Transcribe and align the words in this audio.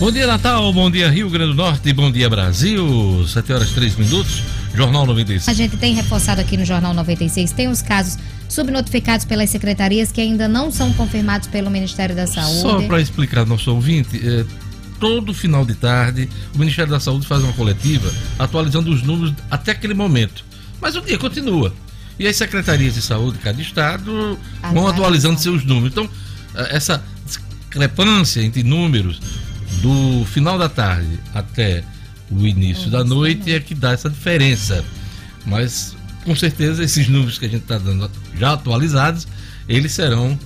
Bom 0.00 0.12
dia, 0.12 0.28
Natal. 0.28 0.72
Bom 0.72 0.88
dia, 0.88 1.10
Rio 1.10 1.28
Grande 1.28 1.50
do 1.50 1.56
Norte. 1.56 1.92
Bom 1.92 2.08
dia, 2.12 2.30
Brasil. 2.30 3.26
7 3.26 3.52
horas 3.52 3.70
3 3.70 3.96
minutos. 3.96 4.44
Jornal 4.72 5.04
96. 5.04 5.48
A 5.48 5.52
gente 5.52 5.76
tem 5.76 5.92
reforçado 5.92 6.40
aqui 6.40 6.56
no 6.56 6.64
Jornal 6.64 6.94
96. 6.94 7.50
Tem 7.50 7.66
os 7.66 7.82
casos 7.82 8.16
subnotificados 8.48 9.26
pelas 9.26 9.50
secretarias 9.50 10.12
que 10.12 10.20
ainda 10.20 10.46
não 10.46 10.70
são 10.70 10.92
confirmados 10.92 11.48
pelo 11.48 11.68
Ministério 11.68 12.14
da 12.14 12.28
Saúde. 12.28 12.60
Só 12.60 12.80
para 12.82 13.00
explicar 13.00 13.40
ao 13.40 13.46
nosso 13.46 13.74
ouvinte, 13.74 14.20
é, 14.24 14.44
todo 15.00 15.34
final 15.34 15.64
de 15.64 15.74
tarde 15.74 16.28
o 16.54 16.58
Ministério 16.58 16.92
da 16.92 17.00
Saúde 17.00 17.26
faz 17.26 17.42
uma 17.42 17.52
coletiva 17.54 18.08
atualizando 18.38 18.92
os 18.92 19.02
números 19.02 19.34
até 19.50 19.72
aquele 19.72 19.94
momento. 19.94 20.44
Mas 20.80 20.94
o 20.94 21.00
dia 21.00 21.18
continua. 21.18 21.74
E 22.20 22.28
as 22.28 22.36
secretarias 22.36 22.94
de 22.94 23.02
saúde 23.02 23.38
de 23.38 23.42
cada 23.42 23.60
estado 23.60 24.38
vão 24.72 24.86
atualizando 24.86 25.40
seus 25.40 25.64
números. 25.64 25.90
Então, 25.90 26.08
eh, 26.54 26.76
essa 26.76 27.02
discrepância 27.26 28.40
entre 28.42 28.62
números 28.62 29.20
do 29.80 30.24
final 30.26 30.58
da 30.58 30.68
tarde 30.68 31.18
até 31.34 31.84
o 32.30 32.46
início 32.46 32.90
da 32.90 33.04
noite 33.04 33.52
é 33.52 33.60
que 33.60 33.74
dá 33.74 33.92
essa 33.92 34.10
diferença. 34.10 34.84
Mas 35.46 35.96
com 36.24 36.34
certeza 36.36 36.84
esses 36.84 37.08
números 37.08 37.38
que 37.38 37.46
a 37.46 37.48
gente 37.48 37.62
está 37.62 37.78
dando 37.78 38.10
já 38.36 38.52
atualizados, 38.52 39.26
eles 39.68 39.92
serão 39.92 40.38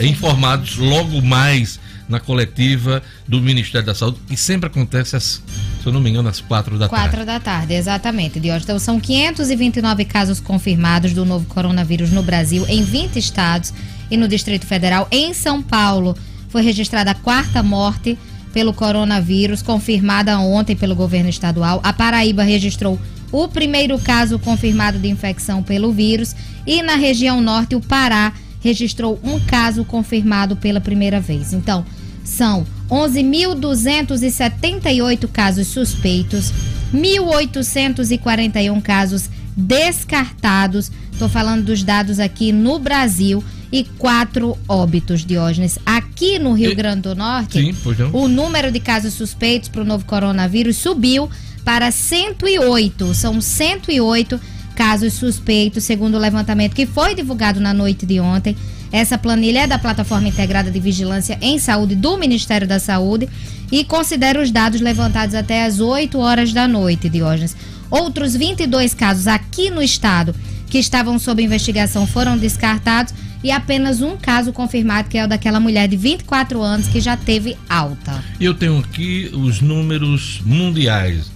informados 0.00 0.76
logo 0.76 1.22
mais 1.22 1.78
na 2.08 2.18
coletiva 2.18 3.02
do 3.26 3.40
Ministério 3.40 3.86
da 3.86 3.94
Saúde, 3.94 4.18
que 4.26 4.36
sempre 4.36 4.66
acontece, 4.66 5.14
às, 5.14 5.42
se 5.82 5.86
eu 5.86 5.92
não 5.92 6.00
me 6.00 6.08
engano, 6.08 6.28
às 6.28 6.40
quatro 6.40 6.78
da 6.78 6.88
quatro 6.88 7.10
tarde. 7.10 7.16
Quatro 7.16 7.26
da 7.26 7.38
tarde, 7.38 7.74
exatamente, 7.74 8.40
Diógenes. 8.40 8.64
Então, 8.64 8.78
são 8.78 8.98
529 8.98 10.04
casos 10.06 10.40
confirmados 10.40 11.12
do 11.12 11.26
novo 11.26 11.44
coronavírus 11.46 12.10
no 12.10 12.22
Brasil, 12.22 12.64
em 12.66 12.82
20 12.82 13.18
estados 13.18 13.74
e 14.10 14.16
no 14.16 14.26
Distrito 14.26 14.66
Federal. 14.66 15.06
Em 15.10 15.34
São 15.34 15.62
Paulo, 15.62 16.16
foi 16.48 16.62
registrada 16.62 17.10
a 17.10 17.14
quarta 17.14 17.62
morte 17.62 18.18
pelo 18.58 18.74
coronavírus, 18.74 19.62
confirmada 19.62 20.36
ontem 20.40 20.74
pelo 20.74 20.96
governo 20.96 21.30
estadual. 21.30 21.78
A 21.84 21.92
Paraíba 21.92 22.42
registrou 22.42 22.98
o 23.30 23.46
primeiro 23.46 23.96
caso 24.00 24.36
confirmado 24.36 24.98
de 24.98 25.06
infecção 25.06 25.62
pelo 25.62 25.92
vírus 25.92 26.34
e 26.66 26.82
na 26.82 26.96
região 26.96 27.40
norte, 27.40 27.76
o 27.76 27.80
Pará 27.80 28.32
registrou 28.60 29.20
um 29.22 29.38
caso 29.38 29.84
confirmado 29.84 30.56
pela 30.56 30.80
primeira 30.80 31.20
vez. 31.20 31.52
Então, 31.52 31.86
são 32.24 32.66
11.278 32.90 35.28
casos 35.28 35.68
suspeitos, 35.68 36.52
1.841 36.92 38.82
casos 38.82 39.30
descartados. 39.56 40.90
Estou 41.12 41.28
falando 41.28 41.66
dos 41.66 41.84
dados 41.84 42.18
aqui 42.18 42.50
no 42.50 42.80
Brasil 42.80 43.40
e 43.70 43.84
quatro 43.98 44.58
óbitos, 44.68 45.24
Diógenes. 45.24 45.78
Aqui 45.84 46.38
no 46.38 46.52
Rio 46.52 46.74
Grande 46.74 47.02
do 47.02 47.14
Norte, 47.14 47.60
Sim, 47.60 47.74
o 48.12 48.28
número 48.28 48.72
de 48.72 48.80
casos 48.80 49.14
suspeitos 49.14 49.68
para 49.68 49.82
o 49.82 49.84
novo 49.84 50.04
coronavírus 50.04 50.76
subiu 50.76 51.28
para 51.64 51.90
108. 51.90 53.14
São 53.14 53.40
108 53.40 54.40
casos 54.74 55.14
suspeitos, 55.14 55.84
segundo 55.84 56.14
o 56.14 56.20
levantamento 56.20 56.74
que 56.74 56.86
foi 56.86 57.14
divulgado 57.14 57.60
na 57.60 57.74
noite 57.74 58.06
de 58.06 58.20
ontem. 58.20 58.56
Essa 58.90 59.18
planilha 59.18 59.60
é 59.60 59.66
da 59.66 59.78
Plataforma 59.78 60.28
Integrada 60.28 60.70
de 60.70 60.80
Vigilância 60.80 61.36
em 61.42 61.58
Saúde 61.58 61.94
do 61.94 62.16
Ministério 62.16 62.66
da 62.66 62.80
Saúde 62.80 63.28
e 63.70 63.84
considera 63.84 64.40
os 64.40 64.50
dados 64.50 64.80
levantados 64.80 65.34
até 65.34 65.66
as 65.66 65.78
8 65.78 66.18
horas 66.18 66.52
da 66.54 66.66
noite, 66.66 67.08
Diógenes. 67.08 67.54
Outros 67.90 68.34
22 68.34 68.94
casos 68.94 69.26
aqui 69.26 69.68
no 69.68 69.82
estado 69.82 70.34
que 70.70 70.78
estavam 70.78 71.18
sob 71.18 71.42
investigação 71.42 72.06
foram 72.06 72.38
descartados 72.38 73.12
e 73.42 73.50
apenas 73.50 74.00
um 74.00 74.16
caso 74.16 74.52
confirmado, 74.52 75.08
que 75.08 75.18
é 75.18 75.24
o 75.24 75.28
daquela 75.28 75.58
mulher 75.60 75.88
de 75.88 75.96
24 75.96 76.62
anos 76.62 76.86
que 76.88 77.00
já 77.00 77.16
teve 77.16 77.56
alta. 77.68 78.22
Eu 78.40 78.54
tenho 78.54 78.78
aqui 78.78 79.30
os 79.32 79.60
números 79.60 80.40
mundiais 80.44 81.30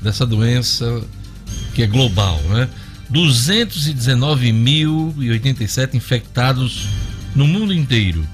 dessa 0.00 0.26
doença 0.26 1.02
que 1.74 1.82
é 1.82 1.86
global, 1.86 2.40
né? 2.48 2.68
219.087 3.12 5.94
infectados 5.94 6.86
no 7.34 7.46
mundo 7.46 7.74
inteiro. 7.74 8.26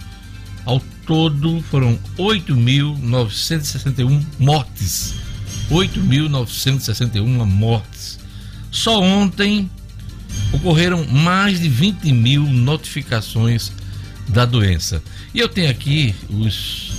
Ao 0.64 0.80
todo 1.06 1.62
foram 1.70 1.98
8.961 2.18 4.22
mortes. 4.38 5.14
8.961 5.70 7.46
mortes. 7.46 8.18
Só 8.70 9.00
ontem 9.00 9.70
ocorreram 10.52 11.06
mais 11.06 11.60
de 11.60 11.68
20 11.68 12.12
mil 12.12 12.42
notificações 12.42 13.72
da 14.28 14.44
doença. 14.44 15.02
E 15.34 15.40
eu 15.40 15.48
tenho 15.48 15.70
aqui 15.70 16.14
os 16.28 16.92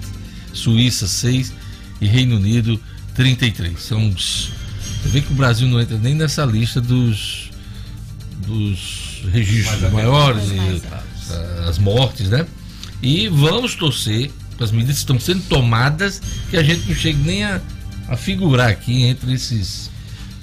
Suíça 0.52 1.08
6 1.08 1.53
e 2.02 2.06
Reino 2.06 2.36
Unido 2.36 2.78
33. 3.16 3.81
São 3.81 4.09
os. 4.09 4.52
Você 5.02 5.08
vê 5.08 5.22
que 5.22 5.31
o 5.31 5.36
Brasil 5.36 5.66
não 5.66 5.80
entra 5.80 5.97
nem 5.97 6.14
nessa 6.14 6.44
lista 6.44 6.81
dos, 6.81 7.52
dos 8.46 9.24
registros 9.31 9.90
maiores, 9.94 10.44
e, 10.52 10.81
as 11.66 11.78
mortes, 11.78 12.28
né? 12.30 12.46
E 13.02 13.30
vamos 13.30 13.74
torcer 13.74 14.30
as 14.59 14.72
medidas 14.72 14.96
que 14.96 15.02
estão 15.03 15.18
sendo 15.18 15.44
tomadas 15.44 16.22
que 16.50 16.58
a 16.58 16.64
gente 16.64 16.86
não 16.90 16.96
chegue 16.96 17.20
nem 17.20 17.46
a, 17.46 17.62
a 18.09 18.18
figurar 18.18 18.70
aqui 18.70 19.03
entre 19.03 19.31
esses 19.31 19.90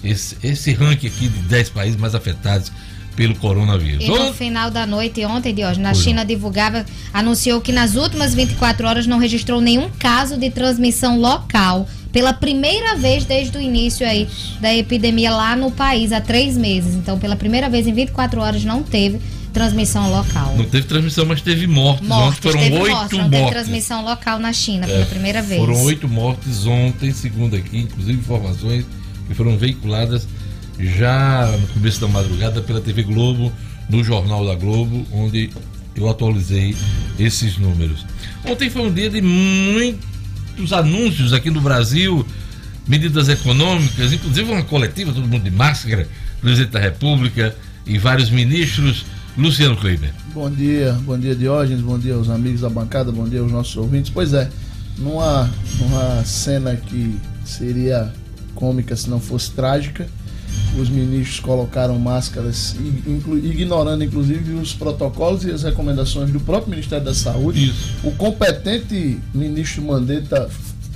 esse, 0.02 0.36
esse 0.42 0.72
ranking 0.72 1.08
aqui 1.08 1.28
de 1.28 1.38
10 1.40 1.70
países 1.70 2.00
mais 2.00 2.14
afetados 2.14 2.70
pelo 3.14 3.34
coronavírus. 3.36 4.04
E 4.04 4.08
no 4.08 4.32
final 4.32 4.70
da 4.70 4.86
noite, 4.86 5.24
ontem, 5.24 5.54
Diógenes, 5.54 5.82
na 5.82 5.94
China 5.94 6.24
divulgava, 6.24 6.84
anunciou 7.12 7.60
que 7.60 7.72
nas 7.72 7.94
últimas 7.94 8.34
24 8.34 8.86
horas 8.86 9.06
não 9.06 9.18
registrou 9.18 9.60
nenhum 9.60 9.88
caso 9.98 10.36
de 10.36 10.50
transmissão 10.50 11.18
local. 11.18 11.88
Pela 12.12 12.32
primeira 12.32 12.94
vez 12.94 13.24
desde 13.24 13.58
o 13.58 13.60
início 13.60 14.06
aí 14.06 14.28
da 14.60 14.72
epidemia 14.72 15.32
lá 15.32 15.56
no 15.56 15.70
país, 15.70 16.12
há 16.12 16.20
três 16.20 16.56
meses. 16.56 16.94
Então, 16.94 17.18
pela 17.18 17.34
primeira 17.34 17.68
vez 17.68 17.86
em 17.88 17.92
24 17.92 18.40
horas 18.40 18.64
não 18.64 18.84
teve 18.84 19.20
transmissão 19.52 20.10
local. 20.10 20.54
Não 20.56 20.64
teve 20.64 20.86
transmissão, 20.86 21.24
mas 21.24 21.40
teve 21.40 21.66
mortes. 21.66 22.06
mortes 22.06 22.38
ontem 22.38 22.50
foram 22.50 22.60
oito 22.60 22.94
mortes. 22.94 23.18
Não 23.18 23.24
mortes. 23.24 23.40
teve 23.40 23.50
transmissão 23.50 24.04
local 24.04 24.38
na 24.38 24.52
China 24.52 24.84
é, 24.84 24.88
pela 24.88 25.06
primeira 25.06 25.42
vez. 25.42 25.60
Foram 25.60 25.82
oito 25.84 26.08
mortes 26.08 26.66
ontem, 26.66 27.12
segundo 27.12 27.56
aqui, 27.56 27.78
inclusive 27.78 28.18
informações 28.18 28.84
que 29.26 29.34
foram 29.34 29.56
veiculadas 29.56 30.26
já 30.78 31.46
no 31.60 31.66
começo 31.68 32.00
da 32.00 32.08
madrugada 32.08 32.60
pela 32.60 32.80
TV 32.80 33.02
Globo, 33.02 33.52
no 33.88 34.02
Jornal 34.02 34.46
da 34.46 34.54
Globo, 34.54 35.06
onde 35.12 35.50
eu 35.94 36.08
atualizei 36.08 36.74
esses 37.18 37.56
números. 37.56 38.04
Ontem 38.44 38.68
foi 38.68 38.82
um 38.82 38.92
dia 38.92 39.08
de 39.08 39.20
muitos 39.22 40.72
anúncios 40.72 41.32
aqui 41.32 41.50
no 41.50 41.60
Brasil, 41.60 42.26
medidas 42.86 43.28
econômicas, 43.28 44.12
inclusive 44.12 44.50
uma 44.50 44.62
coletiva, 44.62 45.12
todo 45.12 45.26
mundo 45.26 45.44
de 45.44 45.50
máscara, 45.50 46.08
presidente 46.40 46.72
da 46.72 46.80
República 46.80 47.54
e 47.86 47.98
vários 47.98 48.30
ministros. 48.30 49.04
Luciano 49.36 49.76
Kleiber. 49.76 50.12
Bom 50.32 50.48
dia, 50.48 50.92
bom 51.04 51.18
dia 51.18 51.34
Diógenes, 51.34 51.80
bom 51.80 51.98
dia 51.98 52.14
aos 52.14 52.30
amigos 52.30 52.60
da 52.60 52.70
bancada, 52.70 53.10
bom 53.10 53.28
dia 53.28 53.40
aos 53.40 53.50
nossos 53.50 53.76
ouvintes. 53.76 54.08
Pois 54.08 54.32
é, 54.32 54.48
numa, 54.96 55.50
numa 55.80 56.24
cena 56.24 56.76
que 56.76 57.18
seria 57.44 58.12
cômica 58.54 58.94
se 58.94 59.10
não 59.10 59.18
fosse 59.18 59.50
trágica, 59.50 60.06
os 60.78 60.88
ministros 60.88 61.40
colocaram 61.40 61.98
máscaras, 61.98 62.74
ignorando 63.42 64.02
inclusive 64.02 64.54
os 64.54 64.72
protocolos 64.72 65.44
e 65.44 65.50
as 65.50 65.62
recomendações 65.62 66.30
do 66.30 66.40
próprio 66.40 66.70
Ministério 66.70 67.04
da 67.04 67.14
Saúde. 67.14 67.70
Isso. 67.70 67.94
O 68.02 68.10
competente 68.12 69.18
ministro 69.32 69.82
Mandetta 69.82 70.48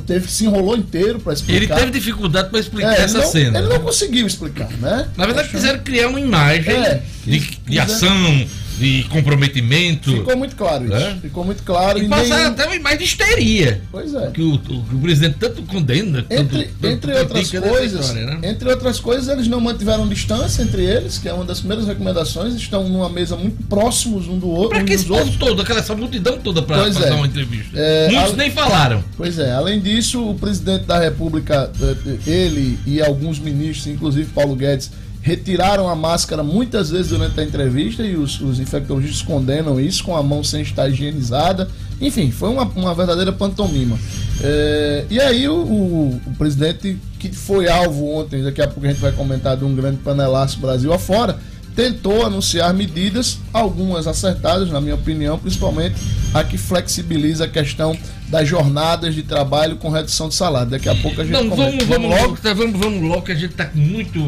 teve, 0.07 0.29
se 0.29 0.47
enrolou 0.47 0.77
inteiro 0.77 1.21
para 1.21 1.35
explicar. 1.35 1.57
Ele 1.57 1.67
teve 1.69 1.91
dificuldade 1.93 2.49
para 2.49 2.59
explicar 2.59 2.99
é, 2.99 3.03
essa 3.03 3.19
não, 3.19 3.27
cena. 3.27 3.59
Ele 3.59 3.69
não 3.69 3.81
conseguiu 3.81 4.27
explicar, 4.27 4.71
né? 4.79 5.09
Na 5.17 5.27
verdade, 5.27 5.49
quiseram 5.51 5.81
criar 5.81 6.09
uma 6.09 6.21
imagem 6.21 6.73
é, 6.73 7.03
de, 7.25 7.59
de 7.67 7.79
ação 7.79 8.47
de 8.79 9.05
comprometimento. 9.05 10.11
Ficou 10.13 10.37
muito 10.37 10.57
claro 10.57 10.85
isso. 10.87 10.95
É? 10.95 11.15
Ficou 11.17 11.45
muito 11.45 11.63
claro. 11.63 11.99
E, 11.99 12.05
e 12.05 12.09
passaram 12.09 12.37
nem... 12.37 12.47
até 12.47 12.67
uma 12.67 12.77
imagem 12.77 12.99
de 12.99 13.05
histeria. 13.05 13.83
Pois 13.91 14.15
é. 14.15 14.31
Que 14.31 14.43
o, 14.43 14.55
o, 14.55 14.79
o 14.79 15.01
presidente 15.01 15.37
tanto 15.39 15.63
condena. 15.63 16.25
Entre, 16.31 16.65
tanto, 16.65 16.87
entre 16.87 17.13
tanto 17.13 17.19
outras 17.19 17.51
coisas, 17.51 18.07
história, 18.07 18.27
né? 18.27 18.39
entre 18.49 18.69
outras 18.69 19.01
coisas, 19.01 19.29
eles 19.29 19.49
não 19.49 19.61
mantiveram 19.61 20.09
distância 20.09 20.63
entre 20.63 20.85
eles, 20.85 21.19
que 21.19 21.29
é 21.29 21.33
uma 21.33 21.45
das 21.45 21.59
primeiras 21.59 21.87
recomendações. 21.87 22.55
Estão 22.55 22.89
numa 22.89 23.09
mesa 23.09 23.37
muito 23.37 23.63
próximos 23.65 24.29
um 24.29 24.39
do 24.39 24.49
outro. 24.49 24.71
Para 24.71 24.83
um 24.83 24.85
que 24.85 24.93
esse 24.93 25.07
povo 25.07 25.37
todo, 25.39 25.63
aquela 25.63 25.81
essa 25.81 25.95
multidão 25.95 26.39
toda 26.39 26.63
para 26.63 26.85
fazer 26.85 27.09
é. 27.09 27.13
uma 27.13 27.27
entrevista? 27.27 27.79
É, 27.79 28.09
Muitos 28.11 28.37
nem 28.37 28.51
falaram. 28.51 29.03
Pois 29.17 29.39
é. 29.39 29.53
Além 29.53 29.81
disso, 29.81 30.29
o 30.29 30.35
presidente 30.35 30.85
da 30.85 30.99
República, 30.99 31.71
eh, 31.81 32.19
ele 32.27 32.79
e 32.87 33.01
alguns 33.01 33.39
ministros, 33.39 33.87
inclusive 33.87 34.31
Paulo 34.31 34.55
Guedes, 34.55 34.91
retiraram 35.29 35.87
a 35.91 35.95
máscara 35.95 36.43
muitas 36.43 36.89
vezes 36.89 37.09
durante 37.11 37.39
a 37.39 37.45
entrevista 37.45 38.03
e 38.03 38.17
os, 38.17 38.41
os 38.41 38.59
infectologistas 38.59 39.21
condenam 39.21 39.79
isso 39.79 40.03
com 40.03 40.17
a 40.17 40.23
mão 40.23 40.43
sem 40.43 40.63
estar 40.63 40.89
higienizada. 40.89 41.69
Enfim, 42.01 42.31
foi 42.31 42.49
uma, 42.49 42.63
uma 42.63 42.95
verdadeira 42.95 43.31
pantomima. 43.31 43.99
É, 44.43 45.05
e 45.11 45.21
aí 45.21 45.47
o, 45.47 45.57
o, 45.57 46.21
o, 46.27 46.31
presidente, 46.39 46.97
que 47.19 47.29
foi 47.31 47.69
alvo 47.69 48.09
ontem, 48.09 48.43
daqui 48.43 48.63
a 48.63 48.67
pouco 48.67 48.87
a 48.87 48.89
gente 48.89 49.03
vai 49.03 49.13
comentar 49.13 49.55
de 49.55 49.65
um 49.65 49.75
grande 49.75 49.99
panelaço 49.99 50.61
Brasil 50.61 50.93
afora, 50.95 51.39
tentou 51.79 52.27
anunciar 52.27 52.75
medidas, 52.75 53.39
algumas 53.53 54.09
acertadas, 54.09 54.69
na 54.69 54.81
minha 54.81 54.97
opinião, 54.97 55.39
principalmente 55.39 55.95
a 56.35 56.43
que 56.43 56.59
flexibiliza 56.59 57.45
a 57.45 57.49
questão 57.49 57.97
das 58.27 58.49
jornadas 58.49 59.15
de 59.15 59.23
trabalho 59.23 59.77
com 59.77 59.89
redução 59.89 60.29
de 60.29 60.35
salário. 60.35 60.73
Daqui 60.73 60.89
a 60.89 60.95
pouco 60.97 61.21
a 61.21 61.25
gente 61.25 61.35
Não, 61.35 61.55
vamos, 61.55 61.85
vamos, 61.85 62.11
logo, 62.11 62.37
tá, 62.39 62.53
vamos, 62.53 62.81
vamos 62.81 63.09
logo, 63.09 63.23
que 63.23 63.31
a 63.31 63.35
gente 63.37 63.53
está 63.53 63.71
muito. 63.73 64.19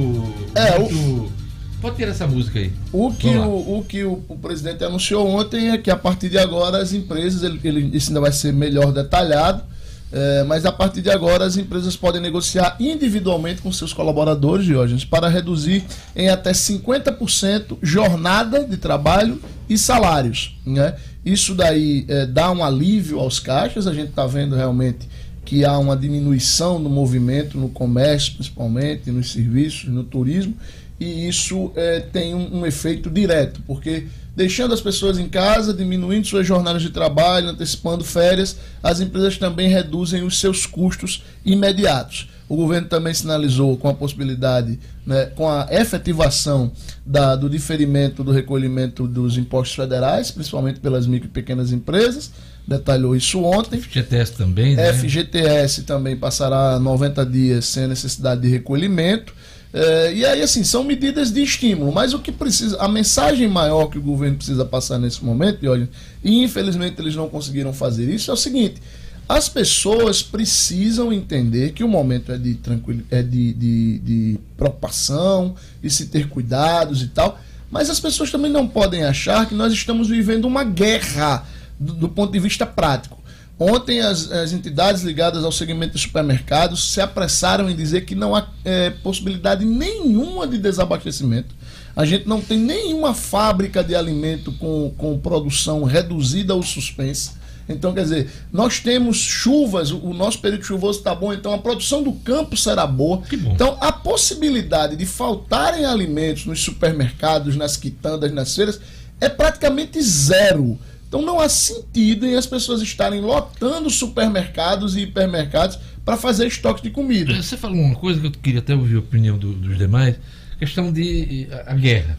É, 0.55 0.79
muito... 0.79 0.95
O... 0.95 1.33
Pode 1.81 1.97
tirar 1.97 2.13
essa 2.13 2.25
música 2.25 2.61
aí. 2.61 2.73
O 2.93 3.13
que, 3.13 3.31
o, 3.31 3.79
o, 3.79 3.85
que 3.85 4.05
o, 4.05 4.23
o, 4.29 4.39
presidente 4.39 4.85
anunciou 4.85 5.27
ontem 5.27 5.71
é 5.71 5.79
que 5.79 5.91
a 5.91 5.97
partir 5.97 6.29
de 6.29 6.39
agora 6.39 6.79
as 6.79 6.93
empresas, 6.93 7.43
ele, 7.43 7.59
ele, 7.65 7.97
isso 7.97 8.11
ainda 8.11 8.21
vai 8.21 8.31
ser 8.31 8.53
melhor 8.53 8.93
detalhado, 8.93 9.65
é, 10.13 10.43
mas 10.45 10.65
a 10.67 10.73
partir 10.73 11.03
de 11.03 11.11
agora 11.11 11.45
as 11.45 11.57
empresas 11.57 11.97
podem 11.97 12.21
negociar 12.21 12.77
individualmente 12.81 13.63
com 13.63 13.73
seus 13.73 13.93
colaboradores, 13.93 14.67
Diógenes, 14.67 15.05
para 15.05 15.29
reduzir 15.29 15.85
em 16.17 16.29
até 16.29 16.51
50% 16.53 17.79
jornada 17.81 18.65
de 18.65 18.77
trabalho 18.77 19.41
e 19.69 19.79
salários. 19.79 20.59
Né? 20.67 20.97
Isso 21.25 21.55
daí 21.55 22.05
é, 22.09 22.27
dá 22.27 22.51
um 22.51 22.65
alívio 22.65 23.21
aos 23.21 23.39
caixas, 23.39 23.87
a 23.87 23.95
gente 23.95 24.11
está 24.11 24.27
vendo 24.27 24.57
realmente 24.57 25.09
que 25.45 25.65
há 25.65 25.79
uma 25.79 25.97
diminuição 25.97 26.83
do 26.83 26.89
movimento 26.89 27.59
no 27.59 27.69
comércio, 27.69 28.35
principalmente, 28.35 29.11
nos 29.11 29.33
serviços, 29.33 29.89
no 29.89 30.05
turismo, 30.05 30.55
e 30.99 31.27
isso 31.27 31.73
é, 31.75 32.01
tem 32.01 32.35
um, 32.35 32.59
um 32.59 32.67
efeito 32.67 33.11
direto, 33.11 33.61
porque 33.67 34.07
deixando 34.35 34.73
as 34.73 34.81
pessoas 34.81 35.19
em 35.19 35.29
casa, 35.29 35.73
diminuindo 35.75 36.27
suas 36.27 36.47
jornadas 36.47 36.83
de 36.83 36.91
trabalho, 36.91 37.49
antecipando 37.49 38.05
férias, 38.05 38.57
as 38.83 39.01
empresas 39.01 39.37
também 39.37 39.69
reduzem 39.69 40.23
os 40.23 40.39
seus 40.39 40.67
custos 40.67 41.23
imediatos. 41.45 42.29
O 42.49 42.57
governo 42.57 42.89
também 42.89 43.15
sinalizou 43.15 43.77
com 43.77 43.89
a 43.89 43.95
possibilidade, 43.95 44.79
né, 45.07 45.27
com 45.27 45.49
a 45.49 45.69
efetivação 45.71 46.73
da, 47.07 47.37
do 47.37 47.49
diferimento 47.49 48.25
do 48.25 48.33
recolhimento 48.33 49.07
dos 49.07 49.39
impostos 49.39 49.77
federais, 49.77 50.33
principalmente 50.33 50.81
pelas 50.81 51.07
micro 51.07 51.29
e 51.29 51.31
pequenas 51.31 51.71
empresas, 51.71 52.33
detalhou 52.67 53.15
isso 53.15 53.43
ontem. 53.43 53.81
FGTS 53.81 54.33
também, 54.33 54.75
né? 54.75 54.93
FGTS 54.93 55.83
também 55.83 56.17
passará 56.17 56.79
90 56.79 57.25
dias 57.27 57.67
sem 57.67 57.87
necessidade 57.87 58.41
de 58.41 58.49
recolhimento. 58.49 59.33
É, 59.73 60.13
e 60.13 60.25
aí, 60.25 60.43
assim, 60.43 60.65
são 60.65 60.83
medidas 60.83 61.31
de 61.31 61.43
estímulo, 61.43 61.93
mas 61.93 62.13
o 62.13 62.19
que 62.19 62.33
precisa, 62.33 62.77
a 62.81 62.89
mensagem 62.89 63.47
maior 63.47 63.87
que 63.87 63.99
o 63.99 64.03
governo 64.03 64.37
precisa 64.37 64.65
passar 64.65 64.99
nesse 64.99 65.25
momento, 65.25 65.65
e 65.65 65.69
olha, 65.69 65.89
infelizmente 66.25 67.01
eles 67.01 67.15
não 67.15 67.29
conseguiram 67.29 67.73
fazer 67.73 68.13
isso, 68.13 68.33
é 68.33 68.35
o 68.35 68.37
seguinte: 68.37 68.83
as 69.29 69.49
pessoas 69.49 70.25
precisam 70.25 71.13
entender 71.13 71.73
que 71.73 71.85
o 71.85 71.89
momento 71.89 72.33
é 72.33 72.37
de 72.37 72.55
tranquil, 72.55 73.03
é 73.13 73.23
de, 73.23 73.53
de, 73.53 73.99
de 74.01 74.39
preocupação 74.57 75.55
e 75.81 75.89
se 75.89 76.07
ter 76.07 76.29
cuidados 76.29 77.01
e 77.01 77.07
tal, 77.07 77.39
mas 77.71 77.89
as 77.89 78.01
pessoas 78.01 78.29
também 78.29 78.51
não 78.51 78.67
podem 78.67 79.05
achar 79.05 79.47
que 79.47 79.55
nós 79.55 79.73
estamos 79.73 80.09
vivendo 80.09 80.47
uma 80.47 80.65
guerra 80.65 81.47
do, 81.79 81.93
do 81.93 82.09
ponto 82.09 82.33
de 82.33 82.41
vista 82.41 82.67
prático. 82.67 83.20
Ontem, 83.63 84.01
as, 84.01 84.33
as, 84.33 84.55
entidades 84.55 85.03
ligadas 85.03 85.45
ao 85.45 85.53
segmento 85.53 85.93
de 85.93 86.01
supermercados 86.01 86.95
se 86.95 86.99
apressaram 86.99 87.69
em 87.69 87.77
dizer 87.77 88.07
que 88.07 88.15
não 88.15 88.35
há 88.35 88.49
é, 88.65 88.89
possibilidade 88.89 89.67
nenhuma 89.67 90.47
de 90.47 90.57
desabastecimento. 90.57 91.55
A 91.95 92.07
gente 92.07 92.27
não 92.27 92.41
tem 92.41 92.57
nenhuma 92.57 93.13
fábrica 93.13 93.85
de 93.85 93.95
alimento 93.95 94.51
com, 94.53 94.91
com 94.97 95.19
produção 95.19 95.85
reduzida 95.85 96.55
ou 96.55 96.63
suspensa. 96.63 97.39
Então, 97.69 97.93
quer 97.93 98.05
dizer, 98.05 98.31
nós 98.51 98.81
temos 98.81 99.19
chuvas, 99.19 99.91
o 99.91 100.15
nosso 100.15 100.41
período 100.41 100.65
chuvoso 100.65 100.99
está 100.99 101.15
bom, 101.15 101.31
então 101.31 101.53
a 101.53 101.59
produção 101.59 102.03
do 102.03 102.13
campo 102.13 102.57
será 102.57 102.87
boa. 102.87 103.23
Então, 103.31 103.77
a 103.79 103.93
possibilidade 103.93 104.97
de 104.97 105.05
faltarem 105.05 105.85
alimentos 105.85 106.47
nos 106.47 106.63
supermercados, 106.63 107.57
nas 107.57 107.77
quitandas, 107.77 108.33
nas 108.33 108.57
feiras, 108.57 108.81
é 109.21 109.29
praticamente 109.29 110.01
zero. 110.01 110.79
Então 111.11 111.23
não 111.23 111.41
há 111.41 111.49
sentido 111.49 112.25
em 112.25 112.37
as 112.37 112.47
pessoas 112.47 112.81
estarem 112.81 113.21
lotando 113.21 113.91
supermercados 113.91 114.97
e 114.97 115.01
hipermercados 115.01 115.77
para 116.05 116.17
fazer 116.17 116.47
estoque 116.47 116.85
de 116.85 116.91
comida. 116.91 117.35
Você 117.43 117.57
falou 117.57 117.81
uma 117.81 117.97
coisa 117.97 118.21
que 118.21 118.29
eu 118.29 118.31
queria 118.31 118.61
até 118.61 118.77
ouvir 118.77 118.95
a 118.95 119.01
opinião 119.01 119.37
do, 119.37 119.53
dos 119.53 119.77
demais, 119.77 120.15
questão 120.57 120.93
de 120.93 121.49
a, 121.51 121.73
a 121.73 121.75
guerra. 121.75 122.17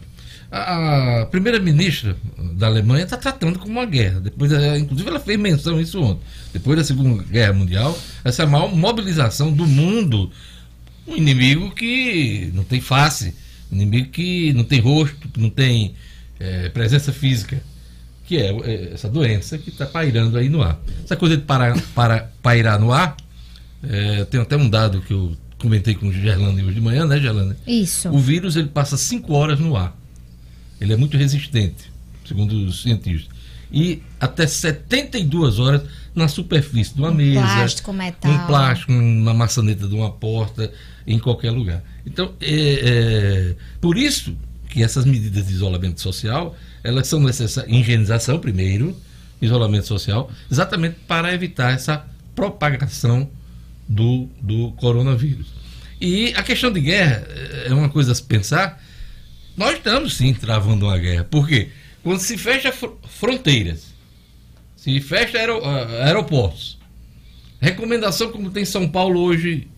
A, 0.50 1.22
a 1.22 1.26
primeira-ministra 1.26 2.14
da 2.52 2.66
Alemanha 2.66 3.04
está 3.04 3.16
tratando 3.16 3.58
como 3.58 3.72
uma 3.72 3.86
guerra. 3.86 4.20
Depois, 4.20 4.52
inclusive, 4.78 5.08
ela 5.08 5.18
fez 5.20 5.40
menção 5.40 5.80
isso 5.80 5.98
ontem. 5.98 6.20
Depois 6.52 6.76
da 6.76 6.84
Segunda 6.84 7.22
Guerra 7.22 7.54
Mundial, 7.54 7.98
essa 8.22 8.46
maior 8.46 8.74
mobilização 8.76 9.50
do 9.50 9.66
mundo. 9.66 10.30
Um 11.08 11.16
inimigo 11.16 11.74
que 11.74 12.50
não 12.52 12.62
tem 12.62 12.82
face, 12.82 13.34
um 13.72 13.76
inimigo 13.76 14.10
que 14.10 14.52
não 14.52 14.64
tem 14.64 14.80
rosto, 14.80 15.28
que 15.28 15.40
não 15.40 15.48
tem 15.48 15.94
é, 16.38 16.68
presença 16.68 17.10
física 17.10 17.71
que 18.32 18.38
é, 18.38 18.50
é 18.50 18.94
essa 18.94 19.10
doença 19.10 19.58
que 19.58 19.68
está 19.68 19.84
pairando 19.84 20.38
aí 20.38 20.48
no 20.48 20.62
ar. 20.62 20.80
Essa 21.04 21.14
coisa 21.16 21.36
de 21.36 21.42
parar, 21.42 21.78
para, 21.94 22.30
pairar 22.40 22.80
no 22.80 22.90
ar, 22.90 23.14
é, 23.82 24.24
tem 24.24 24.40
até 24.40 24.56
um 24.56 24.70
dado 24.70 25.02
que 25.02 25.12
eu 25.12 25.36
comentei 25.58 25.94
com 25.94 26.08
o 26.08 26.12
Gerlando 26.12 26.64
hoje 26.64 26.74
de 26.74 26.80
manhã, 26.80 27.04
né, 27.04 27.20
Gerlando? 27.20 27.54
Isso. 27.66 28.08
O 28.08 28.18
vírus 28.18 28.56
ele 28.56 28.68
passa 28.68 28.96
5 28.96 29.34
horas 29.34 29.60
no 29.60 29.76
ar. 29.76 29.94
Ele 30.80 30.94
é 30.94 30.96
muito 30.96 31.14
resistente, 31.18 31.92
segundo 32.26 32.52
os 32.52 32.80
cientistas. 32.80 33.28
E 33.70 34.02
até 34.18 34.46
72 34.46 35.58
horas 35.58 35.82
na 36.14 36.26
superfície 36.26 36.94
de 36.94 37.00
uma 37.00 37.10
um 37.10 37.14
mesa, 37.14 37.42
plástico, 37.42 37.92
metal. 37.92 38.30
um 38.30 38.46
plástico, 38.46 38.92
uma 38.92 39.34
maçaneta 39.34 39.86
de 39.86 39.94
uma 39.94 40.10
porta, 40.10 40.72
em 41.06 41.18
qualquer 41.18 41.50
lugar. 41.50 41.84
Então, 42.06 42.32
é, 42.40 42.46
é, 42.50 43.54
por 43.78 43.98
isso 43.98 44.34
que 44.70 44.82
essas 44.82 45.04
medidas 45.04 45.46
de 45.46 45.52
isolamento 45.52 46.00
social 46.00 46.56
elas 46.82 47.06
são 47.06 47.20
necessárias, 47.20 47.72
higienização 47.72 48.38
primeiro, 48.38 48.96
isolamento 49.40 49.86
social, 49.86 50.30
exatamente 50.50 50.96
para 51.06 51.32
evitar 51.34 51.72
essa 51.72 52.06
propagação 52.34 53.28
do, 53.88 54.28
do 54.40 54.72
coronavírus. 54.72 55.46
E 56.00 56.32
a 56.34 56.42
questão 56.42 56.72
de 56.72 56.80
guerra 56.80 57.26
eh, 57.28 57.66
é 57.68 57.74
uma 57.74 57.88
coisa 57.88 58.12
a 58.12 58.14
se 58.14 58.22
pensar. 58.22 58.82
Nós 59.56 59.76
estamos 59.76 60.16
sim 60.16 60.32
travando 60.34 60.86
uma 60.86 60.98
guerra. 60.98 61.24
Por 61.24 61.46
quê? 61.46 61.68
Quando 62.02 62.18
se 62.18 62.36
fecha 62.36 62.72
fronteiras, 62.72 63.92
se 64.76 65.00
fecha 65.00 65.38
ah, 65.38 66.04
aeroportos, 66.06 66.78
recomendação 67.60 68.32
como 68.32 68.50
tem 68.50 68.64
São 68.64 68.88
Paulo 68.88 69.20
hoje, 69.20 69.68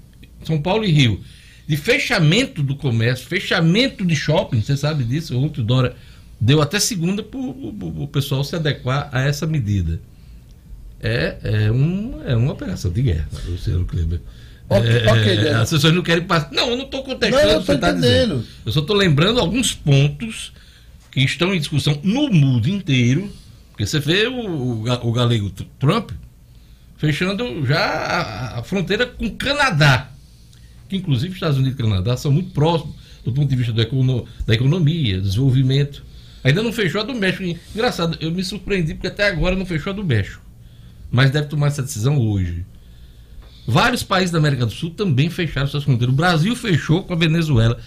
São 0.45 0.61
Paulo 0.61 0.85
e 0.85 0.91
Rio, 0.91 1.23
de 1.67 1.77
fechamento 1.77 2.63
do 2.63 2.77
comércio, 2.77 3.27
fechamento 3.27 4.05
de 4.05 4.17
shopping, 4.17 4.63
você 4.63 4.77
sabe 4.77 5.05
disso, 5.05 5.39
o 5.39 5.49
Dora 5.49 5.95
deu 6.41 6.61
até 6.61 6.79
segunda 6.79 7.23
para 7.23 7.39
o 7.39 8.09
pessoal 8.09 8.45
se 8.45 8.55
adequar 8.57 9.09
a 9.13 9.23
essa 9.23 9.47
medida. 9.47 10.01
É, 11.01 11.37
é, 11.43 11.73
um, 11.73 12.23
é 12.25 12.35
uma 12.35 12.53
operação 12.53 12.91
de 12.91 13.03
guerra, 13.03 13.29
Luciano 13.47 13.85
Kleber. 13.85 14.21
Okay, 14.69 14.91
é, 14.91 15.13
okay, 15.13 15.49
as 15.49 15.71
pessoas 15.71 15.93
não 15.95 16.03
querem 16.03 16.25
passar. 16.25 16.51
Não, 16.51 16.71
eu 16.71 16.77
não 16.77 16.85
estou 16.87 17.05
contestando 17.05 17.53
não, 17.53 17.61
que 17.61 17.67
você 17.67 17.75
está 17.75 17.93
dizendo. 17.93 18.45
Eu 18.65 18.73
só 18.73 18.81
estou 18.81 18.97
lembrando 18.97 19.39
alguns 19.39 19.75
pontos 19.75 20.53
que 21.11 21.21
estão 21.21 21.55
em 21.55 21.59
discussão 21.59 22.01
no 22.03 22.31
mundo 22.31 22.69
inteiro. 22.69 23.31
Porque 23.71 23.87
você 23.87 23.99
vê 24.01 24.27
o, 24.27 24.85
o 25.03 25.13
galego 25.13 25.51
Trump 25.79 26.13
fechando 26.97 27.67
já 27.67 27.85
a, 27.85 28.59
a 28.61 28.63
fronteira 28.63 29.05
com 29.07 29.27
o 29.27 29.33
Canadá. 29.33 30.11
Que 30.89 30.97
inclusive 30.97 31.35
Estados 31.35 31.59
Unidos 31.59 31.79
e 31.79 31.83
Canadá 31.83 32.17
são 32.17 32.33
muito 32.33 32.51
próximos 32.53 32.95
do 33.25 33.33
ponto 33.33 33.49
de 33.49 33.57
vista 33.57 33.79
econo, 33.81 34.27
da 34.47 34.55
economia, 34.55 35.21
desenvolvimento. 35.21 36.05
Ainda 36.45 36.63
não 36.63 36.73
fechou 36.73 37.01
a 37.01 37.05
do 37.05 37.15
México. 37.15 37.59
Engraçado, 37.75 38.19
eu 38.21 38.31
me 38.31 38.45
surpreendi 38.45 38.95
porque 38.95 39.09
até 39.09 39.27
agora 39.27 39.57
não 39.57 39.65
fechou 39.65 39.93
a 39.93 39.97
do 39.97 40.05
México. 40.05 40.43
Mas 41.11 41.31
deve 41.31 41.49
tomar 41.49 41.69
essa 41.69 41.83
decisão 41.83 42.19
hoje. 42.19 42.67
Vários 43.67 44.03
países 44.03 44.31
da 44.31 44.39
América 44.39 44.67
do 44.67 44.73
Sul 44.73 44.91
também 44.91 45.31
fecharam 45.31 45.67
suas 45.67 45.85
fronteiras. 45.85 46.13
O 46.13 46.17
Brasil 46.17 46.55
fechou 46.55 47.03
com 47.03 47.15
a 47.15 47.17
Venezuela. 47.17 47.81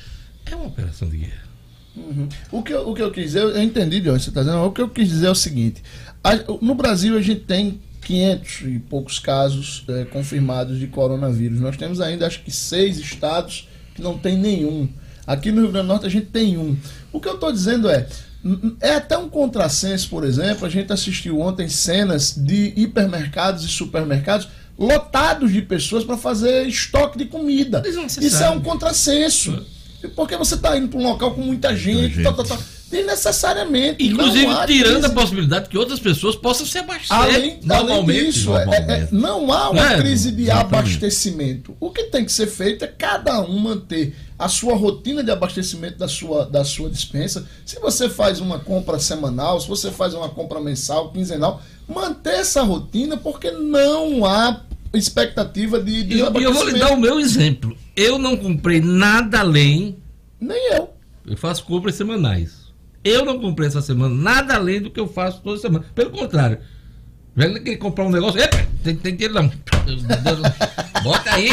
É 0.46 0.56
uma 0.56 0.66
operação 0.66 1.08
de 1.08 1.18
guerra. 1.18 1.48
Uhum. 1.96 2.28
O, 2.52 2.64
que 2.64 2.74
eu, 2.74 2.90
o 2.90 2.94
que 2.94 3.02
eu 3.02 3.12
quis 3.12 3.26
dizer, 3.26 3.42
eu 3.42 3.62
entendi 3.62 4.00
de 4.00 4.10
onde 4.10 4.24
você 4.24 4.30
está 4.30 4.42
dizendo, 4.42 4.64
o 4.64 4.72
que 4.72 4.82
eu 4.82 4.90
quis 4.90 5.08
dizer 5.08 5.28
é 5.28 5.32
o 5.32 5.36
seguinte: 5.36 5.84
a, 6.24 6.36
no 6.62 6.76
Brasil 6.76 7.18
a 7.18 7.22
gente 7.22 7.42
tem 7.42 7.80
500 8.02 8.62
e 8.62 8.80
poucos 8.80 9.20
casos 9.20 9.84
é, 9.90 10.06
confirmados 10.06 10.80
de 10.80 10.88
coronavírus. 10.88 11.60
Nós 11.60 11.76
temos 11.76 12.00
ainda, 12.00 12.26
acho 12.26 12.42
que, 12.44 12.52
seis 12.52 12.98
estados 12.98 13.68
que 13.96 14.02
não 14.02 14.18
tem 14.18 14.38
nenhum. 14.38 14.88
Aqui 15.26 15.52
no 15.52 15.62
Rio 15.62 15.72
Grande 15.72 15.88
do 15.88 15.90
Norte 15.90 16.06
a 16.06 16.10
gente 16.10 16.28
tem 16.28 16.58
um. 16.58 16.78
O 17.12 17.20
que 17.20 17.28
eu 17.28 17.34
estou 17.34 17.52
dizendo 17.52 17.90
é, 17.90 18.08
é 18.82 18.96
até 18.96 19.18
um 19.18 19.30
contrassenso, 19.30 20.10
por 20.10 20.24
exemplo, 20.24 20.66
a 20.66 20.70
gente 20.70 20.92
assistiu 20.92 21.39
ontem 21.39 21.68
cenas 21.68 22.36
de 22.36 22.74
hipermercados 22.75 23.63
e 23.63 23.68
supermercados 23.68 24.48
lotados 24.77 25.51
de 25.51 25.62
pessoas 25.62 26.04
para 26.04 26.18
fazer 26.18 26.68
estoque 26.68 27.18
de 27.18 27.25
comida. 27.25 27.82
Isso 28.22 28.44
é 28.44 28.50
um 28.50 28.62
contrassenso. 28.62 29.66
Porque 30.16 30.38
você 30.38 30.56
está 30.56 30.77
indo 30.77 30.89
para 30.89 31.00
um 31.00 31.04
local 31.04 31.34
com 31.34 31.42
muita 31.42 31.75
gente, 31.75 32.16
gente. 32.16 32.24
Tá, 32.24 32.32
tá, 32.32 32.44
tá. 32.44 32.58
Desnecessariamente. 32.89 34.06
Inclusive 34.06 34.48
tirando 34.65 34.94
crise. 34.94 35.06
a 35.06 35.10
possibilidade 35.10 35.70
que 35.70 35.77
outras 35.77 36.00
pessoas 36.00 36.36
possam 36.36 36.65
se 36.65 36.77
abastecer. 36.77 37.15
Além, 37.15 37.60
normalmente, 37.62 38.10
além 38.10 38.25
disso, 38.25 38.56
é, 38.56 38.63
é, 38.63 39.08
não 39.12 39.51
há 39.51 39.70
uma 39.72 39.94
é, 39.94 39.98
crise 39.98 40.32
de 40.32 40.50
abastecimento. 40.50 41.75
O 41.79 41.91
que 41.91 42.03
tem 42.03 42.24
que 42.24 42.32
ser 42.32 42.48
feito 42.48 42.86
é 42.86 42.88
cada 42.88 43.41
um 43.41 43.60
manter 43.60 44.15
a 44.39 44.48
sua 44.48 44.75
rotina 44.75 45.24
de 45.24 45.32
abastecimento 45.32 45.98
da 45.98 46.08
sua, 46.08 46.46
da 46.46 46.63
sua 46.63 46.89
dispensa. 46.89 47.46
Se 47.65 47.79
você 47.79 48.08
faz 48.08 48.39
uma 48.39 48.60
compra 48.60 49.00
semanal, 49.00 49.60
se 49.60 49.67
você 49.67 49.91
faz 49.91 50.13
uma 50.13 50.29
compra 50.29 50.62
mensal, 50.62 51.12
quinzenal, 51.12 51.62
manter 51.88 52.36
essa 52.36 52.62
rotina, 52.62 53.17
porque 53.17 53.51
não 53.51 54.25
há 54.25 54.62
expectativa 54.94 55.79
de, 55.79 56.03
de 56.03 56.15
e 56.15 56.20
eu, 56.20 56.34
eu 56.34 56.53
vou 56.53 56.70
lhe 56.70 56.79
dar 56.79 56.91
o 56.94 57.00
meu 57.00 57.20
exemplo. 57.20 57.75
Eu 57.96 58.17
não 58.17 58.38
comprei 58.38 58.79
nada 58.79 59.39
além. 59.39 59.98
Nem 60.39 60.74
eu. 60.74 60.89
Eu 61.25 61.36
faço 61.36 61.65
compras 61.65 61.96
semanais. 61.96 62.67
Eu 63.08 63.24
não 63.24 63.40
comprei 63.40 63.68
essa 63.68 63.82
semana 63.82 64.14
nada 64.14 64.56
além 64.56 64.82
do 64.82 64.90
que 64.92 65.00
eu 65.00 65.08
faço 65.08 65.42
toda 65.42 65.60
semana. 65.60 65.86
Pelo 65.96 66.12
contrário. 66.12 66.60
Já 67.38 67.60
querer 67.60 67.78
comprar 67.78 68.06
um 68.06 68.10
negócio. 68.10 68.40
Epa, 68.40 68.66
tem, 68.84 68.96
tem 68.96 69.16
dinheiro 69.16 69.36
não. 69.36 69.52
Bota 71.04 71.34
aí. 71.34 71.50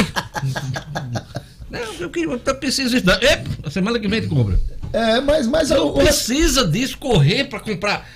Não, 1.70 1.80
eu, 2.00 2.10
eu, 2.14 2.40
eu 2.44 2.54
preciso 2.56 2.90
disso. 2.90 3.10
Epa, 3.10 3.50
a 3.64 3.70
semana 3.70 3.98
que 3.98 4.08
vem 4.08 4.20
te 4.20 4.28
compra. 4.28 4.58
É, 4.92 5.20
mas. 5.20 5.46
mas 5.46 5.70
não 5.70 5.88
eu, 5.88 5.92
precisa 5.92 6.66
disso 6.66 6.96
correr 6.98 7.44
para 7.44 7.60
comprar 7.60 8.08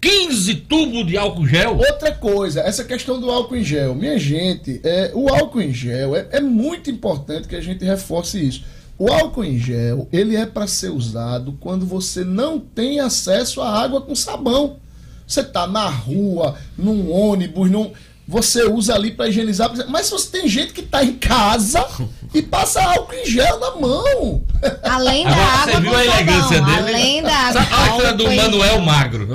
15 0.00 0.54
tubos 0.54 1.06
de 1.06 1.16
álcool 1.16 1.46
gel. 1.46 1.76
Outra 1.76 2.12
coisa, 2.12 2.60
essa 2.60 2.84
questão 2.84 3.20
do 3.20 3.30
álcool 3.30 3.56
em 3.56 3.64
gel. 3.64 3.94
Minha 3.94 4.18
gente, 4.18 4.80
é, 4.84 5.10
o 5.14 5.28
álcool 5.28 5.62
em 5.62 5.72
gel 5.74 6.14
é, 6.14 6.28
é 6.30 6.40
muito 6.40 6.90
importante 6.90 7.48
que 7.48 7.56
a 7.56 7.60
gente 7.60 7.84
reforce 7.84 8.46
isso. 8.46 8.64
O 8.98 9.12
álcool 9.12 9.44
em 9.44 9.58
gel, 9.58 10.08
ele 10.10 10.36
é 10.36 10.46
para 10.46 10.66
ser 10.66 10.90
usado 10.90 11.56
quando 11.60 11.84
você 11.84 12.24
não 12.24 12.58
tem 12.58 12.98
acesso 12.98 13.60
à 13.60 13.68
água 13.68 14.00
com 14.00 14.14
sabão. 14.14 14.76
Você 15.26 15.40
está 15.40 15.66
na 15.66 15.88
rua, 15.88 16.54
num 16.78 17.10
ônibus, 17.10 17.70
num, 17.70 17.92
você 18.26 18.64
usa 18.64 18.94
ali 18.94 19.10
para 19.10 19.28
higienizar. 19.28 19.70
Mas 19.88 20.06
se 20.06 20.12
você 20.12 20.30
tem 20.30 20.48
gente 20.48 20.72
que 20.72 20.80
está 20.80 21.04
em 21.04 21.14
casa 21.14 21.86
e 22.32 22.40
passa 22.40 22.82
álcool 22.82 23.14
em 23.14 23.26
gel 23.26 23.60
na 23.60 23.76
mão. 23.76 24.42
Além 24.82 25.24
da 25.24 25.30
Agora, 25.30 25.46
água. 25.46 25.72
Você 25.72 25.80
viu 25.80 25.94
a 25.94 26.04
elegância 26.04 26.60
dele? 26.62 26.78
Além 26.78 27.22
da 27.22 27.34
água. 27.34 27.94
Olha 27.94 28.08
a 28.08 28.12
do 28.12 28.30
Manuel 28.32 28.80
Magro. 28.80 29.28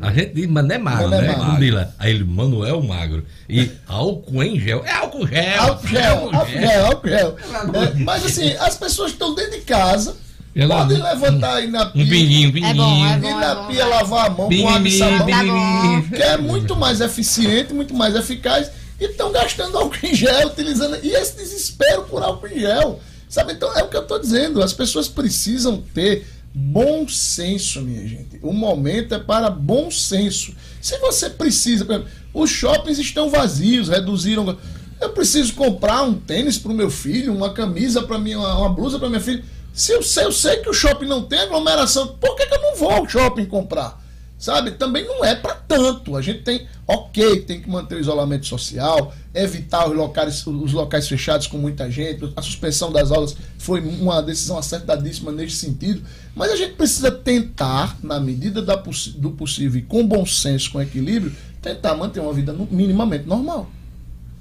Olha. 0.00 0.10
A 0.10 0.12
gente 0.12 0.34
diz, 0.34 0.46
mas 0.46 0.64
não 0.64 0.74
é 0.74 0.78
magro, 0.78 1.08
né? 1.08 1.36
Magro. 1.36 1.86
Aí 1.98 2.10
ele, 2.10 2.24
Manuel 2.24 2.82
Magro. 2.82 3.24
E 3.48 3.70
álcool 3.86 4.42
em 4.42 4.58
gel. 4.58 4.82
É 4.84 4.92
álcool 4.92 5.26
gel. 5.26 5.60
Álcool 5.60 5.88
gel, 5.88 6.30
álcool 6.32 6.46
gel, 6.46 6.86
álcool 6.86 7.08
gel. 7.08 7.36
É, 7.74 7.94
mas 8.04 8.24
assim, 8.24 8.52
as 8.58 8.76
pessoas 8.76 9.12
estão 9.12 9.34
dentro 9.34 9.52
de 9.52 9.64
casa. 9.64 10.16
Ela, 10.54 10.78
podem 10.78 11.00
levantar 11.00 11.54
aí 11.54 11.66
na 11.68 11.86
pia. 11.86 12.02
Um 12.02 12.08
pinguinho, 12.08 12.48
um 12.48 12.52
pinguinho. 12.52 12.70
É 12.70 12.74
bom, 12.74 13.06
é 13.06 13.18
bom, 13.18 13.28
e 13.28 13.34
na 13.34 13.64
é 13.64 13.66
pia 13.68 13.86
lavar 13.86 14.26
a 14.26 14.30
mão 14.30 14.48
com 14.48 14.68
água 14.68 14.88
e 14.88 14.98
sabão. 14.98 15.26
Tá 15.26 16.16
que 16.16 16.22
é 16.22 16.36
muito 16.36 16.74
mais 16.74 17.00
eficiente, 17.00 17.72
muito 17.72 17.94
mais 17.94 18.14
eficaz. 18.14 18.70
E 19.00 19.04
estão 19.04 19.30
gastando 19.30 19.78
álcool 19.78 19.98
em 20.02 20.14
gel, 20.14 20.48
utilizando. 20.48 20.98
E 21.02 21.10
esse 21.10 21.36
desespero 21.36 22.02
por 22.04 22.22
álcool 22.22 22.48
em 22.48 22.60
gel. 22.60 23.00
Sabe? 23.28 23.52
Então 23.52 23.72
é 23.76 23.82
o 23.82 23.88
que 23.88 23.96
eu 23.96 24.02
estou 24.02 24.18
dizendo. 24.18 24.62
As 24.62 24.72
pessoas 24.72 25.06
precisam 25.06 25.82
ter 25.94 26.26
Bom 26.54 27.06
senso, 27.06 27.82
minha 27.82 28.06
gente. 28.06 28.38
O 28.42 28.52
momento 28.52 29.14
é 29.14 29.18
para 29.18 29.50
bom 29.50 29.90
senso. 29.90 30.54
Se 30.80 30.98
você 30.98 31.30
precisa, 31.30 31.84
exemplo, 31.84 32.08
os 32.32 32.50
shoppings 32.50 32.98
estão 32.98 33.30
vazios, 33.30 33.88
reduziram. 33.88 34.56
Eu 35.00 35.10
preciso 35.10 35.54
comprar 35.54 36.02
um 36.02 36.14
tênis 36.14 36.58
para 36.58 36.72
o 36.72 36.74
meu 36.74 36.90
filho, 36.90 37.34
uma 37.34 37.52
camisa 37.52 38.02
para 38.02 38.18
mim, 38.18 38.34
uma, 38.34 38.58
uma 38.58 38.68
blusa 38.70 38.98
para 38.98 39.08
minha 39.08 39.20
filha. 39.20 39.44
Se 39.72 39.92
eu 39.92 40.02
sei, 40.02 40.24
eu 40.24 40.32
sei 40.32 40.56
que 40.56 40.68
o 40.68 40.74
shopping 40.74 41.06
não 41.06 41.22
tem 41.22 41.38
aglomeração, 41.38 42.16
por 42.18 42.34
que, 42.34 42.46
que 42.46 42.54
eu 42.54 42.62
não 42.62 42.76
vou 42.76 42.90
ao 42.90 43.08
shopping 43.08 43.44
comprar? 43.44 44.02
Sabe? 44.38 44.70
Também 44.70 45.04
não 45.04 45.24
é 45.24 45.34
para 45.34 45.54
tanto. 45.54 46.16
A 46.16 46.22
gente 46.22 46.42
tem, 46.42 46.66
ok, 46.86 47.40
tem 47.40 47.60
que 47.60 47.68
manter 47.68 47.96
o 47.96 48.00
isolamento 48.00 48.46
social, 48.46 49.12
evitar 49.34 49.88
os 49.88 49.96
locais, 49.96 50.46
os 50.46 50.72
locais 50.72 51.08
fechados 51.08 51.46
com 51.46 51.58
muita 51.58 51.90
gente. 51.90 52.32
A 52.36 52.42
suspensão 52.42 52.92
das 52.92 53.10
aulas 53.10 53.36
foi 53.58 53.80
uma 53.80 54.22
decisão 54.22 54.56
acertadíssima 54.56 55.32
nesse 55.32 55.56
sentido. 55.56 56.02
Mas 56.34 56.52
a 56.52 56.56
gente 56.56 56.74
precisa 56.74 57.10
tentar, 57.10 57.98
na 58.02 58.20
medida 58.20 58.62
da, 58.62 58.76
do 59.16 59.30
possível 59.32 59.80
e 59.80 59.82
com 59.82 60.06
bom 60.06 60.24
senso, 60.24 60.70
com 60.70 60.80
equilíbrio, 60.80 61.34
tentar 61.60 61.96
manter 61.96 62.20
uma 62.20 62.32
vida 62.32 62.54
minimamente 62.70 63.26
normal. 63.26 63.68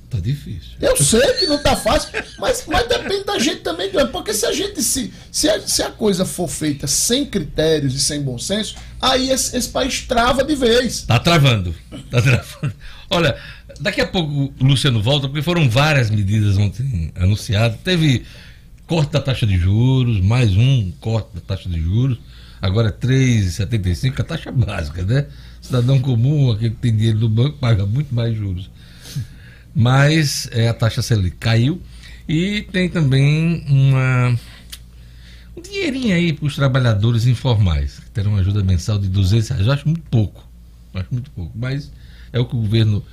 Tá 0.10 0.20
difícil. 0.22 0.72
Eu 0.80 0.96
sei 0.96 1.34
que 1.34 1.46
não 1.48 1.62
tá 1.62 1.76
fácil, 1.76 2.12
mas, 2.40 2.64
mas 2.66 2.88
depende 2.88 3.26
da 3.26 3.38
gente 3.40 3.60
também, 3.60 3.92
porque 4.10 4.34
se 4.34 4.46
a 4.46 4.54
gente 4.54 4.82
se, 4.82 5.14
se 5.30 5.50
a, 5.50 5.60
se 5.68 5.84
a 5.84 5.92
coisa 5.92 6.24
for 6.24 6.48
feita 6.48 6.88
sem 6.88 7.26
critérios 7.26 7.94
e 7.94 8.00
sem 8.00 8.22
bom 8.22 8.40
senso, 8.40 8.76
aí 9.02 9.30
esse, 9.30 9.58
esse 9.58 9.68
país 9.68 10.02
trava 10.04 10.46
de 10.46 10.56
vez. 10.56 11.02
Tá 11.02 11.20
travando. 11.20 11.76
Tá 12.10 12.22
travando. 12.22 12.74
Olha, 13.10 13.38
daqui 13.82 14.00
a 14.00 14.08
pouco 14.08 14.54
o 14.58 14.66
Luciano 14.66 15.02
volta, 15.04 15.28
porque 15.28 15.42
foram 15.42 15.70
várias 15.70 16.10
medidas 16.10 16.58
ontem 16.58 17.12
anunciadas. 17.16 17.78
Teve 17.84 18.26
corte 18.86 19.12
da 19.12 19.20
taxa 19.20 19.46
de 19.46 19.58
juros, 19.58 20.22
mais 20.22 20.56
um 20.56 20.90
corte 21.02 21.36
da 21.36 21.42
taxa 21.42 21.68
de 21.68 21.82
juros. 21.82 22.18
Agora 22.62 22.88
é 22.88 22.92
3,75, 22.92 24.22
a 24.22 24.24
taxa 24.24 24.52
básica, 24.54 25.04
né? 25.04 25.26
Cidadão 25.62 26.00
comum, 26.00 26.50
aquele 26.50 26.70
que 26.70 26.78
tem 26.78 26.96
dinheiro 26.96 27.20
no 27.20 27.28
banco, 27.28 27.58
paga 27.58 27.86
muito 27.86 28.16
mais 28.16 28.34
juros 28.34 28.70
mas 29.78 30.50
é, 30.52 30.68
a 30.68 30.74
taxa 30.74 31.04
Selic 31.04 31.38
caiu 31.38 31.80
e 32.28 32.64
tem 32.72 32.90
também 32.90 33.64
uma 33.70 34.36
um 35.56 35.62
dinheirinho 35.62 36.16
aí 36.16 36.34
para 36.34 36.48
os 36.48 36.56
trabalhadores 36.56 37.28
informais, 37.28 38.00
que 38.00 38.10
terão 38.10 38.32
uma 38.32 38.40
ajuda 38.40 38.64
mensal 38.64 38.98
de 38.98 39.08
200 39.08 39.50
reais. 39.50 39.68
Eu 39.68 39.72
acho 39.72 39.88
muito 39.88 40.02
pouco, 40.10 40.44
acho 40.96 41.08
muito 41.12 41.30
pouco, 41.30 41.52
mas 41.56 41.92
é 42.34 42.40
o 42.40 42.46
que 42.46 42.56
o 42.56 42.60
governo 42.60 43.06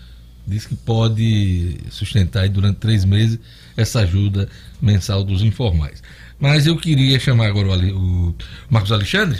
diz 0.46 0.64
que 0.64 0.74
pode 0.74 1.76
sustentar 1.90 2.48
durante 2.48 2.76
três 2.76 3.04
meses 3.04 3.38
essa 3.76 4.00
ajuda 4.00 4.48
mensal 4.80 5.22
dos 5.22 5.42
informais. 5.42 6.02
Mas 6.40 6.66
eu 6.66 6.78
queria 6.78 7.20
chamar 7.20 7.48
agora 7.48 7.68
o, 7.68 8.30
o 8.30 8.34
Marcos 8.70 8.90
Alexandre, 8.90 9.38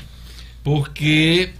porque 0.62 1.54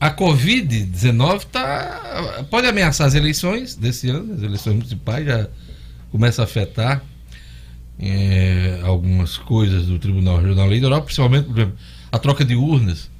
a 0.00 0.10
Covid-19 0.10 1.44
tá, 1.46 2.44
pode 2.50 2.68
ameaçar 2.68 3.06
as 3.06 3.14
eleições 3.14 3.74
desse 3.74 4.08
ano, 4.08 4.34
as 4.34 4.42
eleições 4.42 4.74
municipais 4.74 5.26
já 5.26 5.48
começa 6.12 6.40
a 6.42 6.44
afetar 6.44 7.02
é, 7.98 8.80
algumas 8.84 9.36
coisas 9.36 9.86
do 9.86 9.98
Tribunal 9.98 10.38
Regional 10.38 10.66
Eleitoral, 10.66 11.02
principalmente, 11.02 11.46
por 11.46 11.58
exemplo, 11.58 11.76
a 12.12 12.18
troca 12.18 12.44
de 12.44 12.54
urnas. 12.54 13.10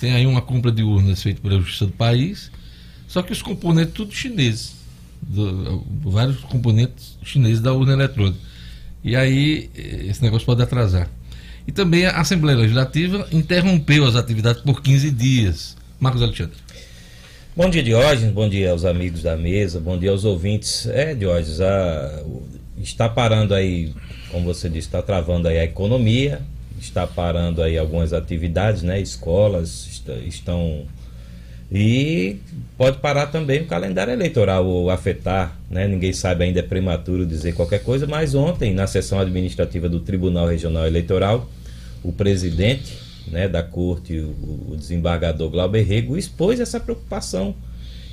Tem 0.00 0.12
aí 0.12 0.26
uma 0.26 0.42
compra 0.42 0.72
de 0.72 0.82
urnas 0.82 1.22
feita 1.22 1.40
pela 1.40 1.60
Justiça 1.60 1.86
do 1.86 1.92
país, 1.92 2.50
só 3.06 3.22
que 3.22 3.32
os 3.32 3.40
componentes 3.40 3.94
tudo 3.94 4.12
chineses, 4.12 4.74
do, 5.22 5.86
vários 6.02 6.40
componentes 6.40 7.16
chineses 7.22 7.60
da 7.60 7.72
urna 7.72 7.92
eletrônica. 7.92 8.38
E 9.02 9.14
aí 9.14 9.70
esse 9.74 10.20
negócio 10.22 10.44
pode 10.44 10.60
atrasar. 10.60 11.08
E 11.68 11.72
também 11.72 12.04
a 12.04 12.18
Assembleia 12.20 12.58
Legislativa 12.58 13.28
interrompeu 13.30 14.04
as 14.04 14.16
atividades 14.16 14.62
por 14.62 14.82
15 14.82 15.10
dias 15.12 15.76
Marcos 15.98 16.22
Alexandre. 16.22 16.56
Bom 17.56 17.70
dia, 17.70 17.82
Diógenes. 17.82 18.32
Bom 18.32 18.48
dia 18.48 18.70
aos 18.70 18.84
amigos 18.84 19.22
da 19.22 19.34
mesa. 19.34 19.80
Bom 19.80 19.96
dia 19.96 20.10
aos 20.10 20.24
ouvintes. 20.24 20.86
É, 20.86 21.14
Diógenes, 21.14 21.60
a, 21.60 22.22
está 22.76 23.08
parando 23.08 23.54
aí, 23.54 23.94
como 24.30 24.44
você 24.44 24.68
disse, 24.68 24.88
está 24.88 25.00
travando 25.00 25.48
aí 25.48 25.58
a 25.58 25.64
economia, 25.64 26.42
está 26.78 27.06
parando 27.06 27.62
aí 27.62 27.78
algumas 27.78 28.12
atividades, 28.12 28.82
né? 28.82 29.00
Escolas 29.00 29.88
está, 29.90 30.12
estão. 30.16 30.84
E 31.72 32.36
pode 32.76 32.98
parar 32.98 33.28
também 33.28 33.62
o 33.62 33.66
calendário 33.66 34.12
eleitoral 34.12 34.66
ou 34.66 34.90
afetar, 34.90 35.58
né? 35.70 35.88
Ninguém 35.88 36.12
sabe 36.12 36.44
ainda, 36.44 36.60
é 36.60 36.62
prematuro 36.62 37.24
dizer 37.24 37.54
qualquer 37.54 37.82
coisa, 37.82 38.06
mas 38.06 38.34
ontem, 38.34 38.74
na 38.74 38.86
sessão 38.86 39.18
administrativa 39.18 39.88
do 39.88 40.00
Tribunal 40.00 40.46
Regional 40.46 40.86
Eleitoral, 40.86 41.50
o 42.04 42.12
presidente 42.12 43.05
né, 43.26 43.48
da 43.48 43.62
corte, 43.62 44.18
o, 44.18 44.72
o 44.72 44.76
desembargador 44.76 45.50
Glauber 45.50 45.82
Rego, 45.82 46.16
expôs 46.16 46.60
essa 46.60 46.78
preocupação 46.78 47.54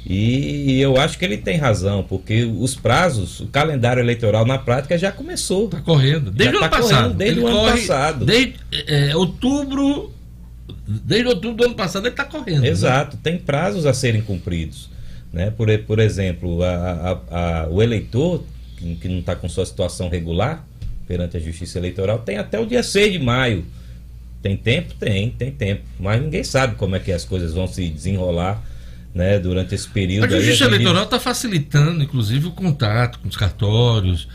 E 0.05 0.81
eu 0.81 0.97
acho 0.97 1.17
que 1.17 1.23
ele 1.23 1.37
tem 1.37 1.57
razão, 1.57 2.03
porque 2.03 2.43
os 2.43 2.75
prazos, 2.75 3.39
o 3.39 3.47
calendário 3.47 4.01
eleitoral 4.01 4.45
na 4.45 4.57
prática 4.57 4.97
já 4.97 5.11
começou. 5.11 5.65
Está 5.65 5.81
correndo. 5.81 6.29
Desde 6.29 6.55
o 6.55 6.59
ano 6.59 6.69
tá 6.69 6.77
passado. 6.77 7.13
Desde 7.13 7.39
ele 7.39 7.45
o 7.45 7.47
ano 7.47 7.71
passado. 7.71 8.25
Desde 8.25 8.55
é, 8.87 9.15
outubro. 9.15 10.11
Desde 10.85 11.27
outubro 11.27 11.57
do 11.57 11.65
ano 11.65 11.75
passado 11.75 12.05
ele 12.05 12.13
está 12.13 12.25
correndo. 12.25 12.61
Né? 12.61 12.69
Exato, 12.69 13.15
né? 13.15 13.21
tem 13.23 13.37
prazos 13.37 13.85
a 13.85 13.93
serem 13.93 14.21
cumpridos. 14.21 14.89
Né? 15.31 15.49
Por, 15.51 15.67
por 15.79 15.99
exemplo, 15.99 16.61
a, 16.63 16.69
a, 16.69 17.61
a, 17.63 17.69
o 17.69 17.81
eleitor, 17.81 18.43
que, 18.77 18.95
que 18.95 19.07
não 19.07 19.19
está 19.19 19.35
com 19.35 19.47
sua 19.47 19.65
situação 19.65 20.09
regular 20.09 20.65
perante 21.07 21.37
a 21.37 21.39
Justiça 21.39 21.79
Eleitoral, 21.79 22.19
tem 22.19 22.37
até 22.37 22.59
o 22.59 22.65
dia 22.65 22.83
6 22.83 23.13
de 23.13 23.19
maio. 23.19 23.65
Tem 24.43 24.57
tempo? 24.57 24.93
Tem, 24.99 25.29
tem 25.29 25.51
tempo. 25.51 25.83
Mas 25.97 26.21
ninguém 26.21 26.43
sabe 26.43 26.75
como 26.75 26.97
é 26.97 26.99
que 26.99 27.13
as 27.13 27.23
coisas 27.23 27.53
vão 27.53 27.65
se 27.65 27.87
desenrolar 27.87 28.61
né, 29.15 29.39
durante 29.39 29.73
esse 29.73 29.87
período. 29.87 30.25
A 30.25 30.37
Justiça 30.37 30.65
aí, 30.65 30.71
Eleitoral 30.71 31.05
está 31.05 31.17
facilitando, 31.17 32.03
inclusive, 32.03 32.47
o 32.47 32.51
contato 32.51 33.19
com 33.19 33.29
os 33.29 33.37
cartórios 33.37 34.27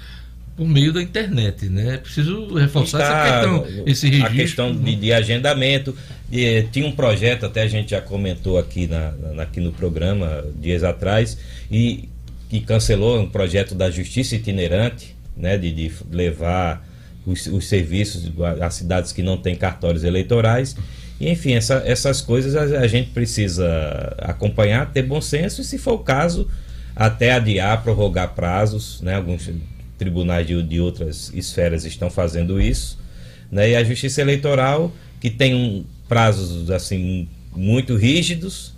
por 0.57 0.67
meio 0.67 0.95
da 0.95 1.03
internet, 1.03 1.67
né? 1.67 1.97
É 1.97 1.99
preciso 1.99 2.55
reforçar 2.55 3.03
Está, 3.03 3.27
essa 3.27 3.33
questão, 3.35 3.85
esse 3.87 4.07
registro. 4.09 4.33
A 4.33 4.35
questão 4.35 4.75
de, 4.75 4.97
de 4.97 5.13
agendamento. 5.13 5.95
De, 6.27 6.63
tinha 6.73 6.87
um 6.87 6.93
projeto, 6.93 7.45
até 7.45 7.63
a 7.63 7.69
gente 7.69 7.91
já 7.91 8.01
comentou 8.01 8.59
aqui, 8.59 8.87
na, 8.87 9.13
na, 9.13 9.43
aqui 9.43 9.61
no 9.61 9.73
programa, 9.73 10.43
dias 10.59 10.83
atrás, 10.83 11.37
e 11.71 12.09
que 12.49 12.61
cancelou 12.61 13.21
um 13.21 13.29
projeto 13.29 13.75
da 13.75 13.91
Justiça 13.91 14.37
Itinerante, 14.37 15.15
né? 15.37 15.59
De, 15.59 15.71
de 15.71 15.93
levar 16.11 16.88
os, 17.29 17.47
os 17.47 17.69
serviços 17.69 18.33
às 18.61 18.75
cidades 18.75 19.13
que 19.13 19.23
não 19.23 19.37
têm 19.37 19.55
cartórios 19.55 20.03
eleitorais. 20.03 20.75
E, 21.21 21.29
enfim, 21.29 21.53
essa, 21.53 21.83
essas 21.85 22.21
coisas 22.21 22.57
a, 22.57 22.81
a, 22.81 22.87
gente 22.87 23.11
precisa 23.11 24.15
acompanhar, 24.19 24.91
ter 24.93 25.03
bom 25.03 25.21
senso 25.21 25.61
e, 25.61 25.65
se 25.65 25.77
for 25.77 25.95
o 25.95 25.99
caso, 25.99 26.49
até 26.97 27.33
adiar, 27.33 27.83
prorrogar 27.83 28.35
prazos. 28.35 29.01
Né? 29.03 29.15
Alguns 29.15 29.51
tribunais 29.99 30.47
de, 30.47 30.61
de 30.63 30.81
outras 30.81 31.31
esferas 31.35 31.85
estão 31.85 32.09
fazendo 32.09 32.61
isso. 32.61 32.99
Né? 33.51 33.71
E 33.71 33.77
a 33.77 33.85
Justiça 33.85 34.21
Eleitoral, 34.23 34.93
que 35.21 35.29
tem 35.29 35.55
um, 35.55 35.85
prazos 36.09 36.71
assim 36.71 37.29
muito 37.55 37.97
rígidos, 37.97 38.73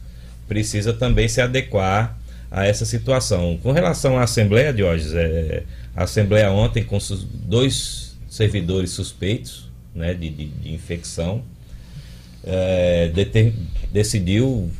precisa 0.49 0.92
também 0.92 1.28
se 1.28 1.40
adequar 1.40 2.19
a 2.50 2.66
essa 2.66 2.85
situação. 2.85 3.59
Com 3.62 3.71
relação 3.71 4.19
à 4.19 4.25
Assembleia 4.25 4.75
hoje, 4.85 5.16
é, 5.16 5.62
a 5.95 6.04
Assembleia 6.04 6.50
ontem 6.50 6.83
com 6.83 6.99
dois 7.47 8.10
servidores 8.40 8.90
suspeitos 8.92 9.68
né, 9.94 10.14
de, 10.14 10.30
de, 10.30 10.47
de 10.47 10.73
infecção 10.73 11.42
é, 12.42 13.12
decidiu 13.92 14.70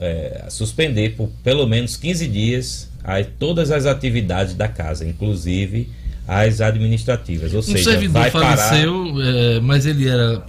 é, 0.00 0.46
suspender 0.48 1.10
por 1.10 1.30
pelo 1.44 1.64
menos 1.64 1.96
15 1.96 2.26
dias 2.26 2.90
todas 3.38 3.70
as 3.70 3.86
atividades 3.86 4.54
da 4.54 4.66
casa, 4.66 5.06
inclusive 5.06 5.90
as 6.26 6.60
administrativas. 6.60 7.52
Ou 7.52 7.60
um 7.60 7.62
seja, 7.62 7.90
servidor 7.90 8.22
vai 8.22 8.30
faleceu, 8.30 9.12
parar... 9.12 9.26
é, 9.26 9.60
mas 9.60 9.86
ele 9.86 10.08
era, 10.08 10.42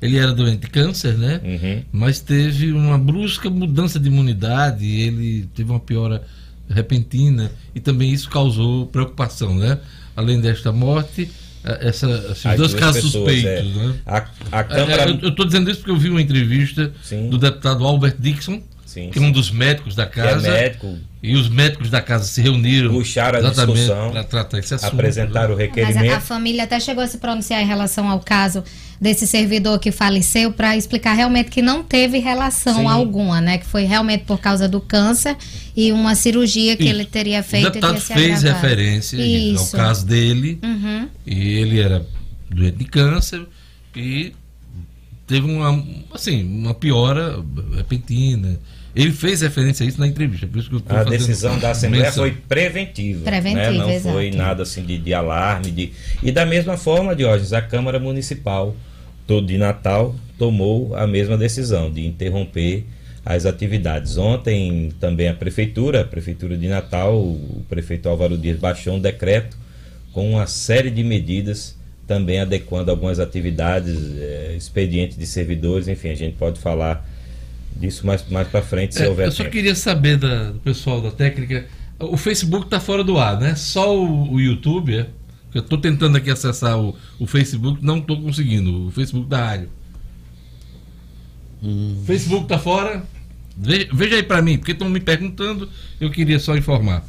ele 0.00 0.16
era 0.16 0.32
doente 0.32 0.60
de 0.60 0.68
câncer, 0.68 1.18
né? 1.18 1.40
Uhum. 1.44 1.82
Mas 1.92 2.20
teve 2.20 2.72
uma 2.72 2.96
brusca 2.96 3.50
mudança 3.50 3.98
de 3.98 4.06
imunidade, 4.06 4.86
ele 4.86 5.46
teve 5.54 5.70
uma 5.70 5.80
piora 5.80 6.22
repentina 6.70 7.50
e 7.74 7.80
também 7.80 8.12
isso 8.12 8.30
causou 8.30 8.86
preocupação, 8.86 9.56
né? 9.56 9.78
Além 10.16 10.40
desta 10.40 10.70
morte, 10.72 11.28
essa, 11.80 12.06
esses 12.32 12.56
dois 12.56 12.74
casos 12.74 13.02
pessoas, 13.02 13.32
suspeitos. 13.34 13.76
É. 13.76 13.86
Né? 13.86 13.94
A, 14.06 14.16
a 14.52 14.64
Câmara... 14.64 15.02
É, 15.02 15.10
eu 15.10 15.28
estou 15.28 15.44
dizendo 15.44 15.70
isso 15.70 15.80
porque 15.80 15.90
eu 15.90 15.96
vi 15.96 16.10
uma 16.10 16.22
entrevista 16.22 16.92
Sim. 17.02 17.28
do 17.28 17.38
deputado 17.38 17.84
Albert 17.84 18.16
Dixon, 18.18 18.62
sim, 18.86 19.10
que 19.10 19.18
é 19.18 19.22
um 19.22 19.32
dos 19.32 19.50
médicos 19.50 19.94
da 19.94 20.06
casa. 20.06 20.40
Que 20.40 20.46
é 20.48 20.60
médico. 20.62 20.98
E 21.22 21.34
os 21.34 21.48
médicos 21.48 21.90
da 21.90 22.00
casa 22.00 22.24
se 22.24 22.40
reuniram 22.40 22.92
puxaram 22.92 23.40
a 23.40 23.50
discussão 23.50 24.12
para 24.12 24.22
tratar 24.22 24.58
esse 24.58 24.74
assunto. 24.74 24.92
Apresentaram 24.94 25.48
né? 25.48 25.54
o 25.54 25.56
requerimento. 25.56 25.96
Mas 25.96 26.12
a, 26.12 26.16
a, 26.18 26.20
família 26.20 26.64
até 26.64 26.78
chegou 26.78 27.02
a 27.02 27.06
se 27.06 27.18
pronunciar 27.18 27.60
em 27.60 27.66
relação 27.66 28.08
ao 28.08 28.20
caso 28.20 28.62
desse 29.00 29.26
servidor 29.26 29.78
que 29.78 29.92
faleceu 29.92 30.52
para 30.52 30.76
explicar 30.76 31.12
realmente 31.12 31.50
que 31.50 31.62
não 31.62 31.82
teve 31.82 32.18
relação 32.18 32.80
Sim. 32.80 32.86
alguma, 32.86 33.40
né? 33.40 33.58
Que 33.58 33.66
foi 33.66 33.84
realmente 33.84 34.24
por 34.24 34.38
causa 34.38 34.68
do 34.68 34.80
câncer 34.80 35.36
e 35.76 35.92
uma 35.92 36.14
cirurgia 36.14 36.76
que 36.76 36.84
Isso. 36.84 36.92
ele 36.92 37.04
teria 37.04 37.42
feito. 37.42 37.68
O 37.68 37.70
deputado 37.70 38.00
fez 38.00 38.38
agravado. 38.44 38.66
referência 38.66 39.16
Isso. 39.16 39.76
ao 39.76 39.82
caso 39.82 40.06
dele 40.06 40.58
uhum. 40.62 41.08
e 41.26 41.48
ele 41.58 41.80
era 41.80 42.04
doente 42.50 42.78
de 42.78 42.84
câncer 42.84 43.46
e 43.94 44.32
teve 45.26 45.46
uma 45.46 45.84
assim 46.12 46.42
uma 46.44 46.74
piora 46.74 47.44
repentina 47.76 48.58
ele 48.96 49.12
fez 49.12 49.42
referência 49.42 49.84
a 49.84 49.88
isso 49.88 50.00
na 50.00 50.08
entrevista. 50.08 50.44
Por 50.46 50.58
isso 50.58 50.70
que 50.70 50.92
a 50.92 51.04
decisão 51.04 51.56
da 51.58 51.70
Assembleia 51.70 52.06
menção. 52.06 52.24
foi 52.24 52.32
preventiva. 52.32 53.22
Preventiva, 53.22 53.70
né? 53.70 53.78
Não 53.78 53.90
exato. 53.90 54.12
foi 54.14 54.30
nada 54.32 54.62
assim 54.64 54.82
de, 54.82 54.98
de 54.98 55.14
alarme. 55.14 55.70
De... 55.70 55.92
E 56.20 56.32
da 56.32 56.44
mesma 56.44 56.76
forma, 56.76 57.14
Diógenes, 57.14 57.52
a 57.52 57.62
Câmara 57.62 58.00
Municipal 58.00 58.74
de 59.44 59.58
Natal 59.58 60.14
tomou 60.38 60.94
a 60.96 61.06
mesma 61.06 61.36
decisão 61.36 61.90
de 61.90 62.06
interromper 62.06 62.84
as 63.24 63.44
atividades. 63.44 64.16
Ontem 64.16 64.90
também 64.98 65.28
a 65.28 65.34
Prefeitura, 65.34 66.00
a 66.00 66.04
Prefeitura 66.04 66.56
de 66.56 66.66
Natal, 66.66 67.18
o 67.18 67.64
prefeito 67.68 68.08
Álvaro 68.08 68.38
Dias 68.38 68.58
baixou 68.58 68.94
um 68.94 69.00
decreto 69.00 69.56
com 70.12 70.30
uma 70.30 70.46
série 70.46 70.90
de 70.90 71.04
medidas 71.04 71.76
também 72.06 72.40
adequando 72.40 72.90
algumas 72.90 73.20
atividades, 73.20 73.94
é, 74.18 74.54
expediente 74.56 75.18
de 75.18 75.26
servidores, 75.26 75.86
enfim, 75.88 76.08
a 76.08 76.14
gente 76.14 76.36
pode 76.36 76.58
falar 76.58 77.06
disso 77.76 78.06
mais, 78.06 78.26
mais 78.30 78.48
para 78.48 78.62
frente, 78.62 78.94
se 78.94 79.02
é, 79.02 79.08
houver. 79.08 79.26
Eu 79.26 79.32
só 79.32 79.42
tempo. 79.42 79.52
queria 79.52 79.74
saber 79.74 80.16
da, 80.16 80.50
do 80.50 80.58
pessoal 80.60 81.02
da 81.02 81.10
técnica. 81.10 81.66
O 81.98 82.16
Facebook 82.16 82.64
está 82.64 82.80
fora 82.80 83.04
do 83.04 83.18
ar, 83.18 83.38
né? 83.38 83.54
Só 83.54 83.94
o, 83.94 84.32
o 84.32 84.40
YouTube, 84.40 84.96
é? 84.96 85.06
Eu 85.54 85.62
estou 85.62 85.78
tentando 85.78 86.16
aqui 86.16 86.30
acessar 86.30 86.78
o, 86.78 86.96
o 87.18 87.26
Facebook, 87.26 87.84
não 87.84 87.98
estou 87.98 88.20
conseguindo. 88.20 88.88
O 88.88 88.90
Facebook 88.90 89.28
da 89.28 89.44
rádio. 89.44 89.68
Hum. 91.62 92.02
Facebook 92.06 92.44
está 92.44 92.58
fora? 92.58 93.04
Veja, 93.56 93.88
veja 93.92 94.16
aí 94.16 94.22
para 94.22 94.40
mim, 94.40 94.56
porque 94.58 94.72
estão 94.72 94.88
me 94.88 95.00
perguntando, 95.00 95.68
eu 96.00 96.10
queria 96.10 96.38
só 96.38 96.56
informar. 96.56 97.04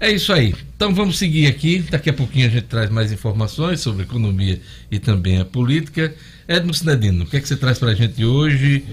É 0.00 0.10
isso 0.10 0.32
aí. 0.32 0.54
Então 0.76 0.94
vamos 0.94 1.18
seguir 1.18 1.46
aqui. 1.46 1.80
Daqui 1.90 2.10
a 2.10 2.12
pouquinho 2.12 2.46
a 2.46 2.50
gente 2.50 2.66
traz 2.66 2.88
mais 2.88 3.10
informações 3.10 3.80
sobre 3.80 4.04
economia 4.04 4.60
e 4.90 4.98
também 4.98 5.38
a 5.38 5.44
política. 5.44 6.14
Edmo 6.46 6.72
Sinedino, 6.72 7.24
o 7.24 7.26
que 7.26 7.36
é 7.36 7.40
que 7.40 7.48
você 7.48 7.56
traz 7.56 7.78
para 7.78 7.90
a 7.90 7.94
gente 7.94 8.24
hoje? 8.24 8.84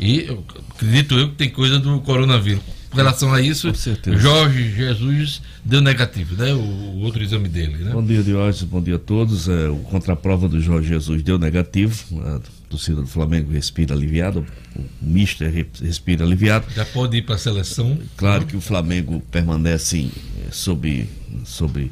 E 0.00 0.24
eu, 0.24 0.44
acredito 0.70 1.14
eu 1.14 1.28
que 1.28 1.36
tem 1.36 1.50
coisa 1.50 1.78
do 1.78 2.00
coronavírus. 2.00 2.62
Com 2.94 2.98
relação 2.98 3.34
a 3.34 3.40
isso, 3.40 3.72
Jorge 4.16 4.70
Jesus 4.70 5.42
deu 5.64 5.80
negativo, 5.80 6.36
né? 6.36 6.54
O, 6.54 6.58
o, 6.60 7.00
outro 7.00 7.24
exame 7.24 7.48
dele, 7.48 7.78
né? 7.78 7.90
Bom 7.90 8.04
dia, 8.04 8.22
Diógenes, 8.22 8.62
bom 8.62 8.80
dia 8.80 8.94
a 8.94 8.98
todos. 9.00 9.48
É, 9.48 9.68
o 9.68 9.78
contraprova 9.78 10.46
do 10.46 10.60
Jorge 10.60 10.90
Jesus 10.90 11.20
deu 11.20 11.36
negativo. 11.36 11.96
A 12.20 12.40
torcida 12.70 13.00
do 13.00 13.08
Flamengo 13.08 13.50
respira 13.50 13.96
aliviado, 13.96 14.46
o 14.76 14.84
Mister 15.04 15.52
respira 15.82 16.24
aliviado. 16.24 16.66
Já 16.72 16.84
pode 16.84 17.16
ir 17.16 17.22
para 17.22 17.34
a 17.34 17.38
seleção? 17.38 17.98
Claro 18.16 18.46
que 18.46 18.56
o 18.56 18.60
Flamengo 18.60 19.20
permanece 19.28 20.08
é, 20.46 20.52
sob, 20.52 21.08
sob, 21.44 21.90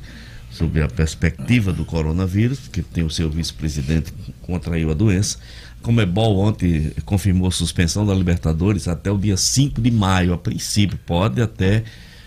sob 0.53 0.83
a 0.83 0.87
perspectiva 0.87 1.73
do 1.73 1.85
coronavírus, 1.85 2.61
porque 2.61 2.81
tem 2.81 3.03
o 3.03 3.11
seu 3.11 3.29
vice-presidente 3.29 4.12
que 4.12 4.33
contraiu 4.43 4.93
a 4.93 4.95
doença. 4.95 5.38
Comebol 5.83 6.38
ontem 6.38 6.92
confirmou 7.05 7.51
suspensão 7.51 8.07
da 8.07 8.14
Libertadores 8.14 8.88
até 8.88 9.11
o 9.11 9.18
dia 9.18 9.37
5 9.37 9.81
de 9.81 9.90
maio, 9.90 10.33
a 10.33 10.38
princípio, 10.38 10.99
pode 11.05 11.42
até. 11.42 11.83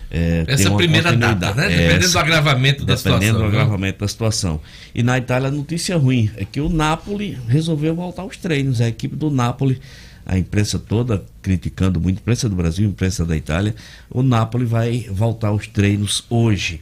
É, 0.08 0.44
Essa 0.46 0.70
primeira 0.70 1.16
data, 1.16 1.52
né? 1.54 1.68
Dependendo 1.68 2.04
Essa, 2.04 2.12
do 2.12 2.18
agravamento 2.18 2.84
da 2.84 2.94
dependendo 2.94 2.98
situação. 2.98 3.18
Dependendo 3.18 3.38
do 3.38 3.42
né? 3.42 3.48
agravamento 3.48 3.98
da 3.98 4.08
situação. 4.08 4.60
E 4.94 5.02
na 5.02 5.18
Itália, 5.18 5.48
a 5.48 5.50
notícia 5.50 5.96
ruim 5.96 6.30
é 6.36 6.44
que 6.44 6.60
o 6.60 6.68
Napoli 6.68 7.36
resolveu 7.48 7.94
voltar 7.94 8.22
aos 8.22 8.36
treinos. 8.36 8.80
A 8.80 8.88
equipe 8.88 9.16
do 9.16 9.30
Napoli, 9.30 9.80
a 10.24 10.38
imprensa 10.38 10.78
toda 10.78 11.24
criticando 11.42 12.00
muito, 12.00 12.18
a 12.18 12.20
imprensa 12.20 12.48
do 12.48 12.54
Brasil, 12.54 12.86
a 12.86 12.90
imprensa 12.90 13.24
da 13.24 13.36
Itália, 13.36 13.74
o 14.08 14.22
Napoli 14.22 14.64
vai 14.64 15.06
voltar 15.10 15.48
aos 15.48 15.66
treinos 15.66 16.24
hoje. 16.30 16.80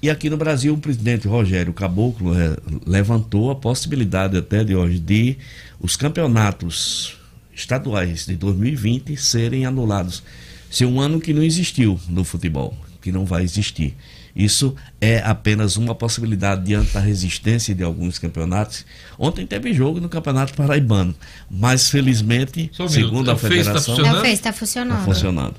E 0.00 0.08
aqui 0.08 0.30
no 0.30 0.36
Brasil, 0.36 0.74
o 0.74 0.78
presidente 0.78 1.26
Rogério 1.26 1.72
Caboclo 1.72 2.32
é, 2.38 2.56
levantou 2.86 3.50
a 3.50 3.56
possibilidade 3.56 4.36
até 4.36 4.62
de 4.62 4.74
hoje 4.74 5.00
de 5.00 5.36
os 5.80 5.96
campeonatos 5.96 7.16
estaduais 7.52 8.24
de 8.24 8.36
2020 8.36 9.16
serem 9.16 9.66
anulados. 9.66 10.22
Ser 10.70 10.86
um 10.86 11.00
ano 11.00 11.20
que 11.20 11.32
não 11.32 11.42
existiu 11.42 11.98
no 12.08 12.22
futebol, 12.22 12.76
que 13.02 13.10
não 13.10 13.24
vai 13.24 13.42
existir. 13.42 13.96
Isso 14.36 14.76
é 15.00 15.18
apenas 15.18 15.76
uma 15.76 15.96
possibilidade 15.96 16.64
diante 16.64 16.92
da 16.92 17.00
resistência 17.00 17.74
de 17.74 17.82
alguns 17.82 18.20
campeonatos. 18.20 18.86
Ontem 19.18 19.44
teve 19.44 19.72
jogo 19.72 20.00
no 20.00 20.08
Campeonato 20.08 20.54
Paraibano, 20.54 21.12
mas 21.50 21.90
felizmente, 21.90 22.70
segundo 22.88 23.32
a 23.32 23.34
tá 23.34 23.40
federação, 23.40 23.74
está 23.74 23.82
funcionando. 23.82 24.26
Está 24.26 24.52
funcionando. 24.52 24.98
Está 24.98 25.04
funcionando. 25.04 25.54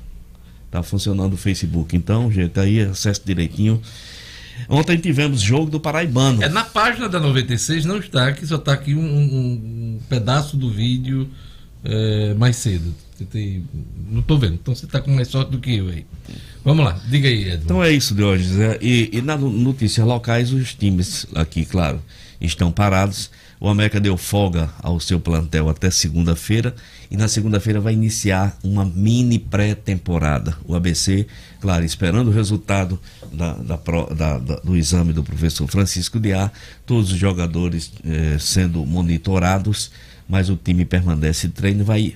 Está 0.64 0.82
funcionando 0.82 1.34
o 1.34 1.36
Facebook. 1.36 1.94
Então, 1.94 2.32
gente, 2.32 2.58
aí 2.58 2.80
acesso 2.80 3.20
direitinho 3.22 3.82
Ontem 4.68 4.96
tivemos 4.96 5.40
jogo 5.40 5.70
do 5.70 5.80
Paraibano. 5.80 6.42
É 6.42 6.48
na 6.48 6.64
página 6.64 7.08
da 7.08 7.20
96, 7.20 7.84
não 7.84 7.98
está 7.98 8.28
aqui, 8.28 8.46
só 8.46 8.56
está 8.56 8.72
aqui 8.72 8.94
um, 8.94 9.04
um, 9.04 10.00
pedaço 10.08 10.56
do 10.56 10.70
vídeo 10.70 11.28
é, 11.84 12.34
mais 12.34 12.56
cedo. 12.56 12.94
Tem... 13.30 13.64
Não 14.10 14.20
estou 14.20 14.38
vendo. 14.38 14.54
Então 14.54 14.74
você 14.74 14.86
está 14.86 15.00
com 15.00 15.10
mais 15.10 15.28
sorte 15.28 15.50
do 15.50 15.58
que 15.58 15.76
eu 15.76 15.88
aí. 15.88 16.06
Vamos 16.64 16.84
lá, 16.84 16.98
diga 17.08 17.28
aí, 17.28 17.50
Edson. 17.50 17.64
Então 17.64 17.84
é 17.84 17.90
isso, 17.92 18.14
Diógenes. 18.14 18.58
É, 18.58 18.78
e, 18.80 19.10
e 19.12 19.22
nas 19.22 19.40
notícias 19.40 20.06
locais, 20.06 20.52
os 20.52 20.74
times 20.74 21.26
aqui, 21.34 21.64
claro, 21.64 22.02
estão 22.40 22.70
parados. 22.70 23.30
O 23.60 23.68
América 23.68 24.00
deu 24.00 24.16
folga 24.16 24.70
ao 24.82 24.98
seu 24.98 25.20
plantel 25.20 25.68
até 25.68 25.90
segunda-feira 25.90 26.74
e 27.10 27.16
na 27.16 27.28
segunda-feira 27.28 27.78
vai 27.78 27.92
iniciar 27.92 28.58
uma 28.64 28.86
mini 28.86 29.38
pré-temporada. 29.38 30.56
O 30.64 30.74
ABC, 30.74 31.26
claro, 31.60 31.84
esperando 31.84 32.28
o 32.28 32.32
resultado 32.32 32.98
da, 33.30 33.52
da, 33.52 33.76
da, 34.38 34.38
do 34.38 34.74
exame 34.74 35.12
do 35.12 35.22
professor 35.22 35.68
Francisco 35.68 36.18
Diá, 36.18 36.50
todos 36.86 37.12
os 37.12 37.18
jogadores 37.18 37.92
eh, 38.02 38.38
sendo 38.40 38.86
monitorados, 38.86 39.90
mas 40.26 40.48
o 40.48 40.56
time 40.56 40.86
permanece 40.86 41.50
treino. 41.50 41.84
Vai 41.84 42.14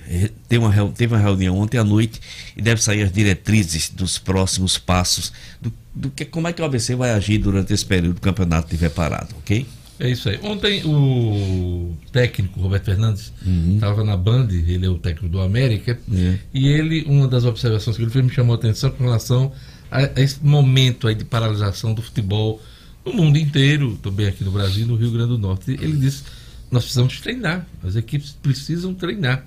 ter 0.49 0.57
uma, 0.57 0.73
teve 0.93 1.13
uma 1.13 1.21
reunião 1.21 1.59
ontem 1.59 1.77
à 1.77 1.83
noite 1.83 2.19
e 2.57 2.61
deve 2.61 2.81
sair 2.81 3.03
as 3.03 3.11
diretrizes 3.11 3.89
dos 3.89 4.17
próximos 4.17 4.79
passos 4.79 5.31
do, 5.61 5.71
do 5.93 6.09
que 6.09 6.25
como 6.25 6.47
é 6.47 6.53
que 6.53 6.61
o 6.63 6.65
ABC 6.65 6.95
vai 6.95 7.11
agir 7.11 7.37
durante 7.37 7.71
esse 7.71 7.85
período 7.85 8.15
do 8.15 8.21
campeonato 8.21 8.65
estiver 8.65 8.89
parado, 8.89 9.35
ok? 9.37 9.67
É 9.99 10.09
isso 10.09 10.27
aí. 10.27 10.39
Ontem 10.43 10.81
o 10.85 11.95
técnico 12.11 12.59
Roberto 12.59 12.85
Fernandes 12.85 13.31
estava 13.73 14.01
uhum. 14.01 14.07
na 14.07 14.17
Band, 14.17 14.47
ele 14.51 14.85
é 14.85 14.89
o 14.89 14.97
técnico 14.97 15.29
do 15.29 15.39
América, 15.39 15.97
é. 16.13 16.37
e 16.53 16.67
ele, 16.67 17.03
uma 17.07 17.27
das 17.27 17.45
observações 17.45 17.95
que 17.95 18.03
ele 18.03 18.11
fez 18.11 18.25
me 18.25 18.31
chamou 18.31 18.55
a 18.55 18.57
atenção 18.57 18.91
com 18.91 19.03
relação 19.03 19.53
a, 19.89 19.99
a, 19.99 20.21
esse 20.21 20.43
momento 20.43 21.07
aí 21.07 21.15
de 21.15 21.23
paralisação 21.23 21.93
do 21.93 22.01
futebol 22.01 22.61
no 23.05 23.13
mundo 23.13 23.37
inteiro, 23.37 23.97
também 24.01 24.27
aqui 24.27 24.43
no 24.43 24.51
Brasil 24.51 24.85
no 24.85 24.95
Rio 24.95 25.11
Grande 25.11 25.29
do 25.29 25.37
Norte. 25.37 25.71
Ele 25.71 25.97
disse: 25.97 26.23
nós 26.69 26.83
precisamos 26.83 27.19
treinar, 27.21 27.65
as 27.83 27.95
equipes 27.95 28.31
precisam 28.31 28.93
treinar. 28.93 29.45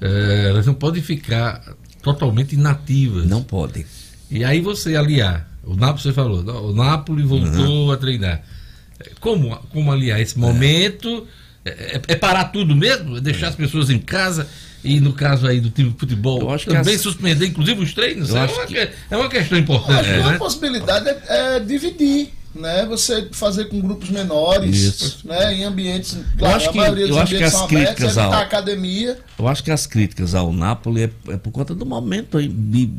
É, 0.00 0.46
elas 0.50 0.66
não 0.66 0.74
podem 0.74 1.02
ficar 1.02 1.74
totalmente 2.00 2.54
inativas. 2.54 3.26
Não 3.26 3.42
podem. 3.42 3.84
E 4.30 4.44
aí 4.44 4.60
você 4.60 4.94
aliar, 4.94 5.50
o 5.64 5.74
Napoli 5.74 6.02
você 6.02 6.12
falou, 6.12 6.68
o 6.68 6.72
Napoli 6.72 7.24
voltou 7.24 7.86
uhum. 7.86 7.90
a 7.90 7.96
treinar 7.96 8.44
como, 9.20 9.56
como 9.72 9.92
aliar 9.92 10.20
esse 10.20 10.38
momento? 10.38 11.26
É, 11.64 11.70
é, 11.96 12.02
é 12.08 12.16
parar 12.16 12.44
tudo 12.44 12.74
mesmo? 12.74 13.16
É 13.16 13.20
deixar 13.20 13.48
as 13.48 13.54
pessoas 13.54 13.90
em 13.90 13.98
casa? 13.98 14.48
E 14.82 15.00
no 15.00 15.12
caso 15.12 15.46
aí 15.46 15.60
do 15.60 15.70
time 15.70 15.90
de 15.90 15.98
futebol, 15.98 16.40
eu 16.40 16.50
acho 16.50 16.66
que 16.66 16.72
também 16.72 16.94
as... 16.94 17.00
suspender, 17.00 17.46
inclusive, 17.46 17.82
os 17.82 17.92
treinos? 17.92 18.34
É 18.34 18.44
uma, 18.44 18.66
que... 18.66 18.78
é 19.10 19.16
uma 19.16 19.28
questão 19.28 19.58
importante. 19.58 20.00
Acho 20.00 20.10
né? 20.10 20.20
uma 20.20 20.38
possibilidade 20.38 21.08
é, 21.08 21.22
é, 21.28 21.60
dividir. 21.60 22.32
Né, 22.54 22.86
você 22.86 23.28
fazer 23.30 23.66
com 23.66 23.78
grupos 23.78 24.08
menores, 24.08 24.74
Isso. 24.74 25.28
né, 25.28 25.54
em 25.54 25.64
ambientes, 25.64 26.16
claro, 26.36 26.54
eu 26.54 26.56
acho 26.56 26.72
que, 26.72 26.78
a 26.78 26.80
maioria 26.80 27.06
dos 27.06 27.16
eu 27.16 27.22
acho 27.22 27.36
que 27.36 27.44
as 27.44 27.62
críticas 27.66 28.18
ao, 28.18 28.32
academia. 28.32 29.18
Eu 29.38 29.46
acho 29.46 29.62
que 29.62 29.70
as 29.70 29.86
críticas 29.86 30.34
ao 30.34 30.50
Napoli 30.52 31.04
é, 31.04 31.10
é 31.28 31.36
por 31.36 31.52
conta 31.52 31.74
do 31.74 31.84
momento 31.84 32.38
aí, 32.38 32.48
de, 32.48 32.90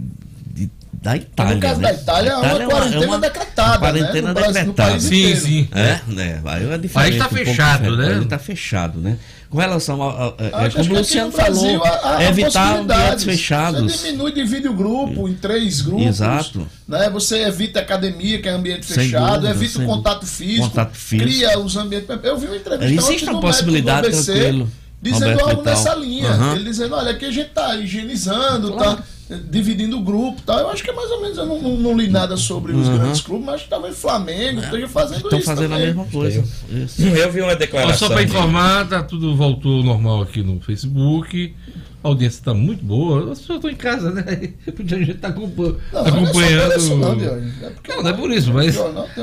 da 1.01 1.15
Itália. 1.15 1.55
No 1.55 1.61
caso 1.61 1.79
né? 1.79 1.93
da 1.93 1.97
Itália, 1.97 2.29
é 2.29 2.35
uma 2.35 2.45
Itália 2.45 2.67
quarentena 2.67 3.03
é 3.03 3.07
uma, 3.07 3.19
decretada. 3.19 3.71
Né? 3.71 3.77
Quarentena 3.79 4.33
né? 4.33 4.41
decretada. 4.41 4.99
sim, 4.99 5.35
sim. 5.35 5.69
É, 5.71 5.99
né? 6.07 6.41
Aí 6.43 6.69
é 6.69 6.77
diferente. 6.77 6.97
Aí 6.97 7.11
está 7.13 7.25
um 7.25 7.29
fechado, 7.29 7.97
né? 7.97 8.07
Aí 8.07 8.23
está 8.23 8.39
fechado, 8.39 8.99
né? 8.99 9.17
Com 9.49 9.57
relação 9.57 10.03
a. 10.03 10.09
a, 10.11 10.61
a 10.61 10.65
é 10.65 10.69
como 10.69 10.93
o 10.93 10.97
Luciano 10.97 11.31
falou, 11.31 11.83
a, 11.83 12.23
evitar 12.25 12.79
ambientes 12.79 13.23
fechados. 13.23 13.91
Você 13.91 14.07
diminui, 14.07 14.33
divide 14.33 14.67
o 14.67 14.73
grupo 14.73 15.27
em 15.27 15.33
três 15.35 15.81
grupos. 15.81 16.05
Exato. 16.05 16.67
Né? 16.85 17.09
Você 17.11 17.43
evita 17.43 17.79
a 17.79 17.81
academia, 17.81 18.41
que 18.41 18.49
é 18.49 18.51
ambiente 18.51 18.85
sem 18.85 19.05
fechado, 19.05 19.41
dúvida, 19.41 19.49
evita 19.51 19.81
o 19.81 19.85
contato 19.85 20.25
físico, 20.25 20.67
contato 20.67 20.95
físico. 20.95 21.29
Cria 21.29 21.57
os 21.59 21.77
ambientes. 21.77 22.09
Eu 22.23 22.37
vi 22.37 22.47
uma 22.47 22.57
entrevista. 22.57 22.93
Existe 22.93 23.29
uma 23.29 23.39
possibilidade, 23.39 24.09
tranquilo. 24.11 24.69
Dizendo 25.01 25.29
Roberto 25.29 25.49
algo 25.49 25.61
Vital. 25.61 25.75
nessa 25.75 25.95
linha. 25.95 26.31
Uhum. 26.31 26.55
Ele 26.55 26.63
dizendo, 26.65 26.95
olha, 26.95 27.11
aqui 27.11 27.25
a 27.25 27.31
gente 27.31 27.47
está 27.47 27.73
higienizando, 27.77 28.73
claro. 28.73 28.97
tá 28.97 29.03
dividindo 29.49 29.97
o 29.97 30.01
grupo 30.01 30.41
tal. 30.45 30.59
Eu 30.59 30.69
acho 30.69 30.83
que 30.83 30.89
é 30.89 30.93
mais 30.93 31.09
ou 31.11 31.21
menos, 31.21 31.37
eu 31.37 31.45
não, 31.45 31.61
não, 31.61 31.77
não 31.77 31.97
li 31.97 32.09
nada 32.09 32.35
sobre 32.35 32.73
os 32.73 32.87
uhum. 32.87 32.97
grandes 32.97 33.21
clubes, 33.21 33.45
mas 33.45 33.63
talvez 33.63 33.97
Flamengo 33.97 34.61
é. 34.61 34.63
esteja 34.63 34.87
fazendo 34.87 35.17
Estão 35.17 35.39
isso. 35.39 35.49
Estão 35.49 35.55
fazendo 35.55 35.71
também. 35.71 35.83
a 35.83 35.87
mesma 35.87 36.05
coisa. 36.05 36.43
Isso. 36.69 37.01
Eu 37.01 37.31
vi 37.31 37.41
uma 37.41 37.55
declaração. 37.55 38.07
Só 38.07 38.13
para 38.13 38.23
informar, 38.23 38.87
tá, 38.87 39.03
tudo 39.03 39.35
voltou 39.35 39.83
normal 39.83 40.21
aqui 40.21 40.41
no 40.41 40.59
Facebook. 40.61 41.53
A 42.01 42.07
audiência 42.07 42.39
está 42.39 42.53
muito 42.53 42.83
boa. 42.83 43.33
As 43.33 43.39
pessoas 43.39 43.57
estão 43.57 43.69
em 43.69 43.75
casa, 43.75 44.11
né? 44.11 44.23
A 44.65 44.95
gente 44.95 45.11
está 45.11 45.27
acompanhando. 45.27 45.79
Não, 45.91 46.05
acompanhando... 46.05 46.89
Não, 46.89 46.97
não, 46.97 47.11
é 47.11 47.41
não, 47.87 48.03
não 48.03 48.09
é 48.09 48.13
por 48.13 48.31
isso, 48.31 48.53
mas 48.53 48.77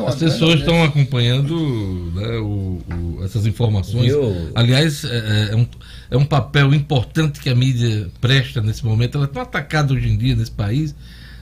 as 0.07 0.14
pessoas 0.16 0.61
estão 0.61 0.85
acompanhando 0.85 2.12
né, 2.14 2.37
o, 2.37 2.83
o, 2.92 3.25
essas 3.25 3.47
informações. 3.47 4.12
Eu... 4.12 4.51
Aliás, 4.55 5.05
é, 5.05 5.09
é, 5.09 5.53
é, 5.53 5.57
um, 5.57 5.66
é 6.11 6.16
um 6.16 6.25
papel 6.25 6.75
importante 6.75 7.40
que 7.40 7.49
a 7.49 7.55
mídia 7.55 8.11
presta 8.21 8.61
nesse 8.61 8.85
momento. 8.85 9.16
Ela 9.16 9.25
é 9.25 9.29
tão 9.29 9.42
atacada 9.42 9.92
hoje 9.92 10.09
em 10.09 10.16
dia 10.16 10.35
nesse 10.35 10.51
país, 10.51 10.95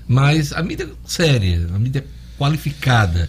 mas 0.06 0.52
a 0.52 0.62
mídia 0.62 0.88
séria, 1.04 1.66
a 1.74 1.78
mídia 1.78 2.04
qualificada 2.38 3.28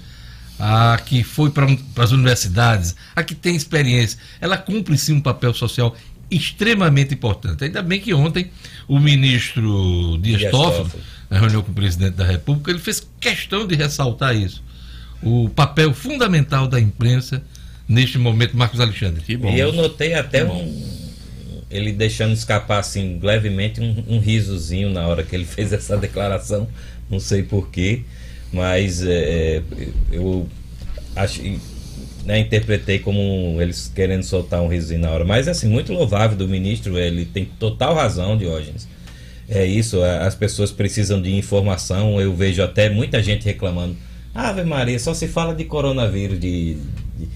a 0.59 0.97
que 1.05 1.23
foi 1.23 1.49
para 1.51 1.67
as 1.97 2.11
universidades, 2.11 2.95
a 3.15 3.23
que 3.23 3.35
tem 3.35 3.55
experiência, 3.55 4.17
ela 4.39 4.57
cumpre 4.57 4.97
sim 4.97 5.13
um 5.13 5.21
papel 5.21 5.53
social 5.53 5.95
extremamente 6.29 7.13
importante. 7.13 7.63
Ainda 7.63 7.81
bem 7.81 7.99
que 7.99 8.13
ontem 8.13 8.49
o 8.87 8.99
ministro 8.99 10.17
Dias, 10.21 10.39
Dias 10.39 10.51
Toffoli, 10.51 11.03
na 11.29 11.39
reunião 11.39 11.61
com 11.61 11.71
o 11.71 11.75
presidente 11.75 12.15
da 12.15 12.25
República, 12.25 12.71
ele 12.71 12.79
fez 12.79 13.05
questão 13.19 13.67
de 13.67 13.75
ressaltar 13.75 14.35
isso. 14.35 14.63
O 15.21 15.49
papel 15.49 15.93
fundamental 15.93 16.67
da 16.67 16.79
imprensa 16.79 17.43
neste 17.87 18.17
momento, 18.17 18.57
Marcos 18.57 18.79
Alexandre. 18.79 19.23
E 19.27 19.59
eu 19.59 19.73
notei 19.73 20.13
até 20.13 20.43
um, 20.43 20.94
ele 21.69 21.91
deixando 21.91 22.33
escapar 22.33 22.79
assim 22.79 23.19
levemente 23.21 23.81
um, 23.81 24.03
um, 24.07 24.19
risozinho 24.19 24.89
na 24.89 25.07
hora 25.07 25.23
que 25.23 25.35
ele 25.35 25.45
fez 25.45 25.73
essa 25.73 25.97
declaração, 25.97 26.67
não 27.09 27.19
sei 27.19 27.43
porquê, 27.43 28.01
mas 28.51 29.03
é, 29.05 29.61
eu 30.11 30.47
acho 31.15 31.41
né, 32.25 32.39
interpretei 32.39 32.99
como 32.99 33.61
eles 33.61 33.91
querendo 33.93 34.23
soltar 34.23 34.61
um 34.61 34.67
risinho 34.67 35.01
na 35.01 35.11
hora. 35.11 35.23
Mas 35.23 35.47
assim, 35.47 35.69
muito 35.69 35.93
louvável 35.93 36.35
do 36.35 36.47
ministro, 36.47 36.97
ele 36.97 37.23
tem 37.23 37.45
total 37.45 37.93
razão, 37.93 38.35
Diógenes. 38.35 38.87
É 39.47 39.63
isso, 39.63 40.01
as 40.01 40.33
pessoas 40.33 40.71
precisam 40.71 41.21
de 41.21 41.35
informação. 41.35 42.19
Eu 42.19 42.33
vejo 42.33 42.63
até 42.63 42.89
muita 42.89 43.21
gente 43.21 43.45
reclamando. 43.45 43.95
Ave 44.33 44.63
Maria, 44.63 44.97
só 44.99 45.13
se 45.13 45.27
fala 45.27 45.53
de 45.53 45.63
coronavírus, 45.63 46.39
de, 46.39 46.77
de... 47.17 47.27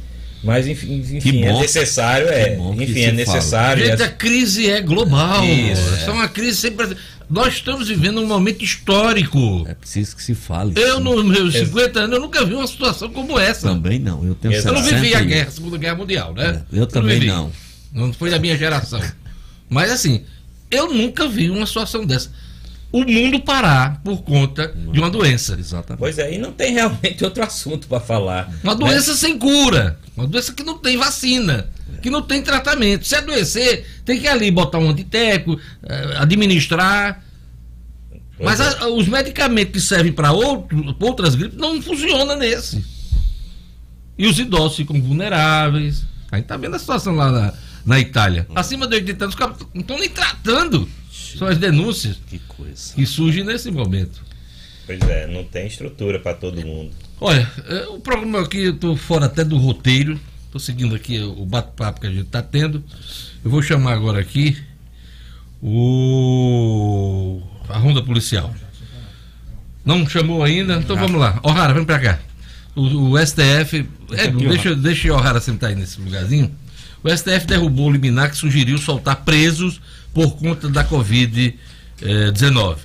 Mas 0.43 0.67
enfim, 0.67 0.95
enfim 0.95 1.43
é 1.43 1.53
necessário, 1.53 2.29
é. 2.29 2.57
Enfim, 2.77 3.01
é 3.01 3.11
necessário. 3.11 3.85
Gente, 3.85 4.01
a 4.01 4.09
crise 4.09 4.69
é 4.69 4.81
global. 4.81 5.43
Isso, 5.43 5.95
é. 5.95 6.05
é 6.07 6.11
uma 6.11 6.27
crise 6.27 6.57
sempre. 6.57 6.95
Nós 7.29 7.55
estamos 7.55 7.87
vivendo 7.87 8.21
um 8.21 8.25
momento 8.25 8.63
histórico. 8.63 9.65
É 9.67 9.75
preciso 9.75 10.15
que 10.15 10.23
se 10.23 10.33
fale. 10.33 10.73
Eu, 10.75 10.99
nos 10.99 11.23
meus 11.23 11.53
50 11.53 11.99
anos, 11.99 12.15
eu 12.15 12.21
nunca 12.21 12.43
vi 12.43 12.55
uma 12.55 12.65
situação 12.65 13.09
como 13.09 13.37
essa. 13.37 13.67
Também 13.67 13.99
não. 13.99 14.25
Eu 14.25 14.33
tenho 14.33 14.53
Eu 14.53 14.73
não 14.73 14.81
vivi 14.81 15.13
a 15.13 15.21
guerra, 15.21 15.49
a 15.49 15.51
Segunda 15.51 15.77
Guerra 15.77 15.95
Mundial, 15.95 16.33
né? 16.33 16.63
É, 16.71 16.79
eu 16.79 16.87
também 16.87 17.25
não. 17.25 17.51
Não 17.91 18.13
foi 18.13 18.29
da 18.29 18.39
minha 18.39 18.57
geração. 18.57 19.01
Mas 19.69 19.91
assim, 19.91 20.23
eu 20.71 20.91
nunca 20.91 21.27
vi 21.27 21.49
uma 21.49 21.65
situação 21.65 22.05
dessa. 22.05 22.31
O 22.91 23.03
mundo 23.03 23.39
parar 23.39 24.01
por 24.03 24.23
conta 24.23 24.73
de 24.91 24.99
uma 24.99 25.09
doença. 25.09 25.55
Exatamente. 25.59 25.99
Pois 25.99 26.17
é, 26.17 26.33
e 26.33 26.37
não 26.37 26.51
tem 26.51 26.73
realmente 26.73 27.23
outro 27.25 27.43
assunto 27.43 27.87
para 27.87 27.99
falar. 27.99 28.51
Uma 28.63 28.75
doença 28.75 29.15
sem 29.15 29.37
cura. 29.37 29.99
Uma 30.17 30.25
doença 30.25 30.53
que 30.53 30.63
não 30.63 30.77
tem 30.77 30.97
vacina 30.97 31.69
que 32.01 32.09
não 32.09 32.21
tem 32.21 32.41
tratamento. 32.41 33.05
Se 33.05 33.15
adoecer, 33.15 33.85
tem 34.05 34.19
que 34.19 34.27
ali 34.27 34.49
botar 34.49 34.79
um 34.79 34.89
antiteco, 34.89 35.59
eh, 35.83 36.13
administrar. 36.17 37.23
Mas 38.41 38.61
a, 38.61 38.87
os 38.87 39.07
medicamentos 39.07 39.73
que 39.73 39.81
servem 39.81 40.13
para 40.13 40.31
outras 40.31 41.35
gripes 41.35 41.57
não 41.57 41.81
funcionam 41.81 42.37
nesse. 42.37 42.83
E 44.17 44.27
os 44.27 44.39
idosos 44.39 44.77
ficam 44.77 45.01
vulneráveis. 45.01 46.03
A 46.31 46.37
gente 46.37 46.45
tá 46.45 46.57
vendo 46.57 46.75
a 46.75 46.79
situação 46.79 47.15
lá 47.15 47.31
na, 47.31 47.53
na 47.85 47.99
Itália. 47.99 48.47
Acima 48.55 48.87
de 48.87 48.95
80 48.95 49.25
anos, 49.25 49.35
os 49.35 49.39
caras 49.39 49.57
não 49.73 49.81
estão 49.81 49.97
nem 49.99 50.09
tratando. 50.09 50.87
São 51.37 51.47
as 51.47 51.57
denúncias 51.57 52.17
que, 52.27 52.39
coisa. 52.39 52.93
que 52.93 53.05
surgem 53.05 53.43
nesse 53.43 53.69
momento. 53.71 54.21
Pois 54.85 55.01
é, 55.01 55.27
não 55.27 55.43
tem 55.43 55.67
estrutura 55.67 56.19
para 56.19 56.33
todo 56.33 56.65
mundo. 56.65 56.91
Olha, 57.21 57.49
é, 57.67 57.87
o 57.87 57.99
problema 57.99 58.41
aqui, 58.41 58.65
eu 58.65 58.73
estou 58.73 58.95
fora 58.95 59.25
até 59.25 59.43
do 59.43 59.57
roteiro. 59.57 60.19
Estou 60.45 60.59
seguindo 60.59 60.95
aqui 60.95 61.19
o 61.19 61.45
bate-papo 61.45 62.01
que 62.01 62.07
a 62.07 62.09
gente 62.09 62.23
está 62.23 62.41
tendo. 62.41 62.83
Eu 63.43 63.51
vou 63.51 63.61
chamar 63.61 63.93
agora 63.93 64.19
aqui 64.19 64.57
o 65.61 67.41
a 67.67 67.77
ronda 67.77 68.01
policial. 68.01 68.53
Não 69.85 70.07
chamou 70.07 70.43
ainda? 70.43 70.75
Então 70.77 70.95
vamos 70.95 71.19
lá. 71.19 71.39
O'Hara, 71.43 71.73
vem 71.73 71.85
para 71.85 71.99
cá. 71.99 72.19
O, 72.75 73.11
o 73.11 73.25
STF. 73.25 73.87
É, 74.11 74.27
deixa, 74.27 74.75
deixa 74.75 75.13
o 75.13 75.15
O'Hara 75.15 75.39
sentar 75.39 75.69
aí 75.69 75.75
nesse 75.75 76.01
lugarzinho. 76.01 76.51
O 77.03 77.09
STF 77.09 77.45
derrubou 77.45 77.87
o 77.87 77.91
liminar 77.91 78.29
que 78.29 78.37
sugeriu 78.37 78.77
soltar 78.77 79.23
presos 79.23 79.79
por 80.13 80.35
conta 80.37 80.69
da 80.69 80.83
Covid-19. 80.83 81.55
Eh, 82.01 82.77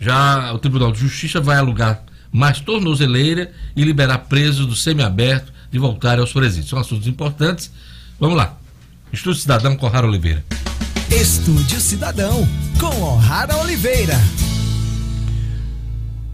Já 0.00 0.52
o 0.52 0.58
Tribunal 0.58 0.92
de 0.92 1.00
Justiça 1.00 1.40
vai 1.40 1.56
alugar 1.56 2.02
mais 2.30 2.60
tornozeleira 2.60 3.50
e 3.74 3.82
liberar 3.82 4.18
presos 4.18 4.66
do 4.66 4.76
semiaberto 4.76 5.52
de 5.70 5.78
voltar 5.78 6.18
aos 6.18 6.32
presídios. 6.32 6.68
São 6.68 6.78
assuntos 6.78 7.06
importantes. 7.06 7.70
Vamos 8.18 8.36
lá. 8.36 8.56
Estudo 9.12 9.34
Cidadão 9.36 9.76
Corrara 9.76 10.06
Oliveira. 10.06 10.44
Estúdio 11.10 11.80
Cidadão, 11.80 12.46
com 12.78 13.02
O'Hara 13.02 13.56
Oliveira. 13.56 14.14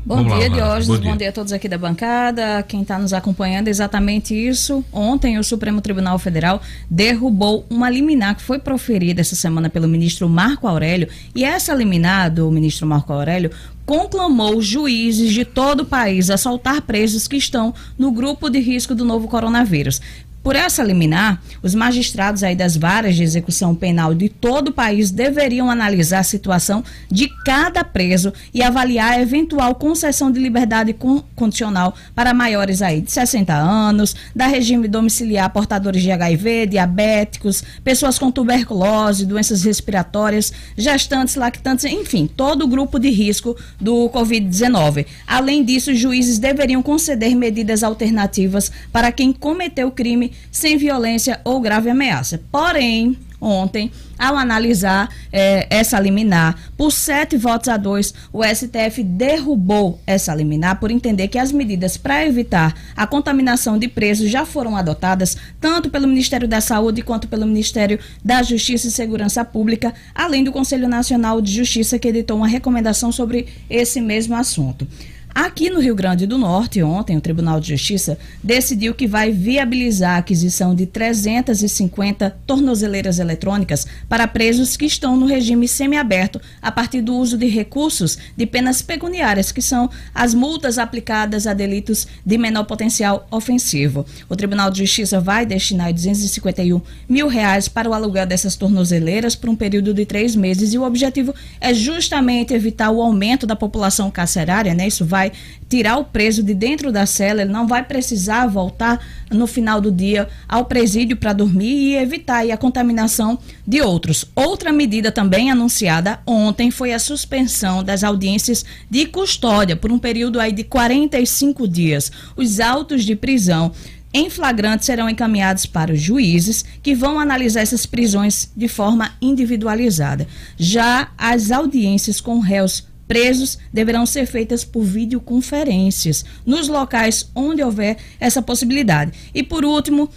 Bom 0.04 0.16
Vamos 0.16 0.38
dia, 0.38 0.50
Diógenes. 0.50 1.00
Bom, 1.00 1.10
Bom 1.10 1.16
dia. 1.16 1.30
a 1.30 1.32
todos 1.32 1.50
aqui 1.50 1.66
da 1.66 1.78
bancada. 1.78 2.62
Quem 2.68 2.82
está 2.82 2.98
nos 2.98 3.14
acompanhando, 3.14 3.68
exatamente 3.68 4.34
isso. 4.34 4.84
Ontem, 4.92 5.38
o 5.38 5.44
Supremo 5.44 5.80
Tribunal 5.80 6.18
Federal 6.18 6.60
derrubou 6.90 7.64
uma 7.70 7.88
liminar 7.88 8.36
que 8.36 8.42
foi 8.42 8.58
proferida 8.58 9.22
essa 9.22 9.34
semana 9.34 9.70
pelo 9.70 9.88
ministro 9.88 10.28
Marco 10.28 10.68
Aurélio. 10.68 11.08
E 11.34 11.42
essa 11.42 11.72
liminar 11.72 12.30
do 12.30 12.50
ministro 12.50 12.86
Marco 12.86 13.14
Aurélio 13.14 13.50
conclamou 13.86 14.60
juízes 14.60 15.32
de 15.32 15.44
todo 15.44 15.80
o 15.80 15.86
país 15.86 16.30
a 16.30 16.36
soltar 16.36 16.82
presos 16.82 17.28
que 17.28 17.36
estão 17.36 17.74
no 17.98 18.10
grupo 18.10 18.48
de 18.48 18.58
risco 18.58 18.94
do 18.94 19.04
novo 19.04 19.28
coronavírus. 19.28 20.00
Por 20.44 20.56
essa 20.56 20.82
liminar, 20.82 21.42
os 21.62 21.74
magistrados 21.74 22.42
aí 22.42 22.54
das 22.54 22.76
varas 22.76 23.16
de 23.16 23.22
execução 23.22 23.74
penal 23.74 24.12
de 24.12 24.28
todo 24.28 24.68
o 24.68 24.72
país 24.72 25.10
deveriam 25.10 25.70
analisar 25.70 26.18
a 26.18 26.22
situação 26.22 26.84
de 27.10 27.30
cada 27.46 27.82
preso 27.82 28.30
e 28.52 28.62
avaliar 28.62 29.12
a 29.12 29.22
eventual 29.22 29.74
concessão 29.74 30.30
de 30.30 30.38
liberdade 30.38 30.94
condicional 31.34 31.94
para 32.14 32.34
maiores 32.34 32.82
aí 32.82 33.00
de 33.00 33.10
60 33.10 33.54
anos, 33.54 34.14
da 34.36 34.46
regime 34.46 34.86
domiciliar 34.86 35.48
portadores 35.48 36.02
de 36.02 36.12
HIV, 36.12 36.66
diabéticos, 36.66 37.64
pessoas 37.82 38.18
com 38.18 38.30
tuberculose, 38.30 39.24
doenças 39.24 39.64
respiratórias, 39.64 40.52
gestantes, 40.76 41.36
lactantes, 41.36 41.86
enfim, 41.86 42.26
todo 42.26 42.66
o 42.66 42.68
grupo 42.68 42.98
de 42.98 43.08
risco 43.08 43.56
do 43.80 44.10
Covid-19. 44.10 45.06
Além 45.26 45.64
disso, 45.64 45.90
os 45.90 45.98
juízes 45.98 46.38
deveriam 46.38 46.82
conceder 46.82 47.34
medidas 47.34 47.82
alternativas 47.82 48.70
para 48.92 49.10
quem 49.10 49.32
cometeu 49.32 49.90
crime 49.90 50.33
sem 50.50 50.76
violência 50.76 51.40
ou 51.44 51.60
grave 51.60 51.90
ameaça. 51.90 52.40
Porém, 52.50 53.16
ontem, 53.40 53.90
ao 54.18 54.36
analisar 54.36 55.08
eh, 55.32 55.66
essa 55.68 55.98
liminar, 56.00 56.56
por 56.76 56.90
sete 56.90 57.36
votos 57.36 57.68
a 57.68 57.76
dois, 57.76 58.14
o 58.32 58.42
STF 58.42 59.02
derrubou 59.02 60.00
essa 60.06 60.34
liminar 60.34 60.80
por 60.80 60.90
entender 60.90 61.28
que 61.28 61.38
as 61.38 61.52
medidas 61.52 61.96
para 61.96 62.24
evitar 62.24 62.74
a 62.96 63.06
contaminação 63.06 63.78
de 63.78 63.88
presos 63.88 64.30
já 64.30 64.46
foram 64.46 64.76
adotadas 64.76 65.36
tanto 65.60 65.90
pelo 65.90 66.08
Ministério 66.08 66.48
da 66.48 66.60
Saúde 66.60 67.02
quanto 67.02 67.28
pelo 67.28 67.46
Ministério 67.46 67.98
da 68.24 68.42
Justiça 68.42 68.88
e 68.88 68.90
Segurança 68.90 69.44
Pública, 69.44 69.92
além 70.14 70.44
do 70.44 70.52
Conselho 70.52 70.88
Nacional 70.88 71.40
de 71.40 71.52
Justiça 71.52 71.98
que 71.98 72.08
editou 72.08 72.36
uma 72.36 72.48
recomendação 72.48 73.12
sobre 73.12 73.46
esse 73.68 74.00
mesmo 74.00 74.34
assunto. 74.34 74.86
Aqui 75.34 75.68
no 75.68 75.80
Rio 75.80 75.96
Grande 75.96 76.28
do 76.28 76.38
Norte, 76.38 76.80
ontem, 76.80 77.16
o 77.16 77.20
Tribunal 77.20 77.58
de 77.58 77.70
Justiça 77.70 78.16
decidiu 78.40 78.94
que 78.94 79.08
vai 79.08 79.32
viabilizar 79.32 80.14
a 80.14 80.18
aquisição 80.18 80.76
de 80.76 80.86
350 80.86 82.30
tornozeleiras 82.46 83.18
eletrônicas 83.18 83.84
para 84.08 84.28
presos 84.28 84.76
que 84.76 84.84
estão 84.84 85.16
no 85.16 85.26
regime 85.26 85.66
semiaberto 85.66 86.40
a 86.62 86.70
partir 86.70 87.00
do 87.00 87.16
uso 87.16 87.36
de 87.36 87.48
recursos 87.48 88.16
de 88.36 88.46
penas 88.46 88.80
pecuniárias, 88.80 89.50
que 89.50 89.60
são 89.60 89.90
as 90.14 90.34
multas 90.34 90.78
aplicadas 90.78 91.48
a 91.48 91.52
delitos 91.52 92.06
de 92.24 92.38
menor 92.38 92.62
potencial 92.62 93.26
ofensivo. 93.28 94.06
O 94.28 94.36
Tribunal 94.36 94.70
de 94.70 94.84
Justiça 94.84 95.18
vai 95.18 95.44
destinar 95.44 95.92
251 95.92 96.80
mil 97.08 97.26
reais 97.26 97.66
para 97.66 97.90
o 97.90 97.92
aluguel 97.92 98.24
dessas 98.24 98.54
tornozeleiras 98.54 99.34
por 99.34 99.50
um 99.50 99.56
período 99.56 99.92
de 99.92 100.06
três 100.06 100.36
meses 100.36 100.72
e 100.72 100.78
o 100.78 100.84
objetivo 100.84 101.34
é 101.60 101.74
justamente 101.74 102.54
evitar 102.54 102.92
o 102.92 103.02
aumento 103.02 103.48
da 103.48 103.56
população 103.56 104.12
carcerária, 104.12 104.72
né? 104.72 104.86
Isso 104.86 105.04
vai 105.04 105.23
vai 105.24 105.32
tirar 105.68 105.96
o 105.96 106.04
preso 106.04 106.42
de 106.42 106.54
dentro 106.54 106.92
da 106.92 107.06
cela, 107.06 107.42
ele 107.42 107.52
não 107.52 107.66
vai 107.66 107.82
precisar 107.82 108.46
voltar 108.46 109.00
no 109.30 109.46
final 109.46 109.80
do 109.80 109.90
dia 109.90 110.28
ao 110.48 110.66
presídio 110.66 111.16
para 111.16 111.32
dormir 111.32 111.74
e 111.74 111.96
evitar 111.96 112.48
a 112.48 112.56
contaminação 112.56 113.38
de 113.66 113.80
outros. 113.80 114.24
Outra 114.34 114.72
medida 114.72 115.10
também 115.10 115.50
anunciada 115.50 116.20
ontem 116.26 116.70
foi 116.70 116.92
a 116.92 116.98
suspensão 116.98 117.82
das 117.82 118.04
audiências 118.04 118.64
de 118.90 119.06
custódia 119.06 119.76
por 119.76 119.90
um 119.90 119.98
período 119.98 120.38
aí 120.38 120.52
de 120.52 120.64
45 120.64 121.66
dias. 121.66 122.12
Os 122.36 122.60
autos 122.60 123.04
de 123.04 123.16
prisão 123.16 123.72
em 124.12 124.30
flagrante 124.30 124.84
serão 124.84 125.10
encaminhados 125.10 125.66
para 125.66 125.92
os 125.92 126.00
juízes, 126.00 126.64
que 126.80 126.94
vão 126.94 127.18
analisar 127.18 127.62
essas 127.62 127.84
prisões 127.84 128.48
de 128.56 128.68
forma 128.68 129.10
individualizada. 129.20 130.28
Já 130.56 131.08
as 131.18 131.50
audiências 131.50 132.20
com 132.20 132.38
réus 132.38 132.84
presos 133.06 133.58
deverão 133.72 134.06
ser 134.06 134.26
feitas 134.26 134.64
por 134.64 134.82
videoconferências 134.82 136.24
nos 136.44 136.68
locais 136.68 137.30
onde 137.34 137.62
houver 137.62 137.96
essa 138.18 138.42
possibilidade. 138.42 139.12
E 139.34 139.42
por 139.42 139.64
último, 139.64 140.08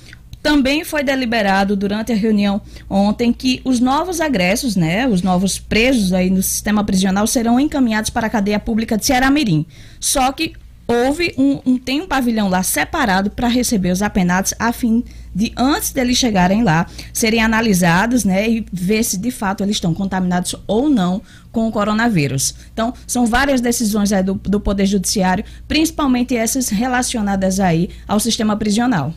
também 0.42 0.84
foi 0.84 1.04
deliberado 1.04 1.76
durante 1.76 2.12
a 2.12 2.16
reunião 2.16 2.62
ontem 2.90 3.34
que 3.34 3.62
os 3.66 3.80
novos 3.80 4.22
agressos, 4.22 4.76
né, 4.76 5.08
os 5.08 5.22
novos 5.22 5.60
presos 5.60 6.14
aí 6.14 6.30
no 6.30 6.42
sistema 6.42 6.84
prisional 6.84 7.28
serão 7.28 7.60
encaminhados 7.60 8.10
para 8.10 8.28
a 8.28 8.30
cadeia 8.30 8.60
pública 8.60 8.98
de 8.98 9.06
Ceará 9.06 9.30
Mirim. 9.30 9.66
Só 10.00 10.32
que 10.32 10.54
houve 10.88 11.34
um, 11.38 11.60
um 11.66 11.78
tem 11.78 12.02
um 12.02 12.08
pavilhão 12.08 12.48
lá 12.48 12.64
separado 12.64 13.30
para 13.30 13.48
receber 13.48 13.92
os 13.92 14.02
apenados 14.02 14.54
a 14.58 14.72
fim 14.72 15.04
de 15.36 15.52
antes 15.56 15.92
deles 15.92 16.18
chegarem 16.18 16.64
lá 16.64 16.88
serem 17.14 17.44
analisados, 17.44 18.24
né, 18.24 18.50
e 18.50 18.66
ver 18.72 19.04
se 19.04 19.18
de 19.18 19.30
fato 19.30 19.64
eles 19.64 19.76
estão 19.76 19.94
contaminados 19.94 20.56
ou 20.66 20.90
não 20.90 21.22
com 21.52 21.68
o 21.68 21.72
coronavírus. 21.72 22.56
Então, 22.74 22.94
são 23.06 23.26
várias 23.26 23.62
decisões 23.62 24.10
do, 24.24 24.34
do 24.36 24.60
Poder 24.60 24.86
Judiciário, 24.86 25.44
principalmente 25.68 26.36
essas 26.36 26.70
relacionadas 26.70 27.60
aí 27.60 27.90
ao 28.08 28.20
sistema 28.20 28.56
prisional. 28.56 29.14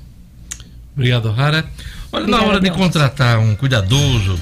Obrigado, 0.95 1.31
Rara. 1.31 1.65
Olha, 2.13 2.25
Obrigada, 2.25 2.45
na 2.45 2.49
hora 2.49 2.61
de 2.61 2.71
contratar 2.71 3.39
um 3.39 3.55
cuidadoso, 3.55 4.39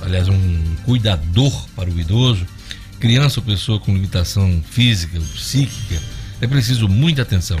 aliás, 0.00 0.28
um 0.28 0.76
cuidador 0.84 1.68
para 1.76 1.90
o 1.90 2.00
idoso, 2.00 2.46
criança 2.98 3.38
ou 3.38 3.46
pessoa 3.46 3.78
com 3.78 3.92
limitação 3.92 4.62
física 4.68 5.18
ou 5.18 5.24
psíquica, 5.24 6.00
é 6.40 6.46
preciso 6.46 6.88
muita 6.88 7.22
atenção. 7.22 7.58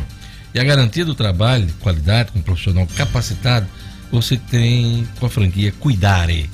E 0.54 0.58
a 0.58 0.64
garantia 0.64 1.04
do 1.04 1.14
trabalho, 1.14 1.66
de 1.66 1.72
qualidade, 1.74 2.32
com 2.32 2.38
um 2.38 2.42
profissional 2.42 2.86
capacitado, 2.96 3.66
você 4.10 4.36
tem 4.36 5.06
com 5.18 5.26
a 5.26 5.30
franquia 5.30 5.72
Cuidare, 5.78 6.50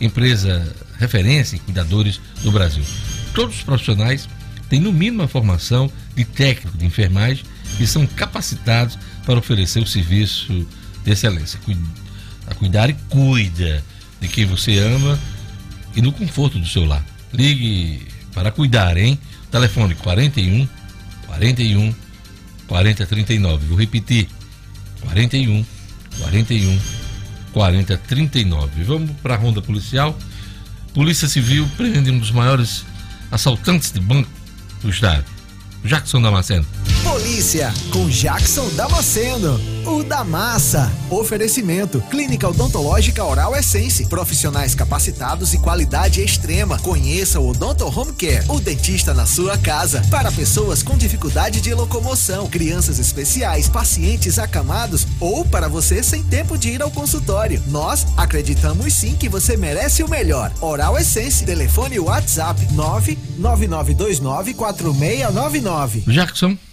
empresa 0.00 0.74
referência 0.98 1.56
em 1.56 1.60
cuidadores 1.60 2.20
do 2.42 2.50
Brasil. 2.50 2.84
Todos 3.32 3.56
os 3.56 3.62
profissionais 3.62 4.28
têm 4.68 4.80
no 4.80 4.92
mínimo 4.92 5.22
a 5.22 5.28
formação 5.28 5.90
de 6.14 6.24
técnico 6.24 6.76
de 6.76 6.84
enfermagem 6.84 7.44
e 7.78 7.86
são 7.86 8.06
capacitados 8.06 8.98
para 9.24 9.38
oferecer 9.38 9.80
o 9.80 9.86
serviço 9.86 10.66
de 11.04 11.12
excelência. 11.12 11.60
A 12.48 12.54
Cuidare 12.54 12.96
cuida 13.08 13.84
de 14.20 14.26
quem 14.26 14.44
você 14.46 14.78
ama 14.78 15.18
e 15.94 16.02
no 16.02 16.12
conforto 16.12 16.58
do 16.58 16.66
seu 16.66 16.84
lar. 16.84 17.04
Ligue 17.32 18.08
para 18.34 18.50
cuidar, 18.50 18.96
hein? 18.96 19.18
Telefone 19.50 19.94
41 19.94 20.68
41 21.28 21.94
40 22.66 23.06
39. 23.06 23.66
Vou 23.66 23.78
repetir: 23.78 24.28
41 25.00 25.64
41 26.18 26.80
40 27.52 27.96
39. 27.96 28.84
Vamos 28.84 29.10
para 29.22 29.34
a 29.34 29.38
ronda 29.38 29.62
policial. 29.62 30.16
Polícia 30.92 31.28
Civil 31.28 31.68
prende 31.76 32.10
um 32.10 32.18
dos 32.18 32.30
maiores 32.30 32.84
assaltantes 33.30 33.92
de 33.92 34.00
banco 34.00 34.30
do 34.82 34.90
estado. 34.90 35.24
Jackson 35.84 36.20
Damasceno. 36.20 36.66
Polícia 37.10 37.72
com 37.90 38.06
Jackson 38.06 38.68
Damasceno. 38.76 39.58
O 39.86 40.04
da 40.04 40.22
massa. 40.22 40.92
Oferecimento: 41.08 42.02
Clínica 42.10 42.46
Odontológica 42.46 43.24
Oral 43.24 43.56
Essence. 43.56 44.04
Profissionais 44.04 44.74
capacitados 44.74 45.54
e 45.54 45.58
qualidade 45.58 46.22
extrema. 46.22 46.78
Conheça 46.80 47.40
o 47.40 47.48
Odonto 47.48 47.86
Home 47.86 48.12
Care, 48.12 48.44
o 48.50 48.60
dentista 48.60 49.14
na 49.14 49.24
sua 49.24 49.56
casa. 49.56 50.02
Para 50.10 50.30
pessoas 50.30 50.82
com 50.82 50.98
dificuldade 50.98 51.62
de 51.62 51.72
locomoção, 51.72 52.46
crianças 52.46 52.98
especiais, 52.98 53.70
pacientes 53.70 54.38
acamados 54.38 55.06
ou 55.18 55.46
para 55.46 55.66
você 55.66 56.02
sem 56.02 56.22
tempo 56.22 56.58
de 56.58 56.68
ir 56.68 56.82
ao 56.82 56.90
consultório. 56.90 57.62
Nós 57.68 58.06
acreditamos 58.18 58.92
sim 58.92 59.16
que 59.16 59.30
você 59.30 59.56
merece 59.56 60.02
o 60.02 60.10
melhor. 60.10 60.52
Oral 60.60 60.98
Essence. 60.98 61.42
Telefone 61.42 61.98
WhatsApp 61.98 62.60
999294699. 63.40 66.02
Jackson. 66.06 66.67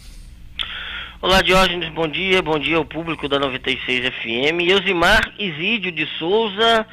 Olá, 1.25 1.41
Diógenes, 1.41 1.89
bom 1.89 2.07
dia, 2.07 2.39
bom 2.39 2.59
dia 2.59 2.77
ao 2.77 2.85
público 2.85 3.27
da 3.27 3.39
96 3.39 4.13
FM. 4.13 4.61
Eusimar 4.69 5.33
Isídio 5.39 5.91
de 5.91 6.05
Souza, 6.19 6.85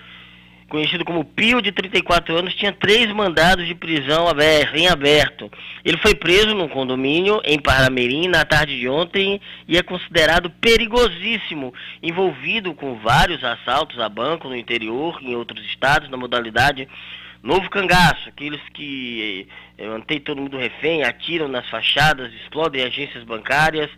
conhecido 0.70 1.04
como 1.04 1.22
Pio, 1.22 1.60
de 1.60 1.70
34 1.70 2.38
anos, 2.38 2.54
tinha 2.54 2.72
três 2.72 3.12
mandados 3.12 3.66
de 3.66 3.74
prisão 3.74 4.24
em 4.74 4.88
aberto. 4.88 5.52
Ele 5.84 5.98
foi 5.98 6.14
preso 6.14 6.54
num 6.54 6.66
condomínio 6.66 7.42
em 7.44 7.60
Paramirim 7.60 8.26
na 8.26 8.42
tarde 8.42 8.80
de 8.80 8.88
ontem 8.88 9.38
e 9.68 9.76
é 9.76 9.82
considerado 9.82 10.48
perigosíssimo, 10.48 11.74
envolvido 12.02 12.72
com 12.72 12.94
vários 13.00 13.44
assaltos 13.44 14.00
a 14.00 14.08
banco 14.08 14.48
no 14.48 14.56
interior 14.56 15.18
e 15.20 15.32
em 15.32 15.36
outros 15.36 15.62
estados, 15.66 16.08
na 16.08 16.16
modalidade 16.16 16.88
Novo 17.42 17.68
Cangaço, 17.70 18.28
aqueles 18.28 18.60
que 18.72 19.48
eh, 19.76 19.88
mantêm 19.88 20.20
todo 20.20 20.40
mundo 20.40 20.56
refém, 20.56 21.02
atiram 21.02 21.48
nas 21.48 21.68
fachadas, 21.68 22.32
explodem 22.34 22.84
agências 22.84 23.24
bancárias. 23.24 23.90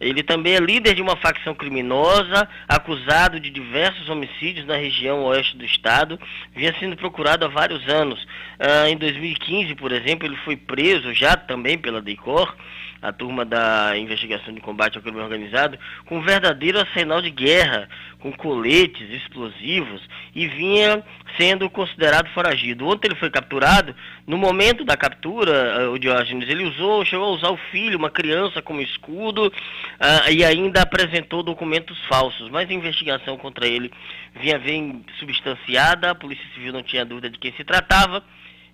Ele 0.00 0.20
também 0.20 0.54
é 0.54 0.58
líder 0.58 0.94
de 0.94 1.02
uma 1.02 1.14
facção 1.14 1.54
criminosa, 1.54 2.48
acusado 2.68 3.38
de 3.38 3.50
diversos 3.50 4.08
homicídios 4.08 4.66
na 4.66 4.76
região 4.76 5.22
oeste 5.24 5.56
do 5.56 5.64
estado, 5.64 6.18
vinha 6.56 6.74
sendo 6.80 6.96
procurado 6.96 7.44
há 7.44 7.48
vários 7.48 7.88
anos. 7.88 8.26
Ah, 8.58 8.90
em 8.90 8.96
2015, 8.96 9.76
por 9.76 9.92
exemplo, 9.92 10.26
ele 10.26 10.36
foi 10.38 10.56
preso 10.56 11.14
já 11.14 11.36
também 11.36 11.78
pela 11.78 12.02
DECOR 12.02 12.56
a 13.00 13.12
turma 13.12 13.44
da 13.44 13.96
investigação 13.96 14.52
de 14.52 14.60
combate 14.60 14.96
ao 14.96 15.02
crime 15.02 15.18
organizado, 15.18 15.78
com 16.06 16.18
um 16.18 16.22
verdadeiro 16.22 16.80
arsenal 16.80 17.22
de 17.22 17.30
guerra, 17.30 17.88
com 18.18 18.32
coletes 18.32 19.08
explosivos, 19.10 20.02
e 20.34 20.48
vinha 20.48 21.02
sendo 21.36 21.70
considerado 21.70 22.28
foragido. 22.30 22.86
Ontem 22.86 23.08
ele 23.08 23.14
foi 23.14 23.30
capturado, 23.30 23.94
no 24.26 24.36
momento 24.36 24.84
da 24.84 24.96
captura, 24.96 25.52
eh, 25.52 25.86
o 25.88 25.98
Diógenes, 25.98 26.48
ele 26.48 26.64
usou, 26.64 27.04
chegou 27.04 27.26
a 27.26 27.30
usar 27.30 27.50
o 27.50 27.56
filho, 27.70 27.96
uma 27.96 28.10
criança, 28.10 28.60
como 28.60 28.80
escudo, 28.80 29.46
uh, 29.46 30.30
e 30.30 30.44
ainda 30.44 30.82
apresentou 30.82 31.42
documentos 31.42 31.98
falsos, 32.06 32.50
mas 32.50 32.68
a 32.68 32.72
investigação 32.72 33.36
contra 33.36 33.66
ele 33.66 33.92
vinha 34.40 34.58
bem 34.58 35.04
substanciada, 35.18 36.10
a 36.10 36.14
Polícia 36.14 36.44
Civil 36.54 36.72
não 36.72 36.82
tinha 36.82 37.04
dúvida 37.04 37.30
de 37.30 37.38
quem 37.38 37.52
se 37.52 37.62
tratava, 37.62 38.24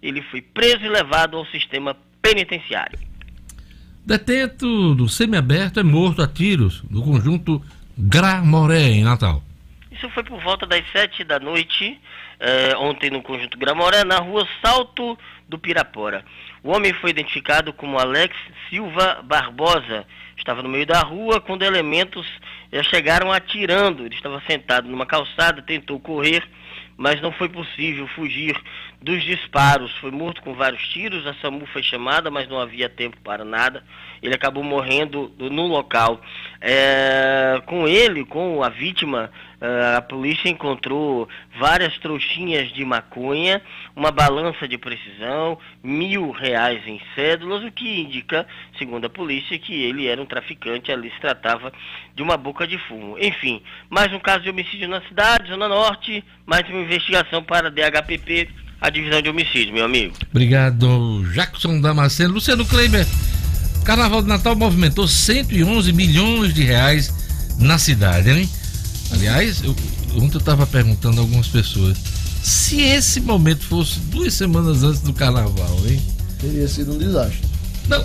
ele 0.03 0.23
foi 0.23 0.41
preso 0.41 0.85
e 0.85 0.89
levado 0.89 1.37
ao 1.37 1.47
sistema 1.47 1.97
penitenciário. 2.23 3.13
Detento 4.07 4.95
do 4.95 5.09
semiaberto 5.09 5.81
é 5.81 5.83
morto 5.83 6.21
a 6.21 6.29
tiros 6.29 6.83
no 6.90 7.03
conjunto 7.03 7.62
Gramoré, 7.97 8.90
em 8.90 9.03
Natal. 9.03 9.43
Isso 9.90 10.11
foi 10.11 10.23
por 10.23 10.43
volta 10.43 10.67
das 10.67 10.85
sete 10.93 11.25
da 11.25 11.40
noite, 11.40 11.99
eh, 12.38 12.77
ontem 12.77 13.09
no 13.09 13.23
conjunto 13.23 13.57
Gramoré, 13.57 14.05
na 14.05 14.19
rua 14.19 14.47
Salto 14.62 15.17
do 15.49 15.59
Pirapora. 15.59 16.23
O 16.62 16.71
homem 16.71 16.93
foi 16.93 17.11
identificado 17.11 17.73
como 17.73 17.99
Alex 17.99 18.37
Silva 18.69 19.23
Barbosa. 19.25 20.05
Estava 20.37 20.62
no 20.62 20.69
meio 20.69 20.85
da 20.85 21.01
rua 21.01 21.40
quando 21.40 21.62
elementos 21.62 22.27
eh, 22.71 22.83
chegaram 22.83 23.33
atirando. 23.33 24.05
Ele 24.05 24.14
estava 24.14 24.43
sentado 24.47 24.87
numa 24.87 25.07
calçada, 25.07 25.62
tentou 25.62 25.99
correr 25.99 26.47
mas 26.96 27.20
não 27.20 27.33
foi 27.33 27.48
possível 27.48 28.07
fugir 28.09 28.57
dos 29.02 29.22
disparos. 29.22 29.92
Foi 29.98 30.11
morto 30.11 30.42
com 30.42 30.54
vários 30.54 30.87
tiros, 30.88 31.26
a 31.26 31.35
SAMU 31.35 31.66
foi 31.66 31.83
chamada, 31.83 32.30
mas 32.30 32.48
não 32.48 32.61
havia 32.61 32.88
tempo 32.88 33.16
para 33.22 33.44
nada. 33.44 33.85
Ele 34.22 34.35
acabou 34.35 34.62
morrendo 34.62 35.33
no 35.38 35.66
local. 35.66 36.20
É, 36.61 37.61
com 37.66 37.87
ele, 37.87 38.24
com 38.24 38.62
a 38.62 38.68
vítima, 38.68 39.30
a 39.61 40.03
polícia 40.03 40.49
encontrou 40.49 41.29
várias 41.59 41.97
trouxinhas 41.99 42.73
de 42.73 42.85
maconha, 42.85 43.62
uma 43.97 44.11
balança 44.11 44.67
de 44.69 44.77
precisão, 44.77 45.59
mil 45.83 46.31
reais 46.31 46.83
em 46.87 47.01
cédulas, 47.14 47.64
o 47.64 47.73
que 47.73 48.01
indica, 48.01 48.47
segundo 48.79 49.07
a 49.07 49.11
polícia, 49.11 49.59
que 49.59 49.73
ele 49.73 50.07
era 50.07 50.21
um 50.21 50.27
traficante, 50.27 50.93
ali 50.93 51.11
se 51.11 51.21
tratava 51.21 51.73
de 52.14 52.23
uma 52.23 52.37
boca 52.37 52.67
de 52.67 52.79
fumo. 52.79 53.17
Enfim, 53.19 53.62
mais 53.88 54.12
um 54.12 54.19
caso 54.19 54.45
de 54.45 54.51
homicídio 54.51 54.88
na 54.88 55.01
cidade, 55.03 55.49
Zona 55.49 55.69
Norte, 55.69 56.25
mais 56.47 56.69
uma 56.69 56.81
investigação 56.81 57.43
para 57.43 57.69
a 57.69 57.71
DHPP, 57.71 58.49
a 58.81 58.90
divisão 58.90 59.23
de 59.23 59.31
homicídio, 59.31 59.73
meu 59.73 59.85
amigo. 59.85 60.14
Obrigado, 60.31 61.25
Jackson 61.33 61.81
Damasceno. 61.81 62.35
Luciano 62.35 62.67
Kleiber, 62.67 63.07
Carnaval 63.85 64.23
de 64.23 64.29
Natal 64.29 64.55
movimentou 64.55 65.09
111 65.09 65.93
milhões 65.93 66.53
de 66.53 66.64
reais 66.64 67.57
na 67.59 67.79
cidade, 67.79 68.31
hein? 68.31 68.49
Aliás, 69.12 69.62
eu, 69.62 69.75
ontem 70.17 70.35
eu 70.35 70.38
estava 70.38 70.67
perguntando 70.67 71.19
a 71.19 71.21
algumas 71.23 71.47
pessoas 71.49 71.97
se 72.43 72.83
esse 72.83 73.21
momento 73.21 73.64
fosse 73.64 73.99
duas 74.01 74.35
semanas 74.35 74.83
antes 74.83 75.01
do 75.01 75.12
carnaval, 75.12 75.79
hein? 75.87 76.01
Teria 76.38 76.69
sido 76.69 76.93
um 76.93 76.99
desastre. 76.99 77.40
Não, 77.88 78.05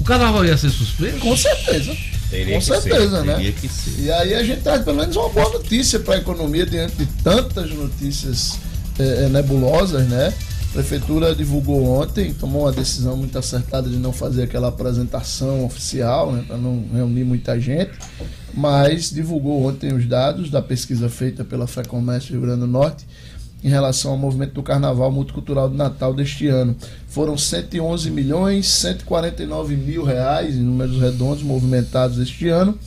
o 0.00 0.04
carnaval 0.04 0.44
ia 0.44 0.56
ser 0.56 0.70
suspenso? 0.70 1.18
Com 1.18 1.36
certeza. 1.36 1.96
Teria 2.30 2.54
Com 2.54 2.60
certeza, 2.60 3.20
ser, 3.20 3.26
né? 3.26 3.54
E 3.98 4.10
aí 4.10 4.34
a 4.34 4.42
gente 4.42 4.62
traz 4.62 4.84
pelo 4.84 4.96
menos 4.96 5.14
uma 5.16 5.28
boa 5.28 5.50
notícia 5.50 5.98
para 5.98 6.14
a 6.14 6.18
economia 6.18 6.64
diante 6.64 6.96
de 6.96 7.06
tantas 7.24 7.70
notícias 7.70 8.58
é, 8.98 9.28
nebulosas, 9.28 10.06
né? 10.08 10.32
A 10.72 10.76
prefeitura 10.76 11.34
divulgou 11.34 11.84
ontem, 11.84 12.32
tomou 12.32 12.62
uma 12.62 12.72
decisão 12.72 13.14
muito 13.14 13.36
acertada 13.36 13.90
de 13.90 13.96
não 13.98 14.10
fazer 14.10 14.44
aquela 14.44 14.68
apresentação 14.68 15.66
oficial, 15.66 16.32
né, 16.32 16.44
para 16.48 16.56
não 16.56 16.86
reunir 16.94 17.24
muita 17.24 17.60
gente, 17.60 17.90
mas 18.54 19.10
divulgou 19.10 19.66
ontem 19.66 19.92
os 19.92 20.06
dados 20.06 20.48
da 20.48 20.62
pesquisa 20.62 21.10
feita 21.10 21.44
pela 21.44 21.66
Fé 21.66 21.84
Comércio 21.84 22.32
Rio 22.32 22.40
Grande 22.40 22.60
do 22.60 22.66
Norte 22.66 23.06
em 23.62 23.68
relação 23.68 24.12
ao 24.12 24.16
movimento 24.16 24.54
do 24.54 24.62
Carnaval 24.62 25.12
Multicultural 25.12 25.68
de 25.68 25.76
Natal 25.76 26.14
deste 26.14 26.46
ano. 26.48 26.74
Foram 27.06 27.36
111 27.36 28.10
milhões 28.10 28.66
149 28.66 29.76
mil 29.76 30.02
reais 30.02 30.56
em 30.56 30.62
números 30.62 30.98
redondos 30.98 31.42
movimentados 31.42 32.16
este 32.16 32.48
ano 32.48 32.78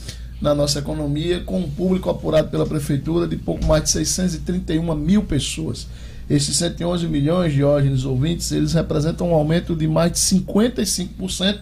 na 0.42 0.56
nossa 0.56 0.80
economia, 0.80 1.42
com 1.42 1.60
um 1.60 1.70
público 1.70 2.10
apurado 2.10 2.50
pela 2.50 2.66
Prefeitura 2.66 3.28
de 3.28 3.38
pouco 3.38 3.64
mais 3.64 3.84
de 3.84 3.92
631 3.92 4.96
mil 4.96 5.22
pessoas. 5.22 5.86
Esses 6.30 6.56
111 6.58 7.08
milhões 7.08 7.54
de 7.54 7.64
órgãos 7.64 8.04
ouvintes, 8.04 8.52
eles 8.52 8.74
representam 8.74 9.30
um 9.30 9.34
aumento 9.34 9.76
de 9.76 9.88
mais 9.88 10.12
de 10.12 10.18
55% 10.18 11.60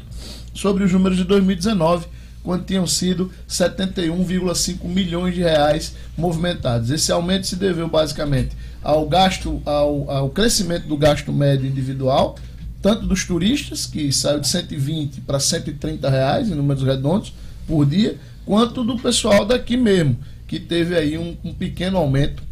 sobre 0.54 0.86
os 0.86 0.94
números 0.94 1.18
de 1.18 1.26
2019, 1.26 2.08
quando 2.42 2.66
tinham 2.66 2.88
sido 2.88 3.30
71,5 3.48 4.86
milhões 4.86 5.36
de 5.36 5.42
reais 5.42 5.96
movimentados. 6.18 6.92
Esse 6.92 7.12
aumento 7.12 7.48
se 7.48 7.58
deveu 7.58 7.90
basicamente 7.90 8.56
ao 8.82 9.08
gasto, 9.08 9.62
ao, 9.66 10.10
ao 10.10 10.30
crescimento 10.30 10.88
do 10.88 10.96
gasto 10.96 11.32
médio 11.34 11.68
individual, 11.68 12.36
tanto 12.82 13.06
dos 13.06 13.26
turistas, 13.26 13.86
que 13.86 14.12
saiu 14.14 14.40
de 14.40 14.48
120 14.48 15.22
para 15.22 15.40
130 15.40 16.10
reais 16.10 16.50
em 16.50 16.56
números 16.56 16.84
redondos 16.84 17.34
por 17.68 17.86
dia, 17.86 18.18
quanto 18.46 18.84
do 18.84 18.98
pessoal 18.98 19.46
daqui 19.46 19.76
mesmo, 19.76 20.18
que 20.48 20.60
teve 20.60 20.96
aí 20.96 21.18
um, 21.18 21.36
um 21.44 21.54
pequeno 21.54 21.98
aumento 21.98 22.44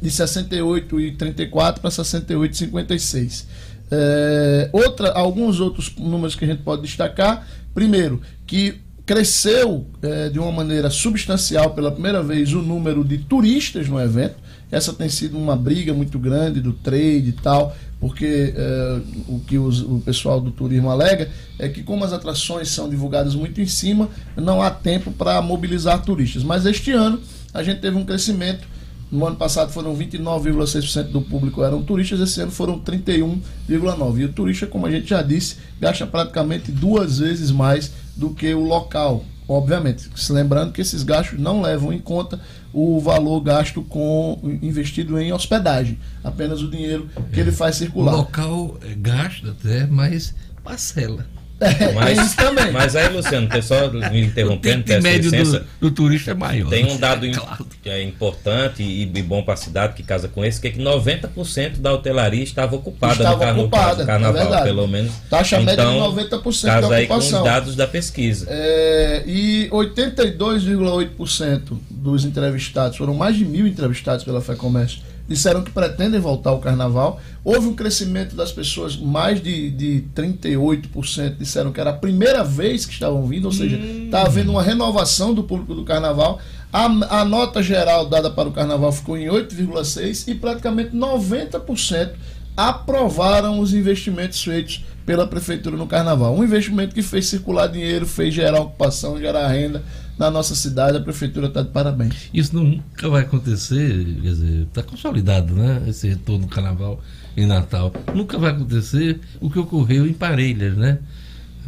de 0.00 0.10
68,34 0.10 1.80
para 1.80 1.90
68,56. 1.90 3.44
É, 3.90 4.68
outra, 4.72 5.12
alguns 5.12 5.60
outros 5.60 5.94
números 5.96 6.34
que 6.34 6.44
a 6.44 6.48
gente 6.48 6.62
pode 6.62 6.82
destacar. 6.82 7.46
Primeiro, 7.74 8.20
que 8.46 8.80
cresceu 9.04 9.86
é, 10.02 10.28
de 10.28 10.38
uma 10.38 10.50
maneira 10.50 10.90
substancial 10.90 11.70
pela 11.70 11.92
primeira 11.92 12.22
vez 12.22 12.52
o 12.52 12.60
número 12.60 13.04
de 13.04 13.18
turistas 13.18 13.88
no 13.88 14.00
evento. 14.00 14.34
Essa 14.70 14.92
tem 14.92 15.08
sido 15.08 15.38
uma 15.38 15.54
briga 15.54 15.94
muito 15.94 16.18
grande 16.18 16.60
do 16.60 16.72
trade 16.72 17.28
e 17.28 17.32
tal, 17.32 17.76
porque 18.00 18.52
é, 18.56 19.00
o 19.28 19.38
que 19.38 19.56
os, 19.56 19.80
o 19.80 20.02
pessoal 20.04 20.40
do 20.40 20.50
turismo 20.50 20.90
alega 20.90 21.30
é 21.56 21.68
que, 21.68 21.84
como 21.84 22.04
as 22.04 22.12
atrações 22.12 22.68
são 22.68 22.88
divulgadas 22.88 23.36
muito 23.36 23.60
em 23.60 23.66
cima, 23.66 24.08
não 24.34 24.60
há 24.60 24.70
tempo 24.70 25.12
para 25.12 25.40
mobilizar 25.40 26.02
turistas. 26.02 26.42
Mas 26.42 26.66
este 26.66 26.90
ano 26.90 27.20
a 27.54 27.62
gente 27.62 27.80
teve 27.80 27.96
um 27.96 28.04
crescimento 28.04 28.66
no 29.10 29.26
ano 29.26 29.36
passado 29.36 29.70
foram 29.72 29.96
29,6% 29.96 31.10
do 31.10 31.20
público 31.22 31.62
eram 31.62 31.82
turistas, 31.82 32.20
esse 32.20 32.40
ano 32.40 32.50
foram 32.50 32.80
31,9%. 32.80 34.18
E 34.18 34.24
o 34.24 34.32
turista, 34.32 34.66
como 34.66 34.86
a 34.86 34.90
gente 34.90 35.08
já 35.08 35.22
disse, 35.22 35.56
gasta 35.80 36.06
praticamente 36.06 36.72
duas 36.72 37.18
vezes 37.18 37.50
mais 37.50 37.92
do 38.16 38.30
que 38.30 38.52
o 38.52 38.64
local. 38.64 39.24
Obviamente, 39.48 40.10
lembrando 40.28 40.72
que 40.72 40.80
esses 40.80 41.04
gastos 41.04 41.38
não 41.38 41.62
levam 41.62 41.92
em 41.92 42.00
conta 42.00 42.40
o 42.72 42.98
valor 42.98 43.40
gasto 43.40 43.80
com 43.80 44.40
investido 44.60 45.20
em 45.20 45.32
hospedagem, 45.32 45.98
apenas 46.24 46.62
o 46.62 46.70
dinheiro 46.70 47.08
que 47.32 47.38
ele 47.38 47.52
faz 47.52 47.76
circular. 47.76 48.14
O 48.14 48.16
local 48.18 48.76
é 48.82 48.94
gasta 48.94 49.50
até, 49.50 49.86
mas 49.86 50.34
parcela. 50.64 51.24
É, 51.58 51.90
mas, 51.92 52.34
também. 52.34 52.70
mas 52.70 52.94
aí, 52.94 53.08
Luciano, 53.08 53.48
só 53.62 53.90
me 53.90 54.26
interrompendo, 54.26 54.84
o 54.92 55.02
médio 55.02 55.30
licença, 55.30 55.64
do, 55.80 55.88
do, 55.88 55.94
turista 55.94 56.32
é 56.32 56.34
maior. 56.34 56.68
Tem 56.68 56.84
um 56.84 56.98
dado 56.98 57.24
é 57.24 57.30
claro. 57.30 57.66
que 57.82 57.88
é 57.88 58.02
importante 58.02 58.82
e, 58.82 59.06
bom 59.22 59.42
para 59.42 59.54
a 59.54 59.56
cidade 59.56 59.94
que 59.94 60.02
casa 60.02 60.28
com 60.28 60.44
esse, 60.44 60.60
que 60.60 60.68
é 60.68 60.70
que 60.70 60.78
90% 60.78 61.78
da 61.78 61.94
hotelaria 61.94 62.44
estava 62.44 62.76
ocupada 62.76 63.14
estava 63.14 63.32
no, 63.32 63.40
carno, 63.40 63.62
ocupada, 63.62 64.02
no 64.02 64.06
carnaval, 64.06 64.54
é 64.54 64.64
pelo 64.64 64.86
menos. 64.86 65.14
Taxa 65.30 65.58
então, 65.58 65.74
média 65.74 65.86
de 65.86 65.92
90% 66.26 66.42
casa 66.42 66.62
da 66.62 66.66
ocupação. 66.66 66.92
aí 66.92 67.06
com 67.06 67.16
os 67.16 67.30
dados 67.30 67.74
da 67.74 67.86
pesquisa. 67.86 68.46
É, 68.50 69.22
e 69.26 69.70
82,8% 69.72 71.78
dos 71.88 72.26
entrevistados, 72.26 72.98
foram 72.98 73.14
mais 73.14 73.34
de 73.34 73.46
mil 73.46 73.66
entrevistados 73.66 74.24
pela 74.24 74.42
FEComércio, 74.42 75.00
disseram 75.28 75.62
que 75.62 75.70
pretendem 75.70 76.20
voltar 76.20 76.50
ao 76.50 76.58
carnaval. 76.58 77.20
Houve 77.44 77.68
um 77.68 77.74
crescimento 77.74 78.36
das 78.36 78.52
pessoas, 78.52 78.96
mais 78.96 79.42
de, 79.42 79.70
de 79.70 80.04
38% 80.14 81.36
disseram 81.36 81.72
que 81.72 81.80
era 81.80 81.90
a 81.90 81.94
primeira 81.94 82.44
vez 82.44 82.86
que 82.86 82.92
estavam 82.92 83.26
vindo, 83.26 83.46
ou 83.46 83.52
seja, 83.52 83.76
está 83.76 84.22
hum. 84.22 84.26
havendo 84.26 84.50
uma 84.52 84.62
renovação 84.62 85.34
do 85.34 85.42
público 85.42 85.74
do 85.74 85.84
carnaval. 85.84 86.40
A, 86.72 86.84
a 87.20 87.24
nota 87.24 87.62
geral 87.62 88.06
dada 88.06 88.30
para 88.30 88.48
o 88.48 88.52
carnaval 88.52 88.92
ficou 88.92 89.16
em 89.16 89.26
8,6% 89.26 90.28
e 90.28 90.34
praticamente 90.34 90.90
90% 90.96 92.12
aprovaram 92.56 93.60
os 93.60 93.74
investimentos 93.74 94.42
feitos 94.42 94.84
pela 95.04 95.26
prefeitura 95.26 95.76
no 95.76 95.86
carnaval. 95.86 96.34
Um 96.34 96.42
investimento 96.42 96.94
que 96.94 97.02
fez 97.02 97.26
circular 97.26 97.68
dinheiro, 97.68 98.06
fez 98.06 98.34
gerar 98.34 98.60
ocupação, 98.60 99.18
gerar 99.18 99.46
renda, 99.48 99.82
na 100.18 100.30
nossa 100.30 100.54
cidade, 100.54 100.96
a 100.96 101.00
prefeitura 101.00 101.48
está 101.48 101.62
de 101.62 101.68
parabéns. 101.68 102.30
Isso 102.32 102.54
nunca 102.54 103.08
vai 103.08 103.22
acontecer, 103.22 104.04
quer 104.22 104.28
dizer, 104.28 104.62
está 104.62 104.82
consolidado, 104.82 105.54
né? 105.54 105.82
Esse 105.86 106.08
retorno 106.08 106.46
do 106.46 106.48
carnaval 106.48 107.00
em 107.36 107.46
Natal. 107.46 107.92
Nunca 108.14 108.38
vai 108.38 108.52
acontecer 108.52 109.20
o 109.40 109.50
que 109.50 109.58
ocorreu 109.58 110.06
em 110.06 110.12
Parelhas, 110.14 110.76
né? 110.76 110.98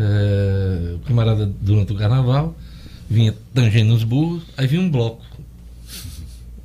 É, 0.01 0.95
o 0.95 0.99
camarada, 1.01 1.51
durante 1.61 1.93
o 1.93 1.97
carnaval, 1.97 2.57
vinha 3.09 3.35
tangendo 3.53 3.95
os 3.95 4.05
burros, 4.05 4.45
aí 4.57 4.67
vinha 4.67 4.81
um 4.81 4.91
bloco. 4.91 5.23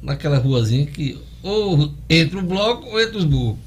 Naquela 0.01 0.38
ruazinha 0.38 0.86
que 0.86 1.19
ou 1.41 1.93
entra 2.09 2.39
o 2.39 2.43
bloco 2.43 2.88
ou 2.88 3.01
entra 3.01 3.17
os 3.17 3.25
burros. 3.25 3.57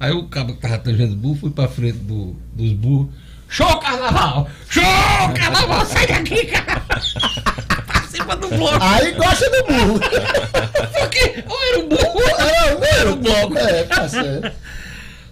Aí 0.00 0.12
o 0.12 0.24
cabo 0.24 0.54
que 0.54 0.60
tava 0.60 0.78
tangendo 0.78 1.12
os 1.12 1.18
burros 1.18 1.40
foi 1.40 1.50
pra 1.50 1.68
frente 1.68 1.98
do, 1.98 2.34
dos 2.54 2.72
burros. 2.72 3.08
Show 3.48 3.78
carnaval! 3.80 4.48
Show 4.68 4.82
carnaval! 5.34 5.86
Sai 5.86 6.06
daqui, 6.06 6.46
cara! 6.46 6.82
Participa 7.86 8.36
do 8.36 8.48
bloco! 8.48 8.78
Aí 8.80 9.12
gosta 9.12 9.50
do 9.50 9.64
burro! 9.64 10.00
Porque 10.98 11.44
ou 11.46 11.64
era 11.64 11.78
o 11.78 11.88
burro 11.88 12.20
ou 12.76 12.84
era 12.84 13.12
o 13.12 13.16
bloco! 13.16 13.58
É, 13.58 13.84
tá 13.84 14.08
certo. 14.08 14.52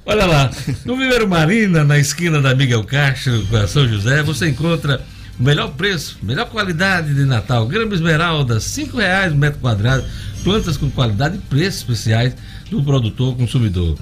Olha 0.08 0.24
lá, 0.24 0.50
no 0.84 0.96
Viveiro 0.96 1.28
Marina, 1.28 1.82
na 1.82 1.98
esquina 1.98 2.40
da 2.40 2.54
Miguel 2.54 2.84
Castro, 2.84 3.44
com 3.48 3.56
a 3.56 3.66
São 3.66 3.88
José, 3.88 4.22
você 4.22 4.48
encontra 4.48 5.02
o 5.38 5.42
melhor 5.42 5.72
preço, 5.72 6.16
melhor 6.22 6.46
qualidade 6.46 7.12
de 7.12 7.24
Natal. 7.24 7.66
Grama 7.66 7.92
esmeralda, 7.92 8.58
reais 8.94 9.32
o 9.32 9.36
metro 9.36 9.60
quadrado. 9.60 10.04
Plantas 10.44 10.76
com 10.76 10.88
qualidade 10.90 11.36
e 11.36 11.40
preços 11.40 11.80
especiais 11.80 12.34
do 12.70 12.82
produtor 12.82 13.36
consumidor. 13.36 13.98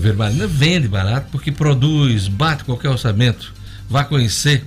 Vermarina 0.00 0.46
vende 0.46 0.88
barato 0.88 1.28
porque 1.30 1.50
produz, 1.50 2.28
bate 2.28 2.64
qualquer 2.64 2.90
orçamento. 2.90 3.52
Vá 3.88 4.04
conhecer, 4.04 4.64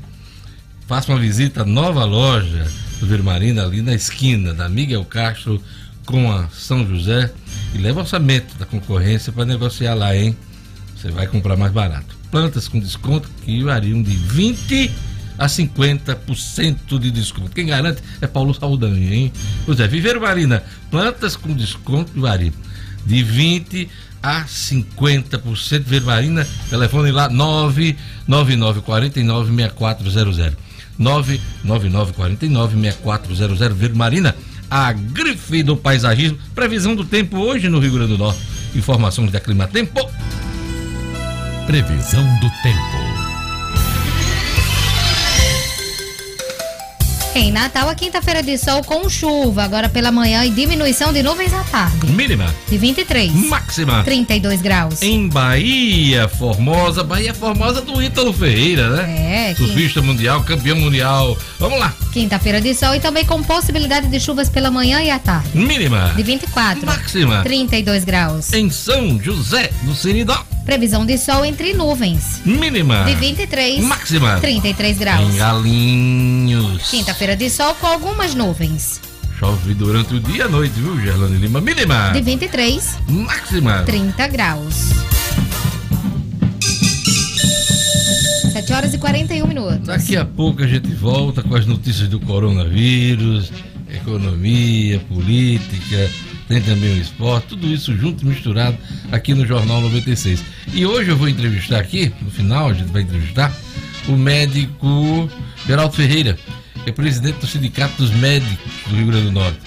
faça 0.87 1.11
uma 1.11 1.19
visita 1.19 1.61
à 1.61 1.65
nova 1.65 2.05
loja 2.05 2.65
do 2.99 3.07
Vermarina 3.07 3.63
ali 3.63 3.81
na 3.81 3.93
esquina 3.93 4.53
da 4.53 4.67
Miguel 4.67 5.05
Castro 5.05 5.61
com 6.05 6.31
a 6.31 6.47
São 6.49 6.87
José 6.87 7.31
e 7.73 7.77
leva 7.77 8.01
orçamento 8.01 8.57
da 8.57 8.65
concorrência 8.65 9.31
para 9.31 9.45
negociar 9.45 9.93
lá, 9.93 10.15
hein? 10.15 10.35
Você 10.95 11.11
vai 11.11 11.27
comprar 11.27 11.55
mais 11.55 11.71
barato. 11.71 12.17
Plantas 12.31 12.67
com 12.67 12.79
desconto 12.79 13.29
que 13.43 13.63
variam 13.63 14.01
de 14.01 14.15
20 14.15 14.91
a 15.37 15.47
50% 15.47 16.99
de 16.99 17.11
desconto. 17.11 17.51
Quem 17.51 17.67
garante 17.67 18.01
é 18.19 18.27
Paulo 18.27 18.53
Saldanha, 18.53 19.13
hein? 19.13 19.31
Pois 19.65 19.79
é, 19.79 19.87
Marina, 20.19 20.63
plantas 20.91 21.35
com 21.35 21.53
desconto 21.53 22.19
variam 22.19 22.53
de 23.05 23.23
20 23.23 23.89
a 24.21 24.43
50%. 24.45 25.79
Viveiro 25.79 26.05
Marina, 26.05 26.47
telefone 26.69 27.11
lá 27.11 27.29
99949 27.29 29.55
6400. 29.55 30.57
99949 30.97 32.81
6400. 32.81 33.75
Viveiro 33.75 33.95
Marina 33.95 34.35
a 34.69 34.93
grife 34.93 35.63
do 35.63 35.75
paisagismo. 35.75 36.37
Previsão 36.53 36.95
do 36.95 37.03
tempo 37.03 37.37
hoje 37.37 37.69
no 37.69 37.79
Rio 37.79 37.93
Grande 37.93 38.13
do 38.13 38.17
Norte. 38.17 38.41
Informações 38.75 39.31
da 39.31 39.39
Clima 39.39 39.67
Tempo. 39.67 39.99
Previsão 41.65 42.23
do 42.39 42.49
tempo. 42.61 43.18
Em 47.35 47.51
Natal, 47.51 47.87
a 47.87 47.93
quinta-feira 47.95 48.41
de 48.41 48.57
sol 48.57 48.83
com 48.83 49.07
chuva, 49.07 49.63
agora 49.63 49.87
pela 49.87 50.11
manhã 50.11 50.43
e 50.45 50.49
diminuição 50.49 51.13
de 51.13 51.21
nuvens 51.21 51.53
à 51.53 51.63
tarde. 51.63 52.07
Mínima. 52.07 52.53
De 52.67 52.77
23. 52.77 53.31
Máxima. 53.31 54.03
32 54.03 54.61
graus. 54.61 55.01
Em 55.01 55.29
Bahia, 55.29 56.27
Formosa, 56.27 57.03
Bahia 57.03 57.33
Formosa 57.33 57.81
do 57.81 58.01
Ítalo 58.01 58.33
Ferreira, 58.33 58.89
né? 58.89 59.51
É. 59.51 59.55
Surfista 59.55 60.01
mundial, 60.01 60.43
campeão 60.43 60.77
mundial. 60.77 61.37
Vamos 61.59 61.79
lá. 61.79 61.93
Quinta-feira 62.11 62.59
de 62.59 62.73
sol 62.73 62.95
e 62.95 62.99
também 62.99 63.23
com 63.23 63.43
possibilidade 63.43 64.07
de 64.07 64.19
chuvas 64.19 64.49
pela 64.49 64.71
manhã 64.71 64.99
e 65.01 65.11
à 65.11 65.19
tarde. 65.19 65.49
Mínima. 65.53 66.11
De 66.15 66.23
24. 66.23 66.85
Máxima. 66.85 67.43
32 67.43 68.03
graus. 68.03 68.51
Em 68.53 68.69
São 68.71 69.21
José 69.21 69.69
do 69.83 69.93
Siridó. 69.93 70.43
Previsão 70.65 71.03
de 71.03 71.17
sol 71.17 71.43
entre 71.43 71.73
nuvens. 71.73 72.41
Mínima. 72.45 73.03
De 73.03 73.15
23. 73.15 73.83
Máxima. 73.83 74.39
33 74.39 74.97
graus. 74.99 75.33
Em 75.33 75.37
Galinhos. 75.37 76.89
Quinta-feira 76.89 77.18
de 77.19 77.49
sol 77.49 77.75
com 77.75 77.85
algumas 77.85 78.33
nuvens. 78.33 79.01
Chove 79.37 79.73
durante 79.73 80.15
o 80.15 80.19
dia 80.19 80.37
e 80.37 80.41
a 80.41 80.47
noite, 80.47 80.73
viu, 80.79 80.99
Gerlane 81.01 81.37
Lima? 81.37 81.59
Mínima. 81.59 82.11
De 82.11 82.21
23. 82.21 82.97
Máxima. 83.09 83.83
30 83.83 84.27
graus. 84.27 84.75
7 88.51 88.73
horas 88.73 88.93
e 88.93 88.97
41 88.97 89.47
minutos. 89.47 89.87
Daqui 89.87 90.15
a 90.15 90.25
pouco 90.25 90.63
a 90.63 90.67
gente 90.67 90.93
volta 90.95 91.43
com 91.43 91.55
as 91.55 91.65
notícias 91.65 92.07
do 92.07 92.19
coronavírus, 92.19 93.51
economia, 93.89 94.99
política 94.99 96.09
tem 96.49 96.59
também 96.61 96.97
o 96.97 96.97
esporte, 96.99 97.49
tudo 97.49 97.67
isso 97.67 97.95
junto 97.95 98.25
e 98.25 98.27
misturado 98.27 98.75
aqui 99.11 99.35
no 99.35 99.45
Jornal 99.45 99.81
96. 99.81 100.43
E 100.73 100.83
hoje 100.83 101.11
eu 101.11 101.15
vou 101.15 101.29
entrevistar 101.29 101.79
aqui, 101.79 102.11
no 102.23 102.31
final 102.31 102.69
a 102.69 102.73
gente 102.73 102.91
vai 102.91 103.03
entrevistar, 103.03 103.55
o 104.07 104.13
médico 104.13 105.29
Geraldo 105.67 105.93
Ferreira, 105.95 106.35
é 106.89 106.91
presidente 106.91 107.39
do 107.39 107.47
Sindicato 107.47 107.95
dos 107.97 108.11
Médicos 108.11 108.57
do 108.87 108.95
Rio 108.95 109.07
Grande 109.07 109.25
do 109.25 109.31
Norte. 109.31 109.59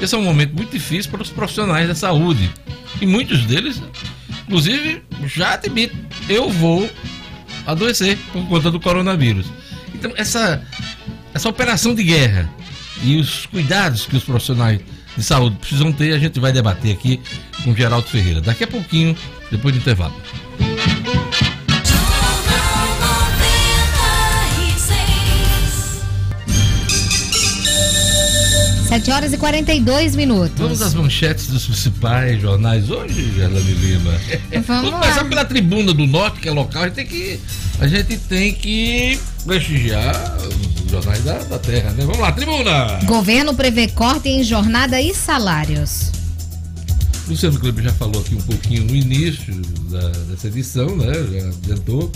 Esse 0.00 0.14
é 0.14 0.18
um 0.18 0.24
momento 0.24 0.54
muito 0.54 0.70
difícil 0.70 1.10
para 1.10 1.22
os 1.22 1.30
profissionais 1.30 1.86
da 1.86 1.94
saúde. 1.94 2.50
E 3.00 3.06
muitos 3.06 3.44
deles, 3.44 3.82
inclusive, 4.46 5.02
já 5.26 5.54
admitem, 5.54 5.98
eu 6.28 6.48
vou 6.48 6.88
adoecer 7.66 8.18
por 8.32 8.46
conta 8.48 8.70
do 8.70 8.80
coronavírus. 8.80 9.46
Então, 9.94 10.12
essa, 10.16 10.62
essa 11.32 11.48
operação 11.48 11.94
de 11.94 12.02
guerra 12.02 12.50
e 13.02 13.16
os 13.16 13.46
cuidados 13.46 14.06
que 14.06 14.16
os 14.16 14.24
profissionais 14.24 14.80
de 15.16 15.22
saúde 15.22 15.56
precisam 15.56 15.92
ter, 15.92 16.12
a 16.12 16.18
gente 16.18 16.40
vai 16.40 16.52
debater 16.52 16.92
aqui 16.92 17.20
com 17.62 17.74
Geraldo 17.74 18.08
Ferreira. 18.08 18.40
Daqui 18.40 18.64
a 18.64 18.66
pouquinho, 18.68 19.16
depois 19.50 19.74
do 19.74 19.80
intervalo. 19.80 20.14
7 28.94 29.10
horas 29.10 29.32
e 29.32 29.36
42 29.36 30.14
minutos. 30.14 30.56
Vamos 30.56 30.80
às 30.80 30.94
manchetes 30.94 31.48
dos 31.48 31.64
principais 31.64 32.40
jornais 32.40 32.90
hoje, 32.90 33.32
Gerlane 33.34 33.72
Lima. 33.72 34.12
Vamos, 34.64 34.90
começar 34.92 35.24
pela 35.24 35.44
Tribuna 35.44 35.92
do 35.92 36.06
Norte, 36.06 36.38
que 36.38 36.48
é 36.48 36.52
local. 36.52 36.82
A 36.82 36.86
gente 36.86 36.94
tem 36.94 37.06
que, 37.06 37.40
a 37.80 37.86
gente 37.88 38.16
tem 38.18 38.54
que 38.54 39.18
prestigiar 39.44 40.36
os 40.38 40.90
jornais 40.92 41.24
da, 41.24 41.38
da 41.38 41.58
terra, 41.58 41.90
né? 41.90 42.04
Vamos 42.04 42.20
lá, 42.20 42.30
Tribuna! 42.30 43.00
Governo 43.04 43.52
prevê 43.54 43.88
corte 43.88 44.28
em 44.28 44.44
jornada 44.44 45.00
e 45.00 45.12
salários. 45.12 46.12
Luciano 47.26 47.58
Kleber 47.58 47.82
já 47.82 47.92
falou 47.92 48.20
aqui 48.20 48.36
um 48.36 48.42
pouquinho 48.42 48.84
no 48.84 48.94
início 48.94 49.60
da, 49.90 50.08
dessa 50.30 50.46
edição, 50.46 50.94
né? 50.94 51.12
Já 51.12 51.48
adiantou. 51.48 52.12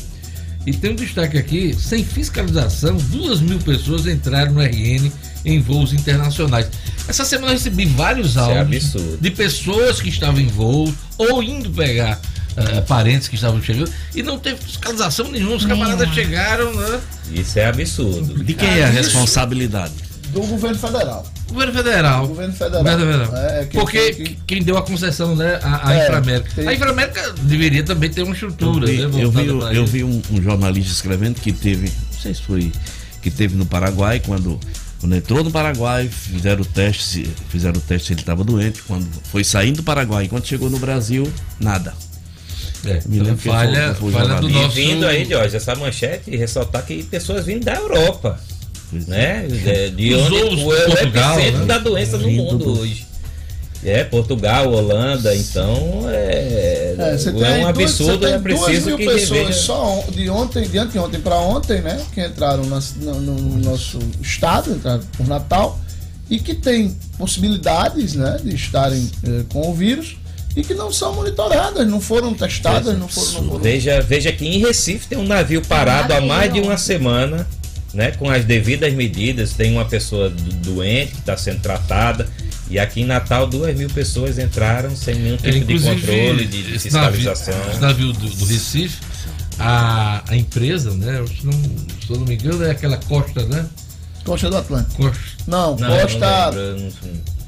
E 0.67 0.73
tem 0.73 0.93
um 0.93 0.95
destaque 0.95 1.39
aqui: 1.39 1.75
sem 1.75 2.05
fiscalização, 2.05 2.97
duas 2.97 3.41
mil 3.41 3.59
pessoas 3.59 4.07
entraram 4.07 4.53
no 4.53 4.61
RN 4.61 5.11
em 5.45 5.61
voos 5.61 5.93
internacionais. 5.93 6.69
Essa 7.07 7.25
semana 7.25 7.53
eu 7.53 7.57
recebi 7.57 7.87
vários 7.87 8.37
é 8.37 8.41
áudios 8.41 8.95
é 8.95 8.99
de 9.21 9.31
pessoas 9.31 10.01
que 10.01 10.09
estavam 10.09 10.41
em 10.41 10.49
voo 10.49 10.93
ou 11.17 11.43
indo 11.43 11.71
pegar 11.71 12.21
uh, 12.57 12.83
parentes 12.87 13.29
que 13.29 13.37
estavam 13.37 13.63
chegando 13.63 13.91
e 14.15 14.23
não 14.23 14.39
teve 14.39 14.61
fiscalização 14.63 15.31
nenhuma. 15.31 15.57
Os 15.57 15.65
camaradas 15.65 16.13
chegaram, 16.13 16.75
né? 16.75 17.01
Isso 17.33 17.59
é 17.59 17.67
absurdo. 17.67 18.45
De 18.45 18.55
quem 18.55 18.69
é 18.69 18.85
a 18.85 18.91
responsabilidade? 18.91 19.95
Do 20.33 20.41
governo 20.41 20.79
federal. 20.79 21.27
Governo 21.51 21.73
federal. 21.73 22.29
Governo 22.29 22.53
federal. 22.53 22.83
Governo 22.83 23.27
federal. 23.27 23.37
É, 23.37 23.65
quem 23.65 23.81
Porque 23.81 24.13
que... 24.13 24.39
quem 24.47 24.63
deu 24.63 24.77
a 24.77 24.83
concessão, 24.83 25.35
né? 25.35 25.59
A, 25.63 25.89
a 25.89 25.95
é, 25.95 26.05
Inframérica. 26.05 26.51
Tem... 26.55 26.69
A 26.69 26.75
Inframérica 26.75 27.33
deveria 27.43 27.83
também 27.83 28.11
ter 28.11 28.23
uma 28.23 28.35
estrutura. 28.35 28.91
Eu 28.91 29.11
vi, 29.11 29.17
né, 29.17 29.25
eu 29.25 29.31
vi, 29.31 29.77
eu 29.77 29.87
vi 29.87 30.05
um, 30.05 30.23
um, 30.31 30.43
jornalista 30.43 30.93
escrevendo 30.93 31.41
que 31.41 31.53
teve, 31.53 31.89
não 32.13 32.21
sei 32.21 32.35
se 32.35 32.43
foi, 32.43 32.71
que 33.23 33.31
teve 33.31 33.57
no 33.57 33.65
Paraguai, 33.65 34.21
quando, 34.21 34.61
quando 35.01 35.17
entrou 35.17 35.43
no 35.43 35.51
Paraguai, 35.51 36.09
fizeram 36.09 36.61
o 36.61 36.67
teste, 36.67 37.29
fizeram 37.49 37.79
o 37.79 37.81
teste 37.81 38.09
se 38.09 38.13
ele 38.13 38.21
estava 38.21 38.45
doente. 38.45 38.83
Quando 38.83 39.09
foi 39.25 39.43
saindo 39.43 39.79
do 39.79 39.83
Paraguai, 39.83 40.29
quando 40.29 40.47
chegou 40.47 40.69
no 40.69 40.79
Brasil, 40.79 41.31
nada. 41.59 41.95
É, 42.85 43.01
Me 43.09 43.19
lembro 43.19 43.39
falha, 43.39 43.95
falha 43.95 44.41
do 44.41 44.49
nosso... 44.49 44.79
E 44.79 44.85
vindo 44.85 45.05
aí, 45.05 45.25
Jorge, 45.25 45.57
essa 45.57 45.75
manchete 45.75 46.37
ressaltar 46.37 46.85
que 46.85 47.03
pessoas 47.03 47.45
vindo 47.45 47.65
da 47.65 47.75
Europa 47.75 48.39
né? 48.93 49.47
É, 49.67 49.89
de 49.89 50.15
Os 50.15 50.27
onde 50.27 50.65
o, 50.65 50.75
é 50.75 50.85
Portugal, 50.87 51.37
o 51.37 51.41
né? 51.41 51.65
da 51.67 51.79
doença 51.79 52.19
no 52.19 52.31
mundo 52.31 52.59
do... 52.59 52.81
hoje. 52.81 53.07
É, 53.85 54.03
Portugal, 54.03 54.73
Holanda, 54.73 55.35
então 55.37 56.03
é, 56.11 56.97
é, 56.99 57.59
é 57.59 57.65
um 57.65 57.69
absurdo, 57.69 58.27
é 58.27 58.37
preciso 58.37 58.97
que 58.97 59.05
pessoas 59.05 59.39
reveja... 59.39 59.53
só 59.53 60.05
de 60.11 60.29
ontem, 60.29 60.69
de 60.69 60.79
anteontem 60.79 61.21
para 61.21 61.37
ontem, 61.37 61.81
né, 61.81 62.05
que 62.13 62.21
entraram 62.21 62.65
no, 62.65 63.21
no, 63.21 63.59
nosso 63.59 64.01
estado, 64.21 64.73
entraram 64.73 65.01
por 65.17 65.29
Natal, 65.29 65.79
e 66.29 66.41
que 66.41 66.55
tem 66.55 66.97
possibilidades, 67.17 68.15
né, 68.15 68.41
de 68.43 68.53
estarem 68.53 69.09
eh, 69.25 69.45
com 69.49 69.71
o 69.71 69.75
vírus 69.75 70.17
e 70.57 70.65
que 70.65 70.75
não 70.75 70.93
são 70.93 71.15
monitoradas, 71.15 71.87
não 71.87 72.01
foram 72.01 72.35
testadas, 72.35 72.99
não 72.99 73.07
foram, 73.07 73.33
não 73.43 73.49
foram... 73.51 73.63
Veja, 73.63 74.01
veja 74.01 74.33
que 74.33 74.45
em 74.45 74.59
Recife 74.59 75.07
tem 75.07 75.17
um 75.17 75.27
navio 75.27 75.63
parado 75.63 76.13
há 76.13 76.21
mais 76.21 76.53
de 76.53 76.61
uma 76.61 76.77
semana 76.77 77.47
né, 77.99 78.13
com 78.13 78.31
as 78.31 78.45
devidas 78.45 78.95
medidas. 78.95 79.55
Tem 79.55 79.73
uma 79.73 79.85
pessoa 79.85 80.31
doente 80.31 81.11
que 81.15 81.19
está 81.19 81.37
sendo 81.37 81.61
tratada. 81.61 82.29
E 82.71 82.79
aqui 82.79 83.01
em 83.01 83.05
Natal, 83.05 83.45
duas 83.45 83.77
mil 83.77 83.91
pessoas 83.91 84.39
entraram 84.39 84.95
sem 84.95 85.17
nenhum 85.17 85.37
tipo 85.37 85.49
é, 85.49 85.59
de 85.59 85.81
controle, 85.81 86.47
de, 86.47 86.63
de 86.63 86.79
fiscalização. 86.79 87.59
Navio, 87.59 87.81
navio 87.81 88.13
do, 88.13 88.29
do 88.29 88.45
Recife, 88.45 88.99
a, 89.59 90.23
a 90.29 90.37
empresa, 90.37 90.93
né? 90.93 91.25
Se, 91.27 91.45
não, 91.45 91.53
se 91.53 92.11
eu 92.11 92.19
não 92.19 92.25
me 92.25 92.35
engano, 92.35 92.65
é 92.65 92.71
aquela 92.71 92.99
costa, 92.99 93.45
né? 93.47 93.67
Costa 94.25 94.49
do 94.49 94.59
Atlântico. 94.59 95.03
Costa. 95.03 95.23
Não, 95.49 95.77
não 95.77 96.01
Costa. 96.01 96.51
Não 96.53 96.63
lembro, 96.63 96.93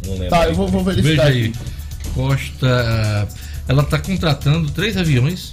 não, 0.04 0.12
lembro 0.14 0.30
tá, 0.30 0.48
eu 0.48 0.54
vou, 0.54 0.66
vou 0.66 0.82
verificar. 0.82 1.26
Veja 1.26 1.38
aí. 1.38 1.52
Costa. 2.12 3.28
Ela 3.68 3.82
está 3.82 3.98
contratando 4.00 4.68
três 4.72 4.96
aviões 4.96 5.52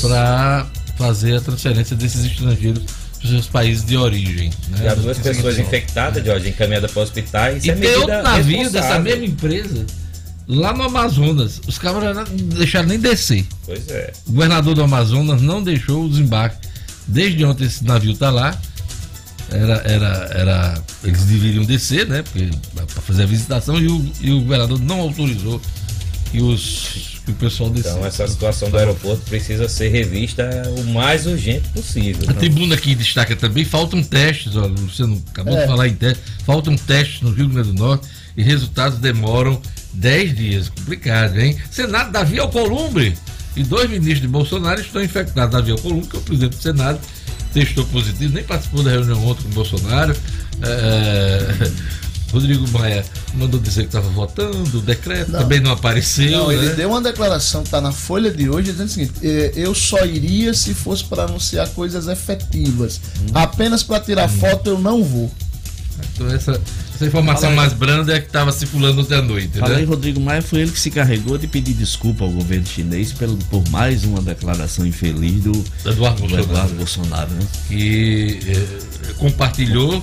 para 0.00 0.66
fazer 0.96 1.36
a 1.36 1.40
transferência 1.40 1.96
desses 1.96 2.24
estrangeiros 2.24 2.84
para 3.26 3.36
os 3.36 3.44
seus 3.44 3.46
países 3.46 3.84
de 3.84 3.96
origem. 3.96 4.50
Né? 4.70 4.84
E 4.84 4.88
as 4.88 4.98
duas 4.98 5.18
pessoas 5.18 5.58
infectadas, 5.58 6.22
é. 6.22 6.26
Jorge, 6.26 6.48
encaminhadas 6.48 6.90
para 6.92 7.02
hospitais. 7.02 7.64
E 7.64 7.70
é 7.70 7.74
tem 7.74 7.96
outro 7.96 8.22
navio 8.22 8.70
dessa 8.70 8.98
mesma 8.98 9.24
empresa 9.24 9.84
lá 10.48 10.72
no 10.72 10.84
Amazonas. 10.84 11.60
Os 11.66 11.78
caras 11.78 12.16
não 12.16 12.24
deixaram 12.24 12.88
nem 12.88 12.98
descer. 12.98 13.44
Pois 13.64 13.88
é. 13.88 14.12
O 14.26 14.32
governador 14.32 14.74
do 14.74 14.82
Amazonas 14.82 15.42
não 15.42 15.62
deixou 15.62 16.04
o 16.04 16.08
desembarque. 16.08 16.68
Desde 17.06 17.44
ontem 17.44 17.64
esse 17.64 17.84
navio 17.84 18.12
está 18.12 18.30
lá. 18.30 18.56
Era, 19.48 19.74
era, 19.84 20.30
era, 20.34 20.82
eles 21.04 21.22
deveriam 21.22 21.64
descer, 21.64 22.06
né? 22.06 22.24
Para 22.74 23.02
fazer 23.02 23.22
a 23.22 23.26
visitação 23.26 23.78
e 23.78 23.86
o, 23.86 24.12
e 24.20 24.32
o 24.32 24.40
governador 24.40 24.80
não 24.80 25.00
autorizou 25.00 25.60
que 26.30 26.40
os 26.40 27.16
que 27.26 27.32
o 27.32 27.34
pessoal 27.34 27.68
decide. 27.68 27.94
Então 27.94 28.06
essa 28.06 28.26
situação 28.28 28.70
do 28.70 28.78
aeroporto 28.78 29.22
precisa 29.22 29.68
ser 29.68 29.88
revista 29.88 30.48
o 30.78 30.84
mais 30.92 31.26
urgente 31.26 31.68
possível. 31.70 32.30
A 32.30 32.34
tribuna 32.34 32.76
aqui 32.76 32.94
destaca 32.94 33.34
também, 33.34 33.64
faltam 33.64 34.02
testes, 34.02 34.54
ó, 34.54 34.66
Luciano 34.66 35.20
acabou 35.28 35.56
é. 35.56 35.62
de 35.62 35.66
falar 35.66 35.88
em 35.88 35.94
testes, 35.94 36.22
faltam 36.44 36.76
testes 36.76 37.20
no 37.22 37.32
Rio 37.32 37.48
Grande 37.48 37.72
do 37.72 37.74
Norte 37.74 38.06
e 38.36 38.42
resultados 38.42 38.98
demoram 38.98 39.60
10 39.92 40.36
dias. 40.36 40.68
Complicado, 40.68 41.38
hein? 41.38 41.56
Senado 41.70 42.12
Davi 42.12 42.38
Alcolumbre 42.38 43.16
e 43.56 43.64
dois 43.64 43.90
ministros 43.90 44.20
de 44.20 44.28
Bolsonaro 44.28 44.80
estão 44.80 45.02
infectados. 45.02 45.52
Davi 45.52 45.72
Alcolumbre, 45.72 46.08
que 46.08 46.16
é 46.16 46.18
o 46.20 46.22
presidente 46.22 46.56
do 46.56 46.62
Senado, 46.62 47.00
testou 47.52 47.84
positivo, 47.86 48.34
nem 48.34 48.44
participou 48.44 48.84
da 48.84 48.90
reunião 48.90 49.26
ontem 49.26 49.42
com 49.42 49.48
o 49.48 49.52
Bolsonaro. 49.52 50.14
É... 50.62 51.72
Rodrigo 52.36 52.68
Maia 52.68 53.02
mandou 53.34 53.58
dizer 53.58 53.82
que 53.82 53.88
estava 53.88 54.08
votando, 54.10 54.78
o 54.78 54.82
decreto 54.82 55.32
não. 55.32 55.40
também 55.40 55.58
não 55.58 55.72
apareceu. 55.72 56.30
Não, 56.30 56.48
né? 56.48 56.54
ele 56.54 56.74
deu 56.74 56.90
uma 56.90 57.00
declaração, 57.00 57.62
está 57.62 57.80
na 57.80 57.92
Folha 57.92 58.30
de 58.30 58.50
hoje, 58.50 58.72
dizendo 58.72 58.88
o 58.88 58.90
seguinte: 58.90 59.12
é, 59.22 59.52
eu 59.56 59.74
só 59.74 60.04
iria 60.04 60.52
se 60.52 60.74
fosse 60.74 61.02
para 61.04 61.24
anunciar 61.24 61.66
coisas 61.70 62.08
efetivas. 62.08 63.00
Hum. 63.20 63.26
Apenas 63.32 63.82
para 63.82 64.00
tirar 64.00 64.26
hum. 64.26 64.38
foto 64.38 64.68
eu 64.68 64.78
não 64.78 65.02
vou. 65.02 65.32
Então 66.12 66.28
essa, 66.28 66.60
essa 66.94 67.06
informação 67.06 67.52
mais 67.52 67.72
branda 67.72 68.14
é 68.14 68.20
que 68.20 68.26
estava 68.26 68.52
circulando 68.52 69.00
ontem 69.00 69.14
à 69.14 69.22
noite. 69.22 69.58
Falei, 69.58 69.78
né? 69.78 69.84
Rodrigo 69.84 70.20
Maia 70.20 70.42
foi 70.42 70.60
ele 70.60 70.70
que 70.70 70.78
se 70.78 70.90
carregou 70.90 71.38
de 71.38 71.46
pedir 71.46 71.72
desculpa 71.72 72.24
ao 72.24 72.30
governo 72.30 72.66
chinês 72.66 73.14
pelo, 73.14 73.38
por 73.50 73.66
mais 73.70 74.04
uma 74.04 74.20
declaração 74.20 74.86
infeliz 74.86 75.42
do 75.42 75.64
Eduardo 75.86 76.20
Bolsonaro, 76.20 76.50
Eduardo 76.50 76.74
Bolsonaro 76.74 77.30
né? 77.30 77.46
que 77.68 78.40
eh, 78.46 79.12
compartilhou 79.16 80.02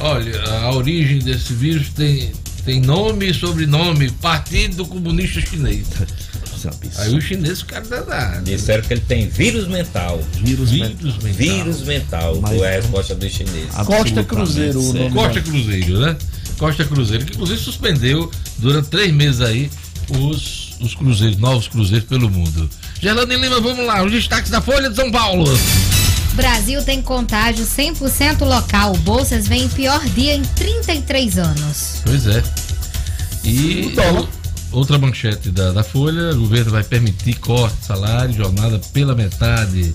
Olha, 0.00 0.40
a 0.42 0.72
origem 0.72 1.18
desse 1.18 1.52
vírus 1.52 1.88
tem, 1.90 2.32
tem 2.64 2.80
nome 2.80 3.30
e 3.30 3.34
sobrenome, 3.34 4.10
Partido 4.12 4.86
Comunista 4.86 5.40
Chinês. 5.40 5.86
Aí 6.96 7.14
os 7.14 7.24
chineses 7.24 7.60
ficaram 7.60 7.86
danados. 7.88 8.44
Disseram 8.44 8.82
que 8.82 8.94
ele 8.94 9.02
tem 9.02 9.28
vírus 9.28 9.68
mental. 9.68 10.20
Vírus, 10.40 10.70
vírus 10.70 11.18
mental. 11.18 11.32
Vírus 11.32 11.82
mental, 11.82 12.40
Mas, 12.40 12.56
foi 12.56 12.66
a 12.66 12.70
resposta 12.70 13.14
dos 13.14 13.32
chineses. 13.32 13.74
Costa 13.86 14.24
Cruzeiro, 14.24 14.80
o 14.80 14.92
nome 14.92 15.10
Costa 15.10 15.40
Cruzeiro, 15.40 16.00
né? 16.00 16.16
Costa 16.58 16.84
Cruzeiro, 16.84 17.24
que 17.24 17.34
inclusive 17.34 17.60
suspendeu 17.60 18.30
durante 18.58 18.88
três 18.88 19.12
meses 19.12 19.40
aí 19.40 19.70
os, 20.10 20.76
os 20.80 20.94
cruzeiros, 20.94 21.36
novos 21.38 21.68
cruzeiros 21.68 22.08
pelo 22.08 22.28
mundo. 22.28 22.68
Gerlane 23.00 23.36
Lima, 23.36 23.60
vamos 23.60 23.86
lá, 23.86 24.02
os 24.02 24.10
destaques 24.10 24.50
da 24.50 24.60
Folha 24.60 24.90
de 24.90 24.96
São 24.96 25.10
Paulo. 25.12 25.44
Brasil 26.38 26.80
tem 26.84 27.02
contágio 27.02 27.66
100% 27.66 28.44
local. 28.44 28.92
Bolsas 28.98 29.48
vem 29.48 29.64
em 29.64 29.68
pior 29.68 29.98
dia 30.10 30.36
em 30.36 30.42
33 30.42 31.36
anos. 31.36 32.00
Pois 32.04 32.28
é. 32.28 32.40
E 33.42 33.92
outra 34.70 34.96
manchete 34.98 35.50
da, 35.50 35.72
da 35.72 35.82
Folha: 35.82 36.30
o 36.30 36.42
governo 36.42 36.70
vai 36.70 36.84
permitir 36.84 37.34
corte 37.40 37.76
de 37.78 37.86
salário, 37.86 38.32
jornada 38.32 38.80
pela 38.92 39.16
metade. 39.16 39.92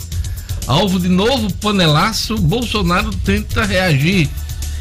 Alvo 0.67 0.99
de 0.99 1.07
novo 1.07 1.51
panelaço, 1.61 2.37
Bolsonaro 2.37 3.09
tenta 3.23 3.63
reagir. 3.63 4.29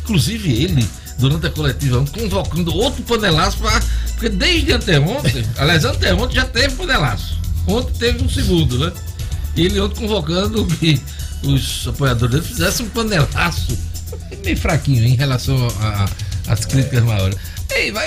Inclusive 0.03 0.65
ele, 0.65 0.85
durante 1.17 1.47
a 1.47 1.51
coletiva, 1.51 2.05
convocando 2.13 2.75
outro 2.75 3.05
panelaço 3.05 3.59
para. 3.59 3.81
Porque 4.15 4.29
desde 4.29 4.73
anteontem, 4.73 5.45
aliás, 5.57 5.85
anteontem 5.85 6.35
já 6.35 6.45
teve 6.45 6.75
panelaço. 6.75 7.39
Ontem 7.69 7.93
teve 8.01 8.25
um 8.25 8.29
segundo, 8.29 8.81
né? 8.81 8.93
E 9.55 9.67
ele 9.67 9.81
ontem 9.81 10.01
convocando 10.01 10.67
que 10.67 11.01
os 11.45 11.89
apoiadores 11.89 12.35
dele 12.35 12.47
fizessem 12.47 12.87
um 12.87 12.89
panelaço 12.89 13.77
meio 14.45 14.57
fraquinho 14.57 15.05
em 15.05 15.15
relação 15.15 15.57
às 16.47 16.65
críticas 16.65 17.01
é. 17.01 17.03
maiores. 17.03 17.37
Ei, 17.75 17.91
vai, 17.91 18.07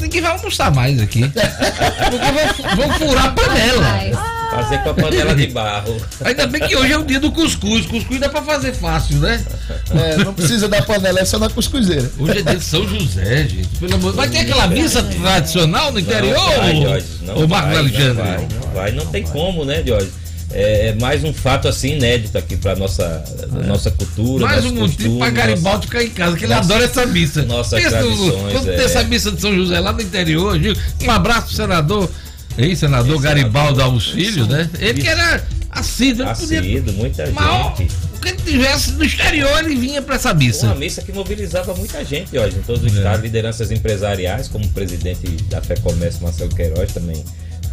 ninguém 0.00 0.20
vai 0.20 0.32
almoçar 0.32 0.74
mais 0.74 1.00
aqui. 1.00 1.20
Porque 1.20 2.62
vão, 2.66 2.76
vão 2.76 2.98
furar 2.98 3.26
a 3.26 3.30
panela. 3.30 4.34
Fazer 4.50 4.78
com 4.78 4.90
a 4.90 4.94
panela 4.94 5.34
de 5.34 5.46
barro. 5.48 5.96
Ainda 6.24 6.46
bem 6.46 6.66
que 6.66 6.76
hoje 6.76 6.92
é 6.92 6.98
o 6.98 7.04
dia 7.04 7.20
do 7.20 7.30
cuscuz. 7.30 7.86
Cuscuz 7.86 8.20
dá 8.20 8.28
pra 8.28 8.42
fazer 8.42 8.72
fácil, 8.72 9.18
né? 9.18 9.44
É, 9.90 10.16
não 10.24 10.34
precisa 10.34 10.68
da 10.68 10.82
panela, 10.82 11.20
é 11.20 11.24
só 11.24 11.38
na 11.38 11.48
cuscuzeira. 11.48 12.10
Hoje 12.18 12.38
é 12.38 12.42
dia 12.42 12.56
de 12.56 12.64
São 12.64 12.86
José, 12.88 13.46
gente. 13.48 13.68
Pelo 13.78 13.94
amor 13.94 14.14
Vai 14.14 14.28
ter 14.28 14.38
aquela 14.38 14.66
missa 14.66 15.02
tradicional 15.02 15.92
no 15.92 16.00
interior? 16.00 16.34
Não 16.34 16.56
vai, 16.56 16.76
Jorge, 16.76 17.06
não 17.22 17.36
o 17.36 17.48
Marco 17.48 17.68
vai, 17.68 17.78
Alexandre? 17.78 18.14
Não 18.14 18.24
vai, 18.24 18.48
não 18.48 18.74
vai, 18.74 18.92
não 18.92 19.06
tem 19.06 19.22
como, 19.22 19.64
né, 19.64 19.82
Jorge? 19.86 20.10
É, 20.54 20.88
é 20.88 20.94
mais 20.94 21.24
um 21.24 21.34
fato 21.34 21.66
assim 21.66 21.96
inédito 21.96 22.38
aqui 22.38 22.56
para 22.56 22.76
nossa 22.76 23.24
é. 23.42 23.66
nossa 23.66 23.90
cultura. 23.90 24.46
Mais 24.46 24.64
um 24.64 24.74
motivo 24.74 25.18
para 25.18 25.30
Garibaldi 25.30 25.86
ficar 25.86 26.04
em 26.04 26.10
casa, 26.10 26.36
que 26.36 26.44
ele 26.44 26.54
nossa, 26.54 26.72
adora 26.72 26.84
essa 26.84 27.06
missa. 27.06 27.42
Nossas 27.42 27.82
Pensa 27.82 27.98
tradições. 27.98 28.52
Quando 28.52 28.70
é. 28.70 28.76
tem 28.76 28.84
essa 28.84 29.02
missa 29.02 29.32
de 29.32 29.40
São 29.40 29.52
José 29.52 29.80
lá 29.80 29.92
no 29.92 30.00
interior, 30.00 30.56
um 31.04 31.10
abraço 31.10 31.48
pro 31.48 31.56
senador, 31.56 32.10
ei, 32.56 32.76
senador 32.76 33.20
Garibaldo 33.20 33.82
aos 33.82 34.10
filhos, 34.10 34.46
né? 34.46 34.70
Ele 34.78 35.02
que 35.02 35.08
era 35.08 35.44
assíduo. 35.70 36.28
Assíduo, 36.28 36.82
podia... 36.84 36.92
muita 36.92 37.30
mal, 37.32 37.74
gente. 37.76 37.92
Que 38.22 38.28
ele 38.28 38.38
tivesse 38.38 38.92
no 38.92 39.04
exterior, 39.04 39.58
ele 39.58 39.74
vinha 39.74 40.00
para 40.00 40.14
essa 40.14 40.32
missa. 40.32 40.66
Uma 40.66 40.76
missa 40.76 41.02
que 41.02 41.12
mobilizava 41.12 41.74
muita 41.74 42.02
gente 42.04 42.38
hoje, 42.38 42.56
em 42.56 42.62
todos 42.62 42.84
os 42.84 42.94
é. 42.94 42.98
estados, 42.98 43.22
lideranças 43.22 43.70
empresariais, 43.72 44.48
como 44.48 44.64
o 44.64 44.68
presidente 44.68 45.26
da 45.50 45.60
Fé 45.60 45.74
Comércio, 45.76 46.22
Marcelo 46.22 46.54
Queiroz, 46.54 46.92
também 46.92 47.22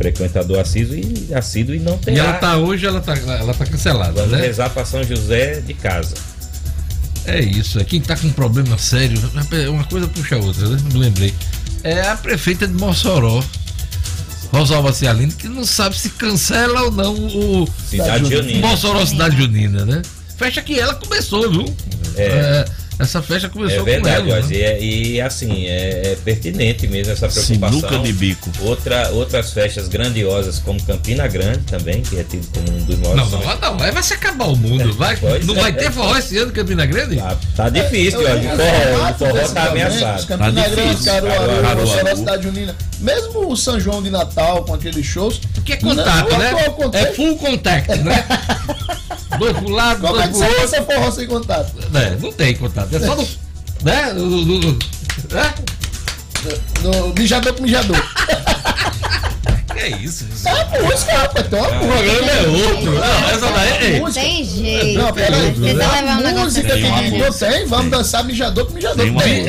frequentador 0.02 0.60
assíduo 0.60 0.95
e, 0.95 1.34
assíduo 1.34 1.76
e 1.76 1.80
não 1.80 1.97
tem. 1.97 2.16
E 2.16 2.20
ela 2.20 2.34
tá 2.34 2.58
hoje, 2.58 2.86
ela 2.86 2.99
tá, 2.99 3.16
ela 3.16 3.54
tá 3.54 3.66
cancelada. 3.66 4.14
Vamos 4.14 4.32
né? 4.32 4.41
rezar 4.41 4.70
para 4.72 4.84
São 4.84 5.04
José 5.04 5.62
de 5.62 5.76
casa. 5.76 6.16
É 7.26 7.39
isso, 7.39 7.80
é 7.80 7.84
quem 7.84 8.02
tá 8.02 8.18
com 8.18 8.28
um 8.28 8.32
problema 8.32 8.80
sério, 8.80 9.16
uma 9.70 9.84
coisa 9.84 10.08
puxa 10.08 10.36
a 10.36 10.39
outra, 10.39 10.68
né? 10.68 10.78
Me 10.91 10.99
lembrei. 10.99 11.34
É 11.84 12.02
a 12.08 12.16
prefeita 12.16 12.68
de 12.68 12.74
Mossoró, 12.74 13.43
Rosalba 14.52 14.91
Cialino, 14.91 15.32
que 15.34 15.47
não 15.47 15.64
sabe 15.64 15.97
se 15.97 16.10
cancela 16.10 16.82
ou 16.82 16.91
não 16.91 17.14
o 17.14 17.70
Cidade 17.88 18.28
Junina. 18.28 18.68
Mossoró 18.68 19.06
Cidade 19.06 19.38
Junina, 19.38 19.86
né? 19.86 20.02
Fecha 20.36 20.64
que 20.64 20.80
ela 20.80 20.95
começou, 20.95 21.49
viu? 21.52 21.76
É. 22.16 22.26
é 22.26 22.66
essa 23.02 23.22
festa 23.22 23.49
começou 23.49 23.82
é 23.82 23.84
verdade, 23.84 24.28
com 24.28 24.36
ela, 24.36 24.45
né? 24.45 24.80
e, 24.80 25.14
e, 25.14 25.22
assim, 25.22 25.66
é, 25.66 26.12
é, 26.12 26.18
pertinente 26.24 26.88
mesmo 26.88 27.12
essa 27.14 27.28
preocupação. 27.28 27.80
Sinuca 27.80 27.99
de 27.99 28.14
bico. 28.14 28.49
Outra, 28.62 29.10
outras 29.12 29.52
festas 29.52 29.88
grandiosas, 29.88 30.60
como 30.60 30.82
Campina 30.84 31.28
Grande 31.28 31.60
também, 31.60 32.02
que 32.02 32.20
é 32.20 32.24
tido 32.24 32.47
como 32.54 32.78
um 32.78 32.84
dos 32.86 32.97
maiores. 32.99 33.32
Não, 33.32 33.39
não, 33.39 33.60
não, 33.60 33.78
vai, 33.78 33.91
vai 33.91 34.04
se 34.04 34.14
acabar 34.14 34.45
o 34.45 34.56
mundo. 34.56 34.93
Vai, 34.93 35.18
não 35.43 35.56
é, 35.58 35.62
vai 35.62 35.74
ter 35.74 35.91
forró 35.91 36.18
esse 36.18 36.38
ano 36.38 36.52
Campina 36.52 36.86
Grande? 36.86 37.18
Tá, 37.18 37.38
tá 37.56 37.70
difícil, 37.70 38.28
é, 38.28 38.34
ó, 38.34 38.38
forró, 38.38 39.10
o 39.10 39.14
forró 39.16 39.47
tá 39.54 39.64
ameaçado. 39.64 40.28
Campina 40.28 40.64
tá 40.64 40.70
Grande, 40.70 41.04
Caruaru, 41.04 41.62
Caruaru, 41.62 42.18
Cidade 42.18 42.43
Junina. 42.43 42.76
Mesmo 42.99 43.52
o 43.52 43.58
São 43.58 43.80
João 43.80 44.04
de 44.04 44.10
Natal, 44.10 44.64
com 44.64 44.74
aqueles 44.74 45.06
shows. 45.06 45.41
Porque 45.54 45.74
é 45.74 45.78
contato, 45.78 46.30
não, 46.30 46.38
né? 46.38 46.54
É 46.93 47.14
full 47.14 47.38
contact, 47.38 47.97
né? 47.99 48.26
dois 49.41 49.58
pro 49.58 49.70
lado, 49.70 50.02
Como 50.02 50.14
dois 50.14 50.41
é 50.41 50.47
que 50.47 50.68
você 50.68 50.82
forró 50.82 51.12
sem 51.12 51.28
contato? 51.28 51.74
É, 51.95 52.16
não 52.22 52.32
tem 52.32 52.56
contato. 52.56 52.91
É 52.92 53.00
só 53.00 53.16
no. 53.16 53.28
né? 53.84 54.14
No, 54.14 54.26
no, 54.26 54.60
no, 54.60 54.72
né? 54.72 55.54
mijador 57.18 57.54
com 57.54 57.64
mijador. 57.64 57.96
Que 59.74 59.80
é 59.80 59.89
isso? 59.97 60.28
É 60.45 60.51
a 60.51 60.82
música, 60.82 61.17
rapaz. 61.17 61.45
Então, 61.45 61.61
o 61.61 61.80
programa 61.80 62.32
é 62.32 62.47
outro. 62.47 62.91
Não, 62.91 63.30
essa 63.30 63.51
daí 63.51 63.97
é. 63.97 64.11
Tem 64.11 64.43
jeito. 64.43 64.99
Não, 64.99 65.13
peraí. 65.13 65.51
Tenta 65.51 65.91
levar 65.91 66.17
um 66.17 66.22
negócio 66.22 66.51
música 66.51 66.76
que 66.76 67.17
não 67.17 67.32
tem, 67.32 67.65
vamos 67.65 67.91
dançar 67.91 68.24
mijador 68.24 68.65
com 68.65 68.74
mijador. 68.74 69.05
Tem. 69.05 69.45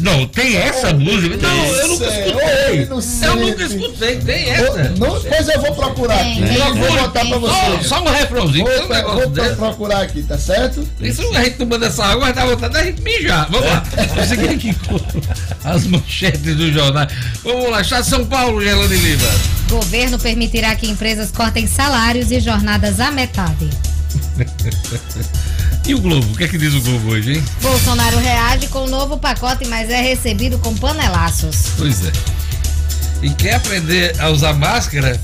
Não, 0.00 0.26
tem 0.26 0.56
essa 0.56 0.92
música. 0.94 1.36
Não, 1.36 1.66
eu 1.66 1.88
nunca 1.88 2.06
escutei. 2.06 2.46
Ei, 2.68 2.88
eu 3.22 3.36
nunca 3.36 3.62
escutei, 3.64 4.16
tem 4.16 4.50
essa. 4.50 4.82
Não, 4.98 5.20
pois 5.20 5.48
eu 5.48 5.60
vou 5.60 5.74
procurar 5.74 6.20
aqui. 6.20 6.40
Eu 6.40 6.74
vou 6.74 6.92
botar 7.02 7.26
pra 7.26 7.38
você. 7.38 7.84
Só, 7.84 8.02
um 8.02 8.10
refrãozinho. 8.10 8.66
Vou, 8.66 9.30
vou 9.30 9.56
procurar 9.56 10.02
aqui, 10.02 10.22
tá 10.22 10.38
certo? 10.38 10.86
Isso 11.00 11.22
a 11.36 11.44
gente 11.44 11.56
tomando 11.58 11.84
essa 11.84 12.04
água, 12.04 12.20
vai 12.20 12.32
dar 12.32 12.46
vontade 12.46 12.72
da 12.72 12.84
gente 12.84 13.02
mijar. 13.02 13.48
Vamos 13.50 13.66
lá. 13.66 13.82
Eu 14.16 14.24
segui 14.24 14.48
aqui 14.48 14.76
as 15.64 15.86
manchetes 15.86 16.56
do 16.56 16.72
jornal. 16.72 17.06
Vamos 17.42 17.70
lá, 17.70 17.80
Estado 17.80 18.04
de 18.04 18.10
São 18.10 18.24
Paulo, 18.26 18.62
Gelane 18.62 18.96
Lima. 18.96 19.25
Governo 19.68 20.18
permitirá 20.18 20.74
que 20.76 20.88
empresas 20.88 21.30
cortem 21.30 21.66
salários 21.66 22.30
e 22.30 22.40
jornadas 22.40 23.00
à 23.00 23.10
metade. 23.10 23.68
E 25.86 25.94
o 25.94 26.00
Globo? 26.00 26.32
O 26.32 26.36
que 26.36 26.42
é 26.42 26.48
que 26.48 26.58
diz 26.58 26.74
o 26.74 26.80
Globo 26.80 27.12
hoje, 27.12 27.34
hein? 27.34 27.44
Bolsonaro 27.62 28.18
reage 28.18 28.66
com 28.66 28.86
um 28.86 28.88
novo 28.88 29.16
pacote, 29.18 29.68
mas 29.68 29.88
é 29.88 30.00
recebido 30.00 30.58
com 30.58 30.74
panelaços. 30.74 31.66
Pois 31.78 32.04
é. 32.04 32.10
E 33.22 33.30
quer 33.30 33.54
aprender 33.54 34.20
a 34.20 34.28
usar 34.30 34.52
máscara? 34.52 35.20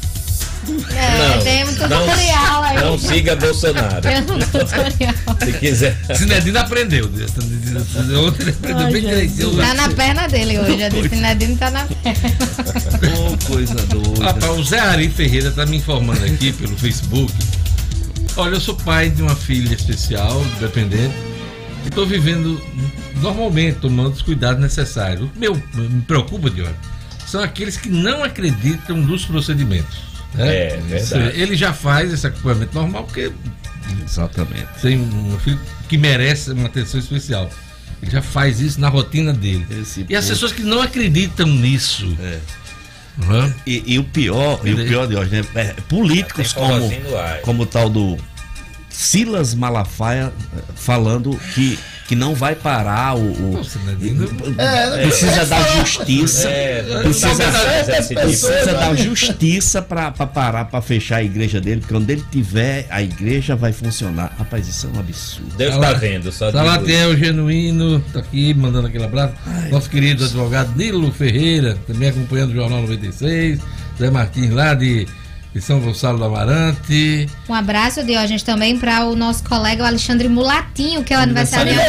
É, 0.94 1.28
não, 1.28 1.42
tem 1.42 1.64
um 1.64 1.74
tutorial 1.74 2.62
aí. 2.62 2.76
Não 2.76 2.98
siga 2.98 3.36
Bolsonaro. 3.36 4.00
Tem 4.00 4.18
um 4.20 4.24
tutorial. 4.24 5.14
Se 5.42 5.52
quiser. 5.58 5.96
Sinedino 6.14 6.58
aprendeu. 6.58 7.06
Ontem 7.06 8.42
ele 8.42 8.50
aprendeu 8.50 8.92
bem 8.92 9.02
direitinho. 9.02 9.56
Tá 9.56 9.74
na 9.74 9.88
perna 9.88 10.28
dele 10.28 10.58
hoje. 10.58 10.82
A 10.84 10.88
de 10.88 11.08
Sinedino 11.08 11.56
tá 11.56 11.70
na 11.70 11.84
perna. 11.84 12.30
Oh, 13.18 13.46
coisa 13.46 13.74
doida. 13.74 14.24
Rapaz, 14.24 14.58
o 14.58 14.64
Zé 14.64 14.78
Ari 14.78 15.08
Ferreira 15.08 15.50
tá 15.50 15.66
me 15.66 15.78
informando 15.78 16.24
aqui 16.24 16.52
pelo 16.52 16.76
Facebook 16.76 17.32
Olha, 18.36 18.54
eu 18.54 18.60
sou 18.60 18.74
pai 18.74 19.10
de 19.10 19.20
uma 19.20 19.36
filha 19.36 19.74
especial, 19.74 20.42
dependente, 20.58 21.14
e 21.84 21.88
estou 21.88 22.06
vivendo 22.06 22.60
normalmente, 23.20 23.78
tomando 23.78 24.14
os 24.14 24.22
cuidados 24.22 24.60
necessários. 24.60 25.28
O 25.36 25.38
meu 25.38 25.54
me 25.74 26.00
preocupa, 26.02 26.48
Diogo, 26.48 26.74
são 27.26 27.42
aqueles 27.42 27.76
que 27.76 27.90
não 27.90 28.24
acreditam 28.24 28.96
nos 28.96 29.26
procedimentos. 29.26 30.11
Né? 30.34 30.56
É, 30.56 30.76
verdade. 30.76 31.40
Ele 31.40 31.56
já 31.56 31.72
faz 31.72 32.12
esse 32.12 32.26
acompanhamento 32.26 32.74
normal 32.74 33.04
porque 33.04 33.32
Exatamente. 34.04 34.68
tem 34.80 34.98
um 34.98 35.38
filho 35.38 35.60
que 35.88 35.98
merece 35.98 36.52
uma 36.52 36.66
atenção 36.66 36.98
especial. 36.98 37.50
Ele 38.02 38.10
já 38.10 38.22
faz 38.22 38.60
isso 38.60 38.80
na 38.80 38.88
rotina 38.88 39.32
dele. 39.32 39.66
Esse 39.82 40.04
e 40.08 40.16
as 40.16 40.26
pessoas 40.26 40.52
que 40.52 40.62
não 40.62 40.80
acreditam 40.82 41.46
nisso. 41.46 42.16
É 42.20 42.38
Uhum. 43.18 43.52
E, 43.66 43.94
e, 43.94 43.98
o 43.98 44.04
pior, 44.04 44.60
e 44.64 44.72
o 44.72 44.76
pior 44.76 45.06
de 45.06 45.16
hoje, 45.16 45.30
né? 45.30 45.44
É, 45.54 45.74
políticos 45.88 46.52
como, 46.52 46.90
como 47.42 47.62
o 47.64 47.66
tal 47.66 47.90
do 47.90 48.16
Silas 48.88 49.54
Malafaia 49.54 50.32
eh, 50.56 50.62
falando 50.74 51.38
que 51.54 51.78
que 52.12 52.16
não 52.16 52.34
vai 52.34 52.54
parar 52.54 53.16
o. 53.16 53.20
o 53.20 53.52
Nossa, 53.54 53.78
é, 54.58 55.00
é, 55.00 55.06
precisa 55.06 55.40
é, 55.40 55.46
dar 55.46 55.78
justiça. 55.78 56.46
É, 56.46 56.82
precisa, 57.02 58.20
precisa 58.20 58.74
dar 58.74 58.94
justiça 58.94 59.80
para 59.80 60.10
parar, 60.10 60.66
para 60.66 60.82
fechar 60.82 61.16
a 61.16 61.24
igreja 61.24 61.58
dele, 61.58 61.80
porque 61.80 61.94
quando 61.94 62.10
ele 62.10 62.22
tiver, 62.30 62.86
a 62.90 63.02
igreja 63.02 63.56
vai 63.56 63.72
funcionar. 63.72 64.34
Rapaz, 64.38 64.68
isso 64.68 64.88
é 64.88 64.94
um 64.94 65.00
absurdo. 65.00 65.56
Deus 65.56 65.74
está 65.74 65.94
vendo, 65.94 66.30
só 66.30 66.52
Salatiel 66.52 67.16
Genuíno, 67.16 67.98
tá 68.12 68.18
aqui 68.18 68.52
mandando 68.52 68.88
aquele 68.88 69.04
abraço. 69.04 69.32
Ai, 69.46 69.70
Nosso 69.70 69.88
querido 69.88 70.22
advogado 70.22 70.76
Nilo 70.76 71.10
Ferreira, 71.12 71.78
também 71.86 72.10
acompanhando 72.10 72.50
o 72.50 72.54
Jornal 72.54 72.82
96. 72.82 73.58
Zé 73.98 74.10
Martins 74.10 74.50
lá 74.50 74.74
de 74.74 75.08
de 75.54 75.60
São 75.60 75.80
Gonçalo 75.80 76.18
do 76.18 76.24
Amarante. 76.24 77.28
Um 77.48 77.54
abraço, 77.54 78.02
Diógenes, 78.02 78.42
também 78.42 78.78
para 78.78 79.04
o 79.04 79.14
nosso 79.14 79.44
colega 79.44 79.82
o 79.82 79.86
Alexandre 79.86 80.28
Mulatinho, 80.28 81.04
que 81.04 81.12
é 81.12 81.18
o 81.18 81.20
aniversário 81.20 81.74
da 81.74 81.82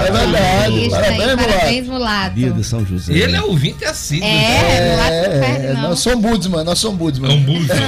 é 0.00 0.10
verdade. 0.10 0.90
Parabéns, 0.90 1.36
parabéns, 1.36 1.86
Mulato. 1.86 2.34
Dia 2.34 2.50
de 2.50 2.64
São 2.64 2.84
José. 2.84 3.12
Ele 3.12 3.36
é 3.36 3.42
ouvinte 3.42 3.84
assíduo. 3.84 4.26
É, 4.26 4.32
é, 4.32 4.90
Mulato 4.90 5.12
não 5.12 5.40
perde, 5.40 5.74
não. 5.74 5.82
Nós 5.90 5.98
somos 6.00 6.30
Budsman, 6.30 6.64
nós 6.64 6.78
somos 6.78 6.98
Budsman. 6.98 7.30
É 7.30 7.34
um 7.34 7.42
Budsman. 7.42 7.78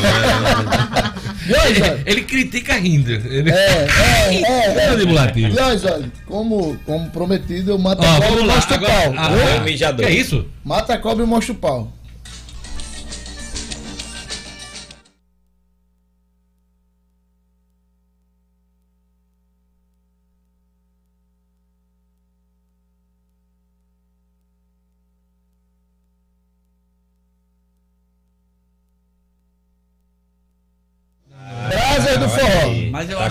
ele, 1.66 2.02
ele 2.06 2.22
critica 2.22 2.74
rindo. 2.74 3.10
Ele... 3.10 3.50
É, 3.50 3.54
é, 4.30 4.42
é. 4.42 5.02
é. 5.02 5.04
Mulatinho. 5.04 5.54
olha, 5.60 6.10
como, 6.26 6.78
como 6.86 7.10
prometido, 7.10 7.72
eu 7.72 7.78
mato 7.78 8.04
a 8.04 8.20
cobra 8.20 8.40
e 8.40 8.46
mostro 8.46 8.76
o 8.76 8.80
pau. 8.80 9.14
Ah, 9.16 10.04
é 10.06 10.12
isso? 10.12 10.46
Mata 10.64 10.94
a 10.94 10.98
cobra 10.98 11.24
e 11.24 11.26
mostra 11.26 11.52
o 11.52 11.56
pau. 11.56 11.92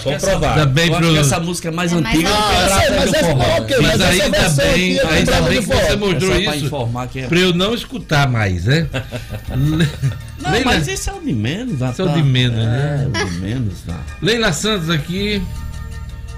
Acho 0.09 0.25
comprovado. 0.25 0.39
que, 0.39 0.59
essa, 0.59 0.67
também 0.67 0.85
eu 0.87 0.95
pro... 0.95 1.05
acho 1.05 1.13
que 1.13 1.19
essa 1.19 1.39
música 1.39 1.67
é 1.67 1.71
mais 1.71 1.93
é 1.93 1.95
antiga 1.95 2.29
do 2.29 2.35
que 2.35 2.55
a 2.55 2.99
mas, 2.99 3.11
do 3.11 3.17
forró. 3.17 3.57
Okay, 3.61 3.77
mas, 3.81 3.99
mas 3.99 4.01
ainda 4.01 4.49
bem, 4.49 4.97
é 4.97 5.05
ainda 5.05 5.41
bem 5.41 5.59
que 5.59 5.67
você 5.67 5.95
mostrou 5.95 6.33
é 6.33 6.55
isso 6.55 7.27
para 7.27 7.39
é... 7.39 7.43
eu 7.43 7.53
não 7.53 7.73
escutar 7.73 8.29
mais, 8.29 8.65
né? 8.65 8.87
não, 9.49 10.51
Leila... 10.51 10.65
mas 10.65 10.87
esse 10.87 11.09
é 11.09 11.13
o 11.13 11.21
de 11.21 11.33
menos. 11.33 11.81
Esse 11.81 12.01
é 12.01 12.05
o 12.05 12.09
de 12.09 12.23
menos, 12.23 12.57
né? 12.57 13.03
É, 13.03 13.07
o 13.07 13.25
de 13.25 13.39
menos. 13.39 13.81
Tá. 13.81 13.99
Leila 14.21 14.53
Santos 14.53 14.89
aqui, 14.89 15.41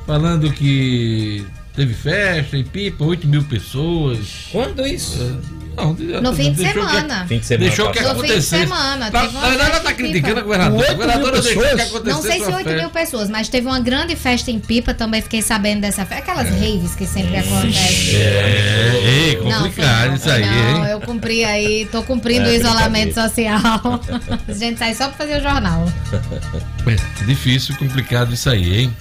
falando 0.05 0.51
que 0.51 1.45
teve 1.75 1.93
festa 1.93 2.57
em 2.57 2.63
Pipa, 2.63 3.03
8 3.03 3.27
mil 3.27 3.43
pessoas. 3.43 4.47
Quando 4.51 4.85
isso? 4.85 5.39
Não, 5.75 5.93
no 6.21 6.33
fim 6.33 6.53
de 6.53 6.61
semana. 6.61 7.25
fim 7.27 7.39
de 7.39 7.45
semana. 7.45 7.67
Deixou 7.67 7.91
que 7.91 7.99
acontecesse. 7.99 8.55
No 8.55 8.59
fim 8.59 8.63
de 8.63 8.69
semana. 8.69 9.09
Na 9.09 9.21
verdade, 9.21 9.61
ela 9.61 9.77
está 9.77 9.93
criticando 9.93 10.39
a 10.39 10.43
governadora. 10.43 10.91
A 10.91 10.93
governadora 10.93 11.41
deixou 11.41 11.63
que 11.63 11.81
acontecesse. 11.81 12.03
Não 12.05 12.21
sei 12.21 12.43
se 12.43 12.51
8 12.51 12.69
mil 12.69 12.89
pessoas, 12.89 13.29
mas 13.29 13.49
teve 13.49 13.67
uma 13.67 13.79
grande 13.79 14.15
festa 14.15 14.51
em 14.51 14.59
Pipa, 14.59 14.93
também 14.93 15.21
fiquei 15.21 15.41
sabendo 15.41 15.81
dessa 15.81 16.05
festa. 16.05 16.31
Aquelas 16.31 16.47
é. 16.47 16.51
raves 16.51 16.95
que 16.95 17.05
sempre 17.05 17.37
acontecem. 17.37 18.15
É, 18.15 19.31
é 19.31 19.35
complicado 19.35 20.07
não, 20.09 20.15
isso 20.15 20.29
aí, 20.29 20.45
não, 20.45 20.85
hein? 20.85 20.91
eu 20.91 21.01
cumpri 21.01 21.43
aí, 21.43 21.87
tô 21.91 22.03
cumprindo 22.03 22.47
é, 22.47 22.51
o 22.51 22.53
isolamento 22.53 23.13
social. 23.13 23.81
A 24.47 24.53
gente 24.53 24.77
sai 24.77 24.93
só 24.93 25.07
para 25.07 25.17
fazer 25.17 25.39
o 25.39 25.41
jornal. 25.41 25.85
É, 26.85 27.25
difícil, 27.25 27.77
complicado 27.77 28.33
isso 28.33 28.49
aí, 28.49 28.81
hein? 28.81 28.93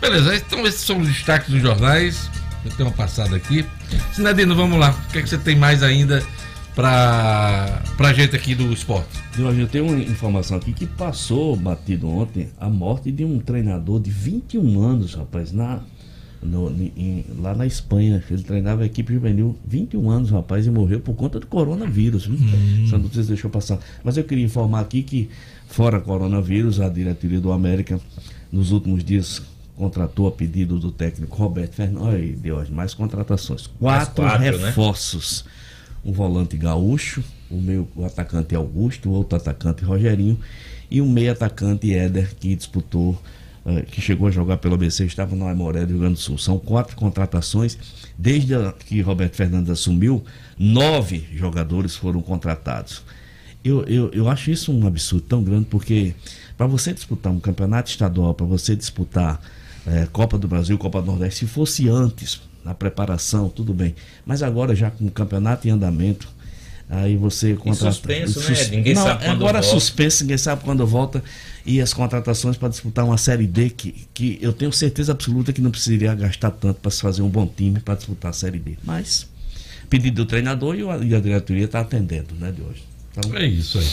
Beleza, 0.00 0.34
então 0.34 0.66
esses 0.66 0.80
são 0.80 0.98
os 0.98 1.06
destaques 1.06 1.50
dos 1.50 1.62
jornais. 1.62 2.28
Tenho 2.70 2.88
uma 2.88 2.94
passada 2.94 3.34
aqui. 3.36 3.64
Sinadino, 4.12 4.54
vamos 4.54 4.78
lá. 4.78 4.90
O 4.90 5.12
que, 5.12 5.18
é 5.18 5.22
que 5.22 5.28
você 5.28 5.38
tem 5.38 5.56
mais 5.56 5.82
ainda 5.82 6.22
para 6.74 7.82
a 7.98 8.12
gente 8.12 8.36
aqui 8.36 8.54
do 8.54 8.72
esporte? 8.72 9.08
Eu 9.38 9.68
tenho 9.68 9.86
uma 9.86 9.98
informação 9.98 10.56
aqui 10.56 10.72
que 10.72 10.86
passou 10.86 11.56
batido 11.56 12.08
ontem 12.08 12.48
a 12.58 12.68
morte 12.68 13.10
de 13.10 13.24
um 13.24 13.38
treinador 13.38 14.00
de 14.00 14.10
21 14.10 14.80
anos, 14.80 15.14
rapaz, 15.14 15.52
na, 15.52 15.80
no, 16.42 16.70
em, 16.70 17.24
lá 17.40 17.54
na 17.54 17.66
Espanha. 17.66 18.22
Ele 18.30 18.42
treinava 18.42 18.82
a 18.82 18.86
equipe 18.86 19.12
juvenil 19.12 19.56
21 19.66 20.10
anos, 20.10 20.30
rapaz, 20.30 20.66
e 20.66 20.70
morreu 20.70 21.00
por 21.00 21.14
conta 21.14 21.40
do 21.40 21.46
coronavírus. 21.46 22.28
Hum. 22.28 22.84
Essa 22.86 22.98
notícia 22.98 23.24
deixou 23.24 23.50
passar. 23.50 23.78
Mas 24.04 24.16
eu 24.16 24.24
queria 24.24 24.44
informar 24.44 24.80
aqui 24.80 25.02
que, 25.02 25.28
fora 25.66 26.00
coronavírus, 26.00 26.80
a 26.80 26.88
diretoria 26.88 27.40
do 27.40 27.52
América, 27.52 28.00
nos 28.50 28.70
últimos 28.70 29.02
dias, 29.02 29.42
contratou 29.82 30.28
a 30.28 30.30
pedido 30.30 30.78
do 30.78 30.92
técnico 30.92 31.36
Roberto 31.36 31.74
Fernandes, 31.74 32.40
de 32.40 32.52
hoje, 32.52 32.70
mais 32.70 32.94
contratações. 32.94 33.66
Quatro, 33.66 34.22
quatro 34.22 34.40
né? 34.40 34.50
reforços. 34.50 35.44
Né? 35.44 35.50
Um 36.04 36.12
volante 36.12 36.56
gaúcho, 36.56 37.22
o 37.50 37.56
meu 37.56 37.88
o 37.96 38.04
atacante 38.04 38.54
Augusto, 38.54 39.08
o 39.08 39.12
outro 39.12 39.36
atacante 39.36 39.82
Rogerinho 39.84 40.38
e 40.88 41.00
um 41.00 41.08
meio 41.10 41.32
atacante 41.32 41.92
Éder, 41.92 42.32
que 42.38 42.54
disputou, 42.54 43.20
uh, 43.64 43.82
que 43.90 44.00
chegou 44.00 44.28
a 44.28 44.30
jogar 44.30 44.58
pelo 44.58 44.74
ABC, 44.74 45.04
estava 45.04 45.34
no 45.34 45.48
Aimoré 45.48 45.80
do 45.84 45.90
Rio 45.90 45.98
Grande 45.98 46.14
do 46.14 46.20
Sul. 46.20 46.38
São 46.38 46.60
quatro 46.60 46.94
contratações. 46.94 47.76
Desde 48.16 48.54
que 48.86 49.00
Roberto 49.00 49.34
Fernandes 49.34 49.70
assumiu, 49.70 50.22
nove 50.56 51.26
jogadores 51.34 51.96
foram 51.96 52.22
contratados. 52.22 53.02
Eu, 53.64 53.82
eu, 53.84 54.10
eu 54.12 54.28
acho 54.28 54.52
isso 54.52 54.72
um 54.72 54.86
absurdo 54.86 55.24
tão 55.26 55.42
grande, 55.42 55.66
porque 55.66 56.14
para 56.56 56.68
você 56.68 56.92
disputar 56.92 57.32
um 57.32 57.40
campeonato 57.40 57.90
estadual, 57.90 58.32
para 58.32 58.46
você 58.46 58.76
disputar 58.76 59.40
é, 59.86 60.06
Copa 60.12 60.38
do 60.38 60.46
Brasil, 60.46 60.78
Copa 60.78 61.00
do 61.00 61.06
Nordeste, 61.06 61.40
se 61.40 61.46
fosse 61.46 61.88
antes, 61.88 62.40
na 62.64 62.74
preparação, 62.74 63.48
tudo 63.48 63.74
bem. 63.74 63.94
Mas 64.24 64.42
agora, 64.42 64.74
já 64.74 64.90
com 64.90 65.06
o 65.06 65.10
campeonato 65.10 65.66
em 65.66 65.70
andamento, 65.70 66.28
aí 66.88 67.16
você 67.16 67.54
contrata. 67.54 67.92
suspenso, 67.92 68.40
sus... 68.40 68.70
né? 68.70 68.76
Ninguém 68.76 68.94
Não, 68.94 69.02
sabe 69.02 69.24
quando 69.24 69.36
agora 69.36 69.60
volta. 69.60 69.80
suspenso, 69.80 70.22
ninguém 70.22 70.38
sabe 70.38 70.62
quando 70.64 70.86
volta. 70.86 71.22
E 71.64 71.80
as 71.80 71.92
contratações 71.92 72.56
para 72.56 72.68
disputar 72.68 73.04
uma 73.04 73.18
Série 73.18 73.46
D, 73.46 73.70
que, 73.70 74.06
que 74.12 74.38
eu 74.40 74.52
tenho 74.52 74.72
certeza 74.72 75.12
absoluta 75.12 75.52
que 75.52 75.60
não 75.60 75.70
precisaria 75.70 76.14
gastar 76.14 76.50
tanto 76.50 76.80
para 76.80 76.90
se 76.90 77.00
fazer 77.00 77.22
um 77.22 77.28
bom 77.28 77.46
time 77.46 77.80
para 77.80 77.94
disputar 77.94 78.30
a 78.30 78.34
Série 78.34 78.58
D. 78.58 78.76
Mas, 78.84 79.28
pedido 79.88 80.24
do 80.24 80.26
treinador 80.26 80.76
e 80.76 80.82
a, 80.82 80.96
e 80.98 81.14
a 81.14 81.20
diretoria 81.20 81.64
está 81.64 81.80
atendendo, 81.80 82.34
né, 82.38 82.50
de 82.52 82.62
hoje. 82.62 82.84
Então... 83.16 83.36
É 83.36 83.46
isso 83.46 83.78
aí. 83.78 83.86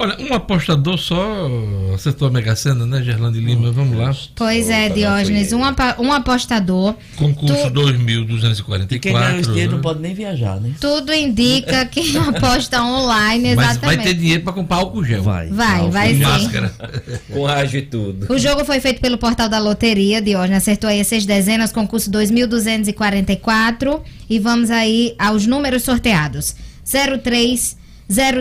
Olha, 0.00 0.16
um 0.20 0.32
apostador 0.32 0.96
só 0.96 1.50
acertou 1.92 2.28
a 2.28 2.30
Mega 2.30 2.54
Sena, 2.54 2.86
né, 2.86 3.02
Gerlando 3.02 3.40
Lima? 3.40 3.72
Vamos 3.72 3.98
lá. 3.98 4.14
Pois 4.36 4.70
é, 4.70 4.88
Diógenes, 4.88 5.52
um, 5.52 5.60
um 5.98 6.12
apostador. 6.12 6.94
Concurso 7.16 7.68
tu... 7.72 7.80
2.244. 7.80 9.00
Quem 9.00 9.12
ganha 9.12 9.40
esse 9.40 9.50
dinheiro 9.50 9.72
não 9.72 9.80
pode 9.80 10.00
nem 10.00 10.14
viajar, 10.14 10.60
né? 10.60 10.70
Tudo 10.80 11.12
indica 11.12 11.84
que 11.90 12.16
aposta 12.16 12.80
online, 12.80 13.48
exatamente. 13.48 13.86
Mas 13.86 13.96
vai 13.96 14.04
ter 14.04 14.14
dinheiro 14.14 14.44
para 14.44 14.52
comprar 14.52 14.76
álcool 14.76 15.02
gel. 15.02 15.20
Vai. 15.20 15.48
Vai, 15.48 15.90
vai 15.90 16.14
sim. 16.14 16.20
Máscara. 16.20 16.72
Com 17.28 17.44
rádio 17.44 17.78
e 17.78 17.82
tudo. 17.82 18.32
O 18.32 18.38
jogo 18.38 18.64
foi 18.64 18.78
feito 18.78 19.00
pelo 19.00 19.18
portal 19.18 19.48
da 19.48 19.58
loteria, 19.58 20.22
Diógenes 20.22 20.58
acertou 20.58 20.88
aí 20.88 21.04
seis 21.04 21.26
dezenas, 21.26 21.72
concurso 21.72 22.08
2.244. 22.08 24.00
E 24.30 24.38
vamos 24.38 24.70
aí 24.70 25.16
aos 25.18 25.44
números 25.44 25.82
sorteados. 25.82 26.54
03, 26.84 27.76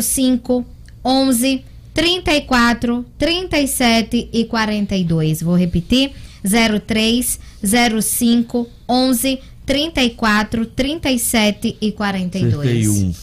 05, 0.02 0.77
11, 1.04 1.64
34, 1.94 3.06
37 3.18 4.30
e 4.32 4.46
42. 4.46 5.42
Vou 5.42 5.58
repetir: 5.58 6.12
03, 6.44 7.40
05, 8.02 8.70
11, 8.88 9.40
34, 9.66 10.66
37 10.66 11.78
e 11.82 11.92
42. 11.92 12.88
um. 12.88 13.14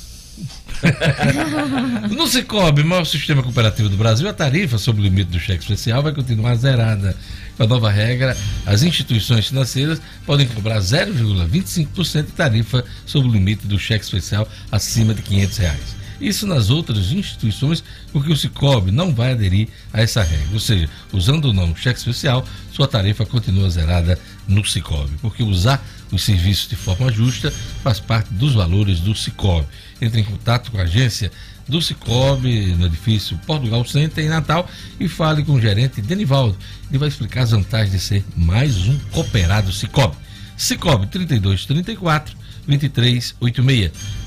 no 2.14 2.26
Cicobi, 2.26 2.82
maior 2.82 3.04
sistema 3.06 3.42
cooperativo 3.42 3.88
do 3.88 3.96
Brasil, 3.96 4.28
a 4.28 4.32
tarifa 4.32 4.76
sobre 4.76 5.00
o 5.00 5.04
limite 5.04 5.30
do 5.30 5.38
cheque 5.38 5.62
especial 5.62 6.02
vai 6.02 6.12
continuar 6.12 6.54
zerada. 6.56 7.16
Com 7.56 7.62
a 7.62 7.66
nova 7.66 7.90
regra, 7.90 8.36
as 8.66 8.82
instituições 8.82 9.46
financeiras 9.46 10.00
podem 10.26 10.46
cobrar 10.48 10.78
0,25% 10.80 12.26
de 12.26 12.32
tarifa 12.32 12.84
sobre 13.06 13.28
o 13.28 13.32
limite 13.32 13.66
do 13.66 13.78
cheque 13.78 14.04
especial 14.04 14.48
acima 14.70 15.14
de 15.14 15.22
500 15.22 15.56
reais. 15.58 16.03
Isso 16.20 16.46
nas 16.46 16.70
outras 16.70 17.12
instituições, 17.12 17.82
porque 18.12 18.32
o 18.32 18.36
Cicobi 18.36 18.90
não 18.90 19.14
vai 19.14 19.32
aderir 19.32 19.68
a 19.92 20.00
essa 20.00 20.22
regra. 20.22 20.48
Ou 20.52 20.60
seja, 20.60 20.88
usando 21.12 21.46
o 21.46 21.52
nome 21.52 21.74
cheque 21.76 21.98
especial, 21.98 22.46
sua 22.72 22.86
tarifa 22.86 23.26
continua 23.26 23.68
zerada 23.70 24.18
no 24.46 24.64
Cicobi, 24.64 25.12
porque 25.20 25.42
usar 25.42 25.84
os 26.12 26.22
serviços 26.22 26.68
de 26.68 26.76
forma 26.76 27.10
justa 27.10 27.52
faz 27.82 27.98
parte 27.98 28.32
dos 28.32 28.54
valores 28.54 29.00
do 29.00 29.14
Cicobi. 29.14 29.66
Entre 30.00 30.20
em 30.20 30.24
contato 30.24 30.70
com 30.70 30.78
a 30.78 30.82
agência 30.82 31.30
do 31.68 31.80
Cicobi, 31.80 32.74
no 32.74 32.86
edifício 32.86 33.38
Portugal 33.46 33.84
Center, 33.84 34.24
em 34.24 34.28
Natal, 34.28 34.68
e 35.00 35.08
fale 35.08 35.42
com 35.42 35.52
o 35.52 35.60
gerente 35.60 36.02
Denivaldo. 36.02 36.56
Ele 36.90 36.98
vai 36.98 37.08
explicar 37.08 37.42
as 37.42 37.50
vantagens 37.50 37.92
de 37.92 37.98
ser 37.98 38.24
mais 38.36 38.86
um 38.86 38.98
cooperado 39.12 39.72
Cicobi. 39.72 40.16
Cicobi 40.56 41.06
3234 41.06 42.36
2386 42.66 43.34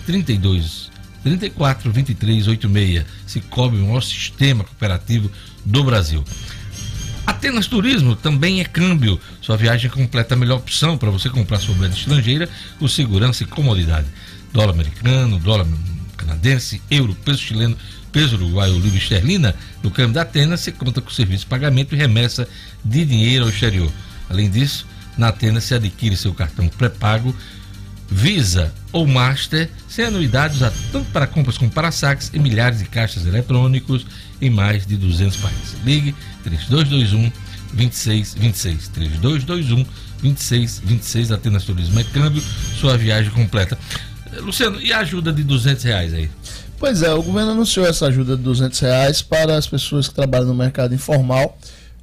32 0.06 0.97
34 1.24 1.92
23 1.92 2.48
86. 2.48 3.06
Cicobi, 3.26 3.78
o 3.78 3.88
maior 3.88 4.02
sistema 4.02 4.64
cooperativo 4.64 5.32
do 5.66 5.84
Brasil. 5.84 6.24
Atenas 7.26 7.68
Turismo 7.68 8.16
também 8.16 8.62
é 8.62 8.64
câmbio. 8.64 9.20
Sua 9.42 9.58
viagem 9.58 9.90
completa 9.90 10.34
a 10.34 10.38
melhor 10.38 10.58
opção 10.58 10.98
para 10.98 11.10
você 11.10 11.30
comprar 11.30 11.60
sua 11.60 11.76
moeda 11.76 11.94
estrangeira 11.94 12.48
com 12.80 12.88
segurança 12.88 13.44
e 13.44 13.46
comodidade. 13.46 14.08
Dólar 14.54 14.74
americano, 14.74 15.38
dólar 15.38 15.68
canadense, 16.16 16.82
euro, 16.90 17.14
peso 17.26 17.40
chileno, 17.40 17.78
peso 18.12 18.38
uruguaio, 18.38 18.80
livre 18.80 18.98
esterlina. 18.98 19.54
No 19.84 19.92
câmbio 19.92 20.14
da 20.14 20.22
Atenas, 20.22 20.62
você 20.62 20.72
conta 20.72 21.02
com 21.02 21.10
serviço 21.10 21.44
de 21.44 21.50
pagamento 21.50 21.94
e 21.94 21.98
remessa 21.98 22.48
de 22.84 23.04
dinheiro 23.04 23.44
ao 23.44 23.50
exterior. 23.50 23.92
Além 24.30 24.50
disso, 24.50 24.88
na 25.18 25.28
Atenas 25.28 25.66
se 25.66 25.74
adquire 25.74 26.16
seu 26.16 26.34
cartão 26.34 26.68
pré-pago 26.70 27.36
Visa 28.10 28.74
ou 28.98 29.06
Master, 29.06 29.70
sem 29.88 30.06
anuidades 30.06 30.60
tanto 30.92 31.06
para 31.12 31.28
compras 31.28 31.56
como 31.56 31.70
para 31.70 31.92
saques 31.92 32.32
e 32.34 32.40
milhares 32.40 32.80
de 32.80 32.86
caixas 32.86 33.28
eletrônicos 33.28 34.08
em 34.42 34.50
mais 34.50 34.88
de 34.88 34.98
200 34.98 35.38
países. 35.38 35.76
Ligue 35.86 36.16
3221 36.44 37.32
2626 37.74 38.88
3221 38.88 39.86
2626 40.24 41.32
Atenas 41.32 41.64
Turismo 41.64 42.00
é 42.00 42.04
câmbio, 42.06 42.42
sua 42.80 42.98
viagem 42.98 43.30
completa. 43.32 43.78
Eh, 44.34 44.40
Luciano, 44.40 44.82
e 44.82 44.92
a 44.92 45.00
ajuda 45.00 45.32
de 45.32 45.44
200 45.44 45.84
reais 45.84 46.14
aí? 46.14 46.32
Pois 46.80 47.04
é, 47.04 47.14
o 47.14 47.22
governo 47.22 47.52
anunciou 47.52 47.86
essa 47.86 48.08
ajuda 48.08 48.36
de 48.36 48.42
200 48.42 48.80
reais 48.80 49.22
para 49.22 49.56
as 49.58 49.68
pessoas 49.68 50.08
que 50.08 50.16
trabalham 50.16 50.48
no 50.48 50.56
mercado 50.56 50.96
informal 50.96 51.56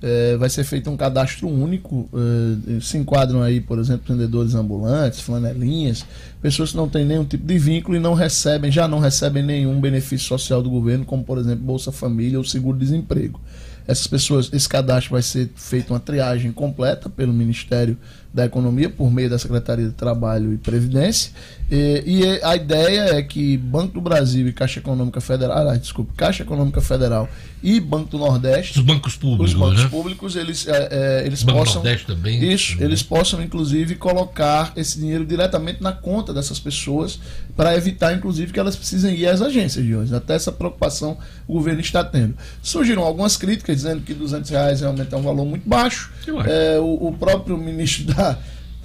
é, 0.04 0.36
vai 0.36 0.50
ser 0.50 0.64
feito 0.64 0.90
um 0.90 0.98
cadastro 0.98 1.48
único. 1.48 2.06
É, 2.12 2.80
se 2.80 2.98
enquadram 2.98 3.40
aí, 3.40 3.58
por 3.58 3.78
exemplo, 3.78 4.14
vendedores 4.14 4.54
ambulantes, 4.54 5.20
flanelinhas, 5.20 6.04
pessoas 6.42 6.72
que 6.72 6.76
não 6.76 6.86
têm 6.86 7.06
nenhum 7.06 7.24
tipo 7.24 7.46
de 7.46 7.58
vínculo 7.58 7.96
e 7.96 8.00
não 8.00 8.12
recebem, 8.12 8.70
já 8.70 8.86
não 8.86 8.98
recebem 8.98 9.42
nenhum 9.42 9.80
benefício 9.80 10.28
social 10.28 10.62
do 10.62 10.68
governo, 10.68 11.06
como 11.06 11.24
por 11.24 11.38
exemplo 11.38 11.64
Bolsa 11.64 11.90
Família 11.90 12.36
ou 12.36 12.44
seguro-desemprego. 12.44 13.40
Essas 13.86 14.06
pessoas, 14.06 14.50
esse 14.52 14.68
cadastro 14.68 15.12
vai 15.12 15.22
ser 15.22 15.50
feito 15.56 15.92
uma 15.92 16.00
triagem 16.00 16.52
completa 16.52 17.08
pelo 17.08 17.32
Ministério 17.32 17.96
da 18.34 18.44
Economia 18.44 18.90
por 18.90 19.12
meio 19.12 19.30
da 19.30 19.38
Secretaria 19.38 19.86
de 19.86 19.92
Trabalho 19.92 20.52
e 20.52 20.56
Previdência. 20.56 21.30
E, 21.70 22.02
e 22.04 22.40
a 22.42 22.56
ideia 22.56 23.16
é 23.16 23.22
que 23.22 23.56
Banco 23.56 23.94
do 23.94 24.00
Brasil 24.00 24.48
e 24.48 24.52
Caixa 24.52 24.80
Econômica 24.80 25.20
Federal, 25.20 25.68
ah, 25.68 25.76
desculpa, 25.76 26.12
Caixa 26.16 26.42
Econômica 26.42 26.80
Federal 26.80 27.28
e 27.62 27.80
Banco 27.80 28.10
do 28.10 28.18
Nordeste, 28.18 28.78
os 28.78 28.84
bancos 28.84 29.16
públicos, 29.16 29.54
os 29.54 29.58
bancos 29.58 29.84
né? 29.84 29.88
públicos, 29.88 30.36
eles, 30.36 30.66
é, 30.68 30.88
é, 30.90 31.26
eles 31.26 31.42
Banco 31.42 31.60
possam, 31.60 31.74
Nordeste 31.76 32.06
também, 32.06 32.52
isso, 32.52 32.72
também. 32.72 32.86
eles 32.86 33.02
possam 33.02 33.42
inclusive 33.42 33.94
colocar 33.94 34.72
esse 34.76 34.98
dinheiro 34.98 35.24
diretamente 35.24 35.82
na 35.82 35.92
conta 35.92 36.34
dessas 36.34 36.58
pessoas 36.58 37.18
para 37.56 37.74
evitar, 37.76 38.12
inclusive, 38.12 38.52
que 38.52 38.58
elas 38.60 38.76
precisem 38.76 39.14
ir 39.14 39.26
às 39.28 39.40
agências 39.40 39.84
de 39.84 39.94
hoje. 39.94 40.14
Até 40.14 40.34
essa 40.34 40.50
preocupação 40.50 41.16
o 41.46 41.54
governo 41.54 41.80
está 41.80 42.02
tendo. 42.02 42.34
Surgiram 42.62 43.02
algumas 43.02 43.36
críticas 43.36 43.76
dizendo 43.76 44.02
que 44.02 44.12
200 44.12 44.50
reais 44.50 44.80
realmente 44.80 45.14
é 45.14 45.16
um 45.16 45.22
valor 45.22 45.46
muito 45.46 45.66
baixo. 45.66 46.12
É, 46.46 46.78
o, 46.78 47.08
o 47.08 47.16
próprio 47.16 47.56
ministro 47.56 48.04
da 48.12 48.23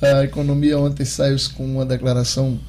a 0.01 0.23
economia 0.23 0.77
ontem 0.77 1.05
saiu 1.05 1.37
com 1.55 1.65
uma 1.65 1.85
declaração 1.85 2.59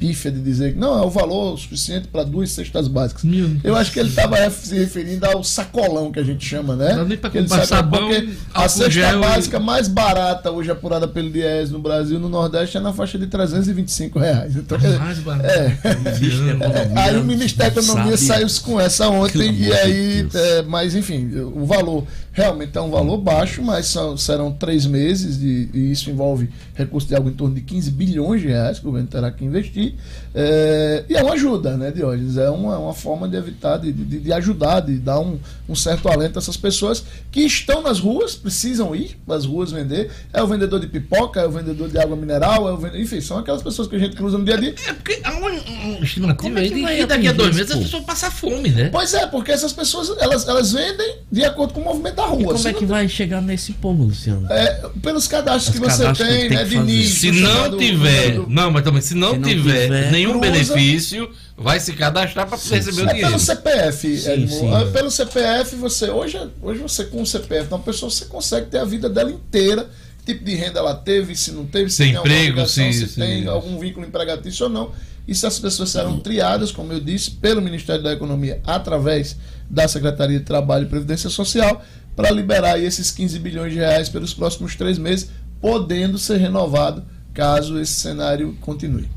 pífia 0.00 0.30
de 0.32 0.40
dizer 0.40 0.72
que 0.72 0.78
não, 0.78 0.98
é 0.98 1.04
o 1.04 1.10
valor 1.10 1.58
suficiente 1.58 2.08
para 2.08 2.24
duas 2.24 2.50
cestas 2.50 2.88
básicas. 2.88 3.22
Eu 3.62 3.76
acho 3.76 3.92
que 3.92 4.00
ele 4.00 4.08
estava 4.08 4.48
se 4.50 4.74
referindo 4.74 5.26
ao 5.26 5.44
sacolão 5.44 6.10
que 6.10 6.18
a 6.18 6.22
gente 6.22 6.42
chama, 6.42 6.74
né? 6.74 6.94
Não 6.94 7.04
nem 7.04 7.18
para 7.18 7.28
comprar 7.28 7.66
sabão, 7.66 8.08
porque 8.08 8.30
a 8.54 8.66
cesta 8.66 9.18
básica 9.18 9.58
e... 9.58 9.60
mais 9.60 9.88
barata 9.88 10.50
hoje 10.50 10.70
apurada 10.70 11.06
pelo 11.06 11.30
DIES 11.30 11.70
no 11.70 11.78
Brasil, 11.78 12.18
no 12.18 12.30
Nordeste, 12.30 12.78
é 12.78 12.80
na 12.80 12.94
faixa 12.94 13.18
de 13.18 13.26
325 13.26 14.18
reais. 14.18 14.56
Então, 14.56 14.78
é, 14.82 14.98
mais 14.98 15.18
barato. 15.18 15.46
É, 15.46 15.78
é, 15.84 16.92
aí 16.96 17.16
o 17.18 17.24
Ministério 17.24 17.74
da 17.74 17.82
Economia 17.82 18.16
saiu 18.16 18.46
com 18.62 18.80
essa 18.80 19.06
ontem 19.10 19.52
e 19.52 19.70
aí, 19.70 20.26
é, 20.32 20.62
mas 20.62 20.94
enfim, 20.94 21.30
o 21.54 21.66
valor 21.66 22.06
realmente 22.40 22.76
é 22.76 22.80
um 22.80 22.90
valor 22.90 23.18
baixo, 23.18 23.62
mas 23.62 23.86
são, 23.86 24.16
serão 24.16 24.50
três 24.50 24.86
meses 24.86 25.38
de, 25.38 25.68
e 25.74 25.92
isso 25.92 26.10
envolve 26.10 26.48
recursos 26.74 27.08
de 27.08 27.14
algo 27.14 27.28
em 27.28 27.34
torno 27.34 27.54
de 27.54 27.60
15 27.60 27.90
bilhões 27.90 28.40
de 28.40 28.48
reais 28.48 28.78
que 28.78 28.84
o 28.84 28.88
governo 28.88 29.08
terá 29.08 29.30
que 29.30 29.44
investir. 29.44 29.94
É, 30.34 31.04
e 31.08 31.16
é 31.16 31.22
uma 31.22 31.34
ajuda, 31.34 31.76
né, 31.76 31.90
Diógenes? 31.90 32.36
É 32.36 32.48
uma, 32.48 32.78
uma 32.78 32.94
forma 32.94 33.28
de 33.28 33.36
evitar, 33.36 33.76
de, 33.76 33.92
de, 33.92 34.20
de 34.20 34.32
ajudar, 34.32 34.80
de 34.80 34.96
dar 34.96 35.20
um, 35.20 35.38
um, 35.68 35.74
certo 35.74 36.08
alento 36.08 36.38
a 36.38 36.40
essas 36.40 36.56
pessoas 36.56 37.04
que 37.30 37.40
estão 37.40 37.82
nas 37.82 37.98
ruas, 37.98 38.34
precisam 38.34 38.94
ir 38.94 39.18
para 39.26 39.36
as 39.36 39.44
ruas 39.44 39.70
vender. 39.70 40.10
É 40.32 40.42
o 40.42 40.46
vendedor 40.46 40.80
de 40.80 40.86
pipoca, 40.86 41.40
é 41.40 41.46
o 41.46 41.50
vendedor 41.50 41.88
de 41.88 41.98
água 41.98 42.16
mineral, 42.16 42.68
é 42.68 42.72
o 42.72 42.76
vendedor, 42.76 43.00
enfim, 43.00 43.20
são 43.20 43.38
aquelas 43.38 43.62
pessoas 43.62 43.86
que 43.86 43.96
a 43.96 43.98
gente 43.98 44.16
cruza 44.16 44.38
no 44.38 44.44
dia 44.44 44.54
a 44.54 44.60
dia. 44.60 44.74
É 44.86 44.92
porque 44.92 45.20
há 45.22 45.32
uma, 45.32 45.50
uma 45.50 46.04
estimativa 46.04 46.58
é 46.58 46.62
aí 46.62 46.70
de 46.70 46.96
que 47.00 47.06
daqui 47.06 47.28
a 47.28 47.32
dois 47.32 47.54
meses 47.54 47.72
as 47.72 47.80
pessoas 47.80 48.04
passam 48.04 48.30
fome, 48.30 48.70
né? 48.70 48.88
Pois 48.90 49.12
é, 49.14 49.26
porque 49.26 49.52
essas 49.52 49.72
pessoas 49.72 50.10
elas, 50.18 50.46
elas 50.46 50.72
vendem 50.72 51.16
de 51.30 51.44
acordo 51.44 51.74
com 51.74 51.80
o 51.80 51.84
movimento 51.84 52.16
da 52.16 52.24
rua. 52.30 52.42
E 52.42 52.56
como 52.56 52.68
é 52.68 52.72
que 52.72 52.86
vai 52.86 53.08
chegar 53.08 53.40
nesse 53.40 53.72
povo, 53.72 54.04
Luciano? 54.04 54.50
É, 54.50 54.88
pelos 55.02 55.28
cadastros 55.28 55.68
As 55.68 55.74
que 55.74 55.80
você 55.80 56.02
cadastros 56.02 56.28
tem, 56.28 56.48
né, 56.48 56.64
de. 56.64 57.08
Se 57.08 57.32
não 57.32 57.76
tiver, 57.76 58.32
do... 58.32 58.48
não, 58.48 58.70
mas 58.70 58.82
também 58.82 59.02
se 59.02 59.14
não, 59.14 59.32
se 59.32 59.38
não 59.38 59.48
tiver, 59.48 59.82
tiver, 59.84 60.10
nenhum 60.12 60.38
cruza, 60.38 60.52
benefício, 60.52 61.30
vai 61.56 61.78
se 61.78 61.92
cadastrar 61.92 62.46
para 62.46 62.56
receber 62.56 63.02
o 63.02 63.06
dinheiro. 63.06 63.18
É 63.18 63.22
pelo 63.22 63.38
CPF, 63.38 64.16
sim, 64.16 64.48
sim. 64.48 64.74
É, 64.74 64.84
pelo 64.86 65.10
CPF 65.10 65.76
você 65.76 66.10
hoje, 66.10 66.40
hoje 66.62 66.80
você 66.80 67.04
com 67.04 67.22
o 67.22 67.26
CPF, 67.26 67.66
então 67.66 67.78
a 67.78 67.82
pessoa 67.82 68.10
você 68.10 68.24
consegue 68.24 68.66
ter 68.66 68.78
a 68.78 68.84
vida 68.84 69.08
dela 69.08 69.30
inteira 69.30 69.88
tipo 70.24 70.44
de 70.44 70.54
renda 70.54 70.78
ela 70.78 70.94
teve, 70.94 71.34
se 71.34 71.52
não 71.52 71.66
teve, 71.66 71.90
se 71.90 71.98
tem, 71.98 72.12
tem 72.12 72.20
emprego, 72.20 72.66
sim, 72.66 72.92
se 72.92 73.08
sim. 73.08 73.20
tem 73.20 73.46
algum 73.46 73.78
vínculo 73.78 74.06
empregatício 74.06 74.64
ou 74.64 74.70
não. 74.70 74.92
E 75.26 75.34
se 75.34 75.46
as 75.46 75.58
pessoas 75.58 75.90
serão 75.90 76.18
triadas, 76.18 76.72
como 76.72 76.92
eu 76.92 77.00
disse, 77.00 77.32
pelo 77.32 77.60
Ministério 77.60 78.02
da 78.02 78.12
Economia, 78.12 78.60
através 78.66 79.36
da 79.68 79.86
Secretaria 79.86 80.38
de 80.38 80.44
Trabalho 80.44 80.86
e 80.86 80.88
Previdência 80.88 81.30
Social, 81.30 81.84
para 82.20 82.30
liberar 82.30 82.78
esses 82.78 83.10
15 83.10 83.38
bilhões 83.38 83.72
de 83.72 83.78
reais 83.78 84.08
pelos 84.08 84.34
próximos 84.34 84.76
três 84.76 84.98
meses, 84.98 85.30
podendo 85.60 86.18
ser 86.18 86.36
renovado 86.38 87.04
caso 87.32 87.80
esse 87.80 87.94
cenário 87.94 88.56
continue. 88.60 89.08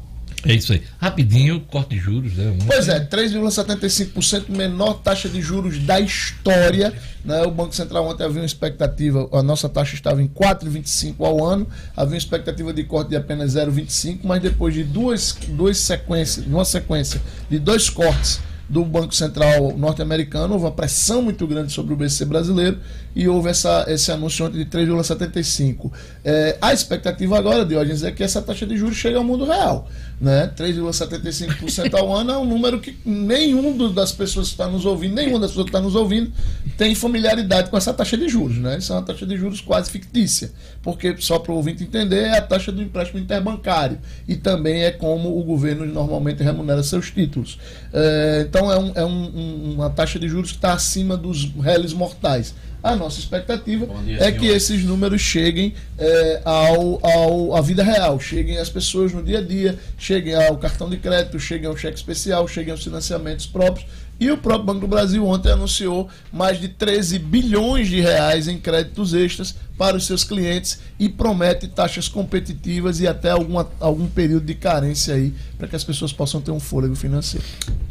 É 0.45 0.53
isso 0.53 0.73
aí. 0.73 0.83
Rapidinho, 0.99 1.61
corte 1.61 1.91
de 1.91 1.99
juros, 1.99 2.33
né? 2.33 2.53
Pois 2.67 2.89
é, 2.89 2.99
3,75% 2.99 4.49
menor 4.49 4.95
taxa 4.95 5.29
de 5.29 5.41
juros 5.41 5.79
da 5.79 6.01
história. 6.01 6.93
Né? 7.23 7.43
O 7.43 7.51
Banco 7.51 7.73
Central 7.73 8.05
ontem 8.05 8.25
havia 8.25 8.41
uma 8.41 8.45
expectativa, 8.45 9.29
a 9.31 9.41
nossa 9.41 9.69
taxa 9.69 9.95
estava 9.95 10.21
em 10.21 10.27
4,25 10.27 11.15
ao 11.19 11.45
ano, 11.45 11.65
havia 11.95 12.15
uma 12.15 12.17
expectativa 12.17 12.73
de 12.73 12.83
corte 12.83 13.09
de 13.09 13.15
apenas 13.15 13.53
0,25, 13.55 14.19
mas 14.23 14.41
depois 14.41 14.73
de 14.73 14.83
duas, 14.83 15.37
duas 15.47 15.77
sequências, 15.77 16.45
uma 16.45 16.65
sequência 16.65 17.21
de 17.49 17.57
dois 17.57 17.89
cortes 17.89 18.41
do 18.73 18.83
Banco 18.83 19.13
Central 19.13 19.77
norte-americano, 19.77 20.55
houve 20.55 20.65
uma 20.65 20.71
pressão 20.71 21.21
muito 21.21 21.45
grande 21.45 21.71
sobre 21.71 21.93
o 21.93 21.95
BC 21.95 22.25
brasileiro 22.25 22.79
e 23.15 23.27
houve 23.27 23.49
essa, 23.49 23.85
esse 23.87 24.11
anúncio 24.11 24.45
ontem 24.45 24.57
de 24.57 24.65
3,75. 24.65 25.91
É, 26.23 26.57
a 26.61 26.73
expectativa 26.73 27.37
agora, 27.37 27.65
Diógenes, 27.65 28.03
é 28.03 28.11
que 28.11 28.23
essa 28.23 28.41
taxa 28.41 28.65
de 28.65 28.77
juros 28.77 28.95
chegue 28.95 29.15
ao 29.15 29.23
mundo 29.23 29.45
real. 29.45 29.87
Né? 30.19 30.49
3,75% 30.55 31.93
ao 31.95 32.15
ano 32.15 32.31
é 32.31 32.37
um 32.37 32.45
número 32.45 32.79
que 32.79 32.97
nenhum 33.05 33.91
das 33.93 34.11
pessoas 34.11 34.47
que 34.47 34.53
está 34.53 34.67
nos 34.67 34.85
ouvindo, 34.85 35.15
nenhuma 35.15 35.39
das 35.39 35.51
pessoas 35.51 35.65
que 35.65 35.69
está 35.69 35.81
nos 35.81 35.95
ouvindo 35.95 36.31
tem 36.77 36.95
familiaridade 36.95 37.69
com 37.69 37.77
essa 37.77 37.93
taxa 37.93 38.17
de 38.17 38.29
juros. 38.29 38.57
Né? 38.57 38.77
Isso 38.77 38.93
é 38.93 38.95
uma 38.95 39.01
taxa 39.01 39.25
de 39.25 39.35
juros 39.35 39.59
quase 39.59 39.91
fictícia, 39.91 40.51
porque, 40.81 41.15
só 41.19 41.39
para 41.39 41.51
o 41.51 41.55
ouvinte 41.55 41.83
entender, 41.83 42.23
é 42.23 42.37
a 42.37 42.41
taxa 42.41 42.71
do 42.71 42.81
empréstimo 42.81 43.19
interbancário 43.19 43.99
e 44.27 44.35
também 44.35 44.83
é 44.83 44.91
como 44.91 45.37
o 45.37 45.43
governo 45.43 45.85
normalmente 45.85 46.41
remunera 46.41 46.81
seus 46.83 47.11
títulos. 47.11 47.59
É, 47.91 48.45
então 48.47 48.71
é, 48.71 48.79
um, 48.79 48.91
é 48.95 49.05
um, 49.05 49.73
uma 49.73 49.89
taxa 49.89 50.17
de 50.17 50.27
juros 50.27 50.51
que 50.51 50.57
está 50.57 50.73
acima 50.73 51.17
dos 51.17 51.51
réis 51.59 51.93
mortais. 51.93 52.55
A 52.83 52.97
nossa 52.97 53.17
expectativa 53.17 53.87
dia, 54.03 54.17
é 54.17 54.25
senhor. 54.25 54.39
que 54.39 54.47
esses 54.47 54.83
números 54.83 55.21
cheguem 55.21 55.73
é, 55.97 56.41
ao, 56.43 56.99
ao, 57.01 57.55
à 57.55 57.61
vida 57.61 57.81
real, 57.81 58.19
cheguem 58.19 58.57
às 58.57 58.69
pessoas 58.69 59.13
no 59.13 59.23
dia 59.23 59.39
a 59.39 59.41
dia, 59.41 59.79
cheguem 59.97 60.35
ao 60.35 60.57
cartão 60.57 60.89
de 60.89 60.97
crédito, 60.97 61.39
cheguem 61.39 61.67
ao 61.67 61.77
cheque 61.77 61.97
especial, 61.97 62.45
cheguem 62.45 62.71
aos 62.71 62.83
financiamentos 62.83 63.45
próprios. 63.45 63.87
E 64.19 64.29
o 64.29 64.37
próprio 64.37 64.65
Banco 64.65 64.81
do 64.81 64.87
Brasil 64.87 65.25
ontem 65.25 65.51
anunciou 65.51 66.07
mais 66.31 66.59
de 66.59 66.67
13 66.67 67.19
bilhões 67.19 67.87
de 67.87 67.99
reais 67.99 68.47
em 68.47 68.57
créditos 68.57 69.13
extras 69.13 69.55
para 69.77 69.97
os 69.97 70.05
seus 70.05 70.23
clientes 70.23 70.79
e 70.99 71.09
promete 71.09 71.67
taxas 71.67 72.07
competitivas 72.07 72.99
e 72.99 73.07
até 73.07 73.31
alguma, 73.31 73.69
algum 73.79 74.07
período 74.07 74.45
de 74.45 74.53
carência 74.53 75.15
aí 75.15 75.33
para 75.57 75.67
que 75.67 75.75
as 75.75 75.83
pessoas 75.83 76.13
possam 76.13 76.39
ter 76.41 76.51
um 76.51 76.59
fôlego 76.59 76.95
financeiro. 76.95 77.45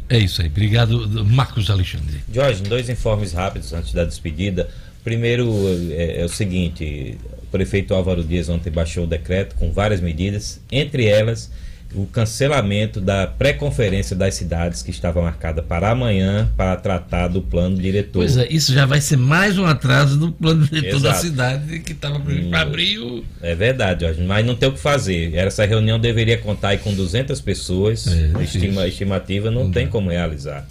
É 0.09 0.17
isso 0.17 0.41
aí. 0.41 0.47
Obrigado, 0.47 1.25
Marcos 1.25 1.69
Alexandre. 1.69 2.23
Jorge, 2.31 2.63
dois 2.63 2.89
informes 2.89 3.33
rápidos 3.33 3.73
antes 3.73 3.93
da 3.93 4.05
despedida. 4.05 4.69
Primeiro 5.03 5.51
é, 5.91 6.21
é, 6.21 6.25
o 6.25 6.29
seguinte: 6.29 7.17
o 7.43 7.45
prefeito 7.47 7.93
Álvaro 7.93 8.23
Dias 8.23 8.49
ontem 8.49 8.71
baixou 8.71 9.03
o 9.03 9.07
decreto 9.07 9.55
com 9.55 9.71
várias 9.71 10.01
medidas, 10.01 10.61
entre 10.71 11.05
elas 11.05 11.51
o 11.95 12.07
cancelamento 12.07 12.99
da 12.99 13.27
pré-conferência 13.27 14.15
das 14.15 14.35
cidades 14.35 14.81
que 14.81 14.89
estava 14.89 15.21
marcada 15.21 15.61
para 15.61 15.91
amanhã 15.91 16.51
para 16.57 16.75
tratar 16.75 17.27
do 17.27 17.41
plano 17.41 17.77
diretor. 17.77 18.19
Pois 18.19 18.37
é, 18.37 18.47
isso 18.49 18.73
já 18.73 18.85
vai 18.85 18.99
ser 18.99 19.17
mais 19.17 19.57
um 19.57 19.65
atraso 19.65 20.17
do 20.17 20.31
plano 20.31 20.65
diretor 20.65 20.97
Exato. 20.97 21.03
da 21.03 21.13
cidade 21.13 21.79
que 21.79 21.91
estava 21.91 22.19
previsto 22.19 22.49
para 22.49 22.59
hum, 22.59 22.61
abril. 22.61 23.25
É 23.41 23.53
verdade, 23.53 24.05
Jorge, 24.05 24.23
mas 24.23 24.45
não 24.45 24.55
tem 24.55 24.69
o 24.69 24.71
que 24.71 24.79
fazer. 24.79 25.35
Essa 25.35 25.65
reunião 25.65 25.99
deveria 25.99 26.37
contar 26.37 26.77
com 26.79 26.93
200 26.93 27.39
pessoas, 27.41 28.07
é, 28.07 28.43
estima, 28.43 28.87
estimativa 28.87 29.51
não, 29.51 29.65
não 29.65 29.71
tem 29.71 29.87
como 29.87 30.09
realizar. 30.09 30.65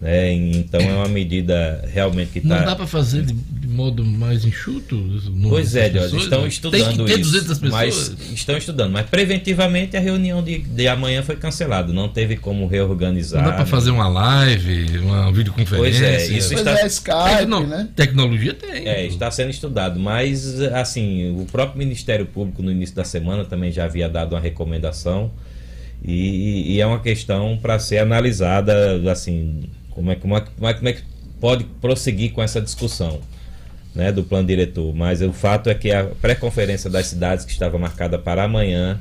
Né? 0.00 0.32
Então 0.32 0.80
é 0.80 0.94
uma 0.94 1.08
medida 1.08 1.84
realmente 1.92 2.30
que 2.30 2.38
está. 2.38 2.58
Não 2.58 2.66
dá 2.66 2.76
para 2.76 2.86
fazer 2.86 3.22
de, 3.22 3.32
de, 3.32 3.66
modo 3.66 4.04
mais 4.04 4.44
enxuto? 4.44 4.96
Pois 5.42 5.74
é, 5.74 5.88
Deus, 5.88 6.12
estão 6.12 6.46
estudando 6.46 7.04
Tem 7.04 7.20
isso. 7.20 7.32
pessoas. 7.42 7.60
Mas 7.60 8.16
estão 8.32 8.56
estudando. 8.56 8.92
Mas 8.92 9.06
preventivamente 9.06 9.96
a 9.96 10.00
reunião 10.00 10.40
de, 10.40 10.58
de 10.58 10.86
amanhã 10.86 11.22
foi 11.24 11.34
cancelada. 11.34 11.92
Não 11.92 12.08
teve 12.08 12.36
como 12.36 12.68
reorganizar. 12.68 13.42
Não 13.42 13.50
dá 13.50 13.56
para 13.56 13.64
né? 13.64 13.70
fazer 13.70 13.90
uma 13.90 14.08
live, 14.08 14.98
uma 14.98 15.32
videoconferência. 15.32 16.00
Pois 16.06 16.30
é, 16.30 16.38
isso 16.38 16.54
está. 16.54 16.78
É 16.78 16.86
Skype, 16.86 17.38
Tecno... 17.38 17.66
né? 17.66 17.88
Tecnologia 17.96 18.54
tem. 18.54 18.86
É, 18.86 19.04
está 19.04 19.28
sendo 19.32 19.50
estudado. 19.50 19.98
Mas, 19.98 20.60
assim, 20.60 21.36
o 21.36 21.44
próprio 21.44 21.76
Ministério 21.76 22.24
Público 22.24 22.62
no 22.62 22.70
início 22.70 22.94
da 22.94 23.04
semana 23.04 23.44
também 23.44 23.72
já 23.72 23.84
havia 23.84 24.08
dado 24.08 24.36
uma 24.36 24.40
recomendação. 24.40 25.32
E, 26.04 26.74
e 26.74 26.80
é 26.80 26.86
uma 26.86 27.00
questão 27.00 27.58
para 27.60 27.76
ser 27.80 27.98
analisada, 27.98 29.02
assim, 29.10 29.64
como 29.98 30.12
é, 30.12 30.14
como, 30.14 30.36
é, 30.36 30.40
como, 30.40 30.68
é, 30.68 30.74
como 30.74 30.88
é 30.88 30.92
que 30.92 31.02
pode 31.40 31.64
prosseguir 31.80 32.32
com 32.32 32.40
essa 32.40 32.60
discussão 32.60 33.20
né, 33.94 34.12
do 34.12 34.22
plano 34.22 34.46
diretor? 34.46 34.94
Mas 34.94 35.20
o 35.20 35.32
fato 35.32 35.68
é 35.68 35.74
que 35.74 35.90
a 35.90 36.04
pré-conferência 36.04 36.88
das 36.88 37.06
cidades 37.06 37.44
que 37.44 37.50
estava 37.50 37.76
marcada 37.78 38.16
para 38.16 38.44
amanhã 38.44 39.00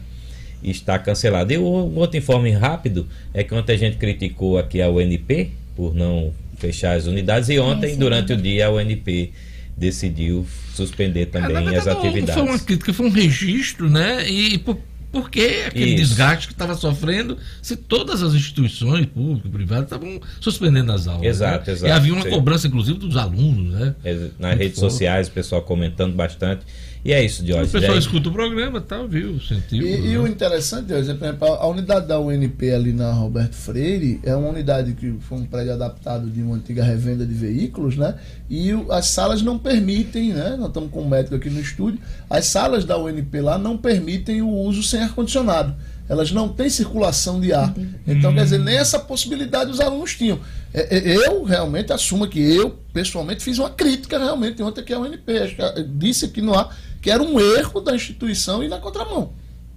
está 0.64 0.98
cancelada. 0.98 1.54
E 1.54 1.58
o 1.58 1.64
outro 1.64 2.18
informe 2.18 2.50
rápido 2.50 3.08
é 3.32 3.44
que 3.44 3.54
ontem 3.54 3.74
a 3.74 3.78
gente 3.78 3.98
criticou 3.98 4.58
aqui 4.58 4.82
a 4.82 4.90
UNP 4.90 5.52
por 5.76 5.94
não 5.94 6.34
fechar 6.58 6.98
as 6.98 7.06
unidades 7.06 7.50
e 7.50 7.60
ontem, 7.60 7.92
sim, 7.92 8.00
durante 8.00 8.34
o 8.34 8.38
dia, 8.38 8.66
a 8.66 8.72
UNP 8.72 9.32
decidiu 9.78 10.48
suspender 10.74 11.28
também 11.28 11.76
é, 11.76 11.78
as 11.78 11.86
atividades. 11.86 12.34
Foi 12.34 12.44
uma 12.44 12.58
crítica, 12.58 12.92
foi 12.92 13.06
um 13.06 13.12
registro, 13.12 13.88
né? 13.88 14.28
E 14.28 14.58
por, 14.58 14.80
por 15.12 15.30
que 15.30 15.64
aquele 15.66 15.92
Isso. 15.94 16.10
desgaste 16.10 16.48
que 16.48 16.54
estava 16.54 16.76
sofrendo 16.76 17.38
se 17.62 17.76
todas 17.76 18.22
as 18.22 18.34
instituições 18.34 19.06
públicas, 19.06 19.52
privadas, 19.52 19.86
estavam 19.86 20.20
suspendendo 20.40 20.92
as 20.92 21.08
aulas? 21.08 21.26
Exato, 21.26 21.68
né? 21.68 21.74
exato. 21.74 21.88
E 21.88 21.92
havia 21.92 22.14
uma 22.14 22.24
sim. 22.24 22.30
cobrança, 22.30 22.68
inclusive, 22.68 23.00
dos 23.00 23.16
alunos, 23.16 23.74
né? 23.74 23.96
Nas 24.04 24.52
Muito 24.52 24.60
redes 24.60 24.80
sociais, 24.80 25.28
o 25.28 25.32
pessoal 25.32 25.62
comentando 25.62 26.14
bastante. 26.14 26.66
E 27.08 27.14
é 27.14 27.24
isso, 27.24 27.48
Jorge. 27.48 27.70
O 27.70 27.72
pessoal 27.72 27.96
é 27.96 28.00
escuta 28.00 28.28
o 28.28 28.34
programa, 28.34 28.82
tá, 28.82 29.02
viu? 29.04 29.40
Sentiu. 29.40 29.82
E, 29.82 30.08
e 30.08 30.18
o 30.18 30.28
interessante, 30.28 30.90
Jorge, 30.90 31.10
é, 31.10 31.36
a 31.40 31.66
unidade 31.66 32.06
da 32.06 32.20
UNP 32.20 32.70
ali 32.70 32.92
na 32.92 33.14
Roberto 33.14 33.56
Freire 33.56 34.20
é 34.26 34.36
uma 34.36 34.50
unidade 34.50 34.92
que 34.92 35.16
foi 35.22 35.38
um 35.38 35.46
prédio 35.46 35.72
adaptado 35.72 36.30
de 36.30 36.42
uma 36.42 36.58
antiga 36.58 36.84
revenda 36.84 37.26
de 37.26 37.34
veículos, 37.34 37.96
né? 37.96 38.16
E 38.50 38.74
o, 38.74 38.92
as 38.92 39.06
salas 39.06 39.42
não 39.42 39.58
permitem, 39.58 40.34
né? 40.34 40.58
Nós 40.60 40.68
estamos 40.68 40.92
com 40.92 41.04
um 41.04 41.08
médico 41.08 41.36
aqui 41.36 41.50
no 41.50 41.62
estúdio. 41.62 41.98
As 42.30 42.48
salas 42.48 42.84
da 42.84 42.98
UNP 42.98 43.40
lá 43.40 43.58
não 43.58 43.78
permitem 43.78 44.42
o 44.42 44.50
uso 44.50 44.84
sem 44.84 45.00
ar-condicionado 45.00 45.78
elas 46.10 46.32
não 46.32 46.48
têm 46.48 46.70
circulação 46.70 47.40
de 47.40 47.52
ar. 47.52 47.74
Então, 48.08 48.34
quer 48.34 48.44
dizer, 48.44 48.60
nem 48.60 48.78
essa 48.78 48.98
possibilidade 48.98 49.72
os 49.72 49.82
alunos 49.82 50.16
tinham. 50.16 50.40
É, 50.74 50.98
é, 50.98 51.28
eu 51.28 51.44
realmente 51.44 51.92
assumo 51.92 52.28
que 52.28 52.40
eu, 52.40 52.78
pessoalmente, 52.94 53.44
fiz 53.44 53.58
uma 53.58 53.70
crítica 53.70 54.18
realmente 54.18 54.62
ontem 54.64 54.84
que 54.84 54.94
a 54.94 55.00
UNP 55.00 55.22
disse 55.98 56.30
que 56.30 56.42
não 56.42 56.54
há 56.54 56.70
que 57.08 57.12
era 57.12 57.24
um 57.24 57.40
erro 57.40 57.80
da 57.80 57.96
instituição 57.96 58.62
e 58.62 58.68
na 58.68 58.80
contramão. 58.80 59.32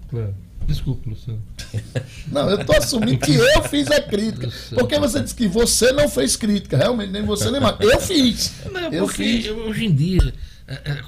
Claro. 0.09 0.35
Desculpa, 0.67 1.09
Luciano. 1.09 1.41
Não, 2.27 2.51
eu 2.51 2.61
estou 2.61 2.77
assumindo 2.77 3.19
que 3.19 3.37
eu 3.37 3.63
fiz 3.63 3.89
a 3.89 4.01
crítica. 4.01 4.49
Porque 4.75 4.99
você 4.99 5.21
disse 5.21 5.37
que 5.37 5.47
você 5.47 5.93
não 5.93 6.09
fez 6.09 6.35
crítica. 6.35 6.77
Realmente, 6.77 7.13
nem 7.13 7.25
você 7.25 7.49
nem 7.53 7.61
mais. 7.61 7.77
Eu 7.79 8.01
fiz. 8.01 8.53
Não, 8.73 8.93
eu 8.93 9.07
fiz. 9.07 9.49
hoje 9.49 9.87
em 9.87 9.95
dia 9.95 10.21
é, 10.21 10.27
é, 10.29 10.33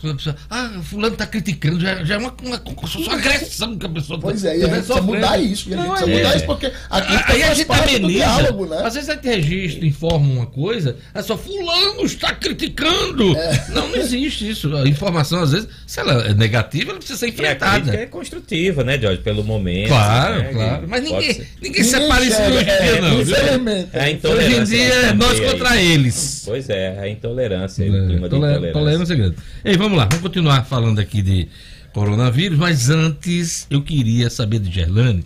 quando 0.00 0.12
a 0.12 0.16
pessoa, 0.16 0.36
ah, 0.50 0.70
fulano 0.82 1.12
está 1.14 1.26
criticando, 1.26 1.80
já, 1.80 2.04
já 2.04 2.14
é 2.16 2.18
uma, 2.18 2.34
uma, 2.42 2.60
uma 2.60 3.14
agressão 3.14 3.78
que 3.78 3.86
a 3.86 3.88
pessoa 3.88 4.18
Pois 4.20 4.44
é, 4.44 4.58
e 4.58 4.64
a 4.64 4.66
gente 4.66 4.76
precisa 4.76 5.02
mudar 5.02 5.38
isso. 5.40 5.70
E 5.70 5.74
a 5.74 5.76
gente 5.76 5.88
precisa 5.88 6.10
é. 6.10 6.16
mudar 6.16 6.36
isso 6.36 6.46
porque 6.46 6.72
aqui 6.90 7.32
aí 7.32 7.42
a 7.42 7.54
gente 7.54 7.72
ameniza. 7.72 8.08
Diálogo, 8.08 8.66
né? 8.66 8.82
Às 8.84 8.94
vezes 8.94 9.08
a 9.08 9.14
gente 9.14 9.28
registra, 9.28 9.86
informa 9.86 10.32
uma 10.32 10.46
coisa, 10.46 10.96
é 11.14 11.22
só 11.22 11.36
fulano 11.36 12.04
está 12.04 12.34
criticando. 12.34 13.36
É. 13.36 13.66
Não, 13.70 13.88
não 13.88 13.96
existe 13.96 14.50
isso. 14.50 14.74
A 14.76 14.88
informação, 14.88 15.42
às 15.42 15.52
vezes, 15.52 15.68
se 15.86 16.00
ela 16.00 16.26
é 16.26 16.34
negativa, 16.34 16.90
ela 16.90 16.98
precisa 16.98 17.18
ser 17.18 17.28
enfrentada. 17.28 17.94
E 17.94 17.96
a 17.96 18.00
é 18.00 18.06
construtiva, 18.06 18.82
né, 18.82 18.98
Jorge? 18.98 19.22
Pelo 19.22 19.44
momento. 19.44 19.88
Claro, 19.88 20.38
né? 20.42 20.52
claro. 20.52 20.86
Mas 20.88 21.02
ninguém, 21.02 21.46
ninguém, 21.60 21.84
separa 21.84 22.24
isso 22.24 22.40
hoje 22.42 22.58
em 22.58 22.64
dia, 22.64 23.00
não. 23.00 23.20
Infelizmente. 23.20 23.88
É 23.92 24.00
a. 24.00 24.32
Hoje 24.32 24.56
em 24.56 24.64
dia 24.64 24.94
é 24.94 25.12
nós 25.12 25.40
contra 25.40 25.70
aí. 25.70 25.92
eles. 25.92 26.42
Pois 26.44 26.68
é, 26.68 26.98
a 26.98 27.08
intolerância, 27.08 27.84
o 27.84 28.06
clima 28.06 28.28
de 28.28 28.36
intolerância. 28.36 28.72
Tolerância 28.72 29.14
grande. 29.14 29.36
Ei, 29.64 29.76
vamos 29.76 29.96
lá, 29.96 30.04
vamos 30.06 30.22
continuar 30.22 30.64
falando 30.64 30.98
aqui 30.98 31.22
de 31.22 31.48
coronavírus, 31.92 32.58
mas 32.58 32.90
antes 32.90 33.66
eu 33.70 33.82
queria 33.82 34.28
saber 34.28 34.58
de 34.58 34.70
Gerlane 34.70 35.24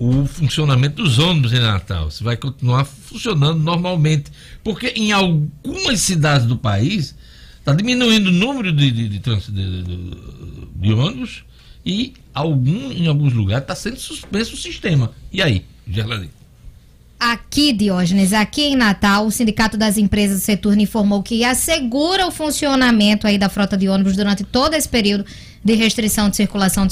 o 0.00 0.26
funcionamento 0.26 1.02
dos 1.02 1.18
ônibus 1.18 1.52
em 1.52 1.60
Natal. 1.60 2.10
Se 2.10 2.24
vai 2.24 2.34
continuar 2.34 2.86
funcionando 2.86 3.60
normalmente. 3.60 4.32
Porque 4.64 4.88
em 4.96 5.12
algumas 5.12 6.00
cidades 6.00 6.46
do 6.46 6.56
país 6.56 7.14
está 7.58 7.74
diminuindo 7.74 8.28
o 8.28 8.32
número 8.32 8.72
de, 8.72 8.90
de, 8.90 9.08
de, 9.08 9.20
de, 10.74 10.92
ônibus 10.94 11.44
e 11.84 12.14
algum, 12.32 12.90
em 12.90 13.06
alguns 13.08 13.34
lugares 13.34 13.62
está 13.62 13.74
sendo 13.74 14.00
suspenso 14.00 14.54
o 14.54 14.58
sistema. 14.58 15.12
E 15.30 15.42
aí, 15.42 15.66
Gerlane? 15.86 16.30
Aqui, 17.20 17.74
Diógenes, 17.74 18.32
aqui 18.32 18.62
em 18.62 18.74
Natal, 18.74 19.26
o 19.26 19.30
Sindicato 19.30 19.76
das 19.76 19.98
Empresas 19.98 20.40
do 20.40 20.42
Seturno 20.42 20.80
informou 20.80 21.22
que 21.22 21.44
assegura 21.44 22.26
o 22.26 22.30
funcionamento 22.30 23.26
aí 23.26 23.36
da 23.36 23.50
frota 23.50 23.76
de 23.76 23.90
ônibus 23.90 24.16
durante 24.16 24.42
todo 24.42 24.72
esse 24.72 24.88
período 24.88 25.26
de 25.62 25.74
restrição 25.74 26.30
de 26.30 26.36
circulação 26.36 26.88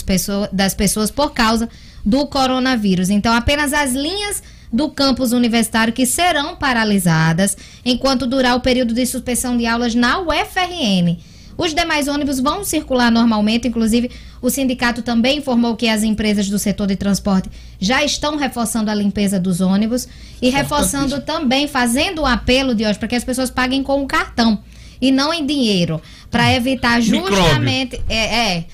das 0.53 0.75
pessoas 0.75 1.11
por 1.11 1.33
causa 1.33 1.67
do 2.05 2.27
coronavírus. 2.27 3.09
Então, 3.09 3.33
apenas 3.33 3.73
as 3.73 3.95
linhas 3.95 4.43
do 4.71 4.91
campus 4.91 5.33
universitário 5.33 5.95
que 5.95 6.05
serão 6.05 6.57
paralisadas 6.57 7.57
enquanto 7.83 8.27
durar 8.27 8.55
o 8.55 8.61
período 8.61 8.93
de 8.93 9.07
suspensão 9.07 9.57
de 9.57 9.65
aulas 9.65 9.95
na 9.95 10.21
UFRN. 10.21 11.17
Os 11.59 11.75
demais 11.75 12.07
ônibus 12.07 12.39
vão 12.39 12.63
circular 12.63 13.11
normalmente, 13.11 13.67
inclusive 13.67 14.13
o 14.41 14.49
sindicato 14.49 15.03
também 15.03 15.39
informou 15.39 15.75
que 15.75 15.89
as 15.89 16.05
empresas 16.05 16.49
do 16.49 16.57
setor 16.57 16.87
de 16.87 16.95
transporte 16.95 17.51
já 17.81 18.05
estão 18.05 18.37
reforçando 18.37 18.93
a 18.93 18.95
limpeza 18.95 19.41
dos 19.41 19.61
ônibus 19.61 20.07
e 20.41 20.51
reforçando 20.51 21.21
também, 21.21 21.67
fazendo 21.67 22.21
o 22.21 22.23
um 22.23 22.27
apelo 22.27 22.77
de 22.77 22.87
hoje 22.87 22.97
para 22.97 23.09
que 23.09 23.17
as 23.17 23.25
pessoas 23.25 23.51
paguem 23.51 23.83
com 23.83 24.01
o 24.01 24.07
cartão 24.07 24.63
e 25.01 25.11
não 25.11 25.35
em 25.35 25.45
dinheiro, 25.45 26.01
para 26.31 26.55
evitar 26.55 27.01
justamente. 27.01 28.01
É, 28.09 28.57
é, 28.57 28.65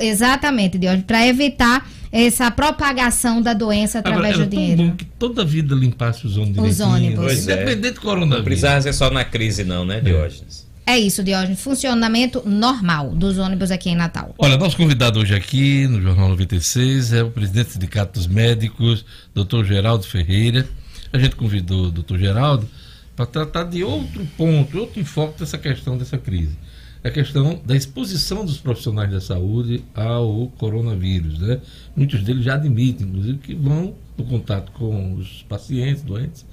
exatamente, 0.00 0.78
de 0.78 0.88
hoje, 0.88 1.02
para 1.02 1.24
evitar 1.26 1.88
essa 2.10 2.50
propagação 2.50 3.40
da 3.40 3.54
doença 3.54 4.00
através 4.00 4.34
Agora, 4.34 4.46
do 4.46 4.50
dinheiro. 4.50 4.82
Bom 4.82 4.96
que 4.96 5.04
toda 5.04 5.44
vida 5.44 5.74
limpasse 5.76 6.26
os 6.26 6.36
ônibus. 6.36 6.72
Os 6.72 6.80
ônibus. 6.80 7.44
Independente 7.44 7.86
é. 7.86 7.90
do 7.92 8.00
coronavírus. 8.00 8.38
Não 8.38 8.44
precisava 8.44 8.82
ser 8.82 8.92
só 8.92 9.10
na 9.10 9.24
crise, 9.24 9.62
não, 9.62 9.84
né, 9.84 10.00
Diógenes? 10.00 10.71
É 10.86 10.98
isso, 10.98 11.22
Diógenes. 11.22 11.60
Funcionamento 11.60 12.42
normal 12.46 13.10
dos 13.10 13.38
ônibus 13.38 13.70
aqui 13.70 13.90
em 13.90 13.96
Natal. 13.96 14.34
Olha, 14.38 14.56
nosso 14.56 14.76
convidado 14.76 15.20
hoje 15.20 15.34
aqui 15.34 15.86
no 15.86 16.00
Jornal 16.02 16.28
96 16.30 17.12
é 17.12 17.22
o 17.22 17.30
presidente 17.30 17.66
do 17.66 17.72
Sindicato 17.72 18.18
dos 18.18 18.26
Médicos, 18.26 19.04
doutor 19.34 19.64
Geraldo 19.64 20.04
Ferreira. 20.04 20.68
A 21.12 21.18
gente 21.18 21.36
convidou 21.36 21.86
o 21.86 21.90
doutor 21.90 22.18
Geraldo 22.18 22.68
para 23.14 23.26
tratar 23.26 23.64
de 23.64 23.84
outro 23.84 24.26
ponto, 24.36 24.78
outro 24.78 25.00
enfoque 25.00 25.38
dessa 25.40 25.58
questão 25.58 25.96
dessa 25.96 26.18
crise 26.18 26.56
a 27.04 27.10
questão 27.10 27.60
da 27.64 27.74
exposição 27.74 28.44
dos 28.44 28.58
profissionais 28.58 29.10
da 29.10 29.20
saúde 29.20 29.82
ao 29.94 30.48
coronavírus. 30.58 31.38
Né? 31.38 31.60
Muitos 31.96 32.22
deles 32.22 32.44
já 32.44 32.54
admitem, 32.54 33.06
inclusive, 33.06 33.38
que 33.38 33.54
vão, 33.54 33.94
no 34.16 34.24
contato 34.24 34.70
com 34.72 35.14
os 35.14 35.44
pacientes 35.48 36.02
doentes, 36.02 36.46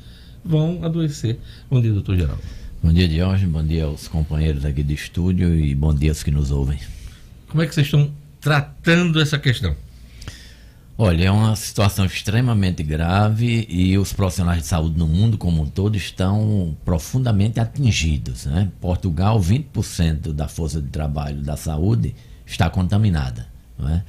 vão 0.43 0.83
adoecer. 0.83 1.37
Bom 1.69 1.79
dia, 1.79 1.93
doutor 1.93 2.15
Geraldo. 2.15 2.41
Bom 2.81 2.93
dia, 2.93 3.09
Diógenes. 3.09 3.51
Bom 3.51 3.63
dia 3.63 3.83
aos 3.83 4.07
companheiros 4.07 4.63
aqui 4.63 4.81
do 4.83 4.93
estúdio 4.93 5.53
e 5.53 5.75
bom 5.75 5.93
dia 5.93 6.11
aos 6.11 6.23
que 6.23 6.31
nos 6.31 6.49
ouvem. 6.49 6.79
Como 7.49 7.61
é 7.61 7.67
que 7.67 7.75
vocês 7.75 7.87
estão 7.87 8.09
tratando 8.39 9.21
essa 9.21 9.37
questão? 9.37 9.75
Olha, 10.97 11.25
é 11.25 11.31
uma 11.31 11.55
situação 11.57 12.05
extremamente 12.05 12.81
grave 12.81 13.67
e 13.69 13.97
os 13.97 14.13
profissionais 14.13 14.61
de 14.61 14.67
saúde 14.67 14.97
no 14.97 15.07
mundo 15.07 15.37
como 15.37 15.61
um 15.61 15.65
todo 15.65 15.97
estão 15.97 16.75
profundamente 16.85 17.59
atingidos. 17.59 18.45
Né? 18.45 18.69
Portugal, 18.79 19.39
20% 19.41 20.31
da 20.31 20.47
força 20.47 20.81
de 20.81 20.87
trabalho 20.87 21.41
da 21.41 21.57
saúde 21.57 22.15
está 22.45 22.69
contaminada. 22.69 23.47
Não 23.77 23.89
é? 23.89 24.03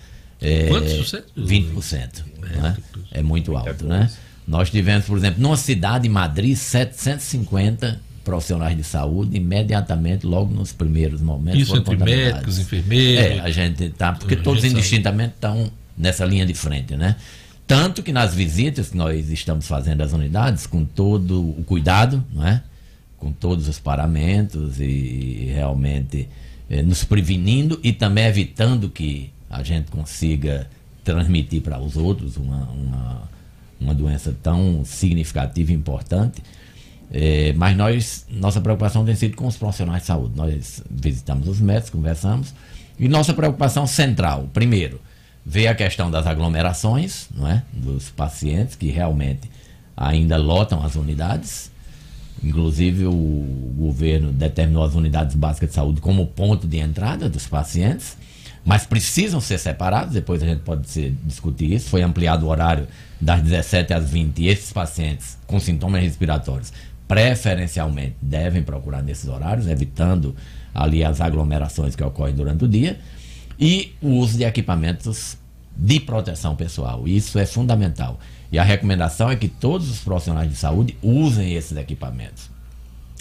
Quantos 0.68 0.92
por 0.94 1.06
cento? 1.06 1.32
20%. 1.36 2.24
É, 3.12 3.18
é 3.18 3.22
muito 3.22 3.56
alto. 3.56 3.84
Né? 3.84 4.08
Nós 4.46 4.70
tivemos, 4.70 5.06
por 5.06 5.18
exemplo, 5.18 5.42
numa 5.42 5.56
cidade, 5.56 6.08
Madrid, 6.08 6.56
750 6.56 8.09
profissionais 8.24 8.76
de 8.76 8.84
saúde 8.84 9.36
imediatamente, 9.36 10.26
logo 10.26 10.52
nos 10.52 10.72
primeiros 10.72 11.20
momentos. 11.20 11.60
Isso 11.60 11.76
entre 11.76 11.96
médicos, 11.96 12.58
enfermeiros. 12.58 13.38
É, 13.38 13.40
a 13.40 13.50
gente 13.50 13.90
tá, 13.90 14.12
porque 14.12 14.36
todos 14.36 14.64
indistintamente 14.64 15.34
estão 15.34 15.70
nessa 15.96 16.24
linha 16.24 16.46
de 16.46 16.54
frente, 16.54 16.96
né? 16.96 17.16
Tanto 17.66 18.02
que 18.02 18.12
nas 18.12 18.34
visitas 18.34 18.90
que 18.90 18.96
nós 18.96 19.30
estamos 19.30 19.66
fazendo 19.66 20.00
às 20.00 20.12
unidades, 20.12 20.66
com 20.66 20.84
todo 20.84 21.40
o 21.40 21.62
cuidado, 21.64 22.24
não 22.32 22.46
é? 22.46 22.62
com 23.20 23.30
todos 23.30 23.68
os 23.68 23.78
paramentos 23.78 24.80
e 24.80 25.50
realmente 25.54 26.26
eh, 26.68 26.82
nos 26.82 27.04
prevenindo 27.04 27.78
e 27.84 27.92
também 27.92 28.24
evitando 28.24 28.88
que 28.88 29.30
a 29.48 29.62
gente 29.62 29.90
consiga 29.90 30.66
transmitir 31.04 31.60
para 31.60 31.78
os 31.78 31.96
outros 31.96 32.38
uma, 32.38 32.62
uma, 32.70 33.28
uma, 33.78 33.94
doença 33.94 34.34
tão 34.42 34.82
significativa 34.84 35.70
e 35.70 35.74
importante. 35.74 36.42
Eh, 37.12 37.52
mas 37.56 37.76
nós, 37.76 38.26
nossa 38.30 38.60
preocupação 38.60 39.04
tem 39.04 39.14
sido 39.14 39.36
com 39.36 39.46
os 39.46 39.56
profissionais 39.56 40.02
de 40.02 40.06
saúde. 40.06 40.34
Nós 40.36 40.82
visitamos 40.90 41.48
os 41.48 41.60
médicos, 41.60 41.90
conversamos, 41.90 42.54
e 42.98 43.08
nossa 43.08 43.34
preocupação 43.34 43.86
central, 43.86 44.48
primeiro, 44.52 45.00
Vê 45.44 45.66
a 45.66 45.74
questão 45.74 46.10
das 46.10 46.26
aglomerações, 46.26 47.28
não 47.34 47.48
é? 47.48 47.62
Dos 47.72 48.10
pacientes 48.10 48.76
que 48.76 48.88
realmente 48.88 49.50
ainda 49.96 50.36
lotam 50.36 50.84
as 50.84 50.96
unidades. 50.96 51.70
Inclusive, 52.42 53.06
o 53.06 53.72
governo 53.76 54.32
determinou 54.32 54.84
as 54.84 54.94
unidades 54.94 55.34
básicas 55.34 55.70
de 55.70 55.74
saúde 55.74 56.00
como 56.00 56.26
ponto 56.26 56.66
de 56.66 56.78
entrada 56.78 57.28
dos 57.28 57.46
pacientes, 57.46 58.16
mas 58.64 58.86
precisam 58.86 59.40
ser 59.40 59.58
separados. 59.58 60.14
Depois 60.14 60.42
a 60.42 60.46
gente 60.46 60.60
pode 60.60 60.88
ser, 60.88 61.14
discutir 61.24 61.72
isso. 61.72 61.88
Foi 61.88 62.02
ampliado 62.02 62.46
o 62.46 62.48
horário 62.48 62.86
das 63.18 63.42
17 63.42 63.92
às 63.94 64.10
20 64.10 64.38
e 64.38 64.48
esses 64.48 64.72
pacientes 64.72 65.38
com 65.46 65.58
sintomas 65.58 66.02
respiratórios, 66.02 66.72
preferencialmente, 67.10 68.14
devem 68.22 68.62
procurar 68.62 69.02
nesses 69.02 69.28
horários, 69.28 69.66
evitando 69.66 70.36
ali 70.72 71.02
as 71.02 71.20
aglomerações 71.20 71.96
que 71.96 72.04
ocorrem 72.04 72.36
durante 72.36 72.64
o 72.64 72.68
dia 72.68 73.00
e 73.58 73.96
o 74.00 74.10
uso 74.10 74.38
de 74.38 74.44
equipamentos 74.44 75.36
de 75.76 75.98
proteção 75.98 76.54
pessoal. 76.54 77.08
Isso 77.08 77.36
é 77.36 77.44
fundamental. 77.44 78.20
E 78.52 78.60
a 78.60 78.62
recomendação 78.62 79.28
é 79.28 79.34
que 79.34 79.48
todos 79.48 79.90
os 79.90 79.98
profissionais 79.98 80.48
de 80.48 80.54
saúde 80.54 80.96
usem 81.02 81.52
esses 81.54 81.76
equipamentos. 81.76 82.48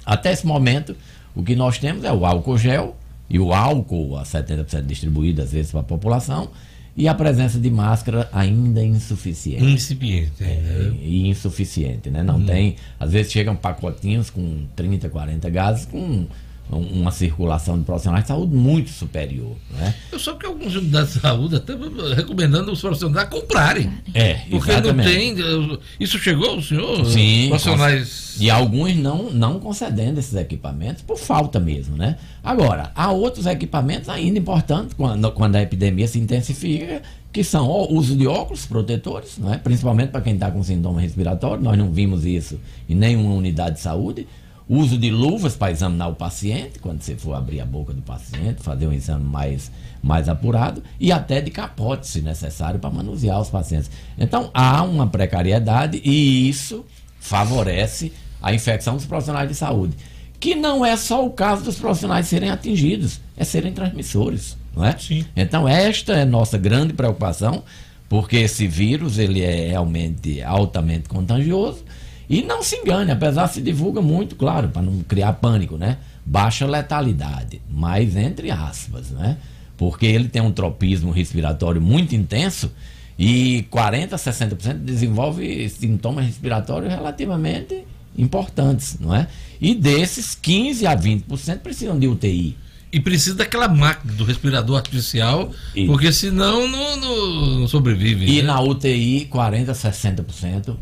Até 0.06 0.34
esse 0.34 0.46
momento, 0.46 0.96
o 1.34 1.42
que 1.42 1.56
nós 1.56 1.80
temos 1.80 2.04
é 2.04 2.14
o 2.14 2.28
álcool 2.28 2.60
gel 2.60 2.96
e 3.28 3.40
o 3.40 3.52
álcool 3.52 4.18
a 4.18 4.24
70% 4.24 4.86
distribuído 4.86 5.42
às 5.42 5.52
vezes 5.52 5.72
para 5.72 5.80
a 5.80 5.84
população 5.84 6.52
e 7.00 7.08
a 7.08 7.16
presença 7.16 7.58
de 7.58 7.72
máscara 7.72 8.30
ainda 8.34 8.84
insuficiente. 8.84 9.64
Incipiente. 9.64 10.44
É, 10.44 10.46
né? 10.46 10.98
E 11.02 11.30
insuficiente, 11.30 12.10
né? 12.10 12.22
Não 12.22 12.36
hum. 12.36 12.46
tem, 12.46 12.76
às 13.00 13.14
vezes 13.14 13.32
chegam 13.32 13.56
pacotinhos 13.56 14.30
com 14.30 14.66
30, 14.76 15.08
40 15.08 15.50
gases 15.50 15.86
com 15.86 16.28
uma 16.70 17.12
circulação 17.12 17.80
de 17.80 17.84
profissionais 17.84 18.24
de 18.24 18.28
saúde 18.28 18.56
muito 18.56 18.90
superior. 18.92 19.56
Né? 19.72 19.94
Eu 20.12 20.20
só 20.20 20.34
que 20.36 20.46
alguns 20.46 20.76
unidades 20.76 21.14
de 21.14 21.20
saúde 21.20 21.56
até 21.56 21.74
recomendando 22.16 22.72
os 22.72 22.80
profissionais 22.80 23.28
a 23.28 23.30
comprarem. 23.30 23.92
É, 24.14 24.36
porque 24.50 24.72
exatamente. 24.72 25.38
não 25.38 25.68
tem. 25.68 25.80
Isso 26.00 26.20
chegou 26.20 26.52
ao 26.52 26.62
senhor? 26.62 27.06
Sim. 27.06 27.48
Profissionais. 27.50 28.38
E 28.40 28.50
alguns 28.50 28.96
não, 28.96 29.32
não 29.32 29.60
concedendo 29.60 30.20
esses 30.20 30.36
equipamentos 30.36 31.02
por 31.02 31.18
falta 31.18 31.60
mesmo, 31.60 31.98
né? 31.98 32.18
Agora, 32.44 32.92
há 32.96 33.12
outros 33.12 33.46
equipamentos 33.46 34.08
ainda 34.08 34.40
importantes 34.40 34.94
quando, 34.94 35.32
quando 35.32 35.56
a 35.56 35.62
epidemia 35.62 36.08
se 36.08 36.20
intensifica, 36.20 37.02
que 37.32 37.44
são 37.44 37.68
o 37.68 37.94
uso 37.94 38.16
de 38.16 38.28
óculos 38.28 38.66
protetores, 38.66 39.38
né? 39.38 39.60
principalmente 39.64 40.10
para 40.10 40.22
quem 40.22 40.34
está 40.34 40.50
com 40.50 40.64
sintoma 40.64 41.00
respiratório. 41.00 41.64
Nós 41.64 41.78
não 41.78 41.92
vimos 41.92 42.26
isso 42.26 42.60
em 42.88 42.96
nenhuma 42.96 43.34
unidade 43.34 43.76
de 43.76 43.82
saúde 43.82 44.28
uso 44.70 45.00
de 45.00 45.10
luvas 45.10 45.56
para 45.56 45.72
examinar 45.72 46.10
o 46.10 46.16
paciente, 46.16 46.78
quando 46.78 47.02
você 47.02 47.16
for 47.16 47.34
abrir 47.34 47.60
a 47.60 47.66
boca 47.66 47.92
do 47.92 48.04
paciente, 48.04 48.62
fazer 48.62 48.86
um 48.86 48.94
exame 48.94 49.26
mais, 49.26 49.72
mais 50.02 50.30
apurado, 50.30 50.84
e 51.00 51.12
até 51.12 51.42
de 51.42 51.50
capote, 51.50 52.08
se 52.08 52.22
necessário, 52.22 52.80
para 52.80 52.92
manusear 52.92 53.42
os 53.42 53.50
pacientes. 53.50 53.90
Então, 54.16 54.52
há 54.54 54.84
uma 54.84 55.08
precariedade 55.08 56.00
e 56.06 56.48
isso 56.48 56.86
favorece 57.20 58.14
a 58.40 58.54
infecção 58.54 58.96
dos 58.96 59.08
profissionais 59.08 59.50
de 59.50 59.56
saúde. 59.56 59.98
Que 60.40 60.54
não 60.54 60.86
é 60.86 60.96
só 60.96 61.26
o 61.26 61.32
caso 61.32 61.64
dos 61.64 61.78
profissionais 61.78 62.28
serem 62.28 62.52
atingidos, 62.52 63.20
é 63.36 63.44
serem 63.44 63.74
transmissores. 63.74 64.56
Não 64.76 64.86
é? 64.86 64.96
Sim. 64.98 65.26
Então, 65.36 65.68
esta 65.68 66.14
é 66.14 66.24
nossa 66.24 66.60
grande 66.60 66.94
preocupação, 66.94 67.64
porque 68.08 68.38
esse 68.38 68.68
vírus 68.68 69.18
ele 69.18 69.42
é 69.42 69.70
realmente 69.70 70.42
altamente 70.44 71.10
contagioso 71.10 71.84
e 72.30 72.44
não 72.44 72.62
se 72.62 72.76
engane, 72.76 73.12
apesar 73.12 73.48
se 73.48 73.60
divulga 73.60 74.02
muito, 74.02 74.36
claro, 74.36 74.70
para 74.70 74.84
não 74.84 75.02
criar 75.02 75.34
pânico, 75.34 75.78
né? 75.78 75.98
Baixa 76.24 76.68
letalidade, 76.68 77.60
mas 77.68 78.16
entre 78.16 78.52
aspas, 78.52 79.10
né? 79.10 79.38
Porque 79.76 80.06
ele 80.06 80.30
tem 80.30 80.40
um 80.42 80.52
tropismo 80.52 81.10
respiratório 81.10 81.82
muito 81.82 82.14
intenso 82.14 82.72
e 83.18 83.66
40 83.72 84.16
a 84.16 84.20
60% 84.20 84.78
desenvolve 84.78 85.68
sintomas 85.70 86.26
respiratórios 86.26 86.94
relativamente 86.94 87.84
importantes, 88.16 89.00
não 89.00 89.16
é? 89.16 89.28
E 89.60 89.74
desses, 89.74 90.36
15 90.36 90.86
a 90.86 90.96
20% 90.96 91.60
precisam 91.60 91.98
de 91.98 92.08
UTI. 92.08 92.56
E 92.92 93.00
precisa 93.00 93.36
daquela 93.36 93.68
máquina 93.68 94.14
do 94.14 94.24
respirador 94.24 94.78
artificial, 94.78 95.52
porque 95.88 96.12
senão 96.12 96.68
não, 96.68 96.98
não, 96.98 97.60
não 97.60 97.68
sobrevive. 97.68 98.26
E 98.26 98.42
né? 98.42 98.48
na 98.48 98.62
UTI, 98.62 99.26
40 99.30 99.72
a 99.72 99.76
60% 99.76 100.76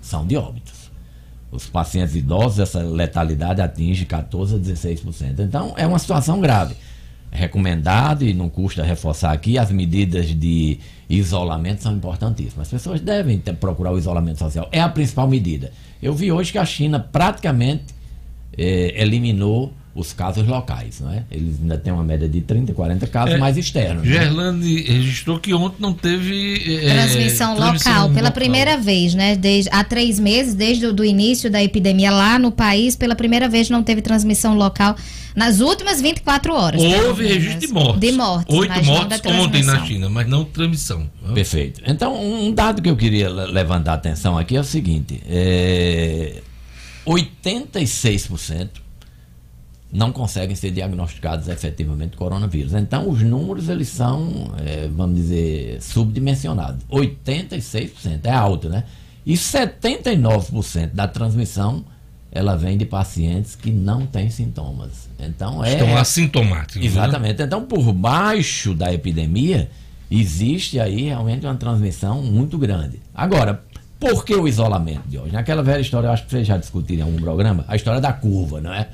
são 0.00 0.26
de 0.26 0.36
óbitos 0.36 0.81
os 1.52 1.66
pacientes 1.66 2.16
idosos, 2.16 2.58
essa 2.58 2.80
letalidade 2.80 3.60
atinge 3.60 4.06
14% 4.06 4.56
a 4.56 4.58
16%. 4.58 5.40
Então, 5.40 5.74
é 5.76 5.86
uma 5.86 5.98
situação 5.98 6.40
grave. 6.40 6.74
É 7.30 7.36
recomendado, 7.36 8.24
e 8.24 8.32
não 8.32 8.48
custa 8.48 8.82
reforçar 8.82 9.32
aqui, 9.32 9.58
as 9.58 9.70
medidas 9.70 10.26
de 10.28 10.78
isolamento 11.08 11.82
são 11.82 11.94
importantíssimas. 11.94 12.66
As 12.66 12.70
pessoas 12.70 13.00
devem 13.00 13.38
ter, 13.38 13.54
procurar 13.54 13.92
o 13.92 13.98
isolamento 13.98 14.38
social. 14.38 14.66
É 14.72 14.80
a 14.80 14.88
principal 14.88 15.28
medida. 15.28 15.72
Eu 16.02 16.14
vi 16.14 16.32
hoje 16.32 16.50
que 16.50 16.58
a 16.58 16.64
China 16.64 16.98
praticamente 16.98 17.94
eh, 18.56 18.94
eliminou 18.96 19.74
os 19.94 20.12
casos 20.12 20.46
locais, 20.46 21.00
não 21.00 21.12
é? 21.12 21.22
Eles 21.30 21.56
ainda 21.60 21.76
têm 21.76 21.92
uma 21.92 22.02
média 22.02 22.26
de 22.26 22.40
30, 22.40 22.72
40 22.72 23.06
casos 23.08 23.34
é, 23.34 23.38
mais 23.38 23.58
externos. 23.58 24.02
Né? 24.02 24.12
Gerlande 24.12 24.74
né? 24.74 24.84
registrou 24.86 25.38
que 25.38 25.52
ontem 25.52 25.76
não 25.80 25.92
teve 25.92 26.78
é, 26.82 26.94
transmissão, 26.94 27.54
transmissão 27.54 27.92
local, 27.92 28.10
pela 28.10 28.30
primeira 28.30 28.78
vez, 28.78 29.14
né? 29.14 29.36
Desde, 29.36 29.68
há 29.70 29.84
três 29.84 30.18
meses, 30.18 30.54
desde 30.54 30.86
o 30.86 31.04
início 31.04 31.50
da 31.50 31.62
epidemia 31.62 32.10
lá 32.10 32.38
no 32.38 32.50
país, 32.50 32.96
pela 32.96 33.14
primeira 33.14 33.50
vez 33.50 33.68
não 33.68 33.82
teve 33.82 34.00
transmissão 34.00 34.54
local 34.54 34.96
nas 35.36 35.60
últimas 35.60 36.00
24 36.00 36.54
horas. 36.54 36.80
Houve 36.80 37.26
registro 37.26 37.60
de 37.60 37.68
mortes. 37.68 38.00
De 38.00 38.12
mortes. 38.12 38.56
Oito 38.56 38.84
mortes 38.84 39.20
ontem 39.26 39.62
na 39.62 39.84
China, 39.84 40.08
mas 40.08 40.26
não 40.26 40.44
transmissão. 40.44 41.10
Perfeito. 41.34 41.82
Então, 41.86 42.18
um 42.18 42.50
dado 42.52 42.80
que 42.80 42.88
eu 42.88 42.96
queria 42.96 43.28
levantar 43.28 43.92
a 43.92 43.94
atenção 43.96 44.38
aqui 44.38 44.56
é 44.56 44.60
o 44.60 44.64
seguinte: 44.64 45.22
é, 45.28 46.40
86% 47.06 48.68
não 49.92 50.10
conseguem 50.10 50.56
ser 50.56 50.70
diagnosticados 50.70 51.48
efetivamente 51.48 52.16
coronavírus. 52.16 52.72
Então, 52.72 53.10
os 53.10 53.20
números, 53.20 53.68
eles 53.68 53.88
são, 53.88 54.50
é, 54.64 54.88
vamos 54.88 55.16
dizer, 55.16 55.82
subdimensionados. 55.82 56.82
86% 56.90 58.20
é 58.24 58.30
alto, 58.30 58.70
né? 58.70 58.84
E 59.24 59.34
79% 59.34 60.92
da 60.94 61.06
transmissão, 61.06 61.84
ela 62.30 62.56
vem 62.56 62.78
de 62.78 62.86
pacientes 62.86 63.54
que 63.54 63.70
não 63.70 64.06
têm 64.06 64.30
sintomas. 64.30 65.10
Então, 65.18 65.62
é... 65.62 65.74
Estão 65.74 65.96
assintomáticos. 65.98 66.76
Né? 66.76 66.86
Exatamente. 66.86 67.38
Né? 67.38 67.44
Então, 67.44 67.62
por 67.66 67.92
baixo 67.92 68.74
da 68.74 68.92
epidemia, 68.92 69.70
existe 70.10 70.80
aí 70.80 71.02
realmente 71.02 71.44
uma 71.44 71.54
transmissão 71.54 72.22
muito 72.22 72.56
grande. 72.56 72.98
Agora, 73.14 73.62
por 74.00 74.24
que 74.24 74.34
o 74.34 74.48
isolamento 74.48 75.06
de 75.06 75.18
hoje? 75.18 75.32
Naquela 75.32 75.62
velha 75.62 75.82
história, 75.82 76.08
eu 76.08 76.12
acho 76.12 76.24
que 76.24 76.30
vocês 76.30 76.46
já 76.46 76.56
discutiram 76.56 77.06
em 77.06 77.10
algum 77.10 77.22
programa, 77.22 77.66
a 77.68 77.76
história 77.76 78.00
da 78.00 78.12
curva, 78.12 78.58
não 78.58 78.72
é? 78.72 78.88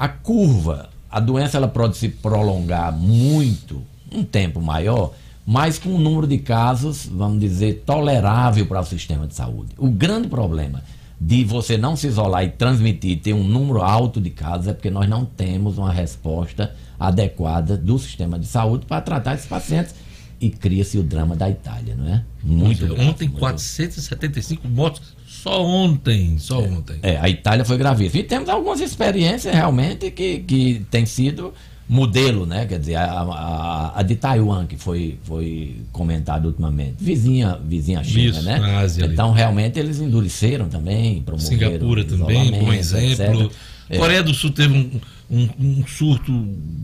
A 0.00 0.08
curva, 0.08 0.88
a 1.10 1.20
doença 1.20 1.58
ela 1.58 1.68
pode 1.68 1.98
se 1.98 2.08
prolongar 2.08 2.90
muito, 2.90 3.82
um 4.10 4.24
tempo 4.24 4.58
maior, 4.58 5.12
mas 5.46 5.78
com 5.78 5.90
um 5.90 5.98
número 5.98 6.26
de 6.26 6.38
casos, 6.38 7.04
vamos 7.04 7.38
dizer, 7.38 7.82
tolerável 7.84 8.64
para 8.64 8.80
o 8.80 8.84
sistema 8.86 9.26
de 9.26 9.34
saúde. 9.34 9.74
O 9.76 9.90
grande 9.90 10.26
problema 10.26 10.82
de 11.20 11.44
você 11.44 11.76
não 11.76 11.96
se 11.96 12.06
isolar 12.06 12.44
e 12.44 12.48
transmitir, 12.48 13.20
ter 13.20 13.34
um 13.34 13.44
número 13.44 13.82
alto 13.82 14.22
de 14.22 14.30
casos, 14.30 14.68
é 14.68 14.72
porque 14.72 14.88
nós 14.88 15.06
não 15.06 15.26
temos 15.26 15.76
uma 15.76 15.92
resposta 15.92 16.74
adequada 16.98 17.76
do 17.76 17.98
sistema 17.98 18.38
de 18.38 18.46
saúde 18.46 18.86
para 18.86 19.02
tratar 19.02 19.34
esses 19.34 19.46
pacientes. 19.46 19.94
E 20.40 20.48
cria-se 20.48 20.96
o 20.96 21.02
drama 21.02 21.36
da 21.36 21.50
Itália, 21.50 21.94
não 21.94 22.08
é? 22.08 22.24
Muito 22.42 22.86
grave, 22.86 23.02
Ontem, 23.02 23.28
muito 23.28 23.38
475 23.38 24.66
mortos 24.66 25.02
só 25.26 25.64
ontem, 25.64 26.38
só 26.38 26.60
é, 26.60 26.64
ontem. 26.68 26.98
É, 27.02 27.16
a 27.18 27.28
Itália 27.28 27.64
foi 27.64 27.78
gravíssima. 27.78 28.20
E 28.20 28.24
temos 28.24 28.48
algumas 28.48 28.80
experiências 28.80 29.54
realmente 29.54 30.10
que, 30.10 30.40
que 30.40 30.84
tem 30.90 31.06
sido 31.06 31.54
modelo, 31.88 32.44
né? 32.46 32.66
Quer 32.66 32.78
dizer, 32.78 32.96
a, 32.96 33.04
a, 33.04 33.98
a, 33.98 34.02
de 34.02 34.16
Taiwan, 34.16 34.66
que 34.66 34.76
foi, 34.76 35.18
foi 35.24 35.76
comentada 35.90 36.46
ultimamente, 36.46 36.96
vizinha, 37.00 37.58
vizinha 37.64 38.04
China, 38.04 38.38
Isso, 38.38 38.42
né? 38.42 38.58
Ásia, 38.76 39.06
então, 39.06 39.30
ali. 39.30 39.38
realmente, 39.38 39.78
eles 39.78 39.98
endureceram 39.98 40.68
também, 40.68 41.22
promoveram 41.22 41.58
Singapura 41.58 42.04
também, 42.04 42.52
bom 42.52 42.72
exemplo. 42.72 43.46
Etc. 43.46 43.52
É. 43.88 43.98
Coreia 43.98 44.22
do 44.22 44.32
Sul 44.32 44.52
teve 44.52 44.72
um, 44.72 45.00
um, 45.30 45.48
um, 45.60 45.86
surto 45.86 46.32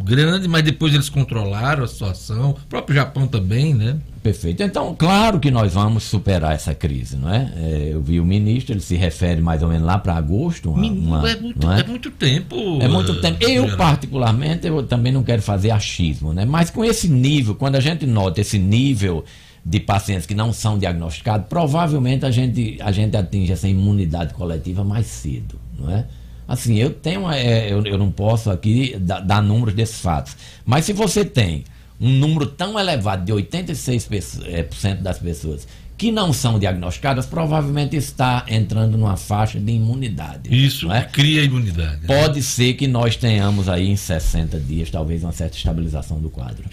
grande, 0.05 0.47
mas 0.47 0.63
depois 0.63 0.95
eles 0.95 1.09
controlaram 1.09 1.83
a 1.83 1.89
situação. 1.89 2.51
O 2.51 2.67
próprio 2.69 2.95
Japão 2.95 3.27
também, 3.27 3.75
né? 3.75 3.99
Perfeito. 4.23 4.63
Então, 4.63 4.95
claro 4.97 5.41
que 5.41 5.51
nós 5.51 5.75
vamos 5.75 6.05
superar 6.05 6.55
essa 6.55 6.75
crise, 6.75 7.17
não 7.17 7.29
é? 7.29 7.53
é 7.57 7.91
eu 7.93 8.01
vi 8.01 8.21
o 8.21 8.25
ministro, 8.25 8.73
ele 8.73 8.81
se 8.81 8.95
refere 8.95 9.43
mais 9.43 9.63
ou 9.63 9.69
menos 9.69 9.85
lá 9.85 9.99
para 9.99 10.15
agosto. 10.15 10.71
Uma, 10.71 10.87
uma, 10.87 11.31
é, 11.31 11.37
muito, 11.37 11.71
é? 11.71 11.81
é, 11.81 11.85
muito, 11.85 12.11
tempo. 12.13 12.81
É 12.81 12.89
muito 12.89 13.21
tempo. 13.21 13.45
Eu, 13.45 13.77
particularmente, 13.77 14.67
eu 14.67 14.83
também 14.85 15.13
não 15.13 15.25
quero 15.25 15.43
fazer 15.43 15.73
achismo, 15.73 16.33
né? 16.33 16.45
Mas 16.45 16.71
com 16.71 16.85
esse 16.85 17.09
nível, 17.09 17.57
quando 17.57 17.75
a 17.75 17.81
gente 17.81 18.07
nota 18.07 18.41
esse 18.41 18.59
nível 18.59 19.25
de 19.65 19.81
pacientes 19.81 20.25
que 20.25 20.35
não 20.35 20.53
são 20.53 20.79
diagnosticados, 20.79 21.49
provavelmente 21.49 22.25
a 22.25 22.31
gente, 22.31 22.79
a 22.81 22.93
gente 22.93 23.17
atinge 23.17 23.53
essa 23.53 23.67
imunidade 23.67 24.33
coletiva 24.35 24.85
mais 24.85 25.07
cedo, 25.07 25.59
não 25.77 25.91
é? 25.91 26.07
Assim, 26.49 26.77
eu 26.77 26.91
tenho, 26.91 27.31
é, 27.31 27.73
eu, 27.73 27.85
eu 27.85 27.99
não 27.99 28.11
posso 28.11 28.51
aqui 28.51 28.97
dar, 28.99 29.21
dar 29.21 29.43
números 29.43 29.75
desses 29.75 30.01
fatos, 30.01 30.37
mas 30.65 30.85
se 30.85 30.93
você 30.93 31.25
tem 31.25 31.65
um 32.01 32.11
número 32.11 32.47
tão 32.47 32.79
elevado 32.79 33.25
de 33.25 33.33
86% 33.33 34.45
é, 34.47 34.95
das 34.95 35.19
pessoas 35.19 35.67
que 35.97 36.13
não 36.13 36.33
são 36.33 36.59
diagnosticadas, 36.59 37.25
provavelmente 37.25 37.97
está 37.97 38.45
entrando 38.49 38.99
numa 38.99 39.17
faixa 39.17 39.59
de 39.59 39.73
imunidade. 39.73 40.49
Isso 40.51 40.93
é? 40.93 41.03
cria 41.03 41.43
imunidade. 41.43 42.03
Né? 42.03 42.07
Pode 42.07 42.43
ser 42.43 42.75
que 42.75 42.87
nós 42.87 43.17
tenhamos 43.17 43.69
aí 43.69 43.89
em 43.89 43.97
60 43.97 44.59
dias, 44.61 44.91
talvez, 44.91 45.23
uma 45.23 45.33
certa 45.33 45.57
estabilização 45.57 46.21
do 46.21 46.29
quadro. 46.29 46.65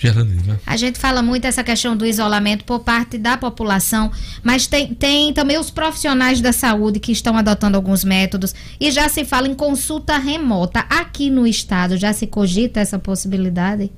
Né? 0.46 0.60
A 0.66 0.76
gente 0.76 1.00
fala 1.00 1.22
muito 1.22 1.46
essa 1.46 1.64
questão 1.64 1.96
do 1.96 2.06
isolamento 2.06 2.66
por 2.66 2.82
parte 2.82 3.18
da 3.18 3.38
população, 3.38 4.12
mas 4.44 4.68
tem, 4.68 4.94
tem 4.94 5.32
também 5.34 5.58
os 5.58 5.72
profissionais 5.72 6.42
da 6.42 6.52
saúde 6.52 7.00
que 7.00 7.12
estão 7.12 7.38
adotando 7.38 7.78
alguns 7.78 8.04
métodos 8.04 8.54
e 8.80 8.92
já 8.92 9.08
se 9.08 9.24
fala 9.24 9.48
em 9.48 9.56
consulta 9.56 10.18
remota. 10.18 10.82
Aqui 10.90 11.30
no 11.30 11.48
estado 11.48 11.98
já 11.98 12.12
se 12.12 12.28
cogita 12.28 12.80
essa 12.80 13.00
possibilidade? 13.00 13.90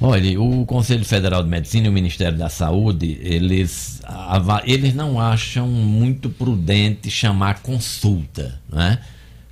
Olha, 0.00 0.40
o 0.40 0.66
Conselho 0.66 1.04
Federal 1.04 1.42
de 1.42 1.48
Medicina 1.48 1.86
e 1.86 1.88
o 1.88 1.92
Ministério 1.92 2.36
da 2.36 2.50
Saúde, 2.50 3.18
eles, 3.22 4.02
eles 4.64 4.94
não 4.94 5.18
acham 5.18 5.66
muito 5.66 6.28
prudente 6.28 7.10
chamar 7.10 7.62
consulta, 7.62 8.60
né? 8.70 8.98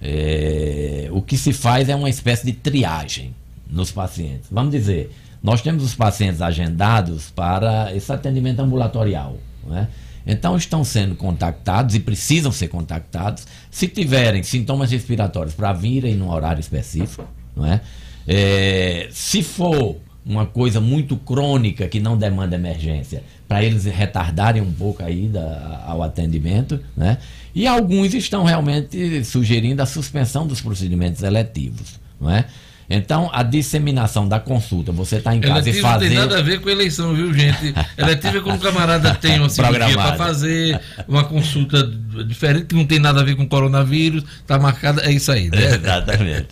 É, 0.03 1.09
o 1.13 1.23
que 1.23 1.39
se 1.39 1.51
faz 1.53 1.89
é 1.89 1.97
uma 1.97 2.11
espécie 2.11 2.45
de 2.45 2.53
triagem 2.53 3.35
nos 3.71 3.91
pacientes. 3.91 4.49
Vamos 4.51 4.73
dizer, 4.73 5.11
nós 5.43 5.63
temos 5.63 5.83
os 5.83 5.95
pacientes 5.95 6.43
agendados 6.43 7.31
para 7.31 7.95
esse 7.97 8.13
atendimento 8.13 8.61
ambulatorial, 8.61 9.39
né? 9.67 9.89
Então 10.27 10.57
estão 10.57 10.85
sendo 10.85 11.15
contactados 11.15 11.95
e 11.95 12.01
precisam 12.01 12.53
ser 12.53 12.69
contactados 12.69 13.47
se 13.71 13.89
tiverem 13.89 14.43
sintomas 14.43 14.91
respiratórios 14.91 15.55
para 15.55 15.73
virem 15.73 16.15
num 16.15 16.31
horário 16.31 16.61
específico, 16.61 17.27
não 17.57 17.67
é? 17.67 17.81
é 18.27 19.09
se 19.11 19.43
for 19.43 19.97
uma 20.27 20.47
coisa 20.47 20.81
muito 20.81 21.17
crônica 21.17 21.87
que 21.87 22.01
não 22.01 22.17
demanda 22.17 22.57
emergência, 22.57 23.23
para 23.47 23.63
eles 23.63 23.85
retardarem 23.85 24.63
um 24.63 24.73
pouco 24.73 25.03
aí 25.03 25.29
da, 25.29 25.85
ao 25.87 26.03
atendimento, 26.03 26.81
né? 26.97 27.19
E 27.55 27.67
alguns 27.67 28.15
estão 28.15 28.43
realmente 28.43 29.25
sugerindo 29.25 29.83
a 29.83 29.87
suspensão 29.87 30.47
dos 30.47 30.61
procedimentos 30.61 31.23
eletivos, 31.23 32.01
não 32.21 32.31
é? 32.31 32.47
Então, 32.89 33.31
a 33.33 33.43
disseminação 33.43 34.29
da 34.29 34.39
consulta, 34.39 34.93
você 34.93 35.17
está 35.17 35.35
em 35.35 35.41
casa 35.41 35.69
Eletivo 35.69 35.79
e 35.79 35.81
fazer... 35.81 36.05
não 36.05 36.11
tem 36.11 36.19
nada 36.19 36.39
a 36.39 36.43
ver 36.43 36.61
com 36.61 36.69
eleição, 36.69 37.15
viu, 37.15 37.33
gente? 37.33 37.75
Eletiva 37.97 38.39
é 38.39 38.41
quando 38.41 38.57
o 38.57 38.61
camarada 38.61 39.15
tem 39.15 39.39
uma 39.39 39.49
cirurgia 39.51 39.95
para 39.95 40.17
fazer, 40.17 40.81
uma 41.09 41.25
consulta 41.25 41.83
diferente, 42.27 42.67
que 42.67 42.75
não 42.75 42.85
tem 42.85 42.99
nada 42.99 43.21
a 43.21 43.25
ver 43.25 43.37
com 43.37 43.47
coronavírus, 43.49 44.23
está 44.41 44.59
marcada, 44.59 45.03
é 45.03 45.13
isso 45.13 45.33
aí, 45.33 45.49
né? 45.49 45.77
Exatamente. 45.77 46.49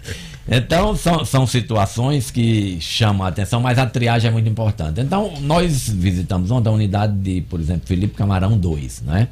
Então, 0.48 0.96
são, 0.96 1.24
são 1.24 1.46
situações 1.46 2.30
que 2.30 2.80
chamam 2.80 3.24
a 3.24 3.28
atenção, 3.28 3.60
mas 3.60 3.78
a 3.78 3.86
triagem 3.86 4.28
é 4.28 4.32
muito 4.32 4.48
importante. 4.48 5.00
Então, 5.00 5.40
nós 5.40 5.88
visitamos 5.88 6.50
ontem 6.50 6.68
a 6.68 6.72
unidade 6.72 7.12
de, 7.14 7.40
por 7.42 7.60
exemplo, 7.60 7.86
Felipe 7.86 8.14
Camarão 8.14 8.58
2, 8.58 9.02
né? 9.02 9.28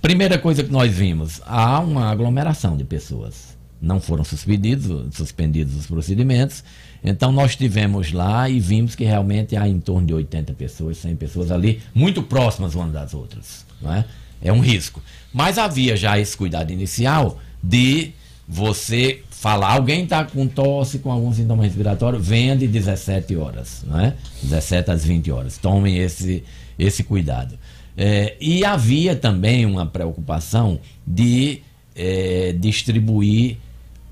Primeira 0.00 0.38
coisa 0.38 0.62
que 0.62 0.70
nós 0.70 0.92
vimos, 0.92 1.42
há 1.46 1.80
uma 1.80 2.10
aglomeração 2.10 2.76
de 2.76 2.84
pessoas. 2.84 3.56
Não 3.80 4.00
foram 4.00 4.24
suspendidos, 4.24 5.14
suspendidos 5.14 5.74
os 5.74 5.86
procedimentos. 5.86 6.64
Então, 7.04 7.30
nós 7.30 7.50
estivemos 7.50 8.12
lá 8.12 8.48
e 8.48 8.58
vimos 8.58 8.94
que 8.94 9.04
realmente 9.04 9.56
há 9.56 9.68
em 9.68 9.78
torno 9.78 10.06
de 10.06 10.14
80 10.14 10.54
pessoas, 10.54 10.96
100 10.98 11.16
pessoas 11.16 11.50
ali, 11.50 11.82
muito 11.94 12.22
próximas 12.22 12.74
umas 12.74 12.92
das 12.92 13.12
outras. 13.12 13.66
Não 13.80 13.92
é? 13.92 14.04
é 14.42 14.52
um 14.52 14.60
risco. 14.60 15.02
Mas 15.32 15.58
havia 15.58 15.96
já 15.96 16.18
esse 16.18 16.36
cuidado 16.36 16.72
inicial 16.72 17.38
de 17.62 18.12
você 18.48 19.22
falar, 19.38 19.72
alguém 19.72 20.04
está 20.04 20.24
com 20.24 20.46
tosse, 20.46 20.98
com 20.98 21.12
algum 21.12 21.32
sintoma 21.32 21.62
respiratório, 21.62 22.18
venha 22.18 22.56
de 22.56 22.66
17 22.66 23.36
horas, 23.36 23.84
não 23.86 24.00
é? 24.00 24.14
17 24.42 24.90
às 24.90 25.04
20 25.04 25.30
horas. 25.30 25.58
Tomem 25.58 25.98
esse, 25.98 26.42
esse 26.78 27.04
cuidado. 27.04 27.58
É, 27.96 28.34
e 28.40 28.64
havia 28.64 29.14
também 29.14 29.66
uma 29.66 29.84
preocupação 29.84 30.80
de 31.06 31.60
é, 31.94 32.54
distribuir 32.58 33.58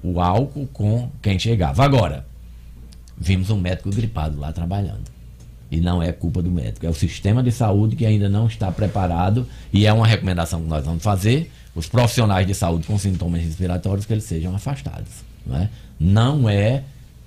o 0.03 0.21
álcool 0.21 0.69
com 0.73 1.11
quem 1.23 1.39
chegava. 1.39 1.83
Agora, 1.83 2.27
vimos 3.17 3.49
um 3.49 3.59
médico 3.59 3.91
gripado 3.91 4.39
lá 4.39 4.53
trabalhando. 4.53 5.13
E 5.71 5.81
não 5.81 6.03
é 6.03 6.13
culpa 6.13 6.43
do 6.43 6.51
médico, 6.51 6.85
é 6.85 6.89
o 6.89 6.95
sistema 6.95 7.43
de 7.43 7.51
saúde 7.51 7.97
que 7.97 8.05
ainda 8.05 8.29
não 8.29 8.47
está 8.47 8.71
preparado 8.71 9.49
e 9.73 9.87
é 9.87 9.93
uma 9.93 10.07
recomendação 10.07 10.63
que 10.63 10.69
nós 10.69 10.85
vamos 10.85 11.03
fazer 11.03 11.51
os 11.75 11.89
profissionais 11.89 12.47
de 12.47 12.55
saúde 12.55 12.87
com 12.87 12.99
sintomas 12.99 13.43
respiratórios 13.43 14.07
que 14.07 14.13
eles 14.13 14.25
sejam 14.25 14.55
afastados. 14.55 15.25
Não 15.47 15.57
é, 15.57 15.69
não 15.99 16.49
é, 16.49 16.83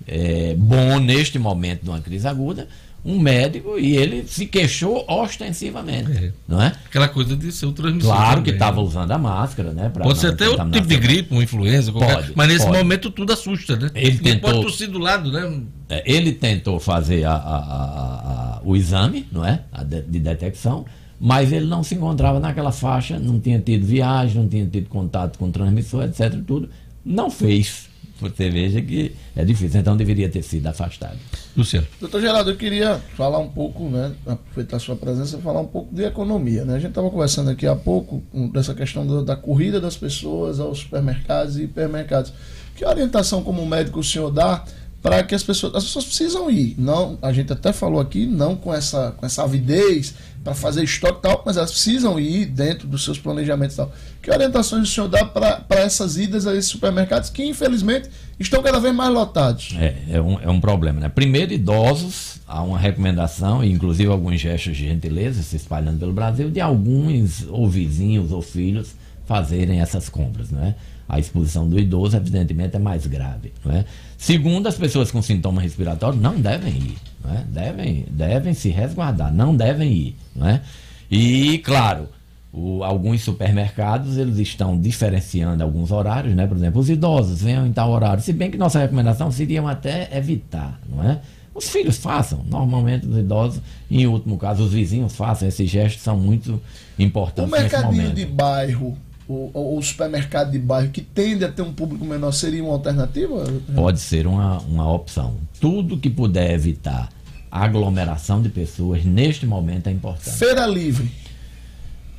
é 0.08 0.56
bom, 0.58 1.00
neste 1.00 1.38
momento 1.38 1.84
de 1.84 1.90
uma 1.90 2.00
crise 2.00 2.28
aguda, 2.28 2.68
um 3.06 3.20
médico 3.20 3.80
e 3.80 3.96
ele 3.96 4.28
se 4.28 4.46
queixou 4.46 5.06
ostensivamente, 5.08 6.12
é. 6.12 6.34
não 6.48 6.62
é? 6.62 6.74
Aquela 6.86 7.08
coisa 7.08 7.38
de 7.38 7.52
ser 7.52 7.66
o 7.66 7.72
transmissor. 7.72 8.14
Claro 8.14 8.42
que 8.42 8.50
estava 8.50 8.82
usando 8.82 9.12
a 9.12 9.18
máscara, 9.18 9.72
né? 9.72 9.90
Pode 9.90 10.20
ser 10.20 10.28
até 10.28 10.50
outro 10.50 10.70
tipo 10.72 10.88
de 10.88 10.98
gripe, 10.98 11.34
uma 11.34 11.44
influenza, 11.44 11.92
qualquer... 11.92 12.16
pode, 12.16 12.32
mas 12.36 12.48
nesse 12.48 12.66
pode. 12.66 12.78
momento 12.78 13.10
tudo 13.10 13.32
assusta, 13.32 13.78
né? 13.78 13.90
Ele 13.96 14.18
tentou, 14.18 14.52
pode 14.52 14.66
tossir 14.66 14.90
do 14.90 15.00
lado, 15.00 15.32
né? 15.32 15.62
É, 15.90 16.04
ele 16.06 16.34
tentou 16.34 16.80
fazer 16.80 17.24
a, 17.24 17.32
a, 17.34 17.58
a, 17.58 18.62
o 18.64 18.76
exame, 18.76 19.26
não 19.32 19.46
é? 19.46 19.62
De 19.86 20.20
detecção, 20.20 20.86
mas 21.20 21.52
ele 21.52 21.66
não 21.66 21.84
se 21.84 21.96
encontrava 21.96 22.40
naquela 22.40 22.72
faixa, 22.72 23.18
não 23.18 23.40
tinha 23.40 23.60
tido 23.60 23.86
viagem, 23.86 24.42
não 24.42 24.48
tinha 24.48 24.66
tido 24.66 24.88
contato 24.90 25.38
com 25.40 25.52
transmissor, 25.52 26.04
etc. 26.04 26.34
Tudo. 26.46 26.70
Não 27.04 27.32
fez, 27.32 27.88
Você 28.20 28.50
veja 28.50 28.82
que 28.82 29.16
é 29.36 29.46
difícil, 29.46 29.80
então 29.80 29.96
deveria 29.96 30.28
ter 30.28 30.42
sido 30.42 30.68
afastado. 30.68 31.18
Luciano. 31.56 31.88
Doutor 32.00 32.20
Geraldo, 32.20 32.50
eu 32.50 32.56
queria 32.56 33.00
falar 33.16 33.40
um 33.40 33.50
pouco, 33.50 33.88
né, 33.90 34.12
aproveitar 34.26 34.78
a 34.78 34.80
sua 34.80 34.96
presença, 34.96 35.38
falar 35.38 35.62
um 35.62 35.68
pouco 35.68 35.94
de 35.94 36.04
economia. 36.04 36.66
Né? 36.66 36.76
A 36.76 36.80
gente 36.80 36.90
estava 36.90 37.10
conversando 37.10 37.50
aqui 37.50 37.66
há 37.68 37.76
pouco 37.76 38.24
dessa 38.52 38.74
questão 38.74 39.06
do, 39.06 39.24
da 39.24 39.36
corrida 39.36 39.80
das 39.80 39.96
pessoas 39.96 40.60
aos 40.60 40.80
supermercados 40.80 41.58
e 41.58 41.64
hipermercados. 41.64 42.34
Que 42.76 42.86
orientação 42.86 43.44
como 43.44 43.66
médico 43.66 44.00
o 44.00 44.04
senhor 44.04 44.32
dá 44.32 44.64
para 45.02 45.24
que 45.24 45.36
as 45.36 45.44
pessoas, 45.44 45.76
as 45.76 45.84
pessoas 45.86 46.06
precisam 46.06 46.50
ir. 46.50 46.76
Não, 46.78 47.18
a 47.22 47.32
gente 47.32 47.54
até 47.54 47.72
falou 47.72 48.00
aqui, 48.00 48.26
não 48.26 48.56
com 48.56 48.74
essa, 48.74 49.12
com 49.12 49.26
essa 49.26 49.44
avidez 49.44 50.16
para 50.48 50.56
fazer 50.56 50.82
estoque 50.82 51.20
e 51.20 51.22
tal, 51.22 51.44
mas 51.46 51.58
elas 51.58 51.72
precisam 51.72 52.18
ir 52.18 52.46
dentro 52.46 52.88
dos 52.88 53.04
seus 53.04 53.20
planejamentos 53.20 53.74
e 53.74 53.78
tal. 53.78 53.92
Que 54.22 54.32
orientações 54.32 54.90
o 54.90 54.92
senhor 54.92 55.10
dá 55.10 55.26
para 55.26 55.66
essas 55.72 56.16
idas 56.16 56.48
a 56.48 56.56
esses 56.56 56.72
supermercados 56.72 57.30
que, 57.30 57.44
infelizmente, 57.44 58.10
estão 58.40 58.64
cada 58.64 58.80
vez 58.80 58.96
mais 58.96 59.14
lotados? 59.14 59.76
É, 59.78 59.96
é 60.10 60.22
um, 60.22 60.40
é 60.40 60.50
um 60.50 60.62
problema, 60.62 61.02
né? 61.02 61.10
Primeiro, 61.10 61.52
idosos, 61.52 62.40
há 62.48 62.64
uma 62.64 62.80
recomendação, 62.80 63.62
inclusive 63.62 64.10
alguns 64.10 64.40
gestos 64.40 64.78
de 64.78 64.88
gentileza 64.88 65.44
se 65.44 65.58
espalhando 65.58 66.00
pelo 66.00 66.14
Brasil, 66.14 66.50
de 66.50 66.62
alguns 66.62 67.46
ou 67.50 67.70
vizinhos 67.70 68.32
ou 68.32 68.42
filhos 68.42 68.96
fazerem 69.26 69.82
essas 69.82 70.08
compras, 70.08 70.50
né? 70.50 70.76
A 71.08 71.20
exposição 71.20 71.68
do 71.68 71.80
idoso, 71.80 72.18
evidentemente, 72.18 72.76
é 72.76 72.80
mais 72.80 73.08
grave, 73.08 73.54
não 73.64 73.74
é? 73.74 73.86
Segundo, 74.18 74.68
as 74.68 74.76
pessoas 74.76 75.10
com 75.10 75.22
sintomas 75.22 75.64
respiratórios 75.64 76.22
não 76.22 76.40
devem 76.40 76.74
ir, 76.74 76.98
não 77.24 77.34
é? 77.34 77.44
devem, 77.48 78.06
devem 78.10 78.54
se 78.54 78.70
resguardar, 78.70 79.34
não 79.34 79.56
devem 79.56 79.92
ir. 79.92 80.16
Não 80.36 80.48
é? 80.48 80.62
E, 81.10 81.60
claro, 81.60 82.10
o, 82.52 82.84
alguns 82.84 83.22
supermercados 83.22 84.18
eles 84.18 84.38
estão 84.40 84.80
diferenciando 84.80 85.64
alguns 85.64 85.92
horários, 85.92 86.36
né? 86.36 86.48
por 86.48 86.58
exemplo, 86.58 86.82
os 86.82 86.90
idosos 86.90 87.42
venham 87.42 87.66
em 87.66 87.72
tal 87.72 87.92
horário, 87.92 88.22
se 88.22 88.34
bem 88.34 88.50
que 88.50 88.58
nossa 88.58 88.80
recomendação 88.80 89.32
seria 89.32 89.62
até 89.70 90.10
evitar, 90.18 90.80
não 90.90 91.04
é? 91.04 91.20
Os 91.54 91.70
filhos 91.70 91.98
façam, 91.98 92.46
normalmente 92.48 93.08
os 93.08 93.18
idosos, 93.18 93.62
em 93.90 94.06
último 94.06 94.38
caso, 94.38 94.64
os 94.64 94.74
vizinhos 94.74 95.16
façam, 95.16 95.48
esses 95.48 95.68
gestos 95.68 96.04
são 96.04 96.16
muito 96.16 96.62
importantes. 97.00 97.52
O 97.52 97.56
mercadinho 97.56 98.14
de 98.14 98.26
bairro 98.28 98.96
o, 99.28 99.78
o, 99.78 99.82
supermercado 99.82 100.52
de 100.52 100.60
bairro 100.60 100.90
que 100.90 101.02
tende 101.02 101.44
a 101.44 101.52
ter 101.52 101.62
um 101.62 101.74
público 101.74 102.06
menor 102.06 102.32
seria 102.32 102.64
uma 102.64 102.74
alternativa? 102.74 103.44
Pode 103.76 104.00
ser 104.00 104.26
uma, 104.26 104.60
uma 104.60 104.92
opção. 104.92 105.36
Tudo 105.60 105.98
que 105.98 106.10
puder 106.10 106.54
evitar 106.54 107.10
aglomeração 107.52 108.42
de 108.42 108.50
pessoas 108.50 109.04
neste 109.04 109.46
momento 109.46 109.88
é 109.88 109.92
importante. 109.92 110.38
Feira 110.38 110.66
livre. 110.66 111.12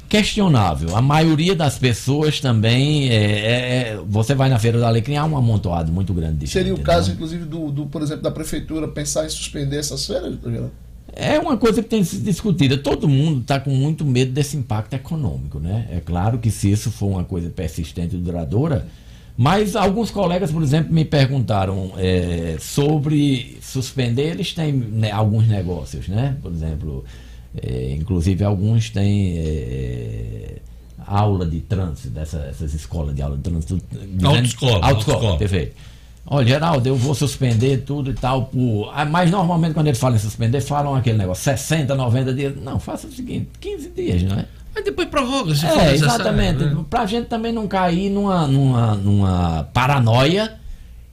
Questionável. 0.08 0.96
A 0.96 1.02
maioria 1.02 1.54
das 1.54 1.78
pessoas 1.78 2.40
também. 2.40 3.10
É, 3.10 3.14
é, 3.14 3.78
é 3.92 4.00
você 4.06 4.34
vai 4.34 4.48
na 4.48 4.58
Feira 4.58 4.78
da 4.78 4.88
Alecrim, 4.88 5.16
há 5.16 5.24
um 5.24 5.36
amontoado 5.36 5.92
muito 5.92 6.14
grande 6.14 6.38
de 6.38 6.46
Seria 6.46 6.70
gente, 6.70 6.80
o 6.80 6.84
caso, 6.84 7.12
inclusive, 7.12 7.44
do, 7.44 7.70
do, 7.70 7.86
por 7.86 8.02
exemplo, 8.02 8.22
da 8.22 8.30
prefeitura 8.30 8.88
pensar 8.88 9.26
em 9.26 9.28
suspender 9.28 9.76
essas 9.76 10.06
feiras, 10.06 10.34
é 11.18 11.36
uma 11.40 11.56
coisa 11.56 11.82
que 11.82 11.88
tem 11.88 12.04
sido 12.04 12.22
discutida. 12.22 12.78
Todo 12.78 13.08
mundo 13.08 13.40
está 13.40 13.58
com 13.58 13.70
muito 13.70 14.04
medo 14.04 14.30
desse 14.30 14.56
impacto 14.56 14.94
econômico, 14.94 15.58
né? 15.58 15.88
É 15.90 16.00
claro 16.00 16.38
que 16.38 16.48
se 16.48 16.70
isso 16.70 16.92
for 16.92 17.08
uma 17.08 17.24
coisa 17.24 17.50
persistente 17.50 18.14
e 18.14 18.18
duradoura, 18.18 18.86
mas 19.36 19.74
alguns 19.74 20.12
colegas, 20.12 20.52
por 20.52 20.62
exemplo, 20.62 20.92
me 20.92 21.04
perguntaram 21.04 21.92
é, 21.96 22.56
sobre 22.60 23.58
suspender. 23.60 24.30
Eles 24.30 24.52
têm 24.52 24.72
né, 24.72 25.10
alguns 25.10 25.48
negócios, 25.48 26.06
né? 26.06 26.36
Por 26.40 26.52
exemplo, 26.52 27.04
é, 27.60 27.94
inclusive 27.94 28.44
alguns 28.44 28.88
têm 28.88 29.38
é, 29.38 30.56
aula 31.04 31.44
de 31.44 31.60
trânsito, 31.60 32.10
dessas 32.10 32.74
escolas 32.74 33.14
de 33.14 33.22
aula 33.22 33.36
de 33.36 33.42
trânsito. 33.42 33.80
Autoescola. 34.22 34.86
Autoescola, 34.86 35.36
perfeito. 35.36 35.74
Olha, 36.26 36.46
Geraldo, 36.46 36.88
eu 36.88 36.94
vou 36.96 37.14
suspender 37.14 37.78
tudo 37.78 38.10
e 38.10 38.14
tal 38.14 38.46
por. 38.46 38.90
Ah, 38.94 39.04
mas 39.04 39.30
normalmente 39.30 39.74
quando 39.74 39.86
eles 39.86 39.98
falam 39.98 40.16
em 40.16 40.20
suspender, 40.20 40.60
falam 40.60 40.94
aquele 40.94 41.16
negócio, 41.16 41.44
60, 41.44 41.94
90 41.94 42.34
dias. 42.34 42.56
Não, 42.56 42.78
faça 42.78 43.06
o 43.06 43.10
seguinte, 43.10 43.48
15 43.60 43.88
dias, 43.90 44.22
não 44.22 44.38
é? 44.38 44.44
Mas 44.74 44.84
depois 44.84 45.08
prorroga, 45.08 45.54
se 45.54 45.66
é, 45.66 45.70
for 45.70 45.94
exatamente. 45.94 46.64
Né? 46.64 46.84
Pra 46.88 47.06
gente 47.06 47.26
também 47.26 47.52
não 47.52 47.66
cair 47.66 48.10
numa, 48.10 48.46
numa, 48.46 48.94
numa 48.94 49.64
paranoia 49.72 50.58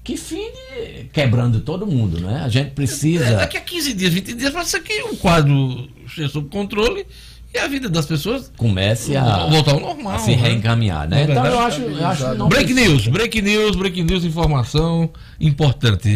que 0.04 0.18
finde 0.18 1.10
quebrando 1.12 1.62
todo 1.62 1.88
mundo, 1.88 2.20
não 2.20 2.30
é? 2.30 2.42
A 2.42 2.50
gente 2.50 2.72
precisa. 2.72 3.26
É, 3.26 3.36
daqui 3.38 3.58
a 3.58 3.62
15 3.62 3.94
dias, 3.94 4.14
20 4.14 4.34
dias, 4.36 4.54
vai 4.54 4.66
ser 4.66 4.82
que 4.82 5.02
o 5.04 5.18
quadro 5.18 5.90
sob 6.32 6.48
controle 6.50 7.08
e 7.56 7.58
a 7.58 7.68
vida 7.68 7.88
das 7.88 8.06
pessoas 8.06 8.52
comece 8.58 9.16
a 9.16 9.48
voltar 9.48 9.72
ao 9.72 9.80
normal, 9.80 10.16
a 10.16 10.20
se 10.20 10.32
né? 10.32 10.36
reencaminhar, 10.36 11.08
né? 11.08 11.24
Então 11.24 11.46
eu 11.46 11.60
acho, 11.60 11.82
eu 11.82 12.06
acho 12.06 12.30
que 12.30 12.38
não 12.38 12.50
break 12.50 12.74
precisa. 12.74 12.90
news, 12.90 13.08
break 13.08 13.42
news, 13.42 13.76
break 13.78 14.04
news, 14.04 14.26
informação 14.26 15.10
importante, 15.40 16.10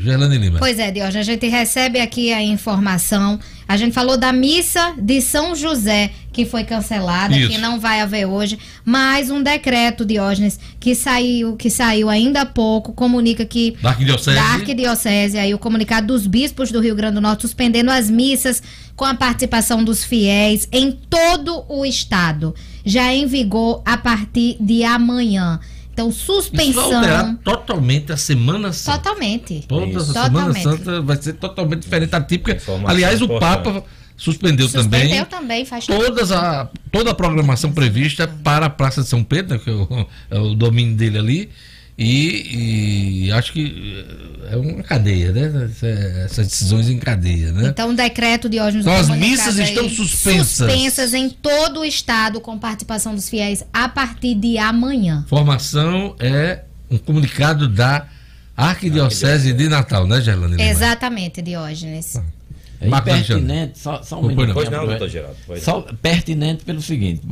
Gerlane 0.00 0.38
Lima. 0.38 0.58
Pois 0.58 0.80
é, 0.80 0.90
Diógenes, 0.90 1.28
a 1.28 1.32
gente 1.32 1.46
recebe 1.46 2.00
aqui 2.00 2.32
a 2.32 2.42
informação. 2.42 3.38
A 3.68 3.76
gente 3.76 3.92
falou 3.92 4.16
da 4.16 4.32
missa 4.32 4.94
de 4.98 5.20
São 5.20 5.54
José 5.54 6.10
que 6.32 6.46
foi 6.46 6.64
cancelada, 6.64 7.36
Isso. 7.36 7.50
que 7.50 7.58
não 7.58 7.78
vai 7.78 8.00
haver 8.00 8.26
hoje, 8.26 8.58
mas 8.84 9.30
um 9.30 9.42
decreto, 9.42 10.04
Diógenes, 10.04 10.58
que 10.80 10.94
saiu, 10.94 11.56
que 11.56 11.68
saiu 11.68 12.08
ainda 12.08 12.40
há 12.40 12.46
pouco, 12.46 12.92
comunica 12.92 13.44
que 13.44 13.76
da 13.82 13.90
Arquidiocese, 13.90 14.36
da 14.36 14.42
Arquidiocese 14.42 15.38
aí 15.38 15.52
o 15.52 15.58
comunicado 15.58 16.06
dos 16.06 16.26
bispos 16.26 16.72
do 16.72 16.80
Rio 16.80 16.94
Grande 16.94 17.16
do 17.16 17.20
Norte 17.20 17.42
suspendendo 17.42 17.90
as 17.90 18.08
missas 18.08 18.62
com 18.96 19.04
a 19.04 19.14
participação 19.14 19.82
dos 19.82 20.04
fiéis 20.04 20.68
em 20.70 20.92
todo 20.92 21.64
o 21.68 21.84
estado. 21.84 22.54
Já 22.84 23.12
em 23.12 23.26
vigor 23.26 23.82
a 23.84 23.96
partir 23.96 24.56
de 24.60 24.82
amanhã. 24.84 25.60
Então, 25.92 26.10
suspensão. 26.10 26.70
Isso 26.70 26.90
vai 26.90 26.94
alterar 26.94 27.36
totalmente 27.44 28.12
a 28.12 28.16
Semana 28.16 28.72
Santa. 28.72 28.98
Totalmente. 28.98 29.64
Toda 29.68 29.98
a 29.98 30.04
Semana. 30.04 30.54
Santa 30.54 31.00
vai 31.02 31.20
ser 31.20 31.34
totalmente 31.34 31.82
diferente. 31.82 32.14
Atípica. 32.14 32.60
Aliás, 32.86 33.20
o 33.20 33.28
Papa 33.38 33.84
suspendeu, 34.16 34.66
suspendeu 34.68 34.68
também. 34.68 35.00
Suspendeu 35.00 35.26
também, 35.26 35.64
faz 35.64 35.86
todas 35.86 36.32
a, 36.32 36.68
toda 36.90 37.10
a 37.10 37.14
programação 37.14 37.72
prevista 37.72 38.26
para 38.26 38.66
a 38.66 38.70
Praça 38.70 39.02
de 39.02 39.08
São 39.08 39.22
Pedro, 39.22 39.58
que 39.58 39.68
é 39.68 39.72
o, 39.72 40.06
é 40.30 40.38
o 40.38 40.54
domínio 40.54 40.96
dele 40.96 41.18
ali. 41.18 41.50
E, 42.02 43.26
e, 43.26 43.32
acho 43.32 43.52
que 43.52 44.04
é 44.50 44.56
uma 44.56 44.82
cadeia, 44.82 45.32
né? 45.32 45.70
Essas 46.24 46.48
decisões 46.48 46.88
em 46.88 46.98
cadeia, 46.98 47.52
né? 47.52 47.68
Então, 47.68 47.90
o 47.90 47.94
decreto 47.94 48.48
de 48.48 48.60
hoje 48.60 48.78
Então, 48.78 48.94
as 48.94 49.08
missas 49.08 49.56
estão 49.58 49.88
suspensas. 49.88 50.70
Suspensas 50.70 51.14
em 51.14 51.30
todo 51.30 51.80
o 51.80 51.84
estado, 51.84 52.40
com 52.40 52.58
participação 52.58 53.14
dos 53.14 53.28
fiéis, 53.28 53.64
a 53.72 53.88
partir 53.88 54.34
de 54.34 54.58
amanhã. 54.58 55.24
Formação 55.28 56.16
é 56.18 56.62
um 56.90 56.98
comunicado 56.98 57.68
da 57.68 58.06
Arquidiocese 58.56 59.52
de 59.52 59.68
Natal, 59.68 60.06
né, 60.06 60.20
Gerlane? 60.20 60.60
Exatamente, 60.60 61.40
Diógenes. 61.40 62.16
Ah. 62.16 62.41
É 62.82 63.00
pertinente, 63.00 63.78
só, 63.78 64.02
só 64.02 64.18
um 64.18 64.26
minuto. 64.26 64.52
Pois 64.54 64.68
não, 64.68 64.86
doutor 64.86 65.08
Geraldo. 65.08 65.36
Só 65.58 65.82
pertinente 66.02 66.64
pelo 66.64 66.82
seguinte, 66.82 67.22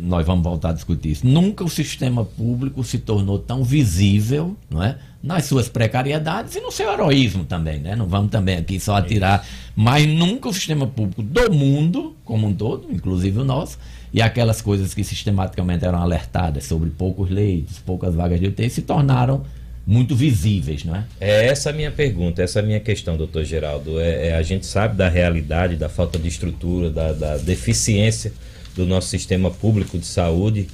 nós 0.00 0.26
vamos 0.26 0.44
voltar 0.44 0.70
a 0.70 0.72
discutir 0.72 1.12
isso. 1.12 1.26
Nunca 1.26 1.64
o 1.64 1.68
sistema 1.68 2.24
público 2.24 2.84
se 2.84 2.98
tornou 2.98 3.38
tão 3.38 3.64
visível, 3.64 4.56
não 4.68 4.82
é? 4.82 4.98
Nas 5.22 5.46
suas 5.46 5.68
precariedades 5.68 6.54
e 6.54 6.60
no 6.60 6.70
seu 6.70 6.92
heroísmo 6.92 7.44
também, 7.44 7.80
né? 7.80 7.96
Não 7.96 8.06
vamos 8.06 8.30
também 8.30 8.56
aqui 8.56 8.78
só 8.78 8.96
atirar, 8.96 9.44
mas 9.74 10.06
nunca 10.06 10.48
o 10.48 10.52
sistema 10.52 10.86
público 10.86 11.22
do 11.22 11.52
mundo, 11.52 12.14
como 12.24 12.46
um 12.46 12.54
todo, 12.54 12.86
inclusive 12.90 13.40
o 13.40 13.44
nosso, 13.44 13.78
e 14.12 14.22
aquelas 14.22 14.60
coisas 14.60 14.94
que 14.94 15.02
sistematicamente 15.02 15.84
eram 15.84 16.00
alertadas 16.00 16.64
sobre 16.64 16.90
poucos 16.90 17.30
leitos, 17.30 17.78
poucas 17.78 18.14
vagas 18.14 18.38
de 18.38 18.46
UTI, 18.46 18.70
se 18.70 18.82
tornaram 18.82 19.42
muito 19.88 20.14
visíveis, 20.14 20.84
não 20.84 20.94
é? 20.94 21.06
É 21.18 21.46
essa 21.46 21.70
a 21.70 21.72
minha 21.72 21.90
pergunta, 21.90 22.42
essa 22.42 22.60
a 22.60 22.62
minha 22.62 22.78
questão, 22.78 23.16
doutor 23.16 23.42
Geraldo. 23.42 23.98
É, 23.98 24.26
é, 24.26 24.34
a 24.36 24.42
gente 24.42 24.66
sabe 24.66 24.94
da 24.94 25.08
realidade, 25.08 25.76
da 25.76 25.88
falta 25.88 26.18
de 26.18 26.28
estrutura, 26.28 26.90
da, 26.90 27.14
da 27.14 27.38
deficiência 27.38 28.30
do 28.76 28.84
nosso 28.84 29.08
sistema 29.08 29.50
público 29.50 29.96
de 29.96 30.04
saúde, 30.04 30.68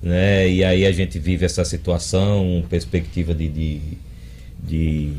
né? 0.00 0.48
E 0.48 0.62
aí 0.62 0.86
a 0.86 0.92
gente 0.92 1.18
vive 1.18 1.44
essa 1.44 1.64
situação, 1.64 2.64
perspectiva 2.70 3.34
de, 3.34 3.48
de, 3.48 3.80
de 4.62 5.12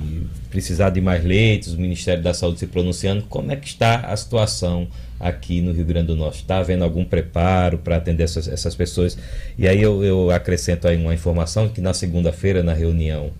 precisar 0.50 0.90
de 0.90 1.02
mais 1.02 1.24
leitos, 1.24 1.74
o 1.74 1.80
Ministério 1.80 2.24
da 2.24 2.34
Saúde 2.34 2.60
se 2.60 2.68
pronunciando. 2.68 3.24
Como 3.24 3.52
é 3.52 3.56
que 3.56 3.68
está 3.68 3.98
a 3.98 4.16
situação 4.16 4.88
aqui 5.20 5.62
no 5.62 5.74
Rio 5.74 5.86
Grande 5.86 6.08
do 6.08 6.16
Norte? 6.16 6.38
Está 6.38 6.60
havendo 6.60 6.84
algum 6.84 7.04
preparo 7.04 7.78
para 7.78 7.98
atender 7.98 8.24
essas, 8.24 8.48
essas 8.48 8.74
pessoas? 8.74 9.18
E 9.58 9.68
aí 9.68 9.82
eu, 9.82 10.04
eu 10.04 10.32
acrescento 10.32 10.88
aí 10.88 10.96
uma 10.96 11.14
informação 11.14 11.68
que 11.68 11.82
na 11.82 11.94
segunda-feira, 11.94 12.64
na 12.64 12.74
reunião 12.74 13.32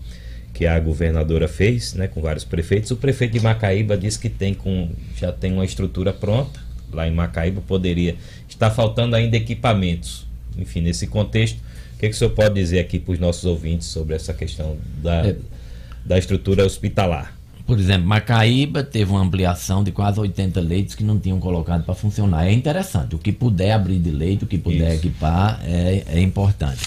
que 0.52 0.66
a 0.66 0.78
governadora 0.78 1.48
fez, 1.48 1.94
né, 1.94 2.06
com 2.06 2.20
vários 2.20 2.44
prefeitos, 2.44 2.90
o 2.92 2.96
prefeito 2.96 3.32
de 3.32 3.40
Macaíba 3.40 3.96
disse 3.96 4.18
que 4.18 4.28
tem 4.28 4.54
com, 4.54 4.88
já 5.16 5.32
tem 5.32 5.52
uma 5.52 5.64
estrutura 5.64 6.12
pronta, 6.12 6.60
lá 6.92 7.08
em 7.08 7.10
Macaíba 7.10 7.60
poderia 7.60 8.14
estar 8.48 8.70
faltando 8.70 9.16
ainda 9.16 9.36
equipamentos. 9.36 10.26
Enfim, 10.56 10.80
nesse 10.80 11.08
contexto, 11.08 11.58
o 11.94 11.98
que, 11.98 12.08
que 12.08 12.14
o 12.14 12.16
senhor 12.16 12.30
pode 12.30 12.54
dizer 12.54 12.78
aqui 12.78 13.00
para 13.00 13.12
os 13.12 13.18
nossos 13.18 13.44
ouvintes 13.44 13.88
sobre 13.88 14.14
essa 14.14 14.32
questão 14.32 14.76
da, 15.02 15.26
é. 15.26 15.36
Da 16.04 16.18
estrutura 16.18 16.64
hospitalar? 16.64 17.34
Por 17.66 17.78
exemplo, 17.78 18.06
Macaíba 18.06 18.82
teve 18.82 19.10
uma 19.10 19.22
ampliação 19.22 19.82
de 19.82 19.90
quase 19.90 20.20
80 20.20 20.60
leitos 20.60 20.94
que 20.94 21.02
não 21.02 21.18
tinham 21.18 21.40
colocado 21.40 21.82
para 21.82 21.94
funcionar. 21.94 22.46
É 22.46 22.52
interessante. 22.52 23.14
O 23.14 23.18
que 23.18 23.32
puder 23.32 23.72
abrir 23.72 23.98
de 23.98 24.10
leito, 24.10 24.44
o 24.44 24.48
que 24.48 24.58
puder 24.58 24.94
Isso. 24.94 25.06
equipar, 25.06 25.60
é, 25.64 26.04
é 26.06 26.20
importante. 26.20 26.82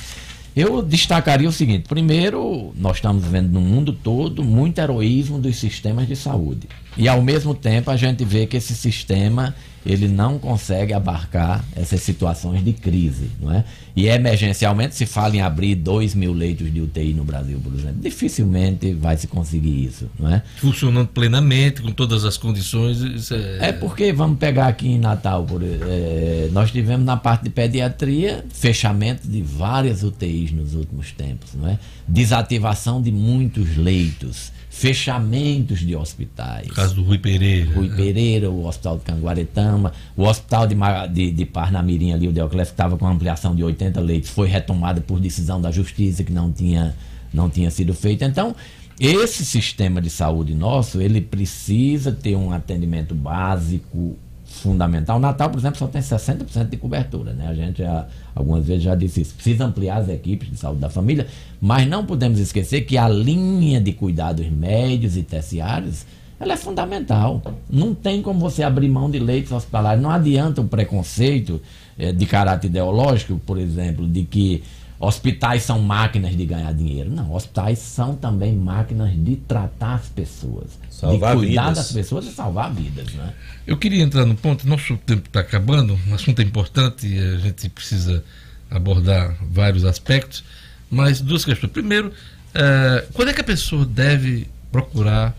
Eu 0.56 0.82
destacaria 0.82 1.50
o 1.50 1.52
seguinte: 1.52 1.88
primeiro, 1.88 2.74
nós 2.76 2.98
estamos 2.98 3.26
vendo 3.26 3.52
no 3.52 3.62
mundo 3.62 3.92
todo 3.92 4.44
muito 4.44 4.80
heroísmo 4.80 5.40
dos 5.40 5.56
sistemas 5.58 6.08
de 6.08 6.16
saúde. 6.16 6.68
E 6.96 7.08
ao 7.08 7.22
mesmo 7.22 7.56
tempo 7.56 7.90
a 7.90 7.96
gente 7.96 8.24
vê 8.24 8.46
que 8.46 8.58
esse 8.58 8.76
sistema 8.76 9.56
ele 9.88 10.08
não 10.08 10.38
consegue 10.38 10.94
abarcar 10.94 11.64
essas 11.76 12.02
situações 12.02 12.64
de 12.64 12.74
crise, 12.74 13.32
não 13.40 13.52
é? 13.52 13.64
E 13.96 14.08
emergencialmente 14.08 14.96
se 14.96 15.06
fala 15.06 15.36
em 15.36 15.42
abrir 15.42 15.76
2 15.76 16.14
mil 16.14 16.34
leitos 16.34 16.72
de 16.72 16.82
UTI 16.82 17.14
no 17.14 17.24
Brasil, 17.24 17.60
por 17.64 17.74
exemplo. 17.74 17.96
Dificilmente 18.02 18.94
vai 18.94 19.18
se 19.18 19.28
conseguir 19.28 19.86
isso, 19.86 20.10
não 20.20 20.30
é? 20.30 20.44
Funcionando 20.58 21.08
plenamente, 21.08 21.82
com 21.82 21.92
todas 21.92 22.26
as 22.26 22.38
condições. 22.38 23.32
É... 23.32 23.70
é... 23.70 23.72
porque, 23.72 24.12
vamos 24.12 24.38
pegar 24.38 24.68
aqui 24.68 24.90
em 24.90 25.00
Natal, 25.00 25.46
por, 25.46 25.64
é, 25.64 26.50
nós 26.52 26.70
tivemos 26.70 27.06
na 27.06 27.16
parte 27.16 27.44
de 27.44 27.50
pediatria 27.50 28.46
fechamento 28.50 29.28
de 29.28 29.42
várias 29.42 30.04
UTIs 30.04 30.52
nos 30.52 30.76
últimos 30.76 31.12
tempos, 31.14 31.52
não 31.56 31.68
é? 31.70 31.80
Desativação 32.08 33.02
de 33.02 33.12
muitos 33.12 33.78
leitos 33.78 34.52
fechamentos 34.78 35.80
de 35.80 35.96
hospitais. 35.96 36.68
O 36.68 36.74
caso 36.74 36.94
do 36.94 37.04
Rui 37.04 37.18
Pereira. 37.18 37.74
Rui? 37.74 37.90
Pereira, 37.90 38.52
o 38.52 38.68
Hospital 38.68 39.00
de 39.00 39.06
Canguaretama, 39.06 39.92
o 40.16 40.24
Hospital 40.24 40.68
de, 40.68 40.76
de, 41.12 41.32
de 41.32 41.46
Parnamirim 41.46 42.14
ali, 42.14 42.28
o 42.28 42.32
Deoclés, 42.32 42.68
que 42.68 42.76
estava 42.76 42.96
com 42.96 43.08
ampliação 43.08 43.56
de 43.56 43.64
80 43.64 44.00
leitos, 44.00 44.30
foi 44.30 44.48
retomada 44.48 45.02
por 45.02 45.20
decisão 45.20 45.60
da 45.60 45.72
Justiça, 45.72 46.24
que 46.24 46.32
não 46.32 46.52
tinha, 46.52 46.96
não 47.34 47.50
tinha 47.50 47.72
sido 47.72 47.92
feita. 47.92 48.26
Então, 48.26 48.56
esse 49.00 49.44
sistema 49.44 50.00
de 50.00 50.12
saúde 50.12 50.54
nosso, 50.54 51.02
ele 51.02 51.22
precisa 51.22 52.12
ter 52.12 52.36
um 52.36 52.52
atendimento 52.52 53.16
básico, 53.16 54.16
fundamental. 54.60 55.18
O 55.18 55.20
Natal, 55.20 55.50
por 55.50 55.58
exemplo, 55.58 55.78
só 55.78 55.88
tem 55.88 56.02
60% 56.02 56.70
de 56.70 56.78
cobertura. 56.78 57.34
Né? 57.34 57.48
A 57.48 57.54
gente 57.54 57.80
já, 57.80 58.08
algumas 58.36 58.66
vezes 58.66 58.84
já 58.84 58.96
disse 58.96 59.22
isso. 59.22 59.34
Precisa 59.34 59.66
ampliar 59.66 59.98
as 59.98 60.10
equipes 60.10 60.50
de 60.50 60.58
saúde 60.58 60.80
da 60.80 60.90
família, 60.90 61.28
mas 61.62 61.88
não 61.88 62.06
podemos 62.06 62.40
esquecer 62.40 62.82
que 62.82 62.98
a 62.98 63.08
linha 63.08 63.80
de 63.80 63.94
cuidados 63.94 64.48
médios 64.50 65.18
e 65.18 65.24
terciários 65.24 66.06
ela 66.40 66.54
é 66.54 66.58
fundamental. 66.58 67.42
Não 67.70 67.96
tem 67.96 68.22
como 68.22 68.40
você 68.40 68.62
abrir 68.62 68.88
mão 68.90 69.10
de 69.10 69.18
leitos 69.18 69.52
hospitalares. 69.52 70.02
Não 70.02 70.12
adianta 70.12 70.62
o 70.62 70.68
preconceito 70.68 71.60
é, 71.98 72.12
de 72.12 72.26
caráter 72.26 72.68
ideológico, 72.68 73.42
por 73.46 73.58
exemplo, 73.58 74.08
de 74.08 74.24
que 74.24 74.64
hospitais 75.00 75.64
são 75.64 75.82
máquinas 75.82 76.36
de 76.36 76.46
ganhar 76.46 76.74
dinheiro. 76.74 77.10
Não, 77.10 77.34
hospitais 77.34 77.80
são 77.80 78.16
também 78.16 78.56
máquinas 78.56 79.12
de 79.14 79.36
tratar 79.36 79.96
as 79.96 80.08
pessoas. 80.08 80.80
Salvar 80.90 81.36
de 81.36 81.46
cuidar 81.46 81.70
vidas. 81.70 81.78
das 81.78 81.92
pessoas 81.92 82.26
e 82.26 82.32
salvar 82.32 82.74
vidas. 82.74 83.14
Né? 83.14 83.34
Eu 83.66 83.78
queria 83.78 84.04
entrar 84.04 84.26
no 84.26 84.36
ponto, 84.36 84.68
nosso 84.68 84.98
tempo 84.98 85.28
está 85.28 85.42
acabando, 85.42 86.00
o 86.10 86.14
assunto 86.14 86.40
é 86.40 86.44
importante 86.44 87.08
e 87.08 87.20
a 87.20 87.38
gente 87.38 87.70
precisa 87.70 88.24
abordar 88.70 89.38
vários 89.42 89.86
aspectos, 89.86 90.44
mas 90.90 91.22
duas 91.22 91.46
questões. 91.46 91.72
Primeiro, 91.72 92.08
uh, 92.08 93.14
quando 93.14 93.30
é 93.30 93.34
que 93.34 93.42
a 93.42 93.46
pessoa 93.46 93.86
deve 93.86 94.48
procurar 94.72 95.38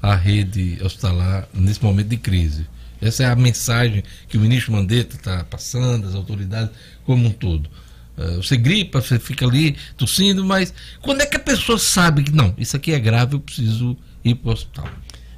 a 0.00 0.14
rede 0.14 0.78
hospitalar 0.82 1.46
nesse 1.52 1.82
momento 1.82 2.08
de 2.08 2.16
crise? 2.16 2.66
Essa 3.00 3.24
é 3.24 3.26
a 3.26 3.36
mensagem 3.36 4.02
que 4.28 4.38
o 4.38 4.40
ministro 4.40 4.72
Mandetta 4.72 5.16
está 5.16 5.44
passando, 5.44 6.08
as 6.08 6.14
autoridades 6.14 6.70
como 7.04 7.26
um 7.26 7.30
todo. 7.30 7.68
Uh, 8.16 8.36
você 8.36 8.56
gripa, 8.56 9.00
você 9.00 9.18
fica 9.18 9.44
ali 9.44 9.76
tossindo, 9.96 10.44
mas 10.44 10.72
quando 11.02 11.22
é 11.22 11.26
que 11.26 11.36
a 11.36 11.40
pessoa 11.40 11.78
sabe 11.78 12.22
que 12.22 12.32
não, 12.32 12.54
isso 12.56 12.76
aqui 12.76 12.92
é 12.92 12.98
grave, 12.98 13.34
eu 13.34 13.40
preciso 13.40 13.96
ir 14.24 14.36
para 14.36 14.50
o 14.50 14.52
hospital? 14.52 14.88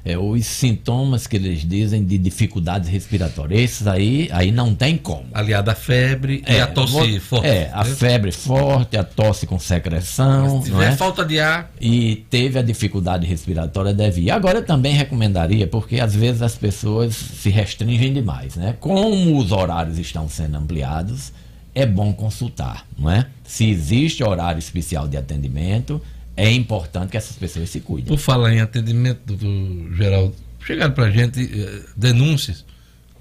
É, 0.07 0.17
os 0.17 0.45
sintomas 0.45 1.27
que 1.27 1.35
eles 1.35 1.67
dizem 1.67 2.05
de 2.05 2.17
dificuldades 2.17 2.87
respiratórias, 2.87 3.59
esses 3.59 3.87
aí, 3.87 4.29
aí 4.31 4.53
não 4.53 4.73
tem 4.73 4.95
como. 4.95 5.25
Aliado 5.33 5.69
à 5.69 5.75
febre 5.75 6.41
é, 6.45 6.59
e 6.59 6.61
a 6.61 6.67
tosse 6.67 6.93
vou, 6.93 7.19
forte. 7.19 7.45
É, 7.45 7.69
a 7.73 7.83
né? 7.83 7.93
febre 7.93 8.31
forte, 8.31 8.95
a 8.95 9.03
tosse 9.03 9.45
com 9.45 9.59
secreção. 9.59 10.61
se 10.61 10.71
tiver 10.71 10.93
é? 10.93 10.95
falta 10.95 11.25
de 11.25 11.41
ar. 11.41 11.69
E 11.81 12.25
teve 12.29 12.57
a 12.57 12.61
dificuldade 12.61 13.27
respiratória, 13.27 13.93
deve 13.93 14.21
ir. 14.21 14.31
Agora 14.31 14.59
eu 14.59 14.65
também 14.65 14.93
recomendaria, 14.93 15.67
porque 15.67 15.99
às 15.99 16.15
vezes 16.15 16.41
as 16.41 16.55
pessoas 16.55 17.13
se 17.13 17.49
restringem 17.49 18.13
demais, 18.13 18.55
né? 18.55 18.77
Como 18.79 19.37
os 19.37 19.51
horários 19.51 19.99
estão 19.99 20.29
sendo 20.29 20.57
ampliados, 20.57 21.33
é 21.77 21.85
bom 21.85 22.11
consultar, 22.11 22.87
não 22.97 23.11
é? 23.11 23.27
Se 23.43 23.69
existe 23.69 24.23
horário 24.23 24.57
especial 24.57 25.07
de 25.07 25.15
atendimento, 25.15 26.01
é 26.35 26.51
importante 26.51 27.11
que 27.11 27.17
essas 27.17 27.35
pessoas 27.35 27.69
se 27.69 27.81
cuidem. 27.81 28.07
Por 28.07 28.17
falar 28.17 28.51
em 28.51 28.61
atendimento, 28.61 29.19
doutor 29.23 29.95
Geraldo, 29.95 30.35
chegaram 30.65 30.91
para 30.91 31.05
a 31.05 31.11
gente 31.11 31.39
eh, 31.39 31.83
denúncias 31.95 32.65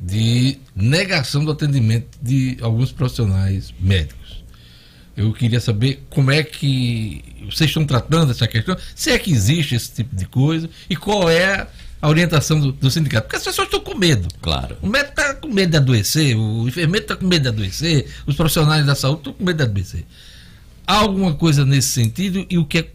de 0.01 0.59
negação 0.75 1.45
do 1.45 1.51
atendimento 1.51 2.19
de 2.23 2.57
alguns 2.63 2.91
profissionais 2.93 3.75
médicos. 3.79 4.43
Eu 5.15 5.35
queria 5.35 5.61
saber 5.61 6.07
como 6.09 6.31
é 6.31 6.43
que 6.43 7.23
vocês 7.51 7.69
estão 7.69 7.85
tratando 7.85 8.31
essa 8.31 8.49
questão, 8.49 8.75
se 8.95 9.11
é 9.11 9.19
que 9.19 9.33
existe 9.33 9.75
esse 9.75 9.93
tipo 9.93 10.17
de 10.17 10.25
coisa 10.25 10.71
e 10.89 10.97
qual 10.97 11.29
é 11.29 11.67
a 12.07 12.09
orientação 12.09 12.61
do, 12.61 12.71
do, 12.71 12.89
sindicato. 12.89 13.25
Porque 13.25 13.37
as 13.37 13.43
pessoas 13.43 13.67
estão 13.67 13.81
com 13.81 13.99
medo. 13.99 14.29
Claro. 14.41 14.77
O 14.81 14.87
médico 14.87 15.11
está 15.21 15.35
com 15.35 15.49
medo 15.49 15.71
de 15.73 15.77
adoecer, 15.77 16.37
o 16.39 16.69
enfermeiro 16.69 17.05
está 17.05 17.17
com 17.17 17.27
medo 17.27 17.43
de 17.43 17.49
adoecer, 17.49 18.07
os 18.25 18.37
profissionais 18.37 18.87
da 18.87 18.95
saúde 18.95 19.19
estão 19.19 19.33
com 19.33 19.45
medo 19.45 19.57
de 19.57 19.65
adoecer. 19.65 20.05
Há 20.87 20.99
alguma 20.99 21.35
coisa 21.35 21.65
nesse 21.65 21.89
sentido 21.89 22.47
e 22.49 22.59
o 22.59 22.65
que 22.65 22.79
é 22.79 22.91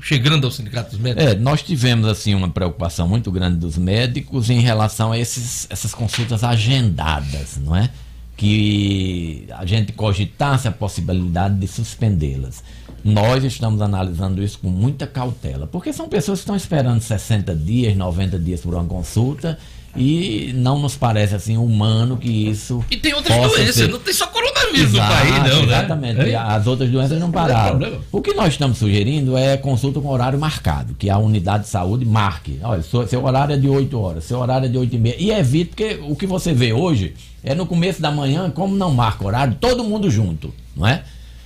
chegando 0.00 0.46
ao 0.46 0.52
sindicato 0.52 0.92
dos 0.92 1.00
médicos? 1.00 1.32
É, 1.32 1.34
nós 1.34 1.62
tivemos 1.62 2.06
assim 2.06 2.32
uma 2.32 2.48
preocupação 2.48 3.08
muito 3.08 3.32
grande 3.32 3.56
dos 3.56 3.76
médicos 3.76 4.48
em 4.50 4.60
relação 4.60 5.10
a 5.10 5.18
esses, 5.18 5.66
essas 5.68 5.92
consultas 5.92 6.44
agendadas, 6.44 7.56
não 7.56 7.74
é? 7.74 7.90
Que 8.36 9.48
a 9.50 9.66
gente 9.66 9.92
cogitasse 9.92 10.68
a 10.68 10.72
possibilidade 10.72 11.56
de 11.58 11.66
suspendê-las. 11.66 12.62
Nós 13.04 13.44
estamos 13.44 13.82
analisando 13.82 14.42
isso 14.42 14.58
com 14.58 14.68
muita 14.68 15.06
cautela, 15.06 15.66
porque 15.66 15.92
são 15.92 16.08
pessoas 16.08 16.38
que 16.38 16.44
estão 16.44 16.56
esperando 16.56 17.02
60 17.02 17.54
dias, 17.54 17.94
90 17.94 18.38
dias 18.38 18.62
por 18.62 18.74
uma 18.74 18.84
consulta 18.84 19.58
e 19.96 20.52
não 20.54 20.78
nos 20.78 20.96
parece 20.96 21.34
assim 21.34 21.56
humano 21.56 22.16
que 22.16 22.28
isso. 22.28 22.84
E 22.90 22.96
tem 22.96 23.14
outras 23.14 23.36
doenças, 23.36 23.74
ser... 23.74 23.88
não 23.88 23.98
tem 24.00 24.12
só 24.12 24.26
coronavírus 24.26 24.94
Exato, 24.94 25.12
no 25.12 25.20
país, 25.20 25.52
não, 25.52 25.66
né? 25.66 25.76
Exatamente. 25.76 26.16
Né? 26.16 26.34
As 26.34 26.66
outras 26.66 26.90
doenças 26.90 27.20
não 27.20 27.30
pararam. 27.30 27.78
Não 27.78 27.98
o 28.10 28.20
que 28.20 28.34
nós 28.34 28.54
estamos 28.54 28.78
sugerindo 28.78 29.36
é 29.36 29.56
consulta 29.56 30.00
com 30.00 30.08
horário 30.08 30.38
marcado, 30.38 30.94
que 30.94 31.08
a 31.08 31.18
unidade 31.18 31.64
de 31.64 31.68
saúde 31.68 32.04
marque. 32.04 32.58
Olha, 32.62 32.82
seu 32.82 33.24
horário 33.24 33.54
é 33.54 33.58
de 33.58 33.68
8 33.68 34.00
horas, 34.00 34.24
seu 34.24 34.38
horário 34.38 34.66
é 34.66 34.68
de 34.68 34.78
8 34.78 34.94
e 34.94 34.98
meia. 34.98 35.16
E 35.18 35.30
evite, 35.30 35.70
porque 35.70 36.00
o 36.02 36.16
que 36.16 36.26
você 36.26 36.52
vê 36.52 36.72
hoje 36.72 37.14
é 37.42 37.54
no 37.54 37.66
começo 37.66 38.02
da 38.02 38.10
manhã, 38.10 38.50
como 38.50 38.74
não 38.74 38.92
marca 38.92 39.24
horário, 39.24 39.56
todo 39.60 39.84
mundo 39.84 40.10
junto, 40.10 40.52
não 40.74 40.86
é? 40.86 41.04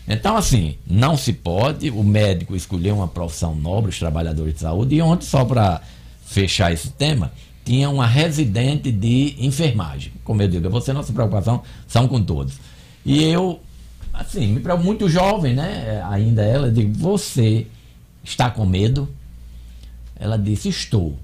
Então, 0.09 0.37
assim, 0.37 0.77
não 0.87 1.17
se 1.19 1.35
pode 1.35 1.91
o 1.91 2.03
médico 2.03 2.57
escolher 2.57 2.93
uma 2.93 3.07
profissão 3.07 3.55
nobre, 3.55 3.91
os 3.91 3.99
trabalhadores 3.99 4.55
de 4.55 4.61
saúde. 4.61 4.95
E 4.95 5.03
ontem, 5.03 5.27
só 5.27 5.45
para 5.45 5.83
fechar 6.25 6.73
esse 6.73 6.91
tema, 6.91 7.31
tinha 7.63 7.91
uma 7.91 8.07
residente 8.07 8.91
de 8.91 9.37
enfermagem. 9.39 10.13
Como 10.25 10.41
eu 10.41 10.49
digo, 10.49 10.71
você 10.71 10.95
nossa 10.95 11.13
preocupação 11.13 11.63
são 11.87 12.09
com 12.09 12.23
todos. 12.23 12.55
E 13.05 13.23
eu, 13.23 13.61
assim, 14.13 14.47
me 14.47 14.61
preocupo 14.61 14.87
muito 14.87 15.09
jovem, 15.11 15.55
né? 15.55 16.03
Ainda 16.09 16.43
ela, 16.43 16.69
eu 16.69 16.73
digo, 16.73 16.95
você 16.95 17.67
está 18.25 18.51
com 18.51 18.65
medo? 18.65 19.09
Ela 20.17 20.39
disse, 20.39 20.71
estou 20.71 21.19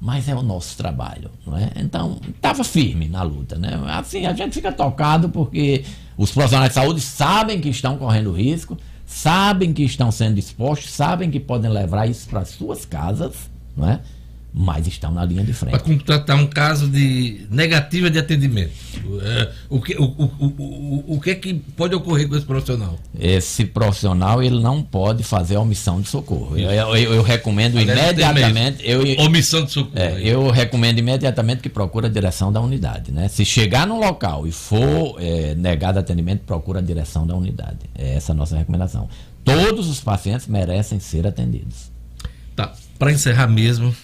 mas 0.00 0.28
é 0.28 0.34
o 0.34 0.42
nosso 0.42 0.76
trabalho, 0.76 1.30
não 1.46 1.56
é? 1.56 1.70
Então, 1.76 2.20
estava 2.28 2.62
firme 2.62 3.08
na 3.08 3.22
luta, 3.22 3.56
né? 3.56 3.80
Assim, 3.88 4.26
a 4.26 4.34
gente 4.34 4.54
fica 4.54 4.70
tocado 4.70 5.28
porque 5.28 5.84
os 6.16 6.30
profissionais 6.30 6.70
de 6.70 6.74
saúde 6.74 7.00
sabem 7.00 7.60
que 7.60 7.68
estão 7.68 7.96
correndo 7.96 8.30
risco, 8.32 8.76
sabem 9.06 9.72
que 9.72 9.82
estão 9.82 10.10
sendo 10.10 10.38
expostos, 10.38 10.90
sabem 10.90 11.30
que 11.30 11.40
podem 11.40 11.70
levar 11.70 12.08
isso 12.08 12.28
para 12.28 12.44
suas 12.44 12.84
casas, 12.84 13.50
não 13.76 13.88
é? 13.88 14.00
Mas 14.58 14.86
estão 14.86 15.12
na 15.12 15.22
linha 15.22 15.44
de 15.44 15.52
frente. 15.52 15.72
Para 15.72 15.80
contratar 15.80 16.34
um 16.34 16.46
caso 16.46 16.88
de 16.88 17.46
negativa 17.50 18.08
de 18.08 18.18
atendimento, 18.18 18.72
é, 19.22 19.52
o, 19.68 19.82
que, 19.82 19.94
o, 19.96 20.04
o, 20.04 20.24
o, 20.46 21.04
o 21.16 21.20
que 21.20 21.30
é 21.30 21.34
que 21.34 21.52
pode 21.52 21.94
ocorrer 21.94 22.26
com 22.26 22.34
esse 22.34 22.46
profissional? 22.46 22.98
Esse 23.20 23.66
profissional 23.66 24.42
ele 24.42 24.58
não 24.58 24.82
pode 24.82 25.22
fazer 25.22 25.58
omissão 25.58 26.00
de 26.00 26.08
socorro. 26.08 26.56
Eu, 26.56 26.70
eu, 26.70 26.96
eu, 26.96 27.22
recomendo 27.22 27.76
Aliás, 27.76 28.00
imediatamente. 28.00 28.82
Eu, 28.82 29.02
omissão 29.26 29.62
de 29.62 29.72
socorro. 29.72 29.98
É, 29.98 30.22
eu 30.22 30.48
recomendo 30.48 30.98
imediatamente 31.00 31.60
que 31.60 31.68
procure 31.68 32.06
a 32.06 32.10
direção 32.10 32.50
da 32.50 32.58
unidade. 32.58 33.12
Né? 33.12 33.28
Se 33.28 33.44
chegar 33.44 33.86
no 33.86 34.00
local 34.00 34.46
e 34.46 34.52
for 34.52 35.16
é, 35.18 35.54
negado 35.54 35.98
atendimento, 35.98 36.40
procura 36.46 36.78
a 36.78 36.82
direção 36.82 37.26
da 37.26 37.36
unidade. 37.36 37.80
É 37.94 38.14
essa 38.14 38.32
a 38.32 38.34
nossa 38.34 38.56
recomendação. 38.56 39.06
Todos 39.44 39.86
os 39.86 40.00
pacientes 40.00 40.46
merecem 40.46 40.98
ser 40.98 41.26
atendidos. 41.26 41.92
Tá. 42.56 42.72
Para 42.98 43.12
encerrar 43.12 43.48
mesmo, 43.48 43.94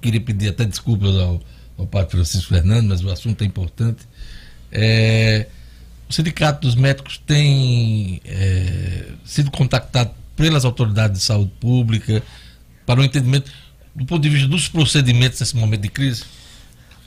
queria 0.00 0.20
pedir 0.20 0.48
até 0.48 0.64
desculpas 0.64 1.14
ao, 1.16 1.40
ao 1.78 1.86
padre 1.86 2.10
Francisco 2.12 2.48
Fernando, 2.48 2.88
mas 2.88 3.02
o 3.02 3.10
assunto 3.10 3.42
é 3.42 3.46
importante. 3.46 4.06
É, 4.72 5.46
o 6.08 6.12
Sindicato 6.12 6.66
dos 6.66 6.74
Médicos 6.74 7.18
tem 7.26 8.20
é, 8.24 9.06
sido 9.24 9.50
contactado 9.50 10.10
pelas 10.36 10.64
autoridades 10.64 11.18
de 11.18 11.24
saúde 11.24 11.52
pública 11.60 12.22
para 12.86 13.00
o 13.00 13.04
entendimento 13.04 13.50
do 13.94 14.04
ponto 14.04 14.22
de 14.22 14.28
vista 14.28 14.48
dos 14.48 14.68
procedimentos 14.68 15.40
nesse 15.40 15.56
momento 15.56 15.82
de 15.82 15.88
crise? 15.88 16.24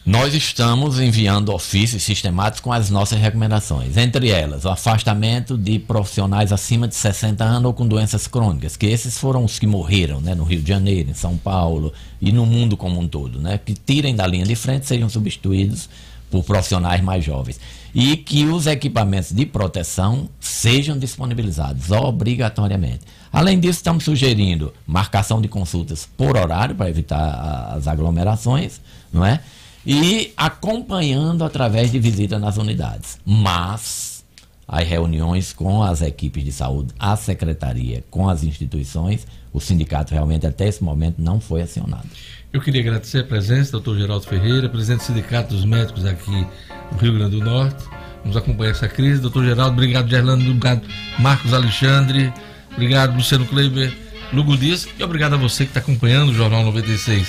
Nós 0.06 0.34
estamos 0.34 1.00
enviando 1.00 1.54
ofícios 1.54 2.04
sistemáticos 2.04 2.60
com 2.60 2.74
as 2.74 2.90
nossas 2.90 3.20
recomendações. 3.22 3.96
Entre 3.96 4.30
elas, 4.30 4.66
o 4.66 4.70
afastamento 4.70 5.58
de 5.58 5.80
profissionais 5.80 6.52
acima 6.52 6.90
de 6.90 6.96
60 6.96 7.42
anos 7.42 7.66
ou 7.68 7.74
com 7.74 7.88
doenças 7.88 8.28
crônicas, 8.28 8.76
que 8.76 8.86
esses 8.86 9.18
foram 9.18 9.46
os 9.46 9.58
que 9.58 9.66
morreram 9.66 10.20
né, 10.20 10.36
no 10.36 10.44
Rio 10.44 10.62
de 10.62 10.68
Janeiro, 10.68 11.10
em 11.10 11.14
São 11.14 11.38
Paulo 11.38 11.94
e 12.20 12.34
no 12.34 12.46
mundo 12.46 12.76
como 12.76 13.00
um 13.00 13.08
todo. 13.08 13.40
Né, 13.40 13.58
que 13.58 13.74
tirem 13.74 14.14
da 14.14 14.28
linha 14.28 14.46
de 14.46 14.56
frente 14.56 14.86
sejam 14.86 15.08
substituídos 15.08 15.88
por 16.30 16.44
profissionais 16.44 17.02
mais 17.02 17.24
jovens. 17.24 17.58
E 17.96 18.18
que 18.18 18.46
os 18.46 18.68
equipamentos 18.68 19.32
de 19.32 19.46
proteção 19.46 20.28
sejam 20.38 20.98
disponibilizados 20.98 21.92
obrigatoriamente. 21.92 23.02
Além 23.32 23.58
disso, 23.58 23.80
estamos 23.80 24.04
sugerindo 24.04 24.74
marcação 24.86 25.40
de 25.40 25.48
consultas 25.48 26.10
por 26.18 26.36
horário 26.36 26.76
para 26.76 26.90
evitar 26.90 27.74
as 27.74 27.88
aglomerações, 27.88 28.82
não 29.14 29.26
é? 29.26 29.40
E 29.86 30.34
acompanhando 30.38 31.44
através 31.44 31.92
de 31.92 32.00
visita 32.00 32.40
nas 32.40 32.58
unidades. 32.58 33.20
Mas 33.26 34.24
as 34.68 34.88
reuniões 34.88 35.54
com 35.54 35.84
as 35.84 36.02
equipes 36.02 36.44
de 36.44 36.52
saúde, 36.52 36.94
a 36.98 37.16
secretaria, 37.16 38.04
com 38.10 38.30
as 38.30 38.44
instituições, 38.44 39.28
o 39.52 39.60
sindicato 39.60 40.14
realmente 40.14 40.48
até 40.48 40.68
esse 40.68 40.84
momento 40.84 41.16
não 41.20 41.40
foi 41.40 41.62
acionado. 41.62 42.08
Eu 42.52 42.62
queria 42.62 42.82
agradecer 42.82 43.20
a 43.20 43.24
presença 43.24 43.72
do 43.72 43.82
doutor 43.82 43.98
Geraldo 43.98 44.26
Ferreira, 44.26 44.70
presidente 44.70 45.00
do 45.00 45.06
Sindicato 45.06 45.54
dos 45.54 45.66
Médicos 45.66 46.06
aqui 46.06 46.48
no 46.92 46.98
Rio 47.00 47.14
Grande 47.14 47.38
do 47.38 47.44
Norte. 47.44 47.84
Vamos 48.22 48.38
acompanhar 48.38 48.72
essa 48.72 48.88
crise. 48.88 49.20
Doutor 49.20 49.44
Geraldo, 49.44 49.74
obrigado, 49.74 50.10
Gerlando, 50.10 50.46
obrigado, 50.46 50.82
Marcos 51.20 51.54
Alexandre, 51.54 52.32
obrigado, 52.72 53.16
Luciano 53.16 53.46
Kleiber, 53.46 53.94
Lugo 54.32 54.56
Dias, 54.56 54.88
e 54.98 55.04
obrigado 55.04 55.34
a 55.34 55.38
você 55.38 55.66
que 55.66 55.72
está 55.72 55.80
acompanhando 55.80 56.30
o 56.30 56.34
Jornal 56.34 56.64
96. 56.64 57.28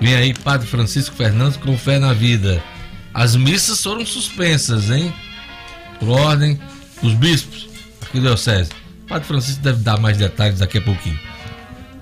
Vem 0.00 0.14
aí, 0.14 0.34
Padre 0.34 0.66
Francisco 0.66 1.14
Fernandes 1.14 1.56
com 1.56 1.76
fé 1.76 1.98
na 1.98 2.12
vida. 2.12 2.62
As 3.12 3.36
missas 3.36 3.82
foram 3.82 4.04
suspensas, 4.04 4.90
hein? 4.90 5.12
Por 6.00 6.08
ordem 6.08 6.58
dos 7.00 7.14
bispos 7.14 7.68
aqui 8.02 8.18
do 8.18 8.26
Diocese. 8.26 8.70
Padre 9.08 9.26
Francisco 9.26 9.62
deve 9.62 9.82
dar 9.82 9.98
mais 9.98 10.16
detalhes 10.16 10.58
daqui 10.58 10.78
a 10.78 10.82
pouquinho. 10.82 11.18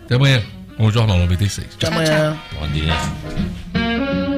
Até 0.05 0.14
amanhã 0.14 0.43
com 0.77 0.86
o 0.86 0.90
Jornal 0.90 1.19
96. 1.19 1.69
Até 1.74 1.89
amanhã. 1.89 2.36
Bom 2.59 2.69
dia. 2.69 4.31